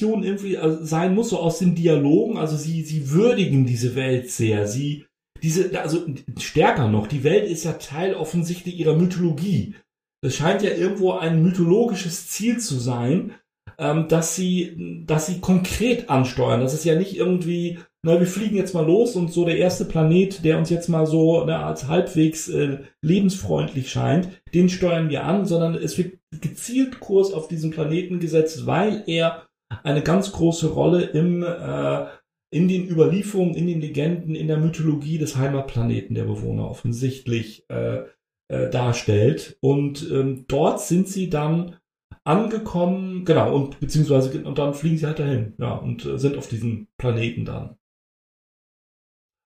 [0.00, 2.36] irgendwie äh, sein muss, so aus den Dialogen.
[2.36, 4.66] Also sie, sie würdigen diese Welt sehr.
[4.66, 5.06] Sie,
[5.42, 6.04] diese, also
[6.38, 9.76] stärker noch, die Welt ist ja Teil offensichtlich ihrer Mythologie.
[10.24, 13.32] Es scheint ja irgendwo ein mythologisches Ziel zu sein,
[13.78, 16.60] ähm, dass sie, dass sie konkret ansteuern.
[16.60, 19.84] Das ist ja nicht irgendwie, na, wir fliegen jetzt mal los und so der erste
[19.84, 25.24] Planet, der uns jetzt mal so na, als halbwegs äh, lebensfreundlich scheint, den steuern wir
[25.24, 29.46] an, sondern es wird gezielt Kurs auf diesen Planeten gesetzt, weil er
[29.82, 32.06] eine ganz große Rolle im, äh,
[32.50, 38.04] in den Überlieferungen, in den Legenden, in der Mythologie des Heimatplaneten der Bewohner offensichtlich äh,
[38.48, 39.56] äh, darstellt.
[39.60, 41.76] Und ähm, dort sind sie dann
[42.24, 46.48] angekommen, genau, und beziehungsweise und dann fliegen sie halt dahin, ja, und äh, sind auf
[46.48, 47.76] diesem Planeten dann.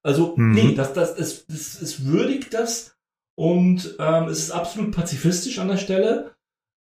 [0.04, 0.52] Also, mhm.
[0.52, 2.96] nee, das, das, es, es, es würdigt das
[3.36, 6.34] und ähm, es ist absolut pazifistisch an der Stelle.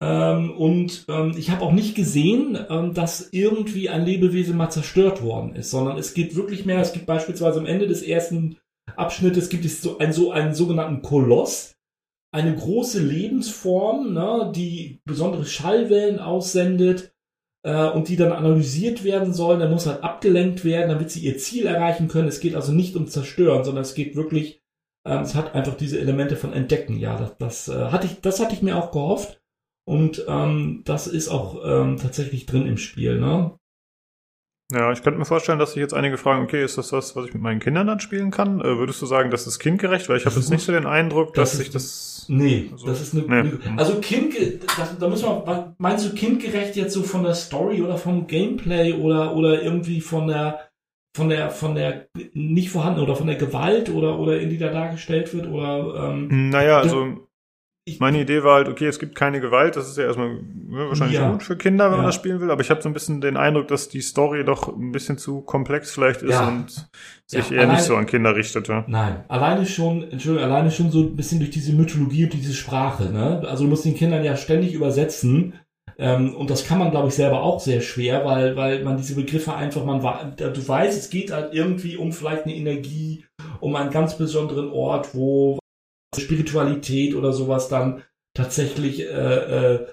[0.02, 5.22] Ähm, und ähm, ich habe auch nicht gesehen, ähm, dass irgendwie ein Lebewesen mal zerstört
[5.22, 8.58] worden ist, sondern es geht wirklich mehr, es gibt beispielsweise am Ende des ersten
[8.94, 11.75] Abschnittes gibt es so einen, so einen sogenannten Koloss,
[12.36, 17.14] eine große Lebensform, ne, die besondere Schallwellen aussendet
[17.62, 19.60] äh, und die dann analysiert werden sollen.
[19.60, 22.28] Da muss halt abgelenkt werden, damit sie ihr Ziel erreichen können.
[22.28, 24.62] Es geht also nicht um Zerstören, sondern es geht wirklich,
[25.08, 26.98] äh, es hat einfach diese Elemente von Entdecken.
[26.98, 29.40] Ja, das, das äh, hatte ich, das hatte ich mir auch gehofft.
[29.88, 33.56] Und ähm, das ist auch ähm, tatsächlich drin im Spiel, ne?
[34.72, 37.26] Ja, ich könnte mir vorstellen, dass sich jetzt einige fragen, okay, ist das was, was
[37.26, 38.60] ich mit meinen Kindern dann spielen kann?
[38.60, 40.08] Äh, würdest du sagen, das ist kindgerecht?
[40.08, 42.26] Weil ich habe jetzt nicht so den Eindruck, dass das sich das.
[42.28, 43.44] Nee, also, das ist eine.
[43.44, 43.52] Nee.
[43.76, 44.34] Also Kind,
[44.76, 48.94] das, da muss man, meinst du kindgerecht jetzt so von der Story oder vom Gameplay
[48.94, 50.68] oder oder irgendwie von der
[51.16, 54.70] von der von der nicht vorhanden oder von der Gewalt oder oder in die da
[54.70, 57.25] dargestellt wird oder ähm, naja also
[57.88, 60.88] ich, Meine Idee war halt, okay, es gibt keine Gewalt, das ist ja erstmal ne,
[60.88, 61.30] wahrscheinlich ja.
[61.30, 61.96] gut für Kinder, wenn ja.
[61.98, 64.44] man das spielen will, aber ich habe so ein bisschen den Eindruck, dass die Story
[64.44, 66.48] doch ein bisschen zu komplex vielleicht ist ja.
[66.48, 66.88] und
[67.26, 68.82] sich eher alleine, nicht so an Kinder richtete.
[68.88, 73.04] Nein, alleine schon, Entschuldigung, alleine schon so ein bisschen durch diese Mythologie und diese Sprache,
[73.04, 73.44] ne?
[73.46, 75.54] Also du musst den Kindern ja ständig übersetzen.
[75.96, 79.14] Ähm, und das kann man, glaube ich, selber auch sehr schwer, weil, weil man diese
[79.14, 80.00] Begriffe einfach, man
[80.36, 83.24] du weißt, es geht halt irgendwie um vielleicht eine Energie,
[83.60, 85.58] um einen ganz besonderen Ort, wo
[86.20, 88.02] Spiritualität oder sowas dann
[88.34, 89.86] tatsächlich äh, äh,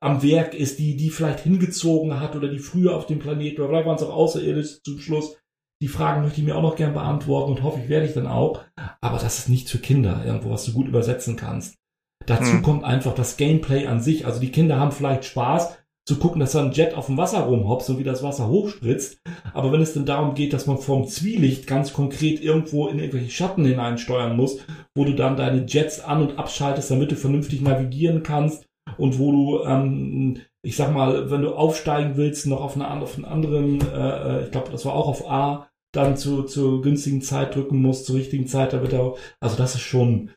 [0.00, 3.70] am Werk ist, die die vielleicht hingezogen hat oder die früher auf dem Planeten oder
[3.70, 5.36] vielleicht waren es auch außerirdisch zum Schluss.
[5.82, 8.26] Die Fragen möchte ich mir auch noch gern beantworten und hoffe ich werde ich dann
[8.26, 8.64] auch.
[9.00, 11.76] Aber das ist nicht für Kinder irgendwo, was du gut übersetzen kannst.
[12.24, 12.62] Dazu hm.
[12.62, 14.24] kommt einfach das Gameplay an sich.
[14.24, 15.76] Also die Kinder haben vielleicht Spaß,
[16.06, 19.18] zu gucken, dass da ein Jet auf dem Wasser rumhopst und wie das Wasser hochspritzt.
[19.52, 23.30] Aber wenn es denn darum geht, dass man vom Zwielicht ganz konkret irgendwo in irgendwelche
[23.30, 24.58] Schatten hineinsteuern muss,
[24.94, 29.32] wo du dann deine Jets an- und abschaltest, damit du vernünftig navigieren kannst und wo
[29.32, 33.80] du, ähm, ich sag mal, wenn du aufsteigen willst, noch auf, eine, auf einen anderen,
[33.80, 37.82] äh, äh, ich glaube, das war auch auf A, dann zu, zur günstigen Zeit drücken
[37.82, 40.30] musst, zur richtigen Zeit, damit er, also das ist schon,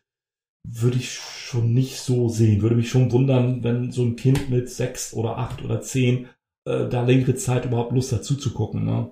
[0.68, 2.62] würde ich schon nicht so sehen.
[2.62, 6.28] Würde mich schon wundern, wenn so ein Kind mit sechs oder acht oder zehn
[6.68, 8.86] äh, da längere Zeit überhaupt Lust hat zuzugucken.
[8.86, 9.12] Ne?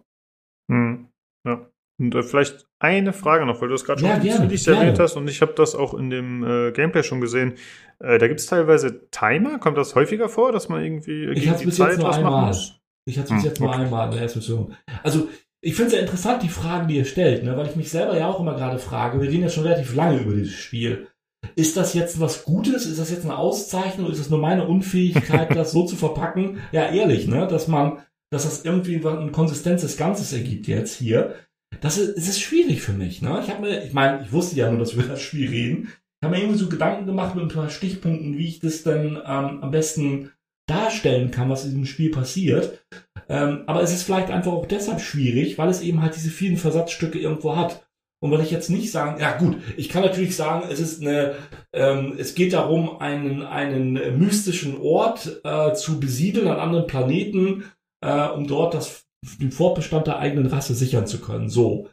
[0.70, 1.08] Hm,
[1.46, 1.68] ja.
[2.00, 4.78] Und äh, vielleicht eine Frage noch, weil du das gerade schon Ja, gerne, gerne.
[4.80, 7.54] erwähnt hast und ich habe das auch in dem äh, Gameplay schon gesehen.
[8.00, 9.58] Äh, da gibt es teilweise Timer.
[9.60, 12.08] Kommt das häufiger vor, dass man irgendwie Ich gegen hatte die bis jetzt Zeit nur
[12.10, 12.48] was machen einmal.
[12.48, 12.80] muss?
[13.08, 13.80] Ich hatte es bis Hm, jetzt nur okay.
[13.82, 14.76] einmal in der ersten Mission.
[15.04, 15.30] Also,
[15.62, 17.58] ich finde es ja interessant, die Fragen, die ihr stellt, ne?
[17.58, 20.20] weil ich mich selber ja auch immer gerade frage, wir reden ja schon relativ lange
[20.20, 21.08] über dieses Spiel.
[21.56, 22.86] Ist das jetzt was Gutes?
[22.86, 24.12] Ist das jetzt eine Auszeichnung?
[24.12, 26.60] Ist das nur meine Unfähigkeit, das so zu verpacken?
[26.72, 27.48] Ja, ehrlich, ne?
[27.48, 28.00] Dass man,
[28.32, 31.36] dass das irgendwie eine Konsistenz des Ganzes ergibt jetzt hier.
[31.82, 33.42] Das ist, es ist schwierig für mich, ne?
[33.44, 35.90] Ich habe mir, ich meine, ich wusste ja nur, dass wir das Spiel reden.
[36.20, 39.18] Ich habe mir irgendwie so Gedanken gemacht mit ein paar Stichpunkten, wie ich das dann
[39.18, 40.32] ähm, am besten
[40.68, 42.84] darstellen kann, was in diesem Spiel passiert.
[43.30, 46.58] Ähm, aber es ist vielleicht einfach auch deshalb schwierig, weil es eben halt diese vielen
[46.58, 47.87] Versatzstücke irgendwo hat.
[48.20, 51.36] Und weil ich jetzt nicht sagen, ja gut, ich kann natürlich sagen, es ist eine,
[51.72, 57.66] ähm, es geht darum, einen, einen mystischen Ort äh, zu besiedeln an anderen Planeten,
[58.02, 59.06] äh, um dort das,
[59.40, 61.50] den Fortbestand der eigenen Rasse sichern zu können.
[61.50, 61.90] So.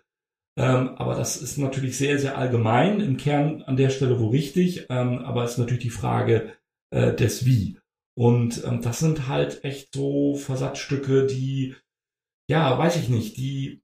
[0.56, 4.86] Ähm, aber das ist natürlich sehr, sehr allgemein, im Kern an der Stelle wo richtig,
[4.88, 6.52] ähm, aber es ist natürlich die Frage
[6.90, 7.78] äh, des Wie.
[8.16, 11.74] Und ähm, das sind halt echt so Versatzstücke, die,
[12.48, 13.82] ja, weiß ich nicht, die,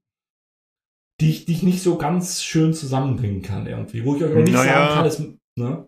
[1.21, 4.03] die ich, die ich nicht so ganz schön zusammenbringen kann irgendwie.
[4.03, 4.73] Wo ich euch noch nicht Naja.
[4.73, 5.23] sagen kann, ist,
[5.57, 5.87] ne?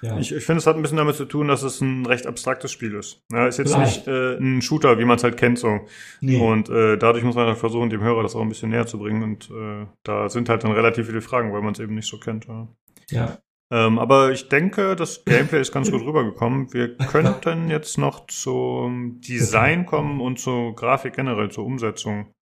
[0.00, 0.16] Ja.
[0.18, 2.70] Ich, ich finde, es hat ein bisschen damit zu tun, dass es ein recht abstraktes
[2.70, 3.20] Spiel ist.
[3.32, 4.06] Ja, ist jetzt Vielleicht.
[4.06, 5.80] nicht äh, ein Shooter, wie man es halt kennt so.
[6.20, 6.40] nee.
[6.40, 8.98] Und äh, dadurch muss man dann versuchen, dem Hörer das auch ein bisschen näher zu
[8.98, 9.22] bringen.
[9.24, 12.18] Und äh, da sind halt dann relativ viele Fragen, weil man es eben nicht so
[12.18, 12.46] kennt.
[12.46, 12.68] Ja.
[13.10, 13.38] ja.
[13.70, 16.72] Ähm, aber ich denke, das Gameplay ist ganz gut rübergekommen.
[16.72, 22.32] Wir könnten jetzt noch zum Design kommen und zur Grafik generell, zur Umsetzung.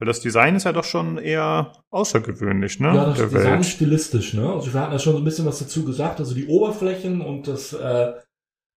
[0.00, 2.88] Weil das Design ist ja doch schon eher außergewöhnlich, ne?
[2.88, 3.60] Ja, das der Design Welt.
[3.60, 4.50] ist stilistisch, ne?
[4.50, 6.20] Also wir hatten ja schon so ein bisschen was dazu gesagt.
[6.20, 8.14] Also die Oberflächen und das, äh,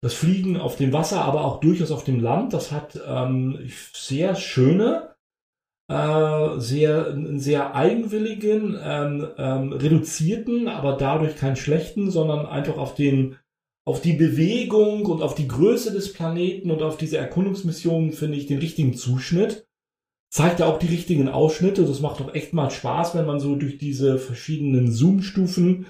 [0.02, 3.58] das Fliegen auf dem Wasser, aber auch durchaus auf dem Land, das hat ähm,
[3.94, 5.16] sehr schöne,
[5.90, 12.96] äh, sehr, einen sehr eigenwilligen, ähm, ähm, reduzierten, aber dadurch keinen schlechten, sondern einfach auf
[12.96, 13.38] den
[13.86, 18.46] auf die Bewegung und auf die Größe des Planeten und auf diese Erkundungsmissionen finde ich
[18.46, 19.63] den richtigen Zuschnitt
[20.34, 21.86] zeigt ja auch die richtigen Ausschnitte.
[21.86, 25.86] Das macht doch echt mal Spaß, wenn man so durch diese verschiedenen Zoom-Stufen,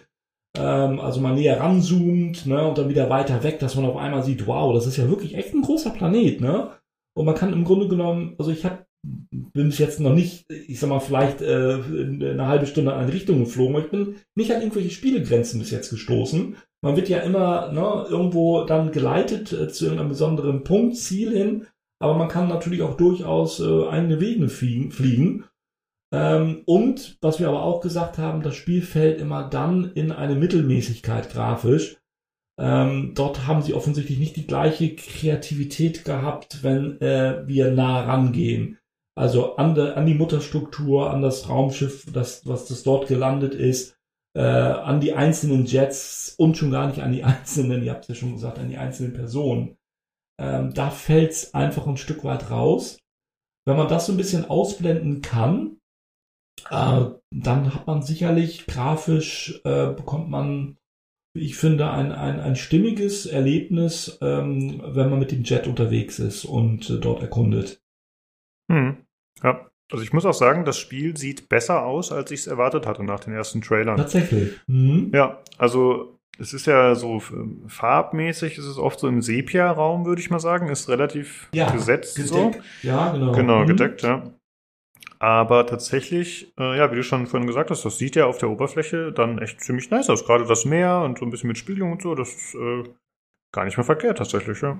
[0.57, 4.21] ähm, also mal näher ranzoomt, ne, und dann wieder weiter weg, dass man auf einmal
[4.21, 6.71] sieht, wow, das ist ja wirklich echt ein großer Planet, ne?
[7.15, 10.79] Und man kann im Grunde genommen, also ich hab, bin bis jetzt noch nicht, ich
[10.79, 14.53] sag mal, vielleicht äh, eine halbe Stunde in eine Richtung geflogen, aber ich bin nicht
[14.53, 16.57] an irgendwelche Spielegrenzen bis jetzt gestoßen.
[16.81, 21.67] Man wird ja immer ne, irgendwo dann geleitet äh, zu irgendeinem besonderen Punkt, Ziel hin,
[21.99, 24.91] aber man kann natürlich auch durchaus äh, eigene Wege fliegen.
[24.91, 25.45] fliegen.
[26.13, 30.35] Ähm, und was wir aber auch gesagt haben, das Spiel fällt immer dann in eine
[30.35, 31.97] Mittelmäßigkeit grafisch.
[32.59, 38.77] Ähm, dort haben sie offensichtlich nicht die gleiche Kreativität gehabt, wenn äh, wir nah rangehen.
[39.15, 43.97] Also an, de, an die Mutterstruktur, an das Raumschiff, das, was das dort gelandet ist,
[44.35, 48.09] äh, an die einzelnen Jets und schon gar nicht an die einzelnen, ihr habt es
[48.09, 49.77] ja schon gesagt, an die einzelnen Personen.
[50.39, 52.97] Ähm, da fällt's einfach ein Stück weit raus.
[53.65, 55.77] Wenn man das so ein bisschen ausblenden kann,
[56.69, 60.77] äh, dann hat man sicherlich grafisch, äh, bekommt man,
[61.35, 66.19] wie ich finde, ein, ein, ein stimmiges Erlebnis, ähm, wenn man mit dem Jet unterwegs
[66.19, 67.81] ist und äh, dort erkundet.
[68.71, 69.05] Hm.
[69.41, 69.69] Ja.
[69.91, 73.03] Also ich muss auch sagen, das Spiel sieht besser aus, als ich es erwartet hatte
[73.03, 73.97] nach den ersten Trailern.
[73.97, 74.53] Tatsächlich.
[74.65, 75.11] Mhm.
[75.13, 80.21] Ja, also es ist ja so ähm, farbmäßig, ist es oft so im Sepia-Raum, würde
[80.21, 82.51] ich mal sagen, ist relativ Ja, gesetzt so.
[82.51, 82.63] Gedeckt.
[82.83, 83.31] Ja, genau.
[83.33, 83.67] Genau, Mhm.
[83.67, 84.33] gedeckt, ja.
[85.19, 88.49] Aber tatsächlich, äh, ja, wie du schon vorhin gesagt hast, das sieht ja auf der
[88.49, 90.25] Oberfläche dann echt ziemlich nice aus.
[90.25, 92.83] Gerade das Meer und so ein bisschen mit Spiegelung und so, das ist äh,
[93.53, 94.79] gar nicht mehr verkehrt tatsächlich, ja.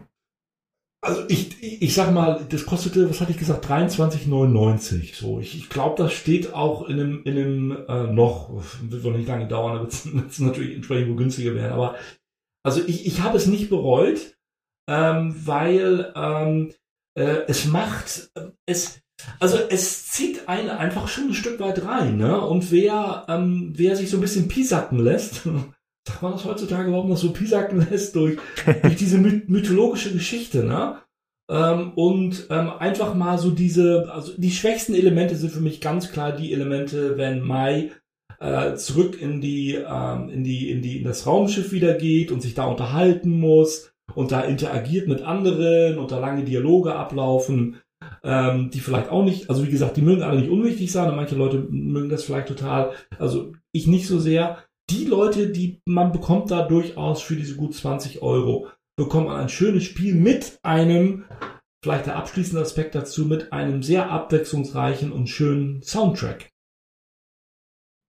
[1.04, 5.14] Also ich, ich sag mal, das kostete, was hatte ich gesagt, 23,99.
[5.14, 9.18] So, ich, ich glaube, das steht auch in einem, in einem äh, noch, wird wohl
[9.18, 11.74] nicht lange dauern, da wird es natürlich entsprechend günstiger werden.
[11.74, 11.96] Aber
[12.66, 14.38] also ich, ich habe es nicht bereut,
[14.90, 16.74] ähm, weil ähm,
[17.20, 19.02] äh, es macht, äh, es,
[19.42, 22.40] also es zieht einen einfach schon ein Stück weit rein, ne?
[22.40, 25.48] Und wer, ähm, wer sich so ein bisschen piesacken lässt,
[26.08, 28.38] sagt man das heutzutage, warum das so piesacken lässt durch,
[28.82, 30.98] durch diese my mythologische Geschichte, ne?
[31.50, 36.12] Ähm, und ähm, einfach mal so diese, also die schwächsten Elemente sind für mich ganz
[36.12, 37.92] klar die Elemente, wenn Mai
[38.40, 42.42] äh, zurück in die, ähm, in die, in die, in das Raumschiff wieder geht und
[42.42, 47.78] sich da unterhalten muss und da interagiert mit anderen und da lange Dialoge ablaufen,
[48.24, 51.16] ähm, die vielleicht auch nicht, also wie gesagt, die mögen alle nicht unwichtig sein und
[51.16, 54.60] manche Leute mögen das vielleicht total, also ich nicht so sehr.
[54.90, 59.50] Die Leute, die man bekommt da durchaus für diese gut 20 Euro, bekommt man ein
[59.50, 61.26] schönes Spiel mit einem,
[61.84, 66.50] vielleicht der abschließende Aspekt dazu, mit einem sehr abwechslungsreichen und schönen Soundtrack.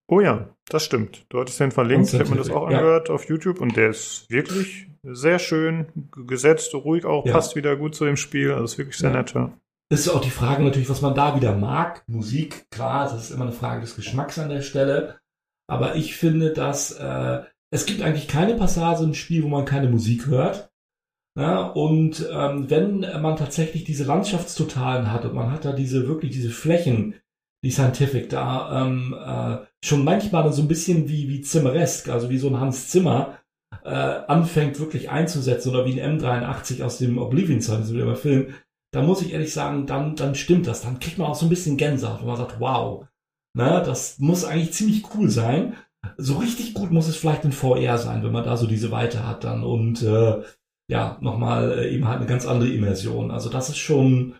[0.07, 1.25] Oh ja, das stimmt.
[1.31, 2.79] Du hattest den verlinkt, ich habe mir das auch ja.
[2.79, 5.87] angehört auf YouTube und der ist wirklich sehr schön
[6.27, 7.33] gesetzt, ruhig auch, ja.
[7.33, 9.17] passt wieder gut zu dem Spiel, also ist wirklich sehr ja.
[9.17, 9.33] nett.
[9.35, 9.53] Ja.
[9.91, 12.05] Ist auch die Frage natürlich, was man da wieder mag.
[12.07, 15.21] Musik, klar, das ist immer eine Frage des Geschmacks an der Stelle.
[15.67, 19.89] Aber ich finde, dass äh, es gibt eigentlich keine Passage im Spiel, wo man keine
[19.89, 20.71] Musik hört.
[21.37, 26.31] Ja, und ähm, wenn man tatsächlich diese Landschaftstotalen hat und man hat da diese wirklich
[26.31, 27.15] diese Flächen,
[27.65, 32.39] die Scientific da ähm, äh, schon manchmal so ein bisschen wie, wie Zimmeresk, also wie
[32.39, 33.39] so ein Hans Zimmer,
[33.83, 38.55] äh, anfängt wirklich einzusetzen oder wie ein M83 aus dem Oblivion Song, so wie Film,
[38.93, 40.83] da muss ich ehrlich sagen, dann, dann stimmt das.
[40.83, 43.07] Dann kriegt man auch so ein bisschen Gänsehaut, wo man sagt, wow,
[43.55, 45.75] ne, das muss eigentlich ziemlich cool sein.
[46.19, 49.27] So richtig gut muss es vielleicht in VR sein, wenn man da so diese Weite
[49.27, 50.43] hat dann und äh,
[50.91, 53.31] ja, nochmal äh, eben halt eine ganz andere Immersion.
[53.31, 54.35] Also das ist schon,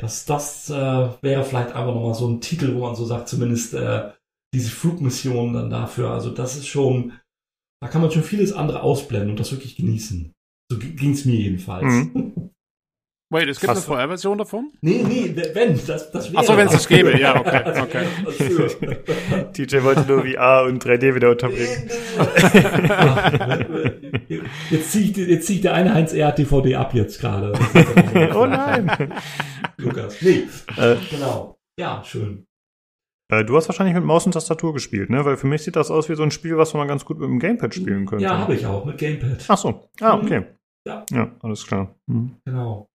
[0.00, 3.74] das, das äh, wäre vielleicht einfach nochmal so ein Titel, wo man so sagt, zumindest
[3.74, 4.10] äh,
[4.52, 6.10] diese Flugmission dann dafür.
[6.10, 7.12] Also das ist schon,
[7.80, 10.32] da kann man schon vieles andere ausblenden und das wirklich genießen.
[10.70, 11.92] So ging es mir jedenfalls.
[11.92, 12.50] Mhm.
[13.34, 14.70] Wait, es gibt Hast eine VR-Version davon?
[14.80, 16.38] Nee, nee, wenn, das, das wäre.
[16.38, 18.06] Achso, wenn es das gäbe, ja, okay, okay.
[19.52, 21.90] TJ wollte nur VR und 3D wieder unterbringen.
[24.70, 27.52] jetzt ziehe ich, jetzt zieh der eine Heinz R DVD ab jetzt gerade.
[28.36, 29.12] oh nein.
[29.78, 30.22] Lukas.
[30.22, 30.44] Nee,
[30.76, 31.56] äh, genau.
[31.76, 32.46] Ja, schön.
[33.32, 35.24] Äh, du hast wahrscheinlich mit Maus und Tastatur gespielt, ne?
[35.24, 37.28] Weil für mich sieht das aus wie so ein Spiel, was man ganz gut mit
[37.28, 38.22] dem Gamepad spielen könnte.
[38.22, 39.44] Ja, habe ich auch, mit Gamepad.
[39.48, 39.88] Ach so.
[40.00, 40.44] Ah, okay.
[40.86, 41.04] Ja.
[41.10, 41.96] Ja, alles klar.
[42.06, 42.36] Mhm.
[42.44, 42.86] Genau.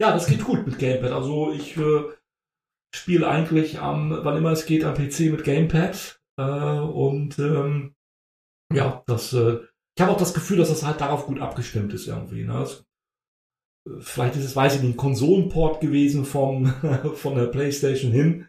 [0.00, 1.12] Ja, das geht gut mit Gamepad.
[1.12, 2.04] Also ich äh,
[2.94, 6.20] spiele eigentlich am, wann immer es geht, am PC mit Gamepad.
[6.38, 7.94] Äh, und ähm,
[8.72, 9.60] ja, das, äh,
[9.96, 12.44] ich habe auch das Gefühl, dass das halt darauf gut abgestimmt ist irgendwie.
[12.44, 12.54] Ne?
[12.54, 12.84] Das,
[13.88, 16.66] äh, vielleicht ist es, weiß ich nicht, ein Konsolenport gewesen vom,
[17.14, 18.48] von der Playstation hin,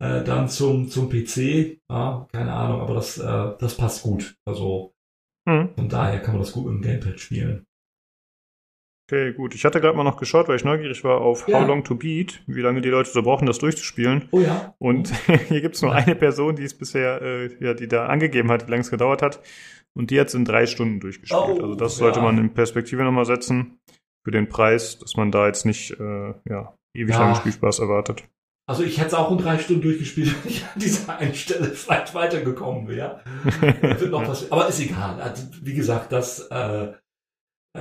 [0.00, 1.78] äh, dann zum, zum PC.
[1.90, 4.36] Ja, keine Ahnung, aber das, äh, das passt gut.
[4.46, 4.94] Also
[5.46, 5.74] mhm.
[5.74, 7.66] von daher kann man das gut mit dem Gamepad spielen.
[9.08, 9.54] Okay, gut.
[9.54, 11.60] Ich hatte gerade mal noch geschaut, weil ich neugierig war auf ja.
[11.60, 14.28] How Long to Beat, wie lange die Leute so brauchen, das durchzuspielen.
[14.32, 14.74] Oh ja.
[14.78, 15.12] Und
[15.48, 18.70] hier gibt's nur eine Person, die es bisher, äh, ja, die da angegeben hat, wie
[18.72, 19.40] lange es gedauert hat.
[19.94, 21.40] Und die hat es in drei Stunden durchgespielt.
[21.40, 22.24] Oh, also das sollte ja.
[22.24, 23.78] man in Perspektive nochmal setzen
[24.24, 27.20] für den Preis, dass man da jetzt nicht äh, ja, ewig ja.
[27.20, 28.24] langen Spielspaß erwartet.
[28.68, 31.66] Also ich hätte es auch in drei Stunden durchgespielt, wenn ich an dieser einen Stelle
[31.66, 33.20] vielleicht weitergekommen wäre.
[34.50, 35.20] Aber ist egal.
[35.20, 36.92] Also, wie gesagt, das äh,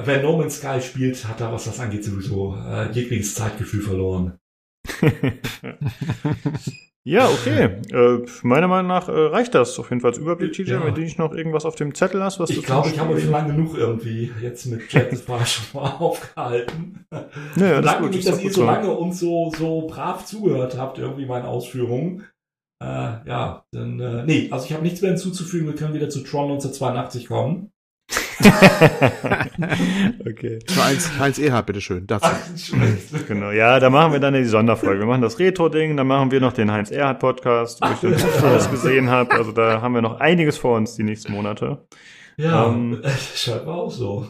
[0.04, 4.40] Wer No Man's Sky spielt, hat da, was das angeht, sowieso äh, jegliches Zeitgefühl verloren.
[7.04, 7.82] ja, okay.
[7.92, 10.86] Äh, meiner Meinung nach äh, reicht das auf jeden Fall als Überblick, TJ, ja.
[10.86, 13.00] wenn du nicht noch irgendwas auf dem Zettel hast, was ich du Ich glaube, ich
[13.00, 17.06] habe euch schon lange genug irgendwie jetzt mit the Sparrow schon mal aufgehalten.
[17.56, 21.46] Naja, Danke mich, dass ihr so lange und so, so brav zugehört habt, irgendwie meinen
[21.46, 22.26] Ausführungen.
[22.82, 25.68] Äh, ja, dann, äh, nee, also ich habe nichts mehr hinzuzufügen.
[25.68, 27.72] Wir können wieder zu Tron 1982 kommen.
[30.28, 30.60] okay.
[30.76, 32.06] Nur eins, eins Erhard, bitteschön.
[32.08, 32.28] Dazu.
[33.28, 35.00] genau, ja, da machen wir dann die Sonderfolge.
[35.00, 38.70] Wir machen das Retro-Ding, dann machen wir noch den Heinz Erhard Podcast, wo ich das
[38.70, 39.32] gesehen habe.
[39.32, 41.86] Also da haben wir noch einiges vor uns die nächsten Monate.
[42.38, 43.02] Ja, ähm,
[43.36, 44.28] scheint auch so.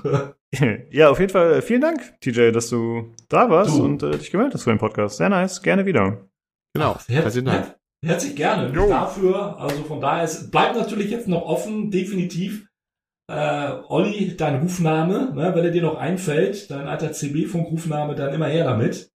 [0.91, 3.83] ja, auf jeden Fall äh, vielen Dank, TJ, dass du da warst du.
[3.83, 5.17] und äh, dich gemeldet hast für den Podcast.
[5.17, 6.27] Sehr nice, gerne wieder.
[6.73, 7.75] Genau, herzlichen Dank.
[8.05, 8.87] Herzlich gerne jo.
[8.87, 9.57] dafür.
[9.59, 12.67] Also von daher, es bleibt natürlich jetzt noch offen, definitiv
[13.27, 18.47] äh, Olli, dein Rufname, ne, wenn er dir noch einfällt, dein alter CB-Funkrufname, dann immer
[18.47, 19.11] her damit.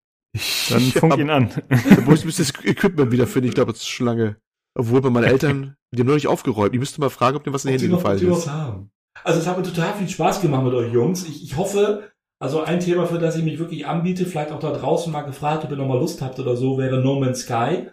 [0.69, 1.51] Dann funk ihn an.
[2.05, 4.37] Wo ich das Equipment wieder finde, ich glaube, das ist schon lange.
[4.75, 6.75] Obwohl bei meinen Eltern, die haben noch nicht aufgeräumt.
[6.75, 8.49] Ich müsste mal fragen, ob dir was in die Hände gefallen ist.
[8.49, 8.91] Haben.
[9.25, 11.29] Also es hat mir total viel Spaß gemacht mit euch Jungs.
[11.29, 14.73] Ich, ich hoffe, also ein Thema, für das ich mich wirklich anbiete, vielleicht auch da
[14.73, 17.91] draußen mal gefragt, ob ihr nochmal Lust habt oder so, wäre No Man's Sky.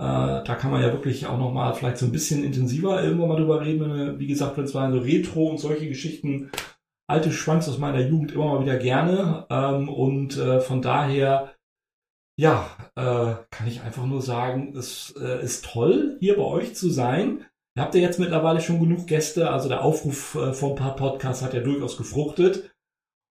[0.00, 3.28] Äh, da kann man ja wirklich auch noch mal vielleicht so ein bisschen intensiver irgendwann
[3.28, 4.18] mal drüber reden.
[4.18, 6.50] Wie gesagt, wenn es mal so Retro und solche Geschichten,
[7.06, 9.46] alte Schwanz aus meiner Jugend immer mal wieder gerne.
[9.50, 11.54] Ähm, und äh, von daher,
[12.38, 17.44] ja, äh, kann ich einfach nur sagen, es ist toll, hier bei euch zu sein.
[17.76, 20.96] Ihr habt ja jetzt mittlerweile schon genug Gäste, also der Aufruf äh, von ein paar
[20.96, 22.70] Podcasts hat ja durchaus gefruchtet.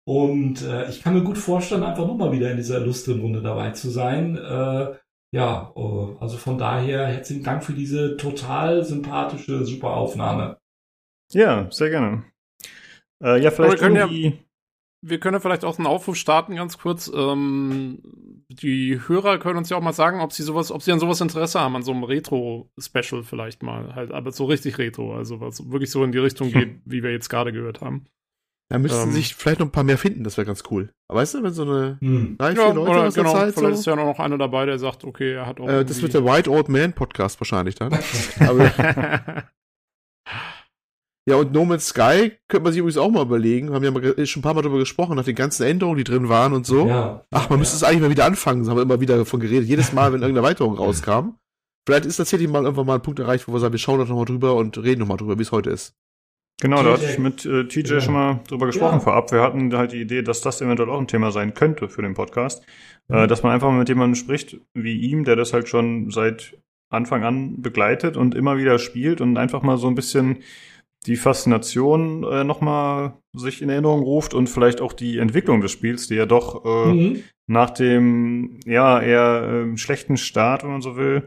[0.08, 3.90] Und ich kann mir gut vorstellen, einfach nochmal wieder in dieser illustren Runde dabei zu
[3.90, 4.38] sein.
[5.32, 10.58] Ja, äh, also von daher herzlichen Dank für diese total sympathische, super Aufnahme.
[11.32, 12.24] Ja, sehr gerne.
[13.22, 14.38] Äh, ja, vielleicht können irgendwie...
[15.02, 17.10] Wir können ja vielleicht auch einen Aufruf starten, ganz kurz.
[17.14, 18.00] Ähm,
[18.48, 21.20] die Hörer können uns ja auch mal sagen, ob sie sowas, ob sie an sowas
[21.20, 23.94] Interesse haben, an so einem Retro-Special vielleicht mal.
[23.94, 27.12] Halt, aber so richtig Retro, also was wirklich so in die Richtung geht, wie wir
[27.12, 28.06] jetzt gerade gehört haben.
[28.68, 29.12] Da müssten Ähm.
[29.12, 30.90] sich vielleicht noch ein paar mehr finden, das wäre ganz cool.
[31.08, 32.36] Aber weißt du, wenn so eine Hm.
[32.36, 34.38] drei, vier Ja, Leute oder aus der genau, Zeit vielleicht so, ist ja noch einer
[34.38, 35.68] dabei, der sagt, okay, er hat auch.
[35.68, 37.92] äh, das wird der White Old Man Podcast wahrscheinlich dann.
[38.40, 38.64] Aber,
[41.28, 43.72] ja, und No Man's Sky könnte man sich übrigens auch mal überlegen.
[43.72, 46.28] Haben ja mal schon ein paar Mal darüber gesprochen, nach den ganzen Änderungen, die drin
[46.28, 46.86] waren und so.
[46.88, 47.24] Ja.
[47.30, 48.60] Ach, man müsste es eigentlich mal wieder anfangen.
[48.60, 49.68] Das haben wir immer wieder davon geredet.
[49.68, 51.30] Jedes Mal, wenn irgendeine Erweiterung rauskam.
[51.88, 54.04] Vielleicht ist tatsächlich mal irgendwann mal ein Punkt erreicht, wo wir sagen, wir schauen da
[54.06, 55.94] nochmal drüber und reden nochmal drüber, wie es heute ist.
[56.60, 57.10] Genau, da hatte TJ.
[57.12, 58.00] ich mit äh, TJ Ja.
[58.00, 59.00] schon mal drüber gesprochen Ja.
[59.00, 59.30] vorab.
[59.32, 62.14] Wir hatten halt die Idee, dass das eventuell auch ein Thema sein könnte für den
[62.14, 62.64] Podcast.
[63.08, 63.14] Mhm.
[63.16, 66.58] Äh, dass man einfach mal mit jemandem spricht, wie ihm, der das halt schon seit
[66.88, 70.38] Anfang an begleitet und immer wieder spielt und einfach mal so ein bisschen
[71.06, 76.08] die Faszination äh, nochmal sich in Erinnerung ruft und vielleicht auch die Entwicklung des Spiels,
[76.08, 77.22] die ja doch äh, Mhm.
[77.48, 81.24] nach dem ja eher ähm, schlechten Start, wenn man so will,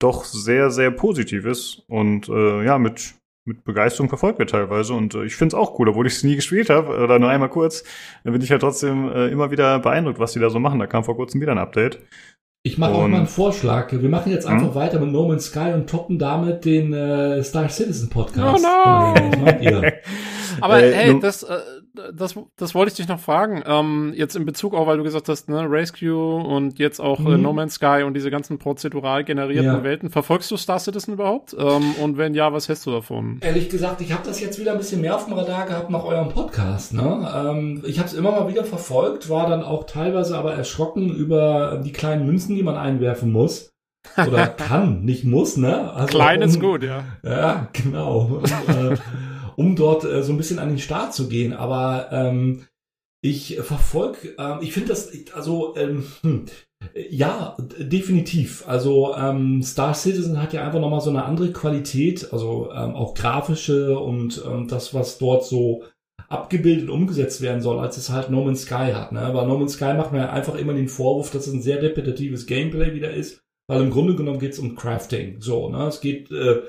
[0.00, 4.94] doch sehr, sehr positiv ist und äh, ja, mit, mit Begeisterung verfolgt wird teilweise.
[4.94, 7.28] Und äh, ich finde es auch cool, obwohl ich es nie gespielt habe, oder nur
[7.30, 7.84] einmal kurz,
[8.24, 10.78] dann bin ich halt trotzdem äh, immer wieder beeindruckt, was die da so machen.
[10.78, 11.98] Da kam vor kurzem wieder ein Update.
[12.64, 13.90] Ich mache auch mal einen Vorschlag.
[13.90, 14.74] Wir machen jetzt einfach Hm?
[14.76, 18.64] weiter mit No Man's Sky und toppen damit den äh, Star Citizen Podcast.
[18.64, 19.14] Oh no!
[19.14, 19.92] Was meint ihr?
[20.60, 21.58] Aber Äh, hey, das, äh,
[22.14, 23.62] das, das wollte ich dich noch fragen.
[23.66, 27.36] Ähm, jetzt in Bezug auch, weil du gesagt hast, ne, Rescue und jetzt auch äh,
[27.36, 27.42] Mhm.
[27.42, 29.82] No Man's Sky und diese ganzen prozedural generierten Ja.
[29.82, 30.10] Welten.
[30.10, 31.54] Verfolgst du Star Citizen überhaupt?
[31.58, 33.38] Ähm, und wenn ja, was hältst du davon?
[33.42, 36.04] Ehrlich gesagt, ich habe das jetzt wieder ein bisschen mehr auf dem Radar gehabt nach
[36.04, 36.94] eurem Podcast.
[36.94, 37.30] Ne?
[37.34, 41.80] Ähm, ich habe es immer mal wieder verfolgt, war dann auch teilweise aber erschrocken über
[41.84, 43.70] die kleinen Münzen, die man einwerfen muss.
[44.16, 45.92] Oder kann, nicht muss, ne?
[45.92, 47.04] Also, Klein ist gut, ja.
[47.22, 48.40] Ja, genau.
[48.42, 48.96] Um, äh,
[49.62, 51.52] um dort äh, so ein bisschen an den Start zu gehen.
[51.52, 52.66] Aber ähm,
[53.22, 56.46] ich verfolge, ähm, ich finde das, also ähm, hm,
[57.10, 58.66] ja, definitiv.
[58.66, 63.14] Also ähm, Star Citizen hat ja einfach nochmal so eine andere Qualität, also ähm, auch
[63.14, 65.84] grafische und ähm, das, was dort so
[66.28, 69.12] abgebildet umgesetzt werden soll, als es halt No Man's Sky hat.
[69.12, 69.20] Ne?
[69.20, 72.46] Aber No Man's Sky macht mir einfach immer den Vorwurf, dass es ein sehr repetitives
[72.46, 75.40] Gameplay wieder ist, weil im Grunde genommen geht es um Crafting.
[75.40, 75.86] So, ne?
[75.86, 76.62] Es geht, äh,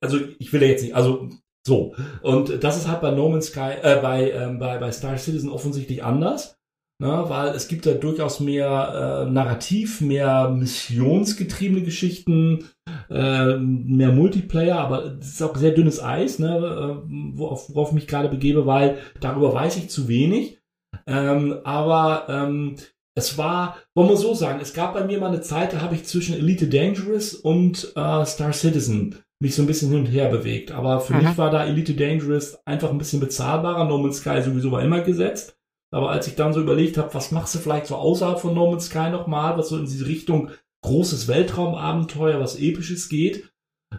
[0.00, 1.28] also ich will ja jetzt nicht, also
[1.66, 1.94] so.
[2.22, 5.50] Und das ist halt bei No Man's Sky, äh, bei, ähm, bei, bei Star Citizen
[5.50, 6.56] offensichtlich anders.
[6.98, 12.70] Ne, weil es gibt da durchaus mehr äh, Narrativ, mehr missionsgetriebene Geschichten,
[13.10, 17.94] äh, mehr Multiplayer, aber es ist auch sehr dünnes Eis, ne, äh, worauf, worauf ich
[17.96, 20.58] mich gerade begebe, weil darüber weiß ich zu wenig.
[21.06, 22.76] Ähm, aber ähm,
[23.14, 25.96] es war, wollen wir so sagen, es gab bei mir mal eine Zeit, da habe
[25.96, 30.28] ich zwischen Elite Dangerous und äh, Star Citizen mich so ein bisschen hin und her
[30.30, 30.72] bewegt.
[30.72, 31.24] Aber für Mhm.
[31.24, 33.84] mich war da Elite Dangerous einfach ein bisschen bezahlbarer.
[33.84, 35.56] No Man's Sky sowieso war immer gesetzt.
[35.92, 38.70] Aber als ich dann so überlegt habe, was machst du vielleicht so außerhalb von No
[38.70, 40.50] Man's Sky nochmal, was so in diese Richtung
[40.84, 43.50] großes Weltraumabenteuer, was episches geht.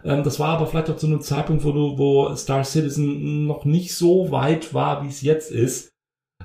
[0.04, 3.64] Ähm, das war aber vielleicht auch zu einem Zeitpunkt, wo, du, wo Star Citizen noch
[3.64, 5.90] nicht so weit war, wie es jetzt ist.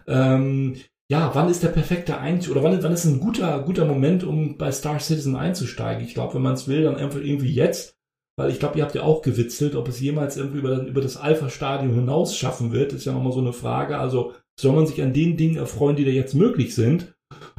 [0.08, 0.76] Ähm,
[1.12, 4.58] ja, wann ist der perfekte Einstieg oder wann, wann ist ein guter, guter Moment, um
[4.58, 6.04] bei Star Citizen einzusteigen?
[6.06, 7.96] Ich glaube, wenn man es will, dann einfach irgendwie jetzt.
[8.36, 11.18] Weil ich glaube, ihr habt ja auch gewitzelt, ob es jemals irgendwie über, über das
[11.18, 14.00] Alpha-Stadium hinaus schaffen wird, ist ja nochmal so eine Frage.
[14.00, 17.14] Also soll man sich an den Dingen erfreuen, die da jetzt möglich sind?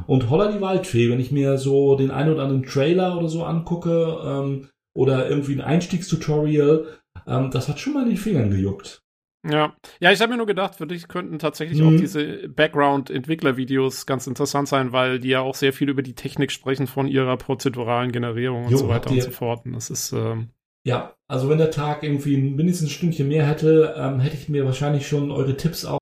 [0.07, 3.45] Und Holla die Waldfee, wenn ich mir so den einen oder anderen Trailer oder so
[3.45, 6.87] angucke ähm, oder irgendwie ein Einstiegstutorial,
[7.27, 9.01] ähm, das hat schon mal in den Fingern gejuckt.
[9.47, 11.89] Ja, ja, ich habe mir nur gedacht, für dich könnten tatsächlich Mhm.
[11.89, 16.51] auch diese Background-Entwickler-Videos ganz interessant sein, weil die ja auch sehr viel über die Technik
[16.51, 19.67] sprechen von ihrer prozeduralen Generierung und Jo, so weiter und so fort.
[19.67, 20.51] Und das ist, ähm,
[20.87, 24.67] Ja, also wenn der Tag irgendwie mindestens ein Stündchen mehr hätte, ähm, hätte ich mir
[24.67, 25.99] wahrscheinlich schon eure Tipps auch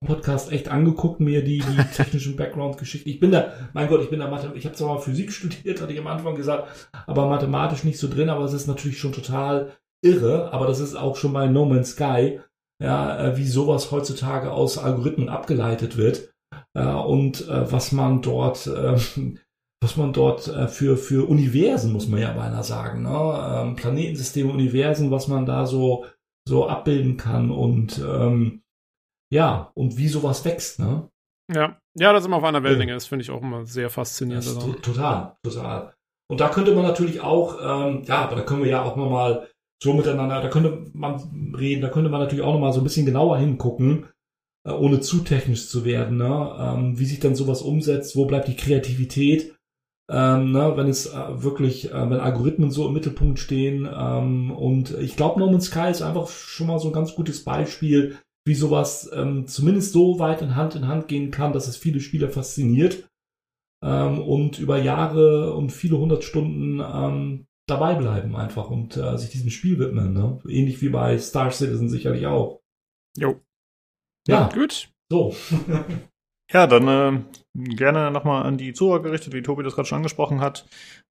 [0.00, 3.08] im Podcast echt angeguckt, mir die, die technischen Background-Geschichten.
[3.08, 5.80] Ich bin da, mein Gott, ich bin da Mathe, ich habe zwar mal Physik studiert,
[5.80, 9.12] hatte ich am Anfang gesagt, aber mathematisch nicht so drin, aber es ist natürlich schon
[9.12, 12.40] total irre, aber das ist auch schon bei No Man's Sky,
[12.80, 16.32] ja, äh, wie sowas heutzutage aus Algorithmen abgeleitet wird
[16.74, 18.96] äh, und äh, was man dort äh,
[19.82, 23.62] was man dort äh, für, für Universen, muss man ja beinahe sagen, ne?
[23.68, 26.04] ähm, Planetensysteme, Universen, was man da so,
[26.48, 28.62] so abbilden kann und ähm,
[29.32, 31.08] ja, und wie sowas wächst, ne?
[31.52, 31.76] ja.
[31.98, 32.92] Ja, da sind wir auf einer Wellenlänge.
[32.94, 34.46] Das finde ich auch immer sehr faszinierend.
[34.46, 35.92] Das, to- total, total.
[36.30, 39.48] Und da könnte man natürlich auch, ähm, ja, aber da können wir ja auch nochmal
[39.82, 43.06] so miteinander, da könnte man reden, da könnte man natürlich auch nochmal so ein bisschen
[43.06, 44.06] genauer hingucken,
[44.64, 46.56] äh, ohne zu technisch zu werden, ne?
[46.60, 49.56] ähm, wie sich dann sowas umsetzt, wo bleibt die Kreativität,
[50.10, 50.72] ähm, ne?
[50.76, 53.88] wenn es äh, wirklich, äh, wenn Algorithmen so im Mittelpunkt stehen.
[53.92, 57.44] Ähm, und ich glaube, No Man's Sky ist einfach schon mal so ein ganz gutes
[57.44, 61.76] Beispiel, wie sowas ähm, zumindest so weit in Hand in Hand gehen kann, dass es
[61.76, 63.08] viele Spieler fasziniert
[63.84, 69.30] ähm, und über Jahre und viele hundert Stunden ähm, dabei bleiben einfach und äh, sich
[69.30, 70.12] diesem Spiel widmen.
[70.12, 70.40] Ne?
[70.48, 72.60] Ähnlich wie bei Star Citizen sicherlich auch.
[73.16, 73.40] Jo.
[74.26, 74.90] Ja, Gut.
[75.08, 75.34] so.
[76.52, 80.40] Ja, dann äh, gerne nochmal an die Zuhörer gerichtet, wie Tobi das gerade schon angesprochen
[80.40, 80.66] hat.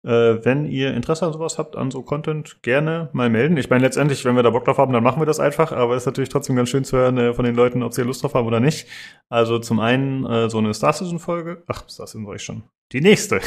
[0.05, 3.57] Äh, wenn ihr Interesse an sowas habt, an so Content, gerne mal melden.
[3.57, 5.94] Ich meine, letztendlich, wenn wir da Bock drauf haben, dann machen wir das einfach, aber
[5.94, 8.23] es ist natürlich trotzdem ganz schön zu hören äh, von den Leuten, ob sie Lust
[8.23, 8.86] drauf haben oder nicht.
[9.28, 11.65] Also zum einen äh, so eine Star Citizen-Folge.
[11.66, 12.62] Ach, Star Citizen war ich schon.
[12.92, 13.41] Die nächste.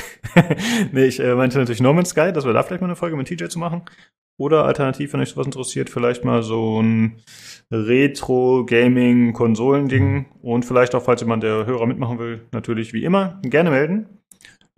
[0.91, 3.15] nee, ich äh, meinte natürlich No Man's Sky, dass wir da vielleicht mal eine Folge
[3.15, 3.83] mit TJ zu machen.
[4.37, 7.21] Oder alternativ, wenn euch sowas interessiert, vielleicht mal so ein
[7.71, 10.25] Retro-Gaming-Konsolen-Ding.
[10.41, 14.18] Und vielleicht auch, falls jemand der Hörer mitmachen will, natürlich wie immer gerne melden.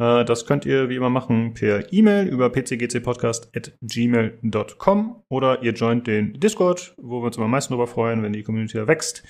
[0.01, 6.39] Äh, Das könnt ihr wie immer machen per E-Mail über pcgcpodcast.gmail.com oder ihr joint den
[6.39, 9.23] Discord, wo wir uns immer am meisten darüber freuen, wenn die Community da wächst.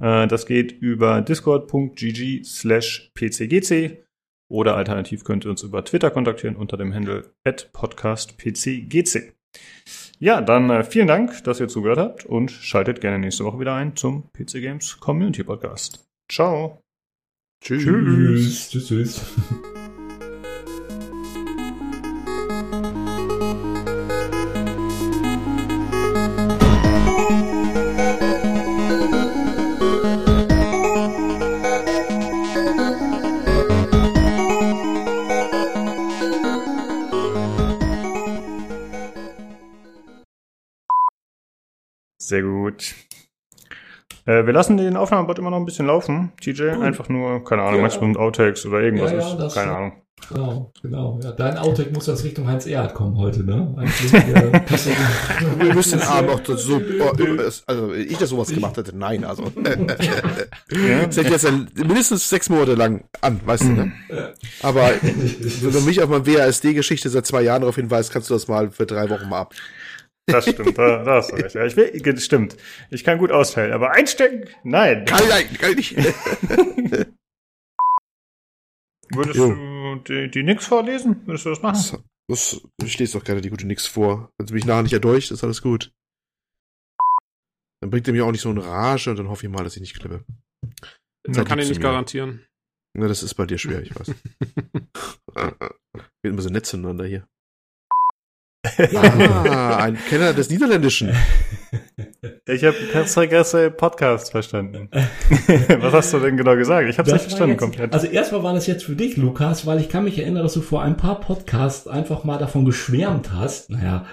[0.00, 4.04] Äh, Das geht über discord.gg slash pcgc
[4.50, 7.32] oder alternativ könnt ihr uns über Twitter kontaktieren unter dem Handle
[7.72, 9.32] podcastpcgc.
[10.18, 13.74] Ja, dann äh, vielen Dank, dass ihr zugehört habt und schaltet gerne nächste Woche wieder
[13.74, 16.06] ein zum PC Games Community Podcast.
[16.30, 16.82] Ciao.
[17.64, 17.84] Tschüss.
[17.84, 18.68] Tschüss.
[18.70, 18.88] Tschüss.
[18.88, 19.24] Tschüss.
[42.30, 42.94] Sehr gut.
[44.24, 46.30] Äh, wir lassen den Aufnahmebot immer noch ein bisschen laufen.
[46.40, 46.82] TJ, Cool.
[46.84, 47.82] einfach nur, keine Ahnung, Ja.
[47.82, 49.36] manchmal mit Outtakes oder irgendwas Ja, ja, ist.
[49.36, 49.92] das- Keine Ahnung.
[50.28, 51.18] Genau, genau.
[51.24, 53.74] Ja, dein Outtake muss jetzt Richtung Heinz Erhardt kommen heute, ne?
[53.76, 54.52] Eigentlich, äh,
[55.58, 57.12] Wir müssen den Abend auch so, oh,
[57.66, 59.44] also ich das sowas gemacht hätte, nein, also.
[60.70, 61.06] Ja.
[61.06, 63.92] Das hält jetzt mindestens sechs Monate lang an, weißt du, ne?
[64.62, 68.46] Aber wenn du mich auf meine WASD-Geschichte seit zwei Jahren darauf hinweist, kannst du das
[68.46, 69.54] mal für drei Wochen mal ab.
[70.30, 71.54] Das stimmt, da, da hast du recht.
[71.54, 72.56] Ja, ich will, das stimmt.
[72.90, 74.48] Ich kann gut austeilen, aber einstecken?
[74.64, 75.04] Nein.
[75.04, 76.08] Kann, nein, kann ich nicht.
[79.12, 79.54] Würdest Jo.
[79.54, 81.26] du die, die Nix vorlesen?
[81.26, 82.04] Würdest du das machen?
[82.28, 84.30] Das, das, ich lese doch gerne die gute Nix vor.
[84.38, 85.92] Wenn sie mich nachher nicht erdolcht, ist alles gut.
[87.80, 89.74] Dann bringt er mich auch nicht so in Rage und dann hoffe ich mal, dass
[89.74, 90.24] ich nicht klippe.
[91.26, 91.84] Man kann ich nicht mir.
[91.84, 92.46] garantieren.
[92.96, 94.14] Na, das ist bei dir schwer, ich weiß.
[96.22, 97.26] Wir immer so nett zueinander hier.
[98.62, 101.14] Ah, ein Kenner des Niederländischen.
[102.46, 104.88] Ich habe Perstragasse Podcast verstanden.
[105.78, 106.88] Was hast du denn genau gesagt?
[106.88, 107.94] Ich habe Das nicht verstanden jetzt, komplett.
[107.94, 110.60] Also erstmal war das jetzt für dich, Lukas, weil ich kann mich erinnern, dass du
[110.60, 113.70] vor ein paar Podcasts einfach mal davon geschwärmt hast.
[113.70, 114.04] Naja,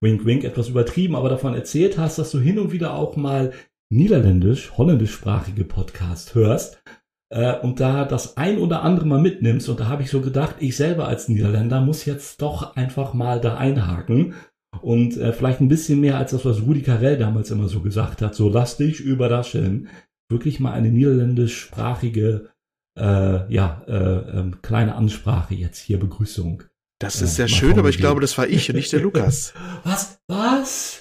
[0.00, 3.52] wink, wink, etwas übertrieben, aber davon erzählt hast, dass du hin und wieder auch mal
[3.90, 6.79] niederländisch, holländischsprachige Podcasts hörst
[7.30, 9.68] äh, und da das ein oder andere mal mitnimmst.
[9.68, 13.40] Und da habe ich so gedacht, ich selber als Niederländer muss jetzt doch einfach mal
[13.40, 14.34] da einhaken.
[14.82, 18.22] Und äh, vielleicht ein bisschen mehr als das, was Rudi Carell damals immer so gesagt
[18.22, 18.34] hat.
[18.34, 19.88] So lass dich überraschen.
[20.28, 22.50] Wirklich mal eine niederländischsprachige
[22.98, 26.64] äh, ja, äh, ähm, kleine Ansprache jetzt hier, Begrüßung.
[27.00, 29.54] Das ist sehr mal schön, aber ich glaube, das war ich und nicht der Lukas.
[29.84, 30.20] Was?
[30.28, 30.99] Was?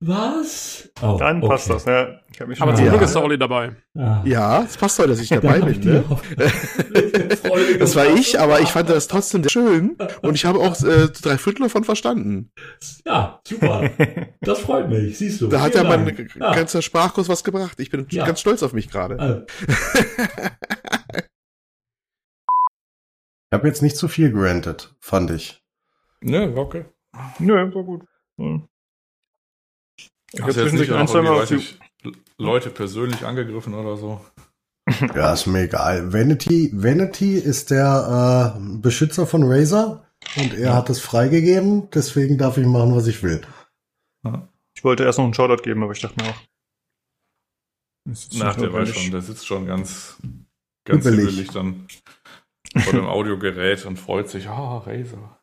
[0.00, 0.90] Was?
[1.00, 1.74] Oh, Dann passt okay.
[1.74, 2.20] das, ja.
[2.30, 2.90] Ich habe mich schon Aber zum Ja.
[2.92, 3.76] Glück ist der Olli dabei.
[3.96, 4.20] Ah.
[4.26, 5.80] Ja, es passt heute, dass ich dabei ich bin.
[5.80, 6.04] die Ne?
[7.78, 11.08] Das war ich, aber ich fand das trotzdem sehr schön und ich habe auch äh,
[11.08, 12.50] drei Viertel davon verstanden.
[13.06, 13.88] Ja, super.
[14.42, 15.46] Das freut mich, siehst du.
[15.46, 16.06] Da hat ja mein.
[16.38, 16.52] Ja.
[16.54, 17.80] ganzer Sprachkurs was gebracht.
[17.80, 18.26] Ich bin Ja.
[18.26, 19.18] ganz stolz auf mich gerade.
[19.18, 19.42] Also,
[23.48, 25.62] Ich habe jetzt nicht zu viel gerantet, fand ich.
[26.20, 26.84] Ne, war okay.
[27.38, 28.02] Nö, war gut.
[28.38, 28.68] Hm.
[30.32, 31.62] Ich habe Hast du jetzt zwischendurch nicht ein, zwei Mal auf die,
[32.38, 34.20] Leute persönlich angegriffen oder so?
[35.16, 36.12] Ja, ist mir egal.
[36.12, 40.06] Vanity, Vanity ist der äh, Beschützer von Razer
[40.36, 43.40] und er hat es freigegeben, deswegen darf ich machen, was ich will.
[44.76, 46.40] ich wollte erst noch einen Shoutout geben, aber ich dachte mir auch.
[48.34, 50.18] Nach der weiß schon, der sitzt schon ganz,
[50.84, 51.04] ganz
[51.52, 51.86] dann
[52.76, 55.35] vor dem Audiogerät und freut sich, ah, Razer.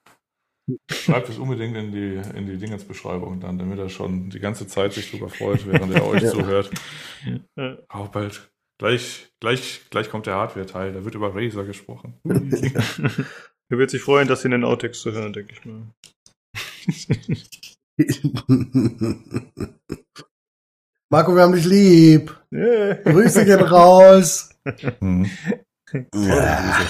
[0.91, 4.93] Schreibt es unbedingt in die, in die Dingensbeschreibung dann, damit er schon die ganze Zeit
[4.93, 6.29] sich drüber freut, während er euch Ja.
[6.31, 6.71] zuhört.
[7.89, 8.49] Auch bald.
[8.79, 12.13] Gleich, gleich, gleich kommt der Hardware-Teil, da wird über Razer gesprochen.
[13.69, 15.81] Er wird sich freuen, das in den Outtakes zu hören, denke ich mal.
[21.09, 22.35] Marco, wir haben dich lieb.
[22.51, 22.95] Yeah.
[22.95, 24.49] Grüße gehen raus.
[24.99, 25.29] Hm.
[26.13, 26.85] Ja.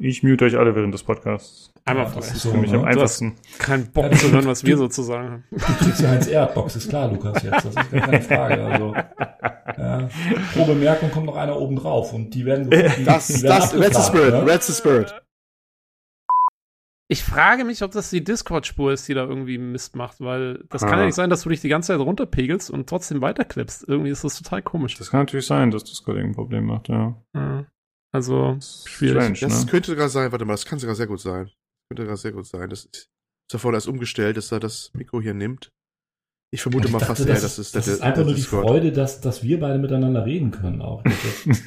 [0.00, 1.72] Ich mute euch alle während des Podcasts.
[1.84, 2.78] Einmal Ja, das ist Für so, mich ne?
[2.78, 3.34] am einfachsten.
[3.58, 5.44] keinen Bock zu hören, was wir so zu sagen haben.
[5.50, 7.52] Du kriegst ja eins Airbox, ist klar, Lukas, jetzt.
[7.52, 8.64] Das ist gar keine Frage.
[8.64, 8.94] Also,
[9.76, 10.08] ja.
[10.54, 13.74] Pro Bemerkung kommt noch einer oben drauf und die werden, die, Das, die werden das,
[13.74, 14.46] Red's the Spirit, ne?
[14.46, 15.20] Red's the Spirit.
[17.10, 20.82] Ich frage mich, ob das die Discord-Spur ist, die da irgendwie Mist macht, weil das
[20.82, 20.98] kann Ah.
[21.00, 23.88] ja nicht sein, dass du dich die ganze Zeit runterpegelst und trotzdem weiterklippst.
[23.88, 24.94] Irgendwie ist das total komisch.
[24.96, 27.16] Das kann natürlich sein, dass Discord ein Problem macht, ja.
[27.34, 27.64] Ja.
[28.12, 29.36] Also, schwierig.
[29.36, 29.70] Strange, Das ne?
[29.70, 31.50] könnte sogar sein, warte mal, das kann sogar sehr gut sein.
[31.90, 32.70] Könnte sogar sehr gut sein.
[32.70, 35.70] Das ist, ist ja vorhin erst umgestellt, dass er das Mikro hier nimmt.
[36.50, 38.32] Ich vermute Ich mal dachte, fast eher, das, das ist das der, ist einfach nur
[38.32, 38.66] die Discord.
[38.66, 41.02] Freude, dass, dass wir beide miteinander reden können auch.
[41.02, 41.14] Das,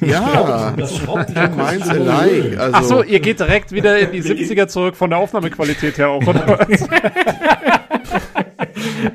[0.00, 2.50] Ja, das schraubt dich alike.
[2.50, 2.60] Höhe.
[2.60, 6.08] Also, Ach so, ihr geht direkt wieder in die 70er zurück von der Aufnahmequalität her
[6.08, 6.80] auch, oder was?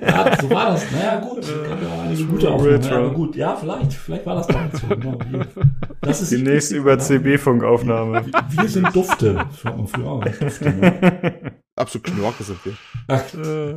[0.01, 0.89] Ja, so war das.
[0.91, 1.41] Naja, gut.
[1.41, 2.73] Gab ja einige gute Aufnahmen.
[2.73, 2.89] Retro.
[2.89, 3.93] Ja, aber gut, ja, vielleicht.
[3.93, 4.87] Vielleicht war das damals so.
[4.87, 5.17] Genau.
[6.01, 8.25] Das ist Demnächst über CB-Funkaufnahme.
[8.51, 9.45] Wir sind Dufte.
[9.61, 10.69] Früher auch Dufte.
[10.69, 11.51] Ne?
[11.75, 12.73] absolut Knorke sind wir.
[13.07, 13.75] Ach, Äh,